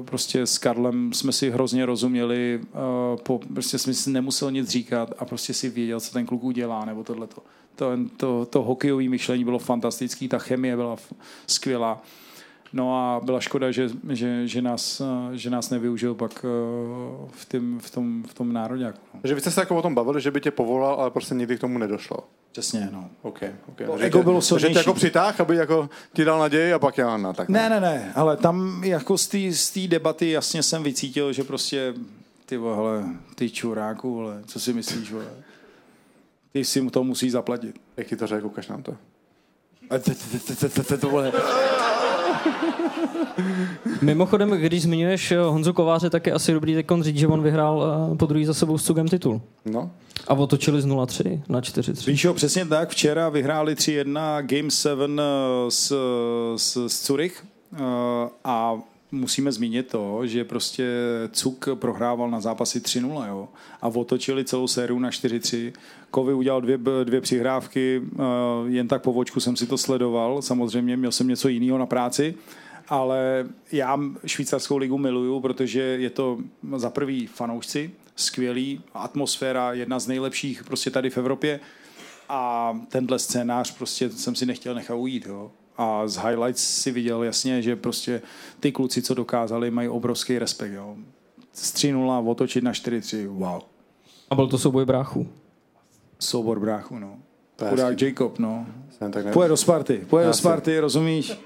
prostě 0.05 0.47
s 0.47 0.59
Karlem 0.59 1.13
jsme 1.13 1.33
si 1.33 1.51
hrozně 1.51 1.87
rozuměli, 1.87 2.61
po, 3.23 3.41
prostě 3.55 3.79
jsme 3.79 3.95
si 3.95 4.11
nemusel 4.11 4.51
nic 4.51 4.69
říkat 4.69 5.13
a 5.19 5.25
prostě 5.25 5.55
si 5.55 5.69
věděl, 5.69 6.01
co 6.01 6.13
ten 6.13 6.27
kluk 6.27 6.45
udělá, 6.45 6.85
nebo 6.85 7.05
tohleto 7.05 7.43
to, 7.77 7.91
to, 8.17 8.47
to 8.47 8.63
hokejové 8.63 9.09
myšlení 9.09 9.45
bylo 9.45 9.59
fantastické, 9.59 10.29
ta 10.29 10.39
chemie 10.39 10.77
byla 10.77 10.97
skvělá. 11.47 12.03
No 12.75 12.97
a 12.97 13.21
byla 13.25 13.41
škoda, 13.41 13.71
že, 13.71 13.89
že, 14.09 14.49
že, 14.49 14.63
nás, 14.63 15.03
že 15.33 15.51
nás 15.51 15.71
nevyužil 15.71 16.15
pak 16.15 16.45
eh, 16.45 17.29
v, 17.31 17.45
tým, 17.45 17.81
v, 17.81 17.91
tom, 17.91 18.23
v 18.23 18.35
tom 18.35 18.53
národě. 18.53 18.85
No. 19.15 19.21
Že 19.25 19.35
vy 19.35 19.41
jste 19.41 19.51
se 19.51 19.61
jako 19.61 19.77
o 19.77 19.83
tom 19.83 19.95
bavili, 19.95 20.21
že 20.21 20.31
by 20.31 20.41
tě 20.41 20.51
povolal, 20.51 20.95
ale 20.95 21.11
prostě 21.11 21.35
nikdy 21.35 21.57
k 21.57 21.61
tomu 21.61 21.79
nedošlo. 21.79 22.17
Přesně, 22.53 22.89
no. 22.93 23.11
Okay, 23.23 23.51
okay. 23.69 23.87
To 23.87 23.97
ego 23.99 24.23
bylo 24.23 24.43
silnější. 24.43 24.69
Že 24.69 24.73
tě 24.73 24.79
jako 24.79 24.95
přitáh, 24.95 25.41
aby 25.41 25.57
jako 25.57 25.89
ti 26.13 26.25
dal 26.25 26.39
naději 26.39 26.73
a 26.73 26.79
pak 26.79 26.99
já 26.99 27.17
na 27.17 27.33
tak. 27.33 27.49
Ne, 27.49 27.71
ne, 27.71 27.81
ne, 27.81 28.13
ale 28.15 28.37
tam 28.37 28.85
jako 28.85 29.19
z 29.19 29.71
té 29.73 29.81
debaty 29.89 30.31
jasně 30.31 30.63
jsem 30.63 30.83
vycítil, 30.83 31.33
že 31.33 31.45
prostě 31.45 31.95
ty 32.47 32.57
vole, 32.57 33.05
ty 33.35 33.51
čuráku, 33.51 34.15
vole, 34.15 34.43
co 34.47 34.61
si 34.61 34.73
myslíš, 34.73 35.13
vole 35.13 35.27
ty 36.55 36.65
si 36.65 36.81
mu 36.81 36.91
to 36.91 37.05
musí 37.05 37.31
zaplatit. 37.31 37.81
Jak 37.97 38.07
ti 38.07 38.17
to 38.17 38.27
řekl, 38.27 38.47
ukaž 38.47 38.69
nám 38.69 38.83
to. 38.83 38.97
Mimochodem, 44.03 44.51
když 44.51 44.83
zmiňuješ 44.83 45.33
eh, 45.33 45.39
Honzu 45.39 45.73
Kováře, 45.73 46.11
tak 46.11 46.27
je 46.27 46.33
asi 46.33 46.53
dobrý 46.53 46.75
teď 46.75 46.87
říct, 47.01 47.19
že 47.19 47.27
on 47.27 47.43
vyhrál 47.43 47.85
eh, 48.13 48.17
po 48.17 48.27
druhý 48.27 48.45
za 48.45 48.55
sebou 48.55 48.79
s 48.79 48.85
Cugem 48.85 49.09
titul. 49.09 49.43
No. 49.65 49.91
A 50.29 50.35
otočili 50.35 50.83
z 50.83 50.87
0-3 50.87 51.43
na 51.49 51.61
4-3. 51.61 52.07
Víš 52.07 52.25
jo, 52.25 52.35
přesně 52.35 52.67
tak. 52.67 52.91
Včera 52.91 53.29
vyhráli 53.29 53.75
3-1 53.75 54.43
Game 54.43 54.71
7 54.71 55.21
eh, 55.21 55.23
s, 55.69 55.95
s, 56.57 56.87
s 56.87 57.07
Zurich 57.07 57.45
a 58.45 58.75
musíme 59.15 59.53
zmínit 59.53 59.89
to, 59.89 60.27
že 60.27 60.45
prostě 60.45 60.89
Cuk 61.33 61.69
prohrával 61.75 62.31
na 62.31 62.41
zápasy 62.41 62.79
3-0 62.79 63.29
jo, 63.29 63.49
a 63.83 63.89
otočili 63.89 64.45
celou 64.45 64.69
sériu 64.69 64.99
na 64.99 65.11
4-3. 65.11 65.73
Kovy 66.11 66.35
udělal 66.35 66.61
dvě, 66.61 66.79
dvě 67.05 67.21
přihrávky, 67.21 68.03
jen 68.67 68.89
tak 68.89 69.03
po 69.03 69.13
vočku 69.13 69.41
jsem 69.41 69.57
si 69.57 69.67
to 69.67 69.79
sledoval, 69.79 70.43
samozřejmě 70.43 70.97
měl 70.97 71.13
jsem 71.13 71.29
něco 71.29 71.49
jiného 71.49 71.79
na 71.79 71.87
práci, 71.87 72.35
ale 72.89 73.47
já 73.73 74.01
švýcarskou 74.27 74.77
ligu 74.77 74.99
miluju, 74.99 75.41
protože 75.41 75.81
je 75.81 76.11
to 76.11 76.39
za 76.77 76.91
prvý 76.91 77.27
fanoušci, 77.27 77.91
skvělý, 78.17 78.81
atmosféra, 78.95 79.73
jedna 79.73 79.99
z 79.99 80.07
nejlepších 80.07 80.65
prostě 80.65 80.91
tady 80.91 81.11
v 81.11 81.19
Evropě 81.19 81.61
a 82.29 82.73
tenhle 82.89 83.19
scénář 83.19 83.77
prostě 83.79 84.11
jsem 84.11 84.35
si 84.35 84.47
nechtěl 84.47 84.75
nechat 84.75 84.95
ujít, 84.95 85.27
jo. 85.27 85.51
A 85.77 86.09
z 86.09 86.17
highlights 86.17 86.63
si 86.81 86.91
viděl 86.91 87.23
jasně, 87.23 87.63
že 87.63 87.77
prostě 87.77 88.23
ty 88.61 88.73
kluci, 88.73 89.03
co 89.03 89.15
dokázali, 89.15 89.71
mají 89.71 89.89
obrovský 89.89 90.39
respekt, 90.39 90.73
jo. 90.73 90.97
Z 91.53 91.75
3-0 91.75 92.29
otočit 92.31 92.65
na 92.65 92.73
4-3, 92.73 93.29
wow. 93.29 93.61
A 94.31 94.35
byl 94.35 94.47
to 94.49 94.59
souboj 94.59 94.85
bráchů. 94.85 95.29
Soubor 96.19 96.61
bráchu, 96.61 96.99
no. 96.99 97.17
Chudák. 97.69 98.03
Jacob, 98.03 98.39
no. 98.39 98.67
Pojede 99.33 99.49
do 99.49 99.57
Sparty, 99.57 100.07
Já 100.21 100.27
do 100.27 100.33
si- 100.33 100.39
Sparty, 100.39 100.79
rozumíš? 100.81 101.39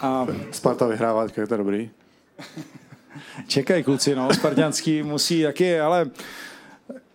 A 0.00 0.26
Sparta 0.50 0.86
vyhrává, 0.86 1.24
tak 1.26 1.36
je 1.36 1.46
to 1.46 1.56
dobrý. 1.56 1.90
čekají 3.46 3.82
kluci, 3.84 4.14
no, 4.14 4.34
Spartianský 4.34 5.02
musí 5.02 5.42
taky, 5.42 5.80
ale 5.80 6.10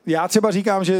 já 0.06 0.28
třeba 0.28 0.52
říkám, 0.52 0.84
že 0.84 1.00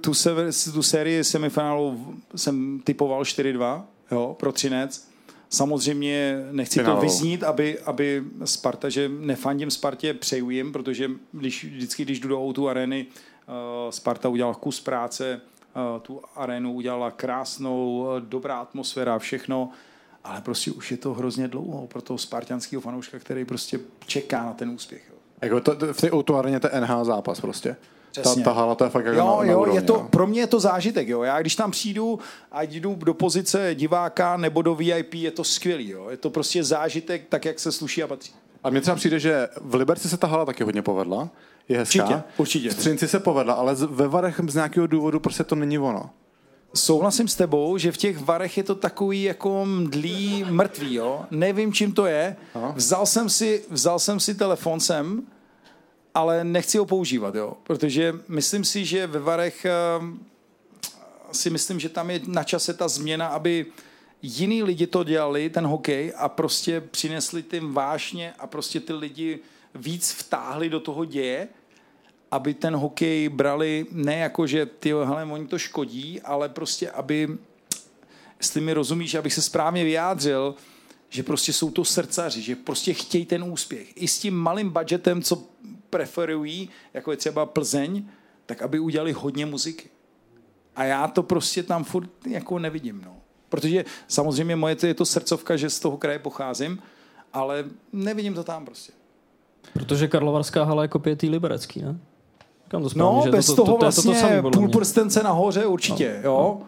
tu, 0.00 0.14
sever, 0.14 0.46
tu 0.72 0.82
sérii 0.82 1.24
semifinálu 1.24 2.14
jsem 2.36 2.80
typoval 2.84 3.22
4-2, 3.22 3.82
jo, 4.12 4.36
pro 4.40 4.52
Třinec. 4.52 5.08
Samozřejmě 5.48 6.46
nechci 6.50 6.78
Finálovou. 6.78 7.00
to 7.00 7.06
vyznít, 7.06 7.44
aby, 7.44 7.78
aby 7.78 8.24
Sparta, 8.44 8.88
že 8.88 9.08
nefandím 9.08 9.70
Spartě, 9.70 10.14
přeju 10.14 10.50
jim, 10.50 10.72
protože 10.72 11.10
když, 11.32 11.64
vždycky, 11.64 12.04
když 12.04 12.20
jdu 12.20 12.28
do 12.28 12.40
O2 12.40 12.68
areny, 12.68 13.06
uh, 13.06 13.90
Sparta 13.90 14.28
udělala 14.28 14.54
kus 14.54 14.80
práce, 14.80 15.40
uh, 15.94 16.00
tu 16.00 16.20
arénu 16.36 16.72
udělala 16.72 17.10
krásnou, 17.10 18.00
uh, 18.00 18.20
dobrá 18.20 18.60
atmosféra, 18.60 19.18
všechno, 19.18 19.70
ale 20.24 20.40
prostě 20.40 20.70
už 20.70 20.90
je 20.90 20.96
to 20.96 21.14
hrozně 21.14 21.48
dlouho 21.48 21.86
pro 21.86 22.02
toho 22.02 22.18
spartianského 22.18 22.80
fanouška, 22.80 23.18
který 23.18 23.44
prostě 23.44 23.80
čeká 24.06 24.44
na 24.44 24.52
ten 24.52 24.70
úspěch. 24.70 25.02
Jo. 25.10 25.16
Jako 25.42 25.60
to, 25.60 25.76
to, 25.76 25.94
v 25.94 26.00
té 26.00 26.10
o 26.10 26.34
areně 26.36 26.60
to 26.60 26.68
NH 26.80 27.04
zápas 27.04 27.40
prostě. 27.40 27.76
Ta, 28.14 28.20
Přesně. 28.20 28.44
ta 28.44 28.52
hala 28.52 28.74
to 28.74 28.84
je 28.84 28.90
fakt 28.90 29.04
jako 29.04 29.18
Jo, 29.18 29.26
na, 29.26 29.36
na 29.46 29.52
jo, 29.52 29.60
úrovni, 29.60 29.78
je 29.78 29.82
to, 29.82 29.92
jo. 29.94 30.06
pro 30.10 30.26
mě 30.26 30.40
je 30.40 30.46
to 30.46 30.60
zážitek, 30.60 31.08
jo. 31.08 31.22
Já 31.22 31.40
když 31.40 31.56
tam 31.56 31.70
přijdu 31.70 32.18
a 32.52 32.62
jdu 32.62 32.94
do 32.94 33.14
pozice 33.14 33.74
diváka 33.74 34.36
nebo 34.36 34.62
do 34.62 34.74
VIP, 34.74 35.14
je 35.14 35.30
to 35.30 35.44
skvělý, 35.44 35.88
jo. 35.88 36.06
Je 36.10 36.16
to 36.16 36.30
prostě 36.30 36.64
zážitek, 36.64 37.22
tak 37.28 37.44
jak 37.44 37.58
se 37.60 37.72
sluší 37.72 38.02
a 38.02 38.06
patří. 38.06 38.32
A 38.64 38.70
mně 38.70 38.80
třeba 38.80 38.96
přijde, 38.96 39.18
že 39.18 39.48
v 39.60 39.74
Liberci 39.74 40.08
se 40.08 40.16
ta 40.16 40.26
hala 40.26 40.44
taky 40.44 40.64
hodně 40.64 40.82
povedla. 40.82 41.28
Je 41.68 41.78
hezká. 41.78 42.02
Určitě, 42.04 42.22
určitě. 42.36 42.70
V 42.70 42.74
Třinci 42.74 43.08
se 43.08 43.20
povedla, 43.20 43.54
ale 43.54 43.74
ve 43.74 44.08
Varech 44.08 44.40
z 44.48 44.54
nějakého 44.54 44.86
důvodu 44.86 45.20
prostě 45.20 45.44
to 45.44 45.54
není 45.54 45.78
ono. 45.78 46.10
Souhlasím 46.74 47.28
s 47.28 47.34
tebou, 47.34 47.78
že 47.78 47.92
v 47.92 47.96
těch 47.96 48.18
varech 48.18 48.56
je 48.56 48.62
to 48.62 48.74
takový 48.74 49.22
jako 49.22 49.64
mdlý, 49.66 50.44
mrtvý, 50.50 50.94
jo. 50.94 51.24
Nevím, 51.30 51.72
čím 51.72 51.92
to 51.92 52.06
je. 52.06 52.36
Vzal 52.74 53.06
jsem 53.06 53.28
si, 53.28 53.62
vzal 53.70 53.98
jsem 53.98 54.20
si 54.20 54.34
telefon 54.34 54.80
sem, 54.80 55.22
ale 56.14 56.44
nechci 56.44 56.78
ho 56.78 56.84
používat, 56.84 57.34
jo. 57.34 57.56
Protože 57.62 58.14
myslím 58.28 58.64
si, 58.64 58.84
že 58.84 59.06
ve 59.06 59.18
varech 59.18 59.64
ehm, 59.64 60.20
si 61.32 61.50
myslím, 61.50 61.80
že 61.80 61.88
tam 61.88 62.10
je 62.10 62.20
na 62.26 62.44
čase 62.44 62.74
ta 62.74 62.88
změna, 62.88 63.26
aby 63.26 63.66
jiní 64.22 64.62
lidi 64.62 64.86
to 64.86 65.04
dělali, 65.04 65.50
ten 65.50 65.66
hokej, 65.66 66.12
a 66.16 66.28
prostě 66.28 66.80
přinesli 66.80 67.42
tím 67.42 67.74
vášně 67.74 68.32
a 68.38 68.46
prostě 68.46 68.80
ty 68.80 68.92
lidi 68.92 69.38
víc 69.74 70.12
vtáhli 70.12 70.68
do 70.68 70.80
toho 70.80 71.04
děje, 71.04 71.48
aby 72.30 72.54
ten 72.54 72.76
hokej 72.76 73.28
brali 73.28 73.86
ne 73.90 74.16
jako, 74.16 74.46
že 74.46 74.66
ty 74.66 74.92
hele, 74.92 75.24
oni 75.24 75.46
to 75.46 75.58
škodí, 75.58 76.20
ale 76.20 76.48
prostě, 76.48 76.90
aby, 76.90 77.28
jestli 78.38 78.60
mi 78.60 78.72
rozumíš, 78.72 79.14
abych 79.14 79.34
se 79.34 79.42
správně 79.42 79.84
vyjádřil, 79.84 80.54
že 81.08 81.22
prostě 81.22 81.52
jsou 81.52 81.70
to 81.70 81.84
srdcaři, 81.84 82.42
že 82.42 82.56
prostě 82.56 82.94
chtějí 82.94 83.26
ten 83.26 83.44
úspěch. 83.44 83.92
I 83.96 84.08
s 84.08 84.18
tím 84.18 84.34
malým 84.34 84.70
budgetem, 84.70 85.22
co 85.22 85.51
preferují, 85.92 86.68
jako 86.94 87.10
je 87.10 87.16
třeba 87.16 87.46
Plzeň, 87.46 88.04
tak 88.46 88.62
aby 88.62 88.78
udělali 88.78 89.12
hodně 89.12 89.46
muziky. 89.46 89.88
A 90.76 90.84
já 90.84 91.08
to 91.08 91.22
prostě 91.22 91.62
tam 91.62 91.84
furt 91.84 92.10
jako 92.26 92.58
nevidím, 92.58 93.02
no. 93.04 93.16
Protože 93.48 93.84
samozřejmě 94.08 94.56
moje 94.56 94.76
to 94.76 94.86
je 94.86 94.94
to 94.94 95.04
srdcovka, 95.04 95.56
že 95.56 95.70
z 95.70 95.80
toho 95.80 95.96
kraje 95.96 96.18
pocházím, 96.18 96.78
ale 97.32 97.64
nevidím 97.92 98.34
to 98.34 98.44
tam 98.44 98.64
prostě. 98.64 98.92
Protože 99.72 100.08
Karlovarská 100.08 100.64
hala 100.64 100.82
je 100.82 100.88
kopie 100.88 101.16
té 101.16 101.26
liberecký, 101.26 101.82
ne? 101.82 101.98
Říkám 102.64 102.82
to 102.82 102.90
správně, 102.90 103.16
No, 103.18 103.22
že 103.24 103.30
bez 103.30 103.46
to, 103.46 103.56
to, 103.56 103.64
toho 103.64 103.76
to, 103.76 103.80
to, 103.80 103.86
je 103.86 103.92
to, 103.92 104.02
to 104.02 104.08
vlastně 104.08 104.28
samý, 104.28 104.42
podle 104.42 104.58
půl 104.58 104.66
mě. 104.66 104.72
prstence 104.72 105.22
nahoře 105.22 105.66
určitě, 105.66 106.20
no, 106.24 106.30
jo. 106.30 106.60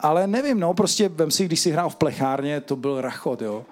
Ale 0.00 0.26
nevím, 0.26 0.60
no, 0.60 0.74
prostě 0.74 1.08
vem 1.08 1.30
si, 1.30 1.44
když 1.44 1.60
si 1.60 1.70
hrál 1.70 1.90
v 1.90 1.96
plechárně, 1.96 2.60
to 2.60 2.76
byl 2.76 3.00
rachot, 3.00 3.42
jo. 3.42 3.64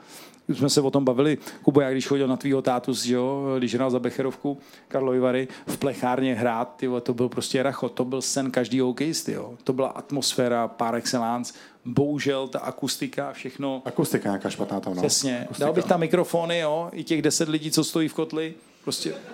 Už 0.48 0.58
jsme 0.58 0.68
se 0.68 0.80
o 0.80 0.90
tom 0.90 1.04
bavili, 1.04 1.38
Kubo, 1.62 1.80
já 1.80 1.90
když 1.90 2.06
chodil 2.06 2.28
na 2.28 2.36
tvýho 2.36 2.62
tátu, 2.62 2.92
jo, 3.04 3.54
když 3.58 3.74
hrál 3.74 3.90
za 3.90 3.98
Becherovku, 3.98 4.58
Karlovy 4.88 5.20
Vary, 5.20 5.48
v 5.66 5.76
plechárně 5.76 6.34
hrát, 6.34 6.76
ty, 6.76 6.86
vole, 6.86 7.00
to 7.00 7.14
byl 7.14 7.28
prostě 7.28 7.62
rachot, 7.62 7.92
to 7.92 8.04
byl 8.04 8.22
sen 8.22 8.50
každý 8.50 8.80
hokejisty, 8.80 9.32
jo. 9.32 9.54
To 9.64 9.72
byla 9.72 9.88
atmosféra 9.88 10.68
par 10.68 10.94
excellence, 10.94 11.54
bohužel 11.84 12.48
ta 12.48 12.58
akustika 12.58 13.28
a 13.28 13.32
všechno, 13.32 13.82
Akustika 13.84 14.28
nějaká 14.28 14.50
špatná 14.50 14.80
tam, 14.80 14.94
no. 14.94 15.02
přesně. 15.02 15.40
Akustika. 15.40 15.64
Dal 15.64 15.74
bych 15.74 15.84
tam 15.84 16.00
mikrofony, 16.00 16.58
jo, 16.58 16.88
i 16.92 17.04
těch 17.04 17.22
deset 17.22 17.48
lidí, 17.48 17.70
co 17.70 17.84
stojí 17.84 18.08
v 18.08 18.14
kotli, 18.14 18.54
prostě 18.84 19.14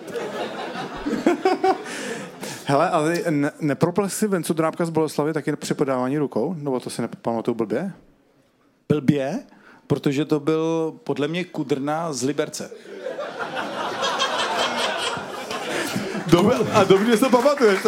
Hele, 2.67 2.89
ale 2.89 3.21
ne, 3.29 3.51
nepropl 3.61 4.09
si 4.09 4.27
Vencu 4.27 4.53
Drábka 4.53 4.85
z 4.85 4.89
Boleslavy 4.89 5.33
taky 5.33 5.55
při 5.55 5.73
podávání 5.73 6.17
rukou? 6.17 6.53
Nebo 6.57 6.79
to 6.79 6.89
si 6.89 7.01
nepamatuju 7.01 7.55
blbě? 7.55 7.93
blbě, 8.89 9.39
protože 9.87 10.25
to 10.25 10.39
byl 10.39 10.93
podle 11.03 11.27
mě 11.27 11.43
Kudrna 11.43 12.13
z 12.13 12.23
Liberce. 12.23 12.71
Dobře, 16.27 16.57
a 16.73 16.83
dobře, 16.83 17.11
že 17.11 17.17
se 17.17 17.29
pamatuješ. 17.29 17.79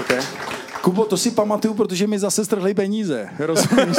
okay. 0.00 0.22
Kubo, 0.82 1.04
to 1.04 1.16
si 1.16 1.30
pamatuju, 1.30 1.74
protože 1.74 2.06
mi 2.06 2.18
zase 2.18 2.44
strhli 2.44 2.74
peníze, 2.74 3.30
rozumíš? 3.38 3.96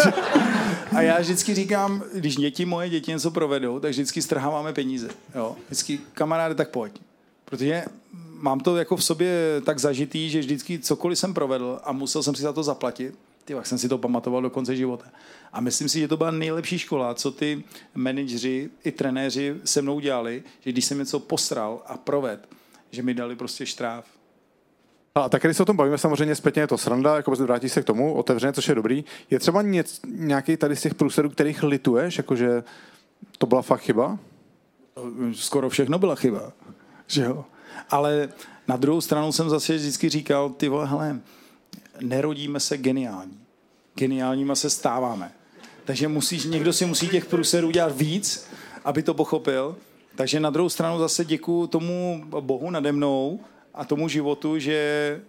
A 0.96 1.02
já 1.02 1.20
vždycky 1.20 1.56
říkám, 1.56 2.04
když 2.14 2.36
děti 2.36 2.66
moje 2.66 2.90
děti 2.90 3.12
něco 3.12 3.32
provedou, 3.32 3.80
tak 3.80 3.92
vždycky 3.92 4.22
strháváme 4.22 4.74
peníze. 4.74 5.10
Jo? 5.36 5.56
Vždycky, 5.66 6.00
kamaráde, 6.14 6.56
tak 6.56 6.70
pojď. 6.70 7.02
Protože 7.46 7.86
mám 8.34 8.60
to 8.60 8.78
jako 8.78 8.96
v 8.96 9.04
sobě 9.04 9.62
tak 9.66 9.80
zažitý, 9.80 10.30
že 10.30 10.40
vždycky 10.40 10.80
cokoliv 10.80 11.20
jsem 11.20 11.34
provedl 11.34 11.80
a 11.84 11.92
musel 11.92 12.24
jsem 12.24 12.36
si 12.36 12.42
za 12.42 12.54
to 12.54 12.64
zaplatit, 12.64 13.16
ty 13.46 13.54
jak 13.54 13.66
jsem 13.66 13.78
si 13.78 13.90
to 13.90 13.98
pamatoval 13.98 14.42
do 14.42 14.50
konce 14.50 14.76
života. 14.76 15.06
A 15.54 15.62
myslím 15.62 15.90
si, 15.90 16.00
že 16.00 16.08
to 16.08 16.18
byla 16.18 16.32
nejlepší 16.32 16.80
škola, 16.80 17.14
co 17.14 17.32
ty 17.32 17.64
manažři 17.96 18.70
i 18.84 18.92
trenéři 18.92 19.56
se 19.64 19.82
mnou 19.82 20.00
dělali, 20.00 20.44
že 20.60 20.72
když 20.72 20.86
jsem 20.86 21.00
něco 21.00 21.20
posral 21.20 21.82
a 21.86 21.98
proved, 21.98 22.50
že 22.92 23.04
mi 23.04 23.14
dali 23.14 23.36
prostě 23.36 23.66
štráv. 23.66 24.06
A 25.16 25.30
tak 25.30 25.44
když 25.44 25.58
se 25.58 25.64
o 25.64 25.66
tom 25.66 25.78
bavíme, 25.78 25.98
samozřejmě 25.98 26.36
zpětně 26.36 26.62
je 26.62 26.68
to 26.68 26.78
sranda, 26.78 27.16
jako 27.16 27.32
vrátí 27.32 27.70
se 27.70 27.82
k 27.82 27.86
tomu 27.86 28.14
otevřeně, 28.14 28.54
což 28.54 28.68
je 28.68 28.76
dobrý. 28.76 29.04
Je 29.30 29.40
třeba 29.40 29.62
něc, 29.62 30.02
nějaký 30.08 30.58
tady 30.58 30.76
z 30.76 30.82
těch 30.82 30.96
průserů, 30.96 31.30
kterých 31.30 31.64
lituješ, 31.64 32.18
jakože 32.18 32.64
to 33.38 33.46
byla 33.46 33.62
fakt 33.62 33.82
chyba? 33.82 34.20
skoro 35.34 35.70
všechno 35.70 36.00
byla 36.00 36.16
chyba. 36.16 36.54
Že 37.08 37.24
jo? 37.24 37.46
Ale 37.90 38.30
na 38.68 38.78
druhou 38.78 39.02
stranu 39.02 39.32
jsem 39.32 39.50
zase 39.50 39.76
vždycky 39.76 40.10
říkal, 40.10 40.50
ty 40.50 40.70
vole, 40.70 40.88
hele, 40.88 41.20
nerodíme 42.04 42.60
se 42.60 42.78
geniální. 42.78 43.40
Geniálníma 43.96 44.56
se 44.56 44.70
stáváme. 44.70 45.32
Takže 45.86 46.08
musíš, 46.08 46.46
někdo 46.46 46.74
si 46.74 46.86
musí 46.86 47.10
těch 47.10 47.26
průserů 47.26 47.72
dělat 47.72 47.98
víc, 47.98 48.48
aby 48.86 49.04
to 49.04 49.14
pochopil. 49.14 49.76
Takže 50.16 50.40
na 50.40 50.50
druhou 50.50 50.70
stranu 50.70 51.00
zase 51.00 51.26
děkuju 51.26 51.68
tomu 51.68 52.24
Bohu 52.40 52.70
nade 52.70 52.92
mnou 52.92 53.40
a 53.74 53.86
tomu 53.86 54.08
životu, 54.08 54.60
že 54.60 55.22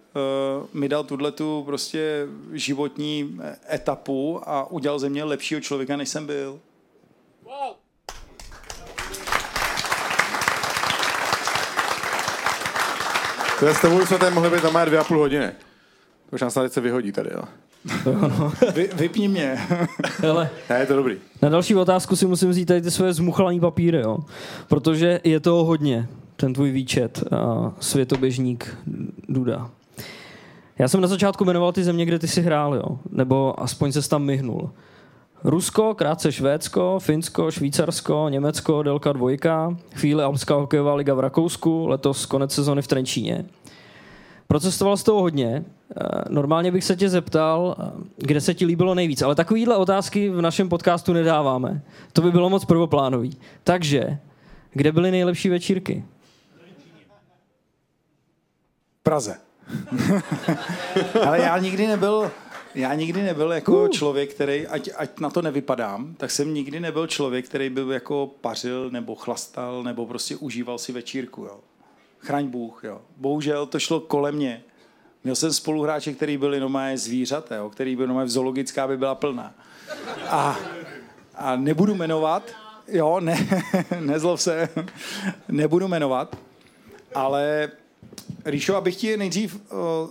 uh, 0.61 0.67
mi 0.73 0.89
dal 0.89 1.03
tuhle 1.03 1.31
tu 1.31 1.63
prostě 1.65 2.27
životní 2.53 3.39
etapu 3.73 4.41
a 4.49 4.71
udělal 4.71 4.99
ze 4.99 5.09
mě 5.09 5.23
lepšího 5.23 5.61
člověka, 5.61 5.97
než 5.97 6.09
jsem 6.09 6.25
byl. 6.25 6.59
To 13.59 13.65
je 13.65 13.73
s 13.73 13.81
tebou 13.81 14.05
jsme 14.05 14.17
tady 14.17 14.35
mohli 14.35 14.49
být 14.49 14.61
tam 14.61 14.85
dvě 14.85 14.99
a 14.99 15.03
půl 15.03 15.17
hodiny. 15.17 15.51
Už 16.35 16.41
nás 16.41 16.53
tady 16.53 16.69
se 16.69 16.81
vyhodí 16.81 17.11
tady, 17.11 17.29
jo. 17.33 17.41
Vy, 18.75 18.89
vypni 18.93 19.27
mě. 19.27 19.57
Hele, 20.21 20.49
Ne, 20.69 20.79
je 20.79 20.85
to 20.85 20.95
dobrý. 20.95 21.15
na 21.41 21.49
další 21.49 21.75
otázku 21.75 22.15
si 22.15 22.25
musím 22.27 22.49
vzít 22.49 22.65
tady 22.65 22.81
ty 22.81 22.91
svoje 22.91 23.13
zmuchlaný 23.13 23.59
papíry, 23.59 23.97
jo. 24.01 24.17
Protože 24.67 25.19
je 25.23 25.39
toho 25.39 25.63
hodně, 25.65 26.07
ten 26.35 26.53
tvůj 26.53 26.71
výčet, 26.71 27.23
a 27.31 27.71
světoběžník 27.79 28.77
Duda. 29.29 29.69
Já 30.79 30.87
jsem 30.87 31.01
na 31.01 31.07
začátku 31.07 31.45
jmenoval 31.45 31.71
ty 31.71 31.83
země, 31.83 32.05
kde 32.05 32.19
ty 32.19 32.27
si 32.27 32.41
hrál, 32.41 32.75
jo. 32.75 32.99
Nebo 33.11 33.63
aspoň 33.63 33.91
se 33.91 34.09
tam 34.09 34.23
myhnul. 34.23 34.69
Rusko, 35.43 35.93
krátce 35.93 36.31
Švédsko, 36.31 36.99
Finsko, 36.99 37.51
Švýcarsko, 37.51 38.25
Německo, 38.29 38.83
Delka 38.83 39.13
dvojka, 39.13 39.77
chvíli 39.95 40.23
Alpská 40.23 40.55
hokejová 40.55 40.95
liga 40.95 41.13
v 41.13 41.19
Rakousku, 41.19 41.87
letos 41.87 42.25
konec 42.25 42.53
sezony 42.53 42.81
v 42.81 42.87
Trenčíně. 42.87 43.45
Procestoval 44.47 44.97
z 44.97 45.03
toho 45.03 45.21
hodně. 45.21 45.65
Eh, 45.65 46.03
Normálně 46.29 46.71
bych 46.71 46.83
se 46.83 46.95
tě 46.95 47.09
zeptal, 47.09 47.75
eh, 47.79 47.91
kde 48.17 48.41
se 48.41 48.53
ti 48.53 48.65
líbilo 48.65 48.95
nejvíc, 48.95 49.21
ale 49.21 49.35
takovýhle 49.35 49.77
otázky 49.77 50.29
v 50.29 50.41
našem 50.41 50.69
podcastu 50.69 51.13
nedáváme. 51.13 51.81
To 52.13 52.21
by 52.21 52.31
bylo 52.31 52.49
moc 52.49 52.65
prvoplánový. 52.65 53.37
Takže, 53.63 54.19
kde 54.71 54.91
byly 54.91 55.11
nejlepší 55.11 55.49
večírky? 55.49 56.05
V 58.99 59.03
Praze. 59.03 59.37
Ale 61.27 61.39
já 61.39 61.57
nikdy 61.57 61.87
nebyl, 61.87 62.31
já 62.75 62.93
nikdy 62.93 63.23
nebyl 63.23 63.51
jako 63.51 63.81
uh. 63.81 63.89
člověk, 63.89 64.33
který, 64.33 64.67
ať, 64.67 64.89
ať 64.97 65.19
na 65.19 65.29
to 65.29 65.41
nevypadám, 65.41 66.15
tak 66.17 66.31
jsem 66.31 66.53
nikdy 66.53 66.79
nebyl 66.79 67.07
člověk, 67.07 67.45
který 67.45 67.69
by 67.69 67.81
jako 67.89 68.31
pařil 68.41 68.89
nebo 68.91 69.15
chlastal 69.15 69.83
nebo 69.83 70.05
prostě 70.05 70.35
užíval 70.35 70.77
si 70.77 70.91
večírku. 70.91 71.41
Jo. 71.41 71.59
Chraň 72.25 72.47
Bůh. 72.47 72.83
Jo. 72.83 73.01
Bohužel 73.17 73.65
to 73.65 73.79
šlo 73.79 73.99
kolem 73.99 74.35
mě. 74.35 74.63
Měl 75.23 75.35
jsem 75.35 75.53
spoluhráče, 75.53 76.13
který 76.13 76.37
byli 76.37 76.59
nomé 76.59 76.97
zvířata, 76.97 77.55
jo, 77.55 77.69
který 77.69 77.95
byl 77.95 78.07
nomé 78.07 78.25
v 78.25 78.29
zoologická 78.29 78.87
by 78.87 78.97
byla 78.97 79.15
plná. 79.15 79.55
A, 80.29 80.59
a 81.35 81.55
nebudu 81.55 81.95
jmenovat, 81.95 82.51
jo, 82.87 83.19
ne, 83.19 83.47
nezlov 83.99 84.41
se, 84.41 84.69
nebudu 85.47 85.87
jmenovat, 85.87 86.37
ale 87.15 87.71
Ríšo, 88.45 88.75
abych 88.75 88.95
ti 88.95 89.17
nejdřív 89.17 89.55
uh, 89.55 90.09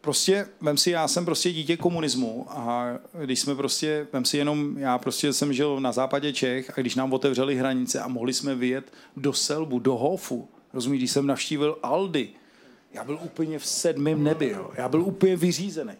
prostě, 0.00 0.46
vem 0.60 0.76
si, 0.76 0.90
já 0.90 1.08
jsem 1.08 1.24
prostě 1.24 1.52
dítě 1.52 1.76
komunismu 1.76 2.46
a 2.50 2.86
když 3.22 3.40
jsme 3.40 3.54
prostě, 3.54 4.06
vem 4.12 4.24
si 4.24 4.36
jenom, 4.36 4.78
já 4.78 4.98
prostě 4.98 5.32
jsem 5.32 5.52
žil 5.52 5.80
na 5.80 5.92
západě 5.92 6.32
Čech 6.32 6.78
a 6.78 6.80
když 6.80 6.94
nám 6.94 7.12
otevřeli 7.12 7.56
hranice 7.56 8.00
a 8.00 8.08
mohli 8.08 8.32
jsme 8.32 8.54
vyjet 8.54 8.92
do 9.16 9.32
Selbu, 9.32 9.78
do 9.78 9.96
Hofu, 9.96 10.48
rozumíš, 10.72 11.00
když 11.00 11.10
jsem 11.10 11.26
navštívil 11.26 11.78
Aldy, 11.82 12.28
já 12.92 13.04
byl 13.04 13.18
úplně 13.22 13.58
v 13.58 13.66
sedmém 13.66 14.24
nebi, 14.24 14.50
jo. 14.50 14.70
já 14.74 14.88
byl 14.88 15.02
úplně 15.02 15.36
vyřízený. 15.36 15.92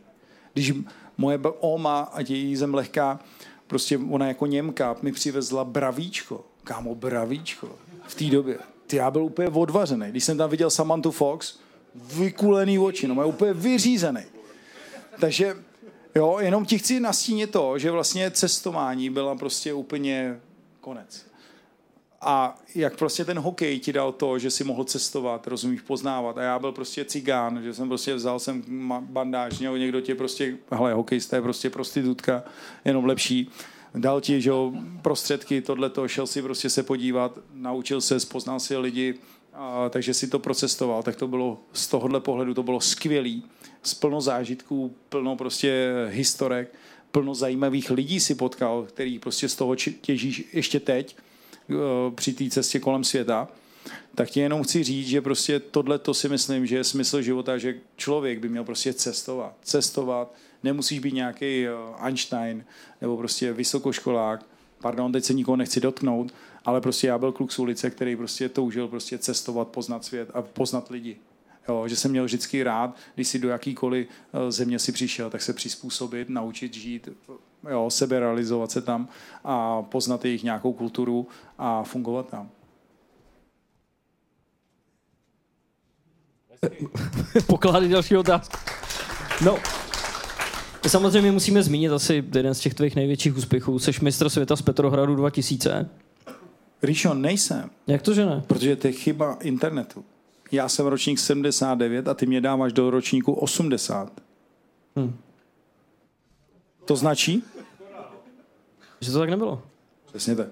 Když 0.52 0.72
moje 1.18 1.38
oma, 1.60 2.00
ať 2.00 2.30
je 2.30 2.36
jí 2.36 2.56
zem 2.56 2.74
lehká, 2.74 3.20
prostě 3.66 3.98
ona 3.98 4.26
jako 4.26 4.46
Němka 4.46 4.96
mi 5.02 5.12
přivezla 5.12 5.64
bravíčko, 5.64 6.44
kámo, 6.64 6.94
bravíčko, 6.94 7.78
v 8.06 8.14
té 8.14 8.24
době. 8.24 8.58
Ty, 8.86 8.96
já 8.96 9.10
byl 9.10 9.24
úplně 9.24 9.48
odvařený. 9.48 10.06
Když 10.10 10.24
jsem 10.24 10.38
tam 10.38 10.50
viděl 10.50 10.70
Samantha 10.70 11.10
Fox, 11.10 11.58
vykulený 11.94 12.78
oči, 12.78 13.08
no, 13.08 13.14
má 13.14 13.24
úplně 13.24 13.52
vyřízený. 13.52 14.22
Takže 15.20 15.56
jo, 16.14 16.38
jenom 16.40 16.64
ti 16.64 16.78
chci 16.78 17.00
nastínit 17.00 17.50
to, 17.50 17.78
že 17.78 17.90
vlastně 17.90 18.30
cestování 18.30 19.10
byla 19.10 19.34
prostě 19.34 19.72
úplně 19.72 20.40
konec. 20.80 21.29
A 22.20 22.58
jak 22.74 22.96
prostě 22.96 23.24
ten 23.24 23.38
hokej 23.38 23.80
ti 23.80 23.92
dal 23.92 24.12
to, 24.12 24.38
že 24.38 24.50
si 24.50 24.64
mohl 24.64 24.84
cestovat, 24.84 25.46
rozumíš, 25.46 25.80
poznávat. 25.80 26.38
A 26.38 26.42
já 26.42 26.58
byl 26.58 26.72
prostě 26.72 27.04
cigán, 27.04 27.62
že 27.62 27.74
jsem 27.74 27.88
prostě 27.88 28.14
vzal 28.14 28.38
jsem 28.38 28.62
bandáž, 29.00 29.58
někdo 29.58 30.00
tě 30.00 30.14
prostě, 30.14 30.56
hele, 30.70 30.94
hokejista 30.94 31.36
je 31.36 31.42
prostě 31.42 31.70
prostitutka, 31.70 32.44
jenom 32.84 33.04
lepší. 33.04 33.50
Dal 33.94 34.20
ti, 34.20 34.40
že 34.40 34.50
jo, 34.50 34.72
prostředky, 35.02 35.60
tohleto, 35.60 36.08
šel 36.08 36.26
si 36.26 36.42
prostě 36.42 36.70
se 36.70 36.82
podívat, 36.82 37.38
naučil 37.54 38.00
se, 38.00 38.16
poznal 38.30 38.60
si 38.60 38.76
lidi, 38.76 39.14
a, 39.52 39.88
takže 39.88 40.14
si 40.14 40.28
to 40.28 40.38
procestoval, 40.38 41.02
tak 41.02 41.16
to 41.16 41.28
bylo 41.28 41.60
z 41.72 41.88
tohohle 41.88 42.20
pohledu, 42.20 42.54
to 42.54 42.62
bylo 42.62 42.80
skvělý, 42.80 43.44
z 43.82 43.94
plno 43.94 44.20
zážitků, 44.20 44.94
plno 45.08 45.36
prostě 45.36 45.90
historek, 46.08 46.74
plno 47.10 47.34
zajímavých 47.34 47.90
lidí 47.90 48.20
si 48.20 48.34
potkal, 48.34 48.86
který 48.88 49.18
prostě 49.18 49.48
z 49.48 49.54
toho 49.54 49.76
těžíš 49.76 50.44
ještě 50.52 50.80
teď 50.80 51.16
při 52.14 52.32
té 52.32 52.50
cestě 52.50 52.80
kolem 52.80 53.04
světa, 53.04 53.48
tak 54.14 54.30
ti 54.30 54.40
jenom 54.40 54.62
chci 54.62 54.84
říct, 54.84 55.08
že 55.08 55.20
prostě 55.20 55.60
tohle 55.60 55.98
to 55.98 56.14
si 56.14 56.28
myslím, 56.28 56.66
že 56.66 56.76
je 56.76 56.84
smysl 56.84 57.22
života, 57.22 57.58
že 57.58 57.74
člověk 57.96 58.38
by 58.38 58.48
měl 58.48 58.64
prostě 58.64 58.92
cestovat. 58.92 59.56
Cestovat, 59.62 60.34
nemusíš 60.62 60.98
být 60.98 61.14
nějaký 61.14 61.66
eh, 61.66 61.70
Einstein 61.98 62.64
nebo 63.00 63.16
prostě 63.16 63.52
vysokoškolák, 63.52 64.46
pardon, 64.80 65.12
teď 65.12 65.24
se 65.24 65.34
nikoho 65.34 65.56
nechci 65.56 65.80
dotknout, 65.80 66.34
ale 66.64 66.80
prostě 66.80 67.06
já 67.06 67.18
byl 67.18 67.32
kluk 67.32 67.52
z 67.52 67.58
ulice, 67.58 67.90
který 67.90 68.16
prostě 68.16 68.48
toužil 68.48 68.88
prostě 68.88 69.18
cestovat, 69.18 69.68
poznat 69.68 70.04
svět 70.04 70.30
a 70.34 70.42
poznat 70.42 70.90
lidi. 70.90 71.16
Jo, 71.68 71.88
že 71.88 71.96
jsem 71.96 72.10
měl 72.10 72.24
vždycky 72.24 72.62
rád, 72.62 72.96
když 73.14 73.28
si 73.28 73.38
do 73.38 73.48
jakýkoliv 73.48 74.08
eh, 74.08 74.52
země 74.52 74.78
si 74.78 74.92
přišel, 74.92 75.30
tak 75.30 75.42
se 75.42 75.52
přizpůsobit, 75.52 76.28
naučit 76.28 76.74
žít, 76.74 77.08
jo, 77.70 77.90
sebe 77.90 78.20
realizovat 78.20 78.70
se 78.70 78.82
tam 78.82 79.08
a 79.44 79.82
poznat 79.82 80.24
jejich 80.24 80.42
nějakou 80.42 80.72
kulturu 80.72 81.28
a 81.58 81.82
fungovat 81.82 82.28
tam. 82.28 82.50
Poklady 87.46 87.88
další 87.88 88.16
otázky. 88.16 88.56
No, 89.44 89.58
samozřejmě 90.88 91.32
musíme 91.32 91.62
zmínit 91.62 91.92
asi 91.92 92.24
jeden 92.34 92.54
z 92.54 92.60
těch 92.60 92.74
tvých 92.74 92.96
největších 92.96 93.36
úspěchů. 93.36 93.78
Seš 93.78 94.00
mistr 94.00 94.28
světa 94.28 94.56
z 94.56 94.62
Petrohradu 94.62 95.14
2000. 95.14 95.88
Ríšo, 96.82 97.14
nejsem. 97.14 97.70
Jak 97.86 98.02
to, 98.02 98.14
že 98.14 98.26
ne? 98.26 98.42
Protože 98.46 98.76
to 98.76 98.86
je 98.86 98.92
chyba 98.92 99.38
internetu. 99.40 100.04
Já 100.52 100.68
jsem 100.68 100.86
ročník 100.86 101.18
79 101.18 102.08
a 102.08 102.14
ty 102.14 102.26
mě 102.26 102.40
dáváš 102.40 102.72
do 102.72 102.90
ročníku 102.90 103.32
80. 103.32 104.20
Hmm. 104.96 105.16
To 106.84 106.96
značí? 106.96 107.44
Že 109.00 109.12
to 109.12 109.18
tak 109.18 109.30
nebylo. 109.30 109.62
Přesně 110.06 110.36
tak. 110.36 110.48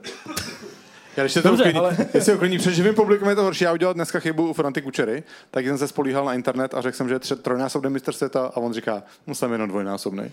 Já 1.18 1.24
když 1.24 1.32
se 1.32 1.42
to 1.42 1.52
uklidní, 1.52 1.80
ale... 1.80 1.96
jestli 2.14 2.34
uklidní, 2.34 2.58
před 2.58 2.74
živým 2.74 2.94
publikem 2.94 3.28
je 3.28 3.34
to 3.34 3.42
horší. 3.42 3.64
Já 3.64 3.72
udělal 3.72 3.94
dneska 3.94 4.20
chybu 4.20 4.48
u 4.48 4.52
Franty 4.52 4.82
Kučery, 4.82 5.22
tak 5.50 5.66
jsem 5.66 5.78
se 5.78 5.88
spolíhal 5.88 6.24
na 6.24 6.34
internet 6.34 6.74
a 6.74 6.80
řekl 6.80 6.96
jsem, 6.96 7.08
že 7.08 7.14
je 7.14 7.36
trojnásobný 7.36 7.90
mistr 7.90 8.12
světa 8.12 8.50
a 8.54 8.56
on 8.56 8.72
říká, 8.72 9.02
no 9.26 9.34
jsem 9.34 9.52
jenom 9.52 9.68
dvojnásobný. 9.68 10.22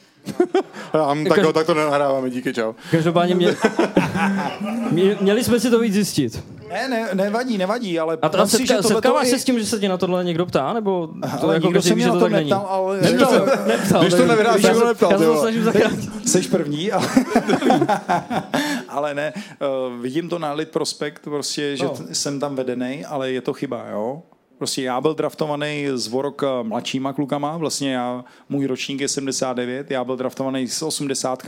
a 0.93 1.15
tak, 1.27 1.35
Každ... 1.35 1.53
tak 1.53 1.65
to 1.65 1.73
nenahráváme, 1.73 2.29
díky, 2.29 2.53
čau. 2.53 2.73
Každopádně 2.91 3.35
mě... 4.91 5.17
měli 5.21 5.43
jsme 5.43 5.59
si 5.59 5.69
to 5.69 5.79
víc 5.79 5.93
zjistit. 5.93 6.43
Ne, 6.69 6.87
ne, 6.87 7.09
nevadí, 7.13 7.57
nevadí, 7.57 7.99
ale... 7.99 8.17
A, 8.21 8.27
a 8.27 8.47
setka, 8.47 8.81
setkáváš 8.81 9.27
se 9.27 9.39
s 9.39 9.43
tím, 9.43 9.59
že 9.59 9.65
se 9.65 9.79
tě 9.79 9.89
na 9.89 9.97
tohle 9.97 10.23
někdo 10.23 10.45
ptá, 10.45 10.73
nebo 10.73 11.07
to 11.07 11.43
ale 11.43 11.53
jako 11.53 11.67
nikdo 11.67 11.81
se 11.81 11.95
mě 11.95 12.07
na 12.07 12.19
to 12.19 12.29
neptal, 12.29 12.67
ale... 12.69 13.01
Neptal, 13.01 13.45
neptal, 13.67 14.01
Když 14.01 14.13
to 14.13 14.25
nevyhráš, 14.25 14.61
tak 14.61 14.73
to 14.73 14.87
neptal, 14.87 15.11
Já 15.11 15.17
se 15.17 15.39
snažím 15.39 15.63
zachránit. 15.63 16.27
Seš 16.27 16.47
první, 16.47 16.91
ale... 16.91 17.07
ale 18.95 19.13
ne, 19.13 19.33
uh, 19.35 20.01
vidím 20.01 20.29
to 20.29 20.39
na 20.39 20.53
Lid 20.53 20.69
Prospekt, 20.69 21.23
prostě, 21.23 21.77
že 21.77 21.85
no. 21.85 21.95
jsem 22.11 22.39
tam 22.39 22.55
vedený, 22.55 23.05
ale 23.05 23.31
je 23.31 23.41
to 23.41 23.53
chyba, 23.53 23.87
jo? 23.91 24.23
Prostě 24.57 24.81
já 24.81 25.01
byl 25.01 25.13
draftovaný 25.13 25.87
z 25.93 26.07
Vorok 26.07 26.43
mladšíma 26.63 27.13
klukama, 27.13 27.57
vlastně 27.57 27.93
já, 27.93 28.25
můj 28.49 28.65
ročník 28.65 29.01
je 29.01 29.07
79, 29.07 29.91
já 29.91 30.03
byl 30.03 30.15
draftovaný 30.15 30.67
s 30.67 30.81
80 30.81 31.43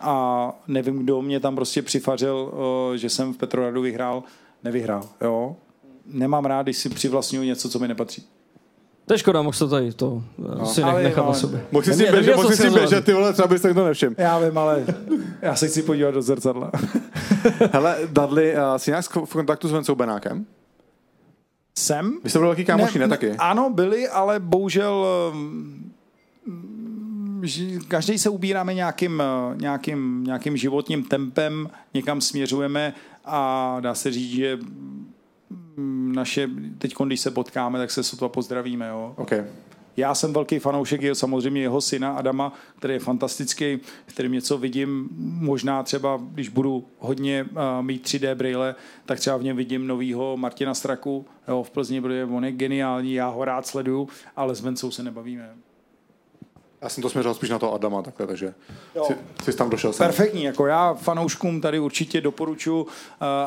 a 0.00 0.52
nevím, 0.66 0.98
kdo 0.98 1.22
mě 1.22 1.40
tam 1.40 1.54
prostě 1.54 1.82
přifařil, 1.82 2.52
uh, 2.52 2.94
že 2.96 3.10
jsem 3.10 3.34
v 3.34 3.36
Petrohradu 3.36 3.82
vyhrál, 3.82 4.22
nevyhrál, 4.64 5.08
jo? 5.20 5.56
Nemám 6.06 6.44
rád, 6.44 6.62
když 6.62 6.76
si 6.76 6.88
přivlastňuji 6.88 7.46
něco, 7.46 7.68
co 7.68 7.78
mi 7.78 7.88
nepatří. 7.88 8.26
To 9.06 9.14
je 9.14 9.18
škoda, 9.18 9.42
mohl 9.42 9.58
to 9.58 9.68
tady 9.68 9.92
to 9.92 10.22
no, 10.38 10.66
si 10.66 10.84
nech, 10.84 10.94
nechat 10.94 11.26
na 11.26 11.32
sobě. 11.32 11.66
Mohl 11.72 11.84
si 11.84 11.94
si 11.94 12.10
běžet, 12.10 12.36
mohl 12.36 12.50
si 12.50 12.70
běžet, 12.70 13.04
ty 13.04 13.12
vole, 13.12 13.32
třeba 13.32 13.48
bys 13.48 13.62
tak 13.62 13.74
to 13.74 13.84
nevšim. 13.84 14.14
Já 14.18 14.38
vím, 14.38 14.58
ale 14.58 14.84
já 15.42 15.56
se 15.56 15.68
chci 15.68 15.82
podívat 15.82 16.10
do 16.10 16.22
zrcadla. 16.22 16.70
Hele, 17.72 17.98
Dudley, 18.12 18.54
uh, 18.56 18.76
jsi 18.76 18.90
nějak 18.90 19.04
v 19.24 19.32
kontaktu 19.32 19.68
s 19.68 19.72
Vencou 19.72 19.94
Benákem? 19.94 20.46
Jsem. 21.78 22.18
Vy 22.24 22.30
jste 22.30 22.38
byli 22.38 22.48
velký 22.48 22.64
kámoši, 22.64 22.98
ne, 22.98 23.06
ne 23.06 23.08
taky? 23.08 23.30
Ano, 23.30 23.70
byli, 23.70 24.08
ale 24.08 24.40
bohužel 24.40 25.06
každý 27.88 28.18
se 28.18 28.28
ubíráme 28.28 28.74
nějakým, 28.74 29.22
nějakým, 29.60 30.24
nějakým 30.24 30.56
životním 30.56 31.04
tempem, 31.04 31.70
někam 31.94 32.20
směřujeme 32.20 32.94
a 33.24 33.76
dá 33.80 33.94
se 33.94 34.10
říct, 34.10 34.30
že 34.30 34.58
naše, 36.14 36.50
teď 36.78 36.94
když 37.06 37.20
se 37.20 37.30
potkáme, 37.30 37.78
tak 37.78 37.90
se 37.90 38.02
sotva 38.02 38.28
pozdravíme. 38.28 38.88
Jo? 38.88 39.14
Okay. 39.16 39.44
Já 39.96 40.14
jsem 40.14 40.32
velký 40.32 40.58
fanoušek 40.58 41.02
jeho, 41.02 41.14
samozřejmě 41.14 41.60
jeho 41.60 41.80
syna 41.80 42.12
Adama, 42.12 42.52
který 42.76 42.94
je 42.94 43.00
fantastický, 43.00 43.80
kterým 44.06 44.32
něco 44.32 44.58
vidím. 44.58 45.08
Možná 45.18 45.82
třeba, 45.82 46.20
když 46.32 46.48
budu 46.48 46.84
hodně 46.98 47.46
uh, 47.50 47.58
mít 47.80 48.04
3D 48.04 48.34
brýle, 48.34 48.74
tak 49.06 49.20
třeba 49.20 49.36
v 49.36 49.42
něm 49.42 49.56
vidím 49.56 49.86
novýho 49.86 50.36
Martina 50.36 50.74
Straku 50.74 51.26
jo, 51.48 51.62
v 51.62 51.70
Plzni, 51.70 52.00
protože 52.00 52.24
on 52.24 52.44
je 52.44 52.52
geniální, 52.52 53.14
já 53.14 53.28
ho 53.28 53.44
rád 53.44 53.66
sleduju, 53.66 54.08
ale 54.36 54.54
s 54.54 54.60
Vencou 54.60 54.90
se 54.90 55.02
nebavíme. 55.02 55.54
Já 56.84 56.90
jsem 56.90 57.02
to 57.02 57.10
směřoval 57.10 57.34
spíš 57.34 57.50
na 57.50 57.58
to 57.58 57.74
Adama, 57.74 58.02
takhle, 58.02 58.26
takže 58.26 58.54
jsi, 59.06 59.16
jsi 59.42 59.56
tam 59.56 59.70
došel 59.70 59.92
sem. 59.92 60.06
Perfektní, 60.06 60.44
jako 60.44 60.66
já 60.66 60.94
fanouškům 60.94 61.60
tady 61.60 61.78
určitě 61.78 62.20
doporučuji 62.20 62.82
uh, 62.82 62.88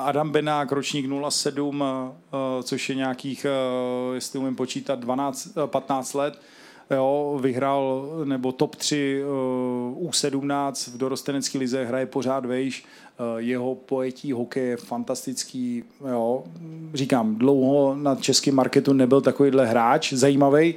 Adam 0.06 0.30
Benák, 0.30 0.72
ročník 0.72 1.06
07, 1.30 1.82
uh, 1.82 1.88
což 2.64 2.90
je 2.90 2.96
nějakých, 2.96 3.46
uh, 4.10 4.16
jestli 4.16 4.40
umím 4.40 4.56
počítat, 4.56 5.00
12, 5.00 5.50
uh, 5.58 5.66
15 5.66 6.14
let. 6.14 6.42
Jo, 6.92 7.40
vyhrál 7.42 8.10
nebo 8.24 8.52
top 8.52 8.76
3 8.76 9.24
uh, 9.24 10.10
U17 10.10 10.92
v 10.94 10.98
dorostenecké 10.98 11.58
lize, 11.58 11.86
hraje 11.86 12.06
pořád 12.06 12.46
vejš. 12.46 12.86
Uh, 13.20 13.38
jeho 13.38 13.76
pojetí 13.76 14.32
hokeje 14.32 14.66
je 14.66 14.78
fantastický. 14.78 15.84
Jo. 16.12 16.44
Říkám, 16.94 17.36
dlouho 17.36 17.96
na 17.96 18.16
českém 18.16 18.56
marketu 18.56 18.94
nebyl 18.94 19.22
takovýhle 19.22 19.66
hráč, 19.66 20.14
zajímavý 20.14 20.76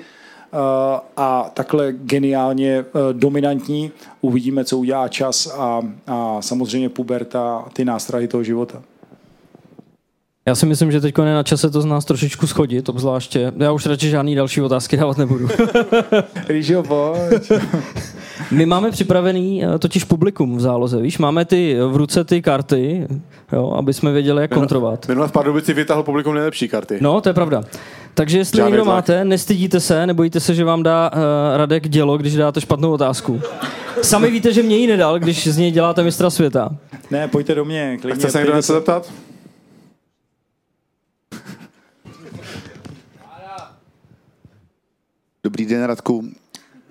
a 1.17 1.51
takhle 1.55 1.93
geniálně 1.93 2.85
dominantní. 3.13 3.91
Uvidíme, 4.21 4.65
co 4.65 4.79
udělá 4.79 5.09
čas 5.09 5.55
a, 5.59 5.81
a 6.07 6.43
samozřejmě 6.43 6.89
puberta, 6.89 7.65
ty 7.73 7.85
nástrahy 7.85 8.29
toho 8.29 8.43
života. 8.43 8.83
Já 10.47 10.55
si 10.55 10.67
myslím, 10.67 10.93
že 10.93 11.01
teď 11.01 11.15
je 11.19 11.35
na 11.35 11.43
čase 11.43 11.71
to 11.71 11.81
z 11.81 11.85
nás 11.85 12.05
trošičku 12.05 12.47
schodit, 12.47 12.89
obzvláště. 12.89 13.53
Já 13.57 13.73
už 13.73 13.87
radši 13.87 14.11
žádný 14.11 14.35
další 14.35 14.63
otázky 14.63 14.97
dávat 14.97 15.19
nebudu. 15.19 15.49
Rížo, 16.49 16.83
pojď. 16.83 17.53
My 18.51 18.67
máme 18.67 18.91
připravený 18.91 19.65
eh, 19.65 19.79
totiž 19.79 20.05
publikum 20.05 20.57
v 20.57 20.61
záloze, 20.61 21.03
víš, 21.03 21.19
máme 21.19 21.45
ty 21.45 21.77
v 21.89 21.97
ruce 21.97 22.25
ty 22.25 22.43
karty, 22.43 23.07
jo, 23.53 23.71
aby 23.77 23.95
jsme 23.95 24.13
věděli, 24.13 24.43
jak 24.43 24.55
kontrovat. 24.55 25.09
Minule 25.09 25.29
v 25.29 25.33
Pardubici 25.33 25.75
vytáhl 25.75 26.03
publikum 26.03 26.35
nejlepší 26.35 26.69
karty. 26.69 26.99
No, 27.01 27.21
to 27.21 27.29
je 27.29 27.33
pravda. 27.33 27.63
Takže 28.15 28.39
jestli 28.39 28.57
Žádný 28.57 28.71
někdo 28.71 28.85
tlak. 28.85 28.97
máte, 28.97 29.25
nestydíte 29.25 29.81
se, 29.81 30.07
nebojíte 30.07 30.41
se, 30.41 30.55
že 30.55 30.65
vám 30.65 30.83
dá 30.83 31.11
uh, 31.15 31.21
Radek 31.57 31.89
dělo, 31.89 32.19
když 32.19 32.35
dáte 32.37 32.61
špatnou 32.61 32.93
otázku. 32.93 33.41
Sami 34.03 34.31
víte, 34.31 34.53
že 34.53 34.63
mě 34.63 34.77
ji 34.77 34.87
nedal, 34.87 35.19
když 35.19 35.47
z 35.47 35.59
něj 35.59 35.71
děláte 35.71 36.03
mistra 36.03 36.31
světa. 36.31 36.69
Ne, 37.11 37.29
pojďte 37.29 37.55
do 37.55 37.65
mě. 37.65 37.99
Klidně, 38.01 38.19
chce 38.19 38.31
se 38.31 38.39
někdo 38.39 38.57
něco 38.57 38.73
zeptat? 38.73 39.13
Dobrý 45.45 45.67
den, 45.67 45.85
Radku. 45.85 46.25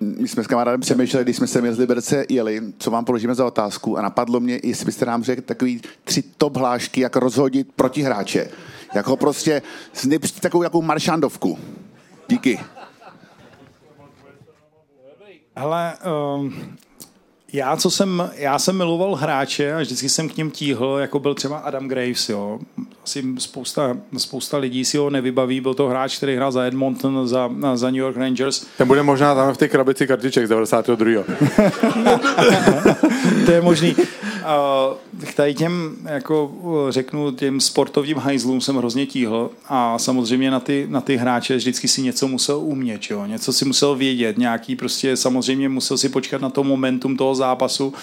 My 0.02 0.28
jsme 0.28 0.44
s 0.44 0.48
kamarádem 0.48 0.82
přemýšleli, 0.82 1.24
když 1.24 1.36
jsme 1.36 1.48
se 1.48 1.74
z 1.74 1.78
Liberce 1.78 2.26
jeli, 2.30 2.62
co 2.78 2.92
vám 2.92 3.06
položíme 3.06 3.36
za 3.36 3.46
otázku 3.46 3.98
a 3.98 4.02
napadlo 4.02 4.40
mě, 4.40 4.60
jestli 4.64 4.86
byste 4.86 5.06
nám 5.06 5.24
řekl 5.24 5.42
takový 5.42 5.82
tři 6.04 6.24
top 6.38 6.58
hlášky, 6.58 7.02
jak 7.02 7.16
rozhodit 7.16 7.68
proti 7.76 8.02
hráče. 8.02 8.50
Jako 8.96 9.18
prostě 9.18 9.62
znepřít 9.96 10.40
takovou 10.40 10.64
jakou 10.64 10.82
maršandovku. 10.82 11.60
Díky. 12.28 12.60
Hele, 15.56 15.98
um, 16.36 16.78
já, 17.54 17.78
co 17.78 17.92
jsem, 17.92 18.30
já 18.36 18.60
jsem 18.60 18.78
miloval 18.78 19.16
hráče 19.16 19.74
a 19.74 19.80
vždycky 19.80 20.10
jsem 20.10 20.30
k 20.30 20.38
ním 20.38 20.52
tíhl, 20.52 20.98
jako 21.02 21.20
byl 21.20 21.34
třeba 21.34 21.58
Adam 21.58 21.88
Graves, 21.88 22.30
jo. 22.30 22.60
Asi 23.04 23.24
spousta, 23.38 23.98
spousta 24.18 24.58
lidí 24.58 24.86
si 24.86 24.98
ho 24.98 25.10
nevybaví, 25.10 25.62
byl 25.62 25.74
to 25.74 25.88
hráč, 25.88 26.18
který 26.18 26.36
hrál 26.36 26.52
za 26.52 26.64
Edmonton, 26.64 27.28
za, 27.28 27.50
za 27.74 27.88
New 27.88 28.00
York 28.00 28.18
Rangers. 28.18 28.66
Ten 28.78 28.88
bude 28.88 29.04
možná 29.04 29.36
tam 29.36 29.54
v 29.54 29.58
té 29.58 29.68
krabici 29.68 30.08
kartiček 30.08 30.46
z 30.46 30.50
92. 30.50 31.24
to 33.46 33.52
je 33.52 33.62
možný. 33.62 33.96
Tady 35.36 35.54
těm, 35.54 35.96
jako 36.06 36.52
řeknu, 36.90 37.32
těm 37.32 37.60
sportovním 37.60 38.18
hajzlům 38.18 38.62
jsem 38.62 38.76
hrozně 38.76 39.06
tíhl 39.06 39.50
a 39.68 40.00
samozřejmě 40.00 40.52
na 40.52 40.60
ty, 40.60 40.88
na 40.90 41.02
ty 41.02 41.18
hráče 41.18 41.56
vždycky 41.56 41.88
si 41.88 42.02
něco 42.02 42.28
musel 42.28 42.60
umět, 42.60 43.02
jo? 43.10 43.26
něco 43.26 43.54
si 43.54 43.66
musel 43.66 43.96
vědět, 43.96 44.38
nějaký 44.38 44.76
prostě 44.76 45.18
samozřejmě 45.18 45.70
musel 45.70 45.98
si 45.98 46.10
počkat 46.10 46.42
na 46.42 46.50
to 46.50 46.64
momentum 46.64 47.18
toho 47.18 47.36
zápasu, 47.36 47.88
uh, 47.88 47.94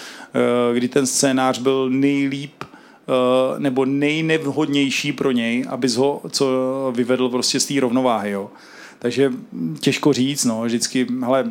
kdy 0.73 0.87
ten 0.87 1.07
scénář 1.07 1.59
byl 1.59 1.89
nejlíp 1.89 2.63
uh, 2.63 3.59
nebo 3.59 3.85
nejnevhodnější 3.85 5.11
pro 5.11 5.31
něj, 5.31 5.65
aby 5.69 5.87
ho 5.87 6.21
co 6.29 6.47
vyvedl 6.95 7.29
prostě 7.29 7.59
z 7.59 7.65
té 7.65 7.79
rovnováhy. 7.79 8.31
Jo? 8.31 8.49
Takže 8.99 9.31
těžko 9.79 10.13
říct, 10.13 10.45
no, 10.45 10.61
vždycky, 10.61 11.07
hele, 11.23 11.45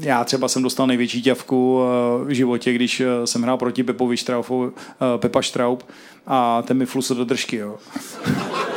já 0.00 0.24
třeba 0.24 0.48
jsem 0.48 0.62
dostal 0.62 0.86
největší 0.86 1.22
ťavku 1.22 1.80
eh, 1.82 2.24
v 2.24 2.30
životě, 2.30 2.72
když 2.72 3.00
eh, 3.00 3.26
jsem 3.26 3.42
hrál 3.42 3.58
proti 3.58 3.82
Pepovi 3.82 4.16
Štraufu, 4.16 4.72
eh, 4.76 5.18
Pepa 5.18 5.42
Štraup 5.42 5.82
a 6.26 6.62
ten 6.62 6.76
mi 6.76 6.86
flusl 6.86 7.14
do 7.14 7.24
držky, 7.24 7.56
jo. 7.56 7.76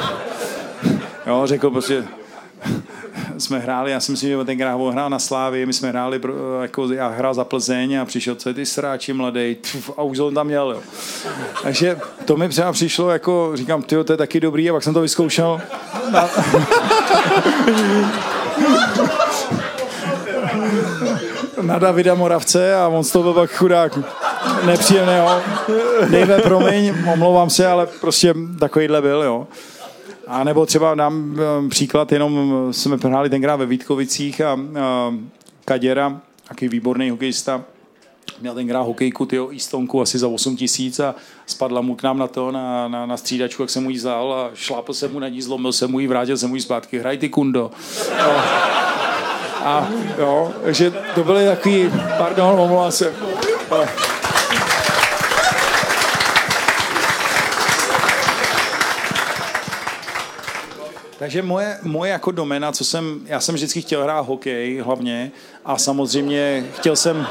jo, 1.27 1.41
řekl 1.45 1.69
prostě, 1.69 2.03
jsme 3.37 3.59
hráli, 3.59 3.91
já 3.91 3.99
si 3.99 4.11
myslím, 4.11 4.29
že 4.29 4.45
ten 4.45 4.61
hrál 4.61 4.91
hrál 4.91 5.09
na 5.09 5.19
Slávě, 5.19 5.65
my 5.65 5.73
jsme 5.73 5.89
hráli, 5.89 6.21
jako 6.61 6.93
já 6.93 7.07
hrál 7.07 7.33
za 7.33 7.43
Plzeň 7.43 7.95
a 7.95 8.05
přišel, 8.05 8.35
co 8.35 8.49
je 8.49 8.55
ty 8.55 8.65
sráči 8.65 9.13
mladý, 9.13 9.55
a 9.97 10.01
už 10.03 10.19
on 10.19 10.33
tam 10.33 10.47
měl, 10.47 10.71
jo. 10.71 10.81
Takže 11.63 11.99
to 12.25 12.37
mi 12.37 12.49
třeba 12.49 12.71
přišlo, 12.71 13.09
jako 13.09 13.51
říkám, 13.53 13.81
ty 13.81 14.03
to 14.03 14.13
je 14.13 14.17
taky 14.17 14.39
dobrý, 14.39 14.69
a 14.69 14.73
pak 14.73 14.83
jsem 14.83 14.93
to 14.93 15.01
vyzkoušel. 15.01 15.61
Na... 16.11 16.29
na 21.61 21.79
Davida 21.79 22.15
Moravce 22.15 22.75
a 22.75 22.87
on 22.87 23.03
z 23.03 23.11
toho 23.11 23.23
byl 23.23 23.33
pak 23.33 23.51
chudák 23.51 23.99
nepříjemný, 24.65 25.13
jo. 25.17 25.41
Dejme, 26.09 26.37
promiň, 26.37 26.93
omlouvám 27.13 27.49
se, 27.49 27.67
ale 27.67 27.87
prostě 28.01 28.33
takovýhle 28.59 29.01
byl, 29.01 29.23
jo. 29.23 29.47
A 30.27 30.43
nebo 30.43 30.65
třeba 30.65 30.95
dám 30.95 31.37
eh, 31.39 31.69
příklad, 31.69 32.11
jenom 32.11 32.51
jsme 32.71 32.97
hráli 33.03 33.29
tenkrát 33.29 33.55
ve 33.55 33.65
Vítkovicích 33.65 34.41
a, 34.41 34.59
a 34.81 35.13
Kaděra, 35.65 36.21
takový 36.47 36.69
výborný 36.69 37.09
hokejista, 37.09 37.63
měl 38.43 38.55
tenkrát 38.55 38.81
hokejku, 38.81 39.25
tyjo, 39.25 39.51
Eastonku 39.51 40.01
asi 40.01 40.19
za 40.19 40.27
8 40.27 40.55
tisíc 40.57 40.99
a 40.99 41.15
spadla 41.45 41.81
mu 41.81 41.95
k 41.95 42.03
nám 42.03 42.17
na 42.17 42.27
to, 42.27 42.51
na, 42.51 42.87
na, 42.87 43.05
na 43.05 43.17
střídačku, 43.17 43.63
jak 43.63 43.69
jsem 43.69 43.83
mu 43.83 43.89
ji 43.89 43.95
vzal 43.95 44.33
a 44.33 44.51
šlápl 44.53 44.93
jsem 44.93 45.13
mu 45.13 45.19
na 45.19 45.27
ní, 45.27 45.41
zlomil 45.41 45.71
jsem 45.71 45.91
mu 45.91 45.99
ji, 45.99 46.07
vrátil 46.07 46.37
jsem 46.37 46.49
mu 46.49 46.55
ji 46.55 46.61
zpátky, 46.61 46.99
hraj 46.99 47.17
ty 47.17 47.29
kundo. 47.29 47.71
A, 48.19 48.25
a 49.63 49.89
jo, 50.17 50.51
takže 50.63 50.93
to 51.15 51.23
byly 51.23 51.45
takový, 51.45 51.91
pardon, 52.17 52.59
omlouvám 52.59 52.91
se. 52.91 53.13
Takže 61.19 61.41
moje, 61.41 61.79
moje 61.83 62.11
jako 62.11 62.31
domena, 62.31 62.71
co 62.71 62.85
jsem, 62.85 63.19
já 63.25 63.39
jsem 63.39 63.55
vždycky 63.55 63.81
chtěl 63.81 64.03
hrát 64.03 64.21
hokej 64.21 64.79
hlavně 64.79 65.31
a 65.65 65.77
samozřejmě 65.77 66.65
chtěl 66.75 66.95
jsem, 66.95 67.27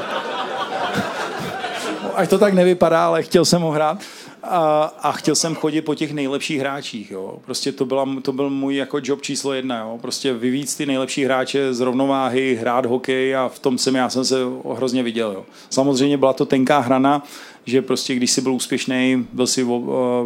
ať 2.15 2.29
to 2.29 2.37
tak 2.37 2.53
nevypadá, 2.53 3.05
ale 3.05 3.23
chtěl 3.23 3.45
jsem 3.45 3.61
ho 3.61 3.71
hrát 3.71 3.97
a, 4.43 4.83
a 5.01 5.11
chtěl 5.11 5.35
jsem 5.35 5.55
chodit 5.55 5.81
po 5.81 5.95
těch 5.95 6.13
nejlepších 6.13 6.59
hráčích. 6.59 7.11
Jo. 7.11 7.37
Prostě 7.45 7.71
to, 7.71 7.85
byla, 7.85 8.07
to 8.21 8.33
byl 8.33 8.49
můj 8.49 8.75
jako 8.75 8.99
job 9.03 9.21
číslo 9.21 9.53
jedna. 9.53 9.79
Jo. 9.79 9.97
Prostě 10.01 10.33
vyvíct 10.33 10.77
ty 10.77 10.85
nejlepší 10.85 11.25
hráče 11.25 11.73
z 11.73 11.79
rovnováhy, 11.79 12.57
hrát 12.61 12.85
hokej 12.85 13.35
a 13.35 13.47
v 13.47 13.59
tom 13.59 13.77
jsem 13.77 13.95
já 13.95 14.09
jsem 14.09 14.25
se 14.25 14.37
hrozně 14.75 15.03
viděl. 15.03 15.31
Jo. 15.31 15.45
Samozřejmě 15.69 16.17
byla 16.17 16.33
to 16.33 16.45
tenká 16.45 16.79
hrana, 16.79 17.23
že 17.65 17.81
prostě 17.81 18.15
když 18.15 18.31
jsi 18.31 18.41
byl 18.41 18.53
úspěšný, 18.53 19.27
byl 19.33 19.47
si, 19.47 19.65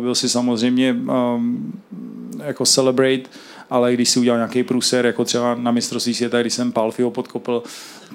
byl 0.01 0.15
si 0.15 0.29
samozřejmě 0.29 0.93
um, 0.93 1.81
jako 2.43 2.65
celebrate 2.65 3.23
ale 3.69 3.93
když 3.93 4.09
si 4.09 4.19
udělal 4.19 4.37
nějaký 4.37 4.63
průser, 4.63 5.05
jako 5.05 5.25
třeba 5.25 5.55
na 5.55 5.71
mistrovství 5.71 6.13
světa, 6.13 6.41
když 6.41 6.53
jsem 6.53 6.71
Palfiho 6.71 7.11
podkopl, 7.11 7.63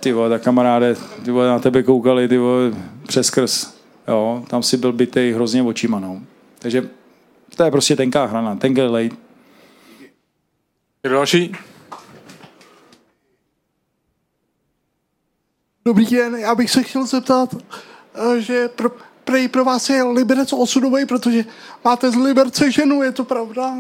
ty 0.00 0.12
vole, 0.12 0.30
tak 0.30 0.42
kamaráde, 0.42 0.96
ty 1.24 1.30
vole, 1.30 1.48
na 1.48 1.58
tebe 1.58 1.82
koukali, 1.82 2.28
ty 2.28 2.38
vole, 2.38 2.72
přes 3.06 3.30
krz. 3.30 3.74
Jo, 4.08 4.44
tam 4.48 4.62
si 4.62 4.76
byl 4.76 4.92
bytej 4.92 5.32
hrozně 5.32 5.62
očima, 5.62 6.00
no. 6.00 6.22
Takže 6.58 6.88
to 7.56 7.64
je 7.64 7.70
prostě 7.70 7.96
tenká 7.96 8.24
hrana, 8.24 8.56
tenký 8.56 8.80
lej. 8.80 9.10
Kdo 11.02 11.14
další? 11.14 11.56
Dobrý 15.84 16.06
den, 16.06 16.36
já 16.36 16.54
bych 16.54 16.70
se 16.70 16.82
chtěl 16.82 17.06
zeptat, 17.06 17.54
eh, 18.14 18.40
že 18.40 18.68
pro, 18.68 18.90
prej 19.24 19.48
pro 19.48 19.64
vás 19.64 19.90
je 19.90 20.02
Liberec 20.02 20.52
osudový, 20.52 21.06
protože 21.06 21.44
máte 21.84 22.10
z 22.10 22.16
Liberce 22.16 22.70
ženu, 22.70 23.02
je 23.02 23.12
to 23.12 23.24
pravda? 23.24 23.74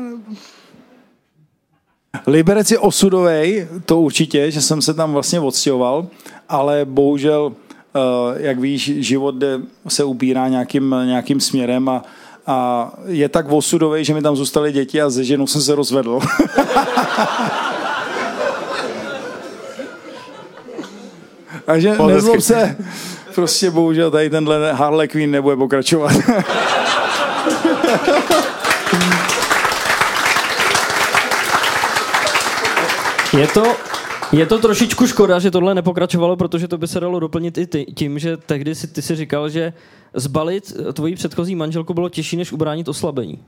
Liberec 2.26 2.70
je 2.70 2.78
osudový, 2.78 3.66
to 3.84 4.00
určitě, 4.00 4.50
že 4.50 4.60
jsem 4.60 4.82
se 4.82 4.94
tam 4.94 5.12
vlastně 5.12 5.40
odstěhoval, 5.40 6.06
ale 6.48 6.80
bohužel, 6.84 7.52
eh, 7.96 7.98
jak 8.36 8.58
víš, 8.58 8.92
život 8.96 9.34
se 9.88 10.04
ubírá 10.04 10.48
nějakým, 10.48 10.94
nějakým 11.04 11.40
směrem 11.40 11.88
a, 11.88 12.02
a 12.46 12.90
je 13.06 13.28
tak 13.28 13.52
osudový, 13.52 14.04
že 14.04 14.14
mi 14.14 14.22
tam 14.22 14.36
zůstaly 14.36 14.72
děti 14.72 15.02
a 15.02 15.10
ze 15.10 15.24
ženou 15.24 15.46
jsem 15.46 15.62
se 15.62 15.74
rozvedl. 15.74 16.20
Takže 21.64 21.96
nezlob 22.06 22.40
se, 22.40 22.76
prostě 23.34 23.70
bohužel 23.70 24.10
tady 24.10 24.30
tenhle 24.30 24.72
Harley 24.72 25.08
Quinn 25.08 25.30
nebude 25.30 25.56
pokračovat. 25.56 26.12
Je 33.38 33.48
to, 33.48 33.76
je 34.32 34.46
to 34.46 34.58
trošičku 34.58 35.06
škoda, 35.06 35.38
že 35.38 35.50
tohle 35.50 35.74
nepokračovalo, 35.74 36.36
protože 36.36 36.68
to 36.68 36.78
by 36.78 36.88
se 36.88 37.00
dalo 37.00 37.20
doplnit 37.20 37.58
i 37.58 37.66
ty, 37.66 37.84
tím, 37.84 38.18
že 38.18 38.36
tehdy 38.36 38.74
si, 38.74 38.86
ty 38.88 39.02
si 39.02 39.16
říkal, 39.16 39.48
že 39.48 39.72
zbalit 40.14 40.72
tvoji 40.92 41.14
předchozí 41.14 41.54
manželku 41.54 41.94
bylo 41.94 42.08
těžší, 42.08 42.36
než 42.36 42.52
ubránit 42.52 42.88
oslabení. 42.88 43.44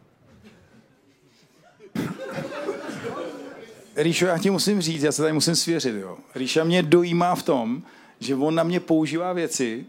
Ríšo, 3.97 4.27
já 4.27 4.39
ti 4.39 4.51
musím 4.51 4.81
říct, 4.81 5.03
já 5.03 5.13
se 5.13 5.23
tady 5.23 5.33
musím 5.33 5.57
svěřit. 5.57 5.95
Jo. 5.95 6.17
Ríša 6.35 6.65
mě 6.65 6.83
dojímá 6.83 7.35
v 7.35 7.43
tom, 7.43 7.83
že 8.21 8.35
on 8.35 8.55
na 8.55 8.63
mě 8.63 8.81
používá 8.81 9.33
věci, 9.33 9.85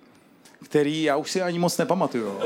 které 0.64 0.90
já 0.90 1.18
už 1.18 1.32
si 1.32 1.42
ani 1.42 1.60
moc 1.60 1.78
nepamatuju. 1.78 2.40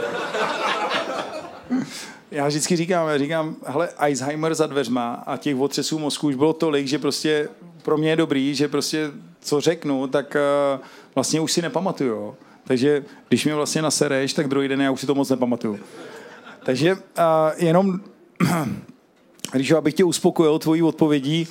Já 2.31 2.47
vždycky 2.47 2.75
říkám, 2.75 3.07
říkám, 3.17 3.55
hele, 3.65 3.89
Alzheimer 3.97 4.55
za 4.55 4.67
dveřma 4.67 5.23
a 5.25 5.37
těch 5.37 5.55
otřesů 5.55 5.99
mozku 5.99 6.27
už 6.27 6.35
bylo 6.35 6.53
tolik, 6.53 6.87
že 6.87 6.99
prostě 6.99 7.49
pro 7.83 7.97
mě 7.97 8.09
je 8.09 8.15
dobrý, 8.15 8.55
že 8.55 8.67
prostě 8.67 9.11
co 9.41 9.61
řeknu, 9.61 10.07
tak 10.07 10.35
uh, 10.75 10.81
vlastně 11.15 11.41
už 11.41 11.51
si 11.51 11.61
nepamatuju. 11.61 12.35
Takže 12.63 13.05
když 13.27 13.45
mi 13.45 13.53
vlastně 13.53 13.81
nasereš, 13.81 14.33
tak 14.33 14.47
druhý 14.47 14.67
den 14.67 14.81
já 14.81 14.91
už 14.91 14.99
si 14.99 15.07
to 15.07 15.15
moc 15.15 15.29
nepamatuju. 15.29 15.79
Takže 16.65 16.93
uh, 16.93 16.99
jenom, 17.57 17.99
když 19.51 19.71
abych 19.71 19.93
tě 19.93 20.03
uspokojil 20.03 20.59
tvojí 20.59 20.83
odpovědí, 20.83 21.47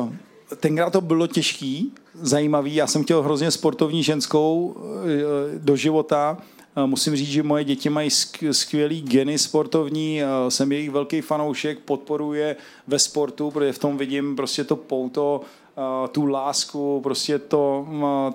uh, 0.00 0.12
tenkrát 0.56 0.90
to 0.90 1.00
bylo 1.00 1.26
těžký, 1.26 1.92
zajímavý. 2.14 2.74
Já 2.74 2.86
jsem 2.86 3.04
chtěl 3.04 3.22
hrozně 3.22 3.50
sportovní 3.50 4.02
ženskou 4.02 4.76
uh, 4.76 4.82
do 5.58 5.76
života. 5.76 6.38
Uh, 6.76 6.86
musím 6.86 7.16
říct, 7.16 7.28
že 7.28 7.42
moje 7.42 7.64
děti 7.64 7.90
mají 7.90 8.10
skvělý 8.50 9.02
geny 9.02 9.38
sportovní, 9.38 10.22
uh, 10.22 10.48
jsem 10.48 10.72
jejich 10.72 10.90
velký 10.90 11.20
fanoušek, 11.20 11.78
podporuje 11.78 12.56
ve 12.86 12.98
sportu, 12.98 13.50
protože 13.50 13.72
v 13.72 13.78
tom 13.78 13.98
vidím 13.98 14.36
prostě 14.36 14.64
to 14.64 14.76
pouto, 14.76 15.40
tu 16.12 16.26
lásku, 16.26 17.00
prostě 17.00 17.38
to, 17.38 17.86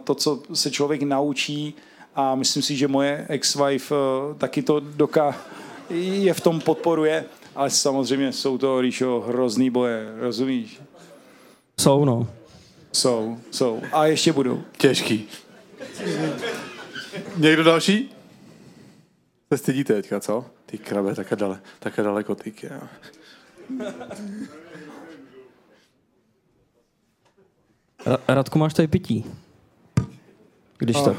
to, 0.04 0.16
co 0.16 0.42
se 0.54 0.72
člověk 0.72 1.02
naučí 1.02 1.74
a 2.16 2.36
myslím 2.36 2.64
si, 2.64 2.76
že 2.76 2.88
moje 2.88 3.26
ex-wife 3.30 3.96
taky 4.38 4.62
to 4.62 4.80
doká, 4.80 5.36
je 5.90 6.34
v 6.34 6.42
tom 6.42 6.60
podporuje, 6.60 7.26
ale 7.56 7.70
samozřejmě 7.70 8.34
jsou 8.34 8.58
to, 8.58 8.82
Ríšo, 8.82 9.24
hrozný 9.28 9.70
boje, 9.70 10.14
rozumíš? 10.20 10.82
Jsou, 11.80 12.06
no. 12.06 12.28
Jsou, 12.92 13.38
jsou. 13.52 13.82
A 13.92 14.06
ještě 14.06 14.34
budou. 14.34 14.62
Těžký. 14.78 15.28
Někdo 17.38 17.64
další? 17.64 18.10
Se 19.52 19.58
stydíte 19.58 19.94
teďka, 19.94 20.20
co? 20.20 20.46
Ty 20.66 20.78
krabe, 20.78 21.16
také, 21.16 21.36
dale, 21.36 21.62
také 21.80 22.04
daleko, 22.04 22.36
ty 22.36 22.54
Radku, 28.28 28.60
máš 28.60 28.74
tady 28.74 28.88
pití? 28.88 29.26
Když 30.78 30.96
oh. 30.98 31.06
tak. 31.06 31.18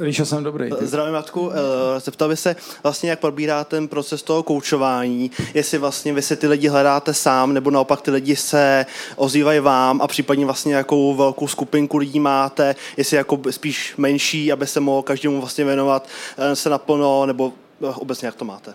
Ríša, 0.00 0.24
jsem 0.24 0.44
dobrý. 0.44 0.70
Ty. 0.78 0.86
Zdravím, 0.86 1.12
Matku. 1.12 1.50
Eh, 1.50 2.00
zeptal 2.00 2.28
by 2.28 2.36
se 2.36 2.56
vlastně, 2.82 3.10
jak 3.10 3.20
probírá 3.20 3.64
ten 3.64 3.88
proces 3.88 4.22
toho 4.22 4.42
koučování, 4.42 5.30
jestli 5.54 5.78
vlastně 5.78 6.12
vy 6.12 6.22
si 6.22 6.36
ty 6.36 6.46
lidi 6.46 6.68
hledáte 6.68 7.14
sám, 7.14 7.54
nebo 7.54 7.70
naopak 7.70 8.00
ty 8.00 8.10
lidi 8.10 8.36
se 8.36 8.86
ozývají 9.16 9.60
vám 9.60 10.02
a 10.02 10.06
případně 10.06 10.44
vlastně 10.44 10.74
jakou 10.74 11.14
velkou 11.14 11.48
skupinku 11.48 11.96
lidí 11.96 12.20
máte, 12.20 12.74
jestli 12.96 13.16
jako 13.16 13.40
spíš 13.50 13.94
menší, 13.96 14.52
aby 14.52 14.66
se 14.66 14.80
mohl 14.80 15.02
každému 15.02 15.40
vlastně 15.40 15.64
věnovat 15.64 16.08
eh, 16.38 16.56
se 16.56 16.70
naplno, 16.70 17.26
nebo 17.26 17.52
obecně 17.80 18.26
jak 18.26 18.34
to 18.34 18.44
máte? 18.44 18.74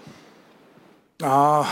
A 1.24 1.70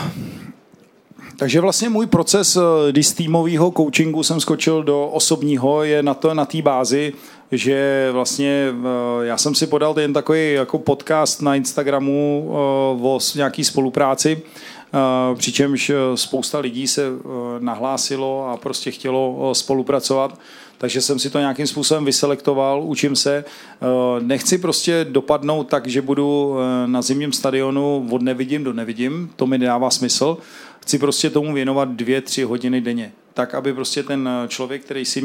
takže 1.36 1.60
vlastně 1.60 1.88
můj 1.88 2.06
proces, 2.06 2.58
když 2.90 3.06
z 3.06 3.12
týmového 3.12 3.72
coachingu 3.76 4.22
jsem 4.22 4.40
skočil 4.40 4.82
do 4.82 5.06
osobního, 5.06 5.82
je 5.82 6.02
na 6.02 6.14
to 6.14 6.34
na 6.34 6.44
té 6.44 6.62
bázi, 6.62 7.12
že 7.52 8.08
vlastně 8.12 8.68
eh, 8.70 9.26
já 9.26 9.36
jsem 9.36 9.54
si 9.54 9.66
podal 9.66 10.00
jen 10.00 10.12
takový 10.12 10.52
jako 10.52 10.78
podcast 10.78 11.42
na 11.42 11.54
Instagramu 11.54 12.46
eh, 12.48 12.54
o 13.02 13.18
nějaký 13.34 13.64
spolupráci, 13.64 14.42
eh, 14.42 14.98
přičemž 15.34 15.92
spousta 16.14 16.58
lidí 16.58 16.88
se 16.88 17.02
nahlásilo 17.58 18.48
a 18.48 18.56
prostě 18.56 18.90
chtělo 18.90 19.50
spolupracovat, 19.54 20.38
takže 20.78 21.00
jsem 21.00 21.18
si 21.18 21.30
to 21.30 21.38
nějakým 21.38 21.66
způsobem 21.66 22.04
vyselektoval, 22.04 22.82
učím 22.84 23.16
se. 23.16 23.44
Nechci 24.20 24.58
prostě 24.58 25.06
dopadnout 25.10 25.64
tak, 25.64 25.86
že 25.86 26.02
budu 26.02 26.56
na 26.86 27.02
zimním 27.02 27.32
stadionu 27.32 28.08
od 28.10 28.22
nevidím 28.22 28.64
do 28.64 28.72
nevidím, 28.72 29.30
to 29.36 29.46
mi 29.46 29.58
nedává 29.58 29.90
smysl. 29.90 30.38
Chci 30.80 30.98
prostě 30.98 31.30
tomu 31.30 31.52
věnovat 31.52 31.88
dvě, 31.88 32.20
tři 32.20 32.42
hodiny 32.42 32.80
denně 32.80 33.12
tak 33.34 33.54
aby 33.54 33.72
prostě 33.72 34.02
ten 34.02 34.28
člověk, 34.48 34.84
který 34.84 35.04
si 35.04 35.24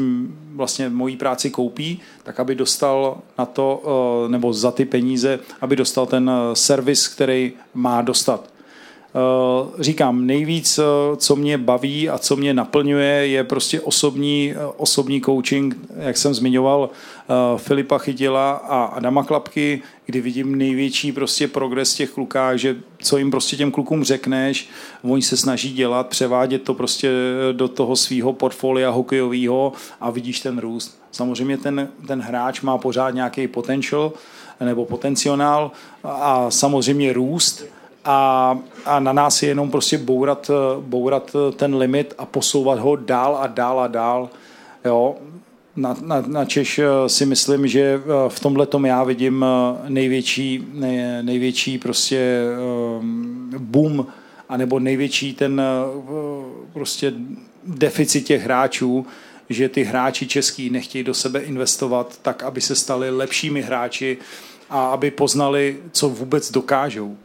vlastně 0.54 0.88
mojí 0.88 1.16
práci 1.16 1.50
koupí, 1.50 2.00
tak 2.22 2.40
aby 2.40 2.54
dostal 2.54 3.18
na 3.38 3.46
to, 3.46 3.82
eh, 4.26 4.28
nebo 4.28 4.52
za 4.52 4.70
ty 4.70 4.84
peníze, 4.84 5.38
aby 5.60 5.76
dostal 5.76 6.06
ten 6.06 6.30
eh, 6.30 6.56
servis, 6.56 7.08
který 7.08 7.52
má 7.74 8.02
dostat. 8.02 8.49
Eh, 9.14 9.82
říkám, 9.82 10.26
nejvíc, 10.26 10.80
co 11.16 11.36
mě 11.36 11.58
baví 11.58 12.08
a 12.08 12.18
co 12.18 12.36
mě 12.36 12.54
naplňuje, 12.54 13.26
je 13.26 13.44
prostě 13.44 13.80
osobní, 13.80 14.54
osobní 14.76 15.20
coaching, 15.20 15.76
jak 15.96 16.16
jsem 16.16 16.34
zmiňoval, 16.34 16.90
Filipa 17.56 17.98
Chytila 17.98 18.52
a 18.52 18.84
Adama 18.84 19.24
Klapky, 19.24 19.82
kdy 20.06 20.20
vidím 20.20 20.58
největší 20.58 21.12
prostě 21.12 21.48
progres 21.48 21.94
těch 21.94 22.10
klukách, 22.10 22.56
že 22.56 22.76
co 23.02 23.18
jim 23.18 23.30
prostě 23.30 23.56
těm 23.56 23.70
klukům 23.70 24.04
řekneš, 24.04 24.68
oni 25.02 25.22
se 25.22 25.36
snaží 25.36 25.72
dělat, 25.72 26.08
převádět 26.08 26.62
to 26.62 26.74
prostě 26.74 27.10
do 27.52 27.68
toho 27.68 27.96
svého 27.96 28.32
portfolia 28.32 28.90
hokejového 28.90 29.72
a 30.00 30.10
vidíš 30.10 30.40
ten 30.40 30.58
růst. 30.58 31.02
Samozřejmě 31.12 31.58
ten, 31.58 31.88
ten 32.06 32.20
hráč 32.20 32.60
má 32.60 32.78
pořád 32.78 33.10
nějaký 33.10 33.48
potential 33.48 34.12
nebo 34.60 34.84
potenciál 34.84 35.70
a 36.04 36.50
samozřejmě 36.50 37.12
růst, 37.12 37.64
a, 38.10 38.58
a 38.84 39.00
na 39.00 39.12
nás 39.12 39.42
je 39.42 39.48
jenom 39.48 39.70
prostě 39.70 39.98
bourat, 39.98 40.50
bourat 40.80 41.36
ten 41.56 41.76
limit 41.76 42.14
a 42.18 42.26
posouvat 42.26 42.78
ho 42.78 42.96
dál 42.96 43.38
a 43.40 43.46
dál 43.46 43.80
a 43.80 43.86
dál. 43.86 44.28
Jo 44.84 45.14
na, 45.76 45.96
na, 46.00 46.20
na 46.26 46.44
Češ 46.44 46.78
eh, 46.78 47.08
si 47.08 47.26
myslím, 47.26 47.66
že 47.68 47.80
eh, 47.80 48.00
v 48.28 48.40
tomhle 48.40 48.66
tom 48.66 48.86
já 48.86 49.04
vidím 49.04 49.44
eh, 49.44 49.90
největší, 49.90 50.66
nej, 50.72 51.22
největší 51.22 51.78
prostě 51.78 52.44
boom, 53.58 54.06
anebo 54.48 54.78
největší 54.78 55.34
ten 55.34 55.62
prostě 56.72 57.12
deficit 57.66 58.22
těch 58.22 58.42
hráčů, 58.42 59.06
že 59.50 59.68
ty 59.68 59.82
hráči 59.82 60.26
český 60.26 60.70
nechtějí 60.70 61.04
do 61.04 61.14
sebe 61.14 61.40
investovat 61.40 62.18
tak, 62.22 62.42
aby 62.42 62.60
se 62.60 62.74
stali 62.74 63.10
lepšími 63.10 63.62
hráči 63.62 64.18
a 64.70 64.86
aby 64.86 65.10
poznali, 65.10 65.76
co 65.92 66.08
vůbec 66.08 66.50
dokážou. 66.50 67.16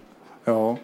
Jo? 0.48 0.78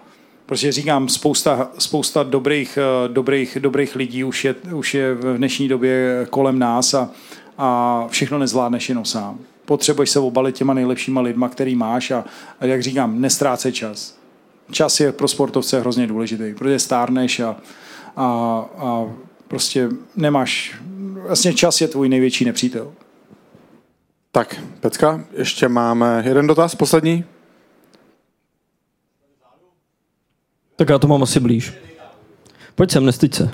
Protože 0.46 0.72
říkám, 0.72 1.10
spousta, 1.10 1.72
spousta 1.78 2.24
dobrých, 2.24 2.78
dobrých, 3.08 3.58
dobrých 3.62 3.96
lidí 3.96 4.24
už 4.24 4.46
je, 4.46 4.56
už 4.74 4.94
je 4.94 5.14
v 5.14 5.38
dnešní 5.38 5.68
době 5.68 6.26
kolem 6.30 6.60
nás 6.60 6.94
a, 6.94 7.10
a 7.58 8.08
všechno 8.10 8.40
nezvládneš 8.40 8.90
jenom 8.90 9.06
sám. 9.06 9.40
Potřebuješ 9.66 10.10
se 10.10 10.20
obalit 10.20 10.56
těma 10.56 10.74
nejlepšíma 10.74 11.22
lidma, 11.22 11.50
který 11.50 11.76
máš 11.76 12.12
a, 12.12 12.26
a 12.60 12.66
jak 12.66 12.84
říkám, 12.84 13.22
nestrácej 13.22 13.72
čas. 13.72 14.18
Čas 14.72 15.00
je 15.00 15.12
pro 15.12 15.28
sportovce 15.28 15.80
hrozně 15.80 16.08
důležitý, 16.08 16.54
protože 16.58 16.80
stárneš 16.80 17.40
a, 17.40 17.56
a, 18.16 18.26
a 18.78 19.06
prostě 19.48 19.90
nemáš, 20.16 20.76
vlastně 21.28 21.54
čas 21.54 21.82
je 21.82 21.88
tvůj 21.88 22.10
největší 22.10 22.46
nepřítel. 22.46 22.94
Tak, 24.32 24.62
Pecka, 24.80 25.24
ještě 25.38 25.68
máme 25.68 26.24
jeden 26.26 26.48
dotaz, 26.48 26.76
poslední. 26.76 27.26
Tak 30.82 30.90
já 30.90 31.00
to 31.00 31.08
mám 31.08 31.24
asi 31.24 31.40
blíž. 31.40 31.74
Pojď 32.76 32.92
sem, 32.92 33.06
nestyď 33.06 33.34
se. 33.34 33.52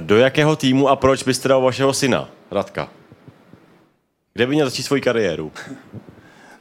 Do 0.00 0.16
jakého 0.16 0.56
týmu 0.56 0.88
a 0.88 0.96
proč 0.96 1.22
byste 1.22 1.48
dal 1.48 1.60
vašeho 1.60 1.92
syna, 1.92 2.28
Radka? 2.50 2.88
Kde 4.32 4.46
by 4.46 4.54
měl 4.54 4.66
začít 4.66 4.82
svoji 4.82 5.02
kariéru? 5.02 5.52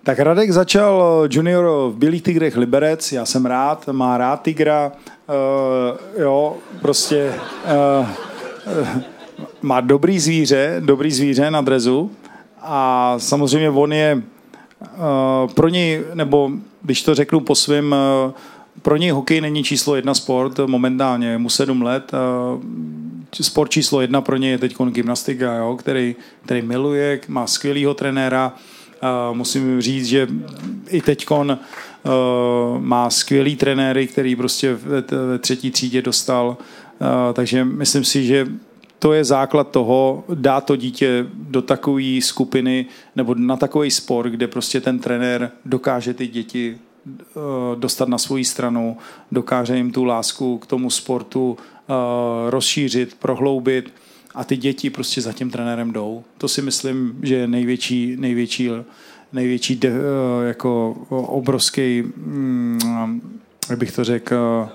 Tak 0.03 0.19
Radek 0.19 0.51
začal 0.51 1.23
eh, 1.25 1.27
junior 1.31 1.91
v 1.91 1.97
Bílých 1.97 2.23
tigrech 2.23 2.57
Liberec, 2.57 3.11
já 3.11 3.25
jsem 3.25 3.45
rád, 3.45 3.87
má 3.91 4.17
rád 4.17 4.41
tigra, 4.41 4.91
uh, 4.91 6.21
jo, 6.21 6.57
prostě 6.81 7.33
uh, 7.99 8.09
uh, 8.81 9.01
má 9.61 9.81
dobrý 9.81 10.19
zvíře, 10.19 10.75
dobrý 10.79 11.11
zvíře 11.11 11.51
na 11.51 11.61
drezu 11.61 12.11
a 12.61 13.15
samozřejmě 13.19 13.69
on 13.69 13.93
je 13.93 14.21
pro 15.53 15.67
něj, 15.67 16.03
nebo 16.13 16.51
když 16.81 17.03
to 17.03 17.15
řeknu 17.15 17.39
po 17.39 17.55
svém, 17.55 17.95
uh, 18.25 18.33
pro 18.81 18.97
něj 18.97 19.09
hokej 19.09 19.41
není 19.41 19.63
číslo 19.63 19.95
jedna 19.95 20.13
sport 20.13 20.59
momentálně, 20.65 21.37
mu 21.37 21.49
sedm 21.49 21.81
let, 21.81 22.11
uh, 22.55 22.61
sport 23.41 23.71
číslo 23.71 24.01
jedna 24.01 24.21
pro 24.21 24.37
ně 24.37 24.49
je 24.49 24.57
teď 24.57 24.75
gymnastika, 24.89 25.55
jo, 25.55 25.75
který, 25.75 26.15
který 26.45 26.61
miluje, 26.61 27.19
má 27.27 27.47
skvělého 27.47 27.93
trenéra. 27.93 28.53
Musím 29.33 29.81
říct, 29.81 30.05
že 30.05 30.27
i 30.89 31.01
teď 31.01 31.25
má 32.79 33.09
skvělý 33.09 33.55
trenéry, 33.55 34.07
který 34.07 34.35
prostě 34.35 34.73
ve, 34.73 35.03
třetí 35.39 35.71
třídě 35.71 36.01
dostal. 36.01 36.57
Takže 37.33 37.65
myslím 37.65 38.03
si, 38.03 38.25
že 38.25 38.47
to 38.99 39.13
je 39.13 39.23
základ 39.23 39.72
toho, 39.72 40.23
dát 40.34 40.65
to 40.65 40.76
dítě 40.76 41.26
do 41.34 41.61
takové 41.61 42.22
skupiny 42.22 42.85
nebo 43.15 43.35
na 43.35 43.57
takový 43.57 43.91
sport, 43.91 44.30
kde 44.30 44.47
prostě 44.47 44.81
ten 44.81 44.99
trenér 44.99 45.51
dokáže 45.65 46.13
ty 46.13 46.27
děti 46.27 46.77
dostat 47.76 48.09
na 48.09 48.17
svoji 48.17 48.45
stranu, 48.45 48.97
dokáže 49.31 49.77
jim 49.77 49.91
tu 49.91 50.03
lásku 50.03 50.57
k 50.57 50.65
tomu 50.65 50.89
sportu 50.89 51.57
Eh, 51.89 52.49
rozšířit, 52.49 53.13
prohloubit 53.19 53.93
a 54.35 54.43
ty 54.43 54.57
děti 54.57 54.89
prostě 54.89 55.22
za 55.22 55.34
tím 55.34 55.51
trenérem 55.51 55.91
jdou. 55.91 56.23
To 56.38 56.47
si 56.47 56.61
myslím, 56.61 57.19
že 57.23 57.35
je 57.35 57.47
největší, 57.47 58.15
největší, 58.19 58.69
největší 59.34 59.80
eh, 59.84 59.89
jako 60.47 60.91
obrovský, 61.09 62.03
mm, 62.17 63.39
jak 63.69 63.80
bych 63.80 63.91
to 63.91 64.03
řekl, 64.03 64.69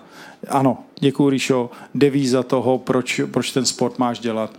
ano, 0.49 0.79
děkuji 1.01 1.31
Ríšo, 1.31 1.71
devíza 1.95 2.43
toho, 2.43 2.79
proč, 2.79 3.21
proč 3.31 3.53
ten 3.53 3.65
sport 3.65 3.99
máš 3.99 4.19
dělat. 4.19 4.51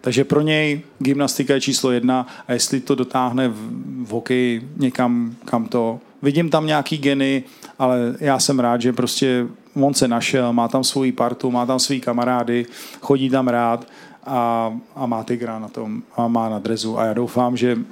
Takže 0.00 0.24
pro 0.24 0.40
něj 0.40 0.80
gymnastika 0.98 1.54
je 1.54 1.60
číslo 1.60 1.90
jedna 1.90 2.26
a 2.48 2.52
jestli 2.52 2.80
to 2.80 2.94
dotáhne 2.94 3.48
v, 3.48 3.70
v 4.04 4.08
hokeji 4.10 4.68
někam, 4.76 5.34
kam 5.44 5.64
to... 5.64 6.00
Vidím 6.22 6.50
tam 6.50 6.66
nějaký 6.66 6.98
geny, 6.98 7.44
ale 7.78 8.14
já 8.20 8.38
jsem 8.38 8.60
rád, 8.60 8.80
že 8.80 8.92
prostě 8.92 9.46
on 9.74 9.94
se 9.94 10.08
našel, 10.08 10.52
má 10.52 10.68
tam 10.68 10.84
svoji 10.84 11.12
partu, 11.12 11.50
má 11.50 11.66
tam 11.66 11.78
svý 11.78 12.00
kamarády, 12.00 12.66
chodí 13.00 13.30
tam 13.30 13.48
rád 13.48 13.86
a, 14.24 14.72
a 14.94 15.06
má 15.06 15.24
tygra 15.24 15.58
na 15.58 15.68
tom 15.68 16.02
a 16.16 16.28
má 16.28 16.48
na 16.48 16.58
drezu 16.58 16.98
a 16.98 17.04
já 17.04 17.14
doufám, 17.14 17.56
že 17.56 17.74
uh, 17.74 17.82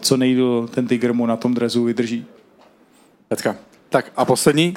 co 0.00 0.16
nejdůl 0.16 0.68
ten 0.68 0.86
tygr 0.86 1.12
mu 1.12 1.26
na 1.26 1.36
tom 1.36 1.54
drezu 1.54 1.84
vydrží. 1.84 2.26
Teďka. 3.28 3.56
Tak 3.88 4.12
a 4.16 4.24
poslední. 4.24 4.74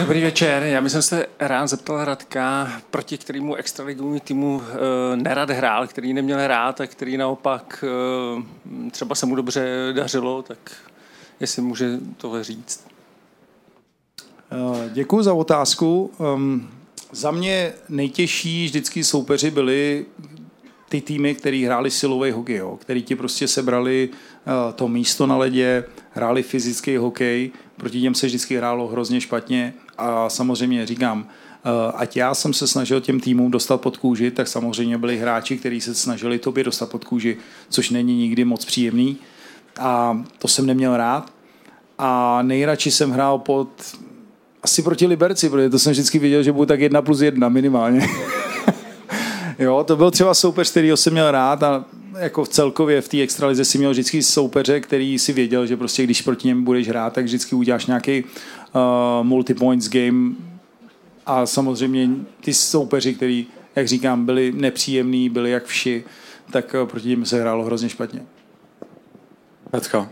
Dobrý 0.00 0.22
večer, 0.22 0.62
já 0.62 0.80
bych 0.80 0.92
se 0.92 1.26
rád 1.38 1.66
zeptal 1.66 2.04
Radka, 2.04 2.72
proti 2.90 3.18
kterému 3.18 3.54
extraligovému 3.54 4.20
týmu 4.20 4.62
e, 4.62 5.16
nerad 5.16 5.50
hrál, 5.50 5.86
který 5.86 6.12
neměl 6.14 6.46
rád 6.46 6.80
a 6.80 6.86
který 6.86 7.16
naopak 7.16 7.84
e, 8.86 8.90
třeba 8.90 9.14
se 9.14 9.26
mu 9.26 9.34
dobře 9.34 9.92
dařilo, 9.92 10.42
tak 10.42 10.72
jestli 11.40 11.62
může 11.62 11.98
tohle 12.16 12.44
říct. 12.44 12.86
Děkuji 14.92 15.22
za 15.22 15.34
otázku. 15.34 16.10
Um, 16.18 16.70
za 17.12 17.30
mě 17.30 17.72
nejtěžší 17.88 18.64
vždycky 18.64 19.04
soupeři 19.04 19.50
byli 19.50 20.06
ty 20.88 21.00
týmy, 21.00 21.34
které 21.34 21.66
hráli 21.66 21.90
silový 21.90 22.30
hokej, 22.30 22.62
který 22.78 23.02
ti 23.02 23.16
prostě 23.16 23.48
sebrali 23.48 24.08
uh, 24.08 24.74
to 24.74 24.88
místo 24.88 25.26
na 25.26 25.36
ledě, 25.36 25.84
hráli 26.10 26.42
fyzický 26.42 26.96
hokej, 26.96 27.50
proti 27.76 28.00
těm 28.00 28.14
se 28.14 28.26
vždycky 28.26 28.56
hrálo 28.56 28.88
hrozně 28.88 29.20
špatně 29.20 29.74
a 29.98 30.28
samozřejmě 30.28 30.86
říkám, 30.86 31.20
uh, 31.20 31.26
ať 31.94 32.16
já 32.16 32.34
jsem 32.34 32.52
se 32.52 32.66
snažil 32.66 33.00
těm 33.00 33.20
týmům 33.20 33.50
dostat 33.50 33.80
pod 33.80 33.96
kůži, 33.96 34.30
tak 34.30 34.48
samozřejmě 34.48 34.98
byli 34.98 35.18
hráči, 35.18 35.58
kteří 35.58 35.80
se 35.80 35.94
snažili 35.94 36.38
tobě 36.38 36.64
dostat 36.64 36.90
pod 36.90 37.04
kůži, 37.04 37.36
což 37.68 37.90
není 37.90 38.16
nikdy 38.16 38.44
moc 38.44 38.64
příjemný 38.64 39.16
a 39.78 40.22
to 40.38 40.48
jsem 40.48 40.66
neměl 40.66 40.96
rád. 40.96 41.32
A 41.98 42.42
nejradši 42.42 42.90
jsem 42.90 43.10
hrál 43.10 43.38
pod 43.38 43.68
asi 44.62 44.82
proti 44.82 45.06
Liberci, 45.06 45.50
protože 45.50 45.70
to 45.70 45.78
jsem 45.78 45.92
vždycky 45.92 46.18
viděl, 46.18 46.42
že 46.42 46.52
bude 46.52 46.66
tak 46.66 46.80
jedna 46.80 47.02
plus 47.02 47.20
jedna 47.20 47.48
minimálně. 47.48 48.08
jo, 49.58 49.84
to 49.84 49.96
byl 49.96 50.10
třeba 50.10 50.34
soupeř, 50.34 50.70
který 50.70 50.90
jsem 50.94 51.12
měl 51.12 51.30
rád 51.30 51.62
a 51.62 51.84
jako 52.18 52.44
v 52.44 52.48
celkově 52.48 53.00
v 53.00 53.08
té 53.08 53.22
extralize 53.22 53.64
si 53.64 53.78
měl 53.78 53.90
vždycky 53.90 54.22
soupeře, 54.22 54.80
který 54.80 55.18
si 55.18 55.32
věděl, 55.32 55.66
že 55.66 55.76
prostě 55.76 56.04
když 56.04 56.22
proti 56.22 56.48
němu 56.48 56.64
budeš 56.64 56.88
hrát, 56.88 57.12
tak 57.12 57.24
vždycky 57.24 57.54
uděláš 57.54 57.86
nějaký 57.86 58.24
uh, 58.24 58.30
multi-points 59.22 59.88
game 59.88 60.34
a 61.26 61.46
samozřejmě 61.46 62.08
ty 62.40 62.54
soupeři, 62.54 63.14
který, 63.14 63.46
jak 63.76 63.88
říkám, 63.88 64.26
byli 64.26 64.52
nepříjemní, 64.52 65.28
byli 65.28 65.50
jak 65.50 65.64
vši, 65.64 66.04
tak 66.50 66.74
uh, 66.82 66.88
proti 66.88 67.08
němu 67.08 67.24
se 67.24 67.40
hrálo 67.40 67.64
hrozně 67.64 67.88
špatně. 67.88 68.22
Pecka. 69.70 70.08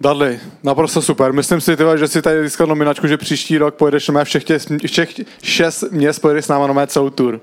Dudley, 0.00 0.40
naprosto 0.62 1.02
super. 1.02 1.32
Myslím 1.32 1.60
si, 1.60 1.76
tyhle, 1.76 1.98
že 1.98 2.08
si 2.08 2.22
tady 2.22 2.44
získal 2.44 2.66
nominačku, 2.66 3.06
že 3.06 3.16
příští 3.16 3.58
rok 3.58 3.74
pojedeš 3.74 4.08
na 4.08 4.24
všech, 4.24 4.44
tě, 4.44 4.58
všech 4.86 5.20
šest 5.42 5.84
měst 5.90 6.18
pojedeš 6.18 6.44
s 6.44 6.48
náma 6.48 6.66
na 6.66 6.72
mé 6.72 6.86
celou 6.86 7.10
tour. 7.10 7.40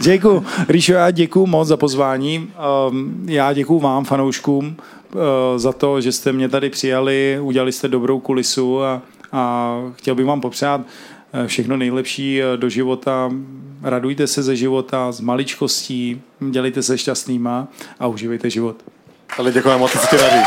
Děkuji. 0.00 0.44
Ríšo, 0.68 0.92
já 0.92 1.10
děkuji 1.10 1.46
moc 1.46 1.68
za 1.68 1.76
pozvání. 1.76 2.50
Um, 2.90 3.24
já 3.28 3.52
děkuji 3.52 3.80
vám, 3.80 4.04
fanouškům, 4.04 4.76
uh, 5.14 5.20
za 5.56 5.72
to, 5.72 6.00
že 6.00 6.12
jste 6.12 6.32
mě 6.32 6.48
tady 6.48 6.70
přijali, 6.70 7.38
udělali 7.42 7.72
jste 7.72 7.88
dobrou 7.88 8.20
kulisu 8.20 8.82
a, 8.82 9.02
a 9.32 9.76
chtěl 9.96 10.14
bych 10.14 10.26
vám 10.26 10.40
popřát 10.40 10.80
uh, 10.80 11.46
všechno 11.46 11.76
nejlepší 11.76 12.42
uh, 12.42 12.56
do 12.56 12.68
života. 12.68 13.30
Radujte 13.82 14.26
se 14.26 14.42
ze 14.42 14.56
života, 14.56 15.12
z 15.12 15.20
maličkostí, 15.20 16.20
dělejte 16.50 16.82
se 16.82 16.98
šťastnýma 16.98 17.68
a 18.00 18.06
užívejte 18.06 18.50
život. 18.50 18.76
Ale 19.38 19.52
děkujeme 19.52 19.80
moc, 19.80 19.92
co 19.92 20.06
ti 20.06 20.16
radí. 20.16 20.42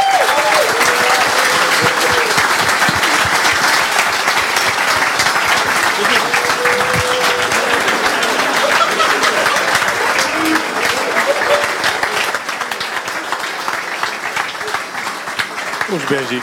Už 16.05 16.11
běží. 16.11 16.41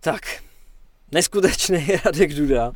Tak, 0.00 0.20
neskutečný 1.12 1.86
Radek 2.04 2.34
Duda. 2.34 2.72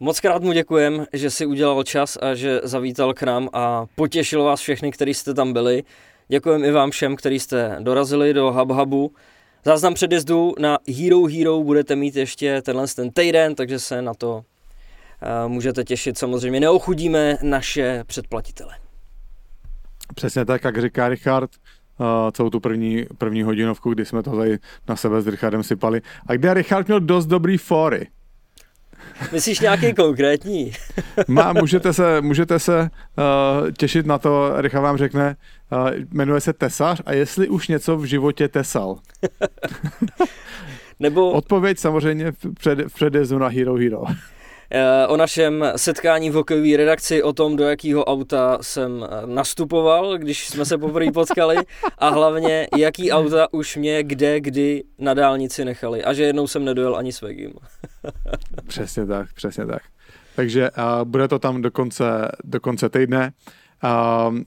Moc 0.00 0.20
krát 0.20 0.42
mu 0.42 0.52
děkujem, 0.52 1.06
že 1.12 1.30
si 1.30 1.46
udělal 1.46 1.82
čas 1.82 2.18
a 2.22 2.34
že 2.34 2.60
zavítal 2.64 3.14
k 3.14 3.22
nám 3.22 3.48
a 3.52 3.86
potěšil 3.94 4.44
vás 4.44 4.60
všechny, 4.60 4.92
kteří 4.92 5.14
jste 5.14 5.34
tam 5.34 5.52
byli. 5.52 5.82
Děkujem 6.28 6.64
i 6.64 6.70
vám 6.70 6.90
všem, 6.90 7.16
kteří 7.16 7.40
jste 7.40 7.76
dorazili 7.80 8.34
do 8.34 8.52
HubHubu. 8.52 9.12
Záznam 9.64 9.94
předjezdu 9.94 10.54
na 10.58 10.78
Hero 10.98 11.24
Hero 11.24 11.62
budete 11.62 11.96
mít 11.96 12.16
ještě 12.16 12.62
tenhle 12.62 12.86
ten 12.86 13.10
týden, 13.10 13.54
takže 13.54 13.78
se 13.78 14.02
na 14.02 14.14
to 14.14 14.34
uh, 14.34 14.42
můžete 15.52 15.84
těšit. 15.84 16.18
Samozřejmě 16.18 16.60
neochudíme 16.60 17.38
naše 17.42 18.04
předplatitele. 18.06 18.74
Přesně 20.14 20.44
tak, 20.44 20.64
jak 20.64 20.80
říká 20.80 21.08
Richard, 21.08 21.50
celou 22.32 22.50
tu 22.50 22.60
první, 22.60 23.06
první 23.18 23.42
hodinovku, 23.42 23.94
kdy 23.94 24.04
jsme 24.04 24.22
to 24.22 24.36
tady 24.36 24.58
na 24.88 24.96
sebe 24.96 25.22
s 25.22 25.26
Richardem 25.26 25.62
sypali. 25.62 26.02
A 26.26 26.32
kde 26.32 26.54
Richard 26.54 26.86
měl 26.86 27.00
dost 27.00 27.26
dobrý 27.26 27.58
fory. 27.58 28.06
Myslíš 29.32 29.60
nějaký 29.60 29.94
konkrétní? 29.94 30.72
Má, 31.28 31.52
můžete 31.52 31.92
se, 31.92 32.20
můžete 32.20 32.58
se 32.58 32.80
uh, 32.80 33.70
těšit 33.70 34.06
na 34.06 34.18
to, 34.18 34.52
Richard 34.56 34.82
vám 34.82 34.96
řekne, 34.96 35.36
uh, 35.72 35.90
jmenuje 36.10 36.40
se 36.40 36.52
Tesař 36.52 37.02
a 37.06 37.12
jestli 37.12 37.48
už 37.48 37.68
něco 37.68 37.96
v 37.96 38.04
životě 38.04 38.48
tesal. 38.48 38.98
Nebo... 41.00 41.30
Odpověď 41.30 41.78
samozřejmě 41.78 42.32
v, 42.32 42.54
před, 42.54 42.80
v 42.88 42.94
předjezdu 42.94 43.38
na 43.38 43.48
Hero 43.48 43.74
Hero. 43.74 44.04
Eh, 44.70 45.06
o 45.06 45.16
našem 45.16 45.64
setkání 45.76 46.30
v 46.30 46.34
hokejové 46.34 46.76
redakci, 46.76 47.22
o 47.22 47.32
tom, 47.32 47.56
do 47.56 47.64
jakého 47.64 48.04
auta 48.04 48.58
jsem 48.60 49.04
eh, 49.04 49.26
nastupoval, 49.26 50.18
když 50.18 50.48
jsme 50.48 50.64
se 50.64 50.78
poprvé 50.78 51.12
potkali 51.12 51.56
a 51.98 52.08
hlavně, 52.08 52.68
jaký 52.76 53.12
auta 53.12 53.52
už 53.52 53.76
mě 53.76 54.02
kde, 54.02 54.40
kdy 54.40 54.84
na 54.98 55.14
dálnici 55.14 55.64
nechali 55.64 56.04
a 56.04 56.12
že 56.12 56.22
jednou 56.22 56.46
jsem 56.46 56.64
nedojel 56.64 56.96
ani 56.96 57.12
s 57.12 57.20
Vegim. 57.20 57.52
přesně 58.66 59.06
tak, 59.06 59.32
přesně 59.32 59.66
tak. 59.66 59.82
Takže 60.36 60.70
uh, 60.70 61.04
bude 61.04 61.28
to 61.28 61.38
tam 61.38 61.62
do 61.62 61.70
konce, 61.70 62.04
do 62.44 62.60
konce 62.60 62.88
týdne. 62.88 63.32
Uh, 63.84 64.38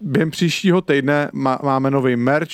během 0.00 0.30
příštího 0.30 0.80
týdne 0.80 1.30
má, 1.32 1.58
máme 1.62 1.90
nový 1.90 2.16
merch, 2.16 2.52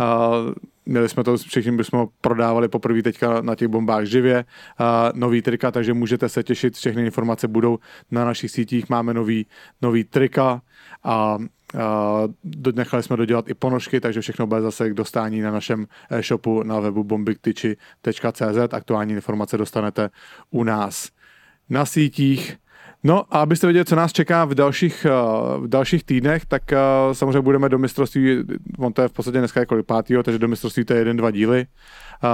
uh, 0.00 0.52
Měli 0.88 1.08
jsme 1.08 1.24
to, 1.24 1.36
všichni 1.36 1.72
bychom 1.72 1.98
ho 1.98 2.08
prodávali 2.20 2.68
poprvé 2.68 3.02
teďka 3.02 3.40
na 3.42 3.54
těch 3.54 3.68
bombách 3.68 4.04
živě, 4.04 4.44
a 4.78 5.12
nový 5.14 5.42
trika, 5.42 5.70
takže 5.70 5.94
můžete 5.94 6.28
se 6.28 6.42
těšit, 6.42 6.74
všechny 6.74 7.04
informace 7.04 7.48
budou 7.48 7.78
na 8.10 8.24
našich 8.24 8.50
sítích, 8.50 8.88
máme 8.88 9.14
nový, 9.14 9.46
nový 9.82 10.04
trika 10.04 10.62
a 11.04 11.38
Uh, 11.74 12.72
nechali 12.74 13.02
jsme 13.02 13.16
dodělat 13.16 13.48
i 13.48 13.54
ponožky, 13.54 14.00
takže 14.00 14.20
všechno 14.20 14.46
bude 14.46 14.60
zase 14.60 14.90
k 14.90 14.94
dostání 14.94 15.40
na 15.40 15.50
našem 15.50 15.86
e-shopu 16.10 16.62
na 16.62 16.80
webu 16.80 17.04
bombiktyči.cz. 17.04 18.72
Aktuální 18.72 19.14
informace 19.14 19.58
dostanete 19.58 20.10
u 20.50 20.64
nás 20.64 21.08
na 21.68 21.84
sítích. 21.84 22.56
No 23.04 23.24
a 23.30 23.40
abyste 23.40 23.66
věděli, 23.66 23.84
co 23.84 23.96
nás 23.96 24.12
čeká 24.12 24.44
v 24.44 24.54
dalších, 24.54 25.06
eh, 25.06 25.10
v 25.58 25.68
dalších 25.68 26.04
týdnech, 26.04 26.46
tak 26.46 26.72
eh, 26.72 26.78
samozřejmě 27.12 27.40
budeme 27.40 27.68
do 27.68 27.78
mistrovství, 27.78 28.38
on 28.78 28.92
to 28.92 29.02
je 29.02 29.08
v 29.08 29.12
podstatě 29.12 29.38
dneska 29.38 29.60
jako 29.60 29.82
pátýho, 29.82 30.22
takže 30.22 30.38
do 30.38 30.48
mistrovství 30.48 30.84
to 30.84 30.92
je 30.92 30.98
jeden, 30.98 31.16
dva 31.16 31.30
díly. 31.30 31.66
Eh, 32.24 32.28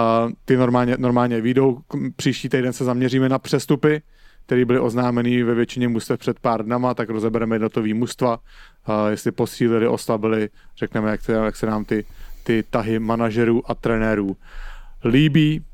ty 0.45 0.57
normálně, 0.57 0.97
normálně 0.99 1.41
výjdou. 1.41 1.79
Příští 2.17 2.49
týden 2.49 2.73
se 2.73 2.85
zaměříme 2.85 3.29
na 3.29 3.39
přestupy, 3.39 4.03
které 4.47 4.65
byly 4.65 4.79
oznámeny 4.79 5.43
ve 5.43 5.55
většině 5.55 5.89
mustev 5.89 6.19
před 6.19 6.41
pár 6.41 6.65
dnama, 6.65 6.95
tak 6.95 7.11
rozebereme 7.11 7.55
jednotový 7.55 7.95
mužstva, 7.95 8.39
jestli 9.11 9.33
posílili, 9.33 9.89
oslabili, 9.89 10.49
řekneme, 10.77 11.11
jak 11.11 11.21
se, 11.21 11.33
jak 11.33 11.57
se 11.57 11.67
nám 11.67 11.85
ty, 11.85 12.05
ty 12.43 12.65
tahy 12.71 12.99
manažerů 12.99 13.71
a 13.71 13.75
trenérů 13.75 14.37
líbí. 15.05 15.65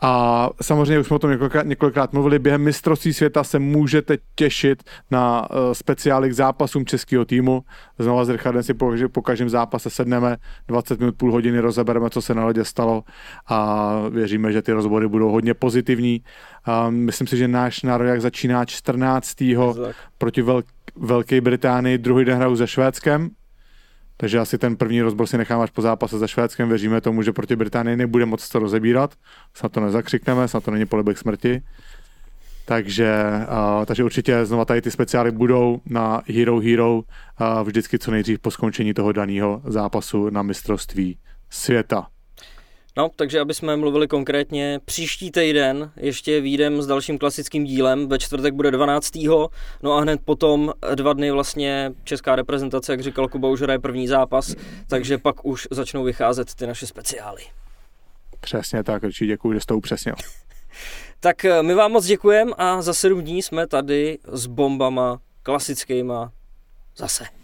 A 0.00 0.50
samozřejmě 0.62 0.98
už 0.98 1.06
jsme 1.06 1.16
o 1.16 1.18
tom 1.18 1.30
několikrát, 1.30 1.66
několikrát 1.66 2.12
mluvili, 2.12 2.38
během 2.38 2.62
mistrovství 2.62 3.12
světa 3.12 3.44
se 3.44 3.58
můžete 3.58 4.18
těšit 4.34 4.82
na 5.10 5.50
uh, 5.50 5.72
speciály 5.72 6.28
k 6.28 6.32
zápasům 6.32 6.86
českého 6.86 7.24
týmu. 7.24 7.64
Znova 7.98 8.24
s 8.24 8.28
Richardem 8.28 8.62
si 8.62 8.74
po, 8.74 8.92
po 9.12 9.22
každém 9.22 9.48
zápase 9.48 9.90
sedneme, 9.90 10.36
20 10.68 11.00
minut, 11.00 11.16
půl 11.16 11.32
hodiny 11.32 11.60
rozebereme, 11.60 12.10
co 12.10 12.22
se 12.22 12.34
na 12.34 12.46
ledě 12.46 12.64
stalo 12.64 13.04
a 13.46 13.92
věříme, 14.10 14.52
že 14.52 14.62
ty 14.62 14.72
rozbory 14.72 15.08
budou 15.08 15.30
hodně 15.30 15.54
pozitivní. 15.54 16.22
Uh, 16.68 16.90
myslím 16.90 17.26
si, 17.26 17.36
že 17.36 17.48
náš 17.48 17.82
národ 17.82 18.20
začíná 18.20 18.64
14. 18.64 19.34
proti 20.18 20.42
Velk- 20.42 20.64
Velké 20.96 21.40
Británii, 21.40 21.98
druhý 21.98 22.24
den 22.24 22.36
hrajou 22.36 22.56
se 22.56 22.66
Švédskem 22.66 23.30
Takže 24.20 24.38
asi 24.38 24.58
ten 24.58 24.76
první 24.76 25.02
rozbor 25.02 25.26
si 25.26 25.38
necháme 25.38 25.64
až 25.64 25.70
po 25.70 25.82
zápase 25.82 26.18
za 26.18 26.26
Švédskem. 26.26 26.68
Věříme 26.68 27.00
tomu, 27.00 27.22
že 27.22 27.32
proti 27.32 27.56
Británii 27.56 27.96
nebude 27.96 28.26
moc 28.26 28.48
to 28.48 28.58
rozebírat. 28.58 29.14
Snad 29.54 29.72
to 29.72 29.80
nezakřikneme, 29.80 30.48
snad 30.48 30.64
to 30.64 30.70
není 30.70 30.86
polibek 30.86 31.18
smrti. 31.18 31.62
Takže, 32.64 33.14
uh, 33.78 33.84
takže 33.84 34.04
určitě 34.04 34.46
znova 34.46 34.64
tady 34.64 34.82
ty 34.82 34.90
speciály 34.90 35.30
budou 35.30 35.80
na 35.86 36.22
Hero 36.26 36.60
Hero 36.60 36.94
uh, 36.94 37.02
vždycky 37.64 37.98
co 37.98 38.10
nejdřív 38.10 38.38
po 38.38 38.50
skončení 38.50 38.94
toho 38.94 39.12
daného 39.12 39.62
zápasu 39.64 40.30
na 40.30 40.42
mistrovství 40.42 41.18
světa. 41.50 42.06
No, 42.98 43.10
takže 43.16 43.40
aby 43.40 43.54
jsme 43.54 43.76
mluvili 43.76 44.08
konkrétně, 44.08 44.80
příští 44.84 45.30
týden 45.30 45.92
ještě 45.96 46.40
výjdem 46.40 46.82
s 46.82 46.86
dalším 46.86 47.18
klasickým 47.18 47.64
dílem, 47.64 48.08
ve 48.08 48.18
čtvrtek 48.18 48.54
bude 48.54 48.70
12. 48.70 49.18
No 49.82 49.92
a 49.92 50.00
hned 50.00 50.20
potom 50.24 50.72
dva 50.94 51.12
dny 51.12 51.30
vlastně 51.30 51.92
česká 52.04 52.36
reprezentace, 52.36 52.92
jak 52.92 53.00
říkal 53.00 53.28
Kuba, 53.28 53.48
už 53.48 53.62
hraje 53.62 53.78
první 53.78 54.08
zápas, 54.08 54.54
takže 54.88 55.18
pak 55.18 55.44
už 55.44 55.68
začnou 55.70 56.04
vycházet 56.04 56.54
ty 56.54 56.66
naše 56.66 56.86
speciály. 56.86 57.42
Přesně 58.40 58.84
tak, 58.84 59.02
určitě 59.02 59.26
děkuji, 59.26 59.52
že 59.52 59.60
jste 59.60 59.74
upřesnil. 59.74 60.14
Tak 61.20 61.44
eh, 61.44 61.62
my 61.62 61.74
vám 61.74 61.92
moc 61.92 62.06
děkujeme 62.06 62.52
a 62.58 62.82
za 62.82 62.94
sedm 62.94 63.20
dní 63.20 63.42
jsme 63.42 63.66
tady 63.66 64.18
s 64.32 64.46
bombama 64.46 65.20
klasickýma 65.42 66.32
zase. 66.96 67.37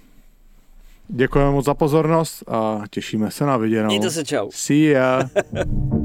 Děkujeme 1.09 1.51
moc 1.51 1.65
za 1.65 1.75
pozornost 1.75 2.43
a 2.49 2.83
těšíme 2.91 3.31
se 3.31 3.47
na 3.47 3.57
viděnou. 3.57 3.87
Mějte 3.87 4.11
se, 4.11 4.25
čau. 4.25 4.51
See 4.53 4.91
ya. 4.91 5.21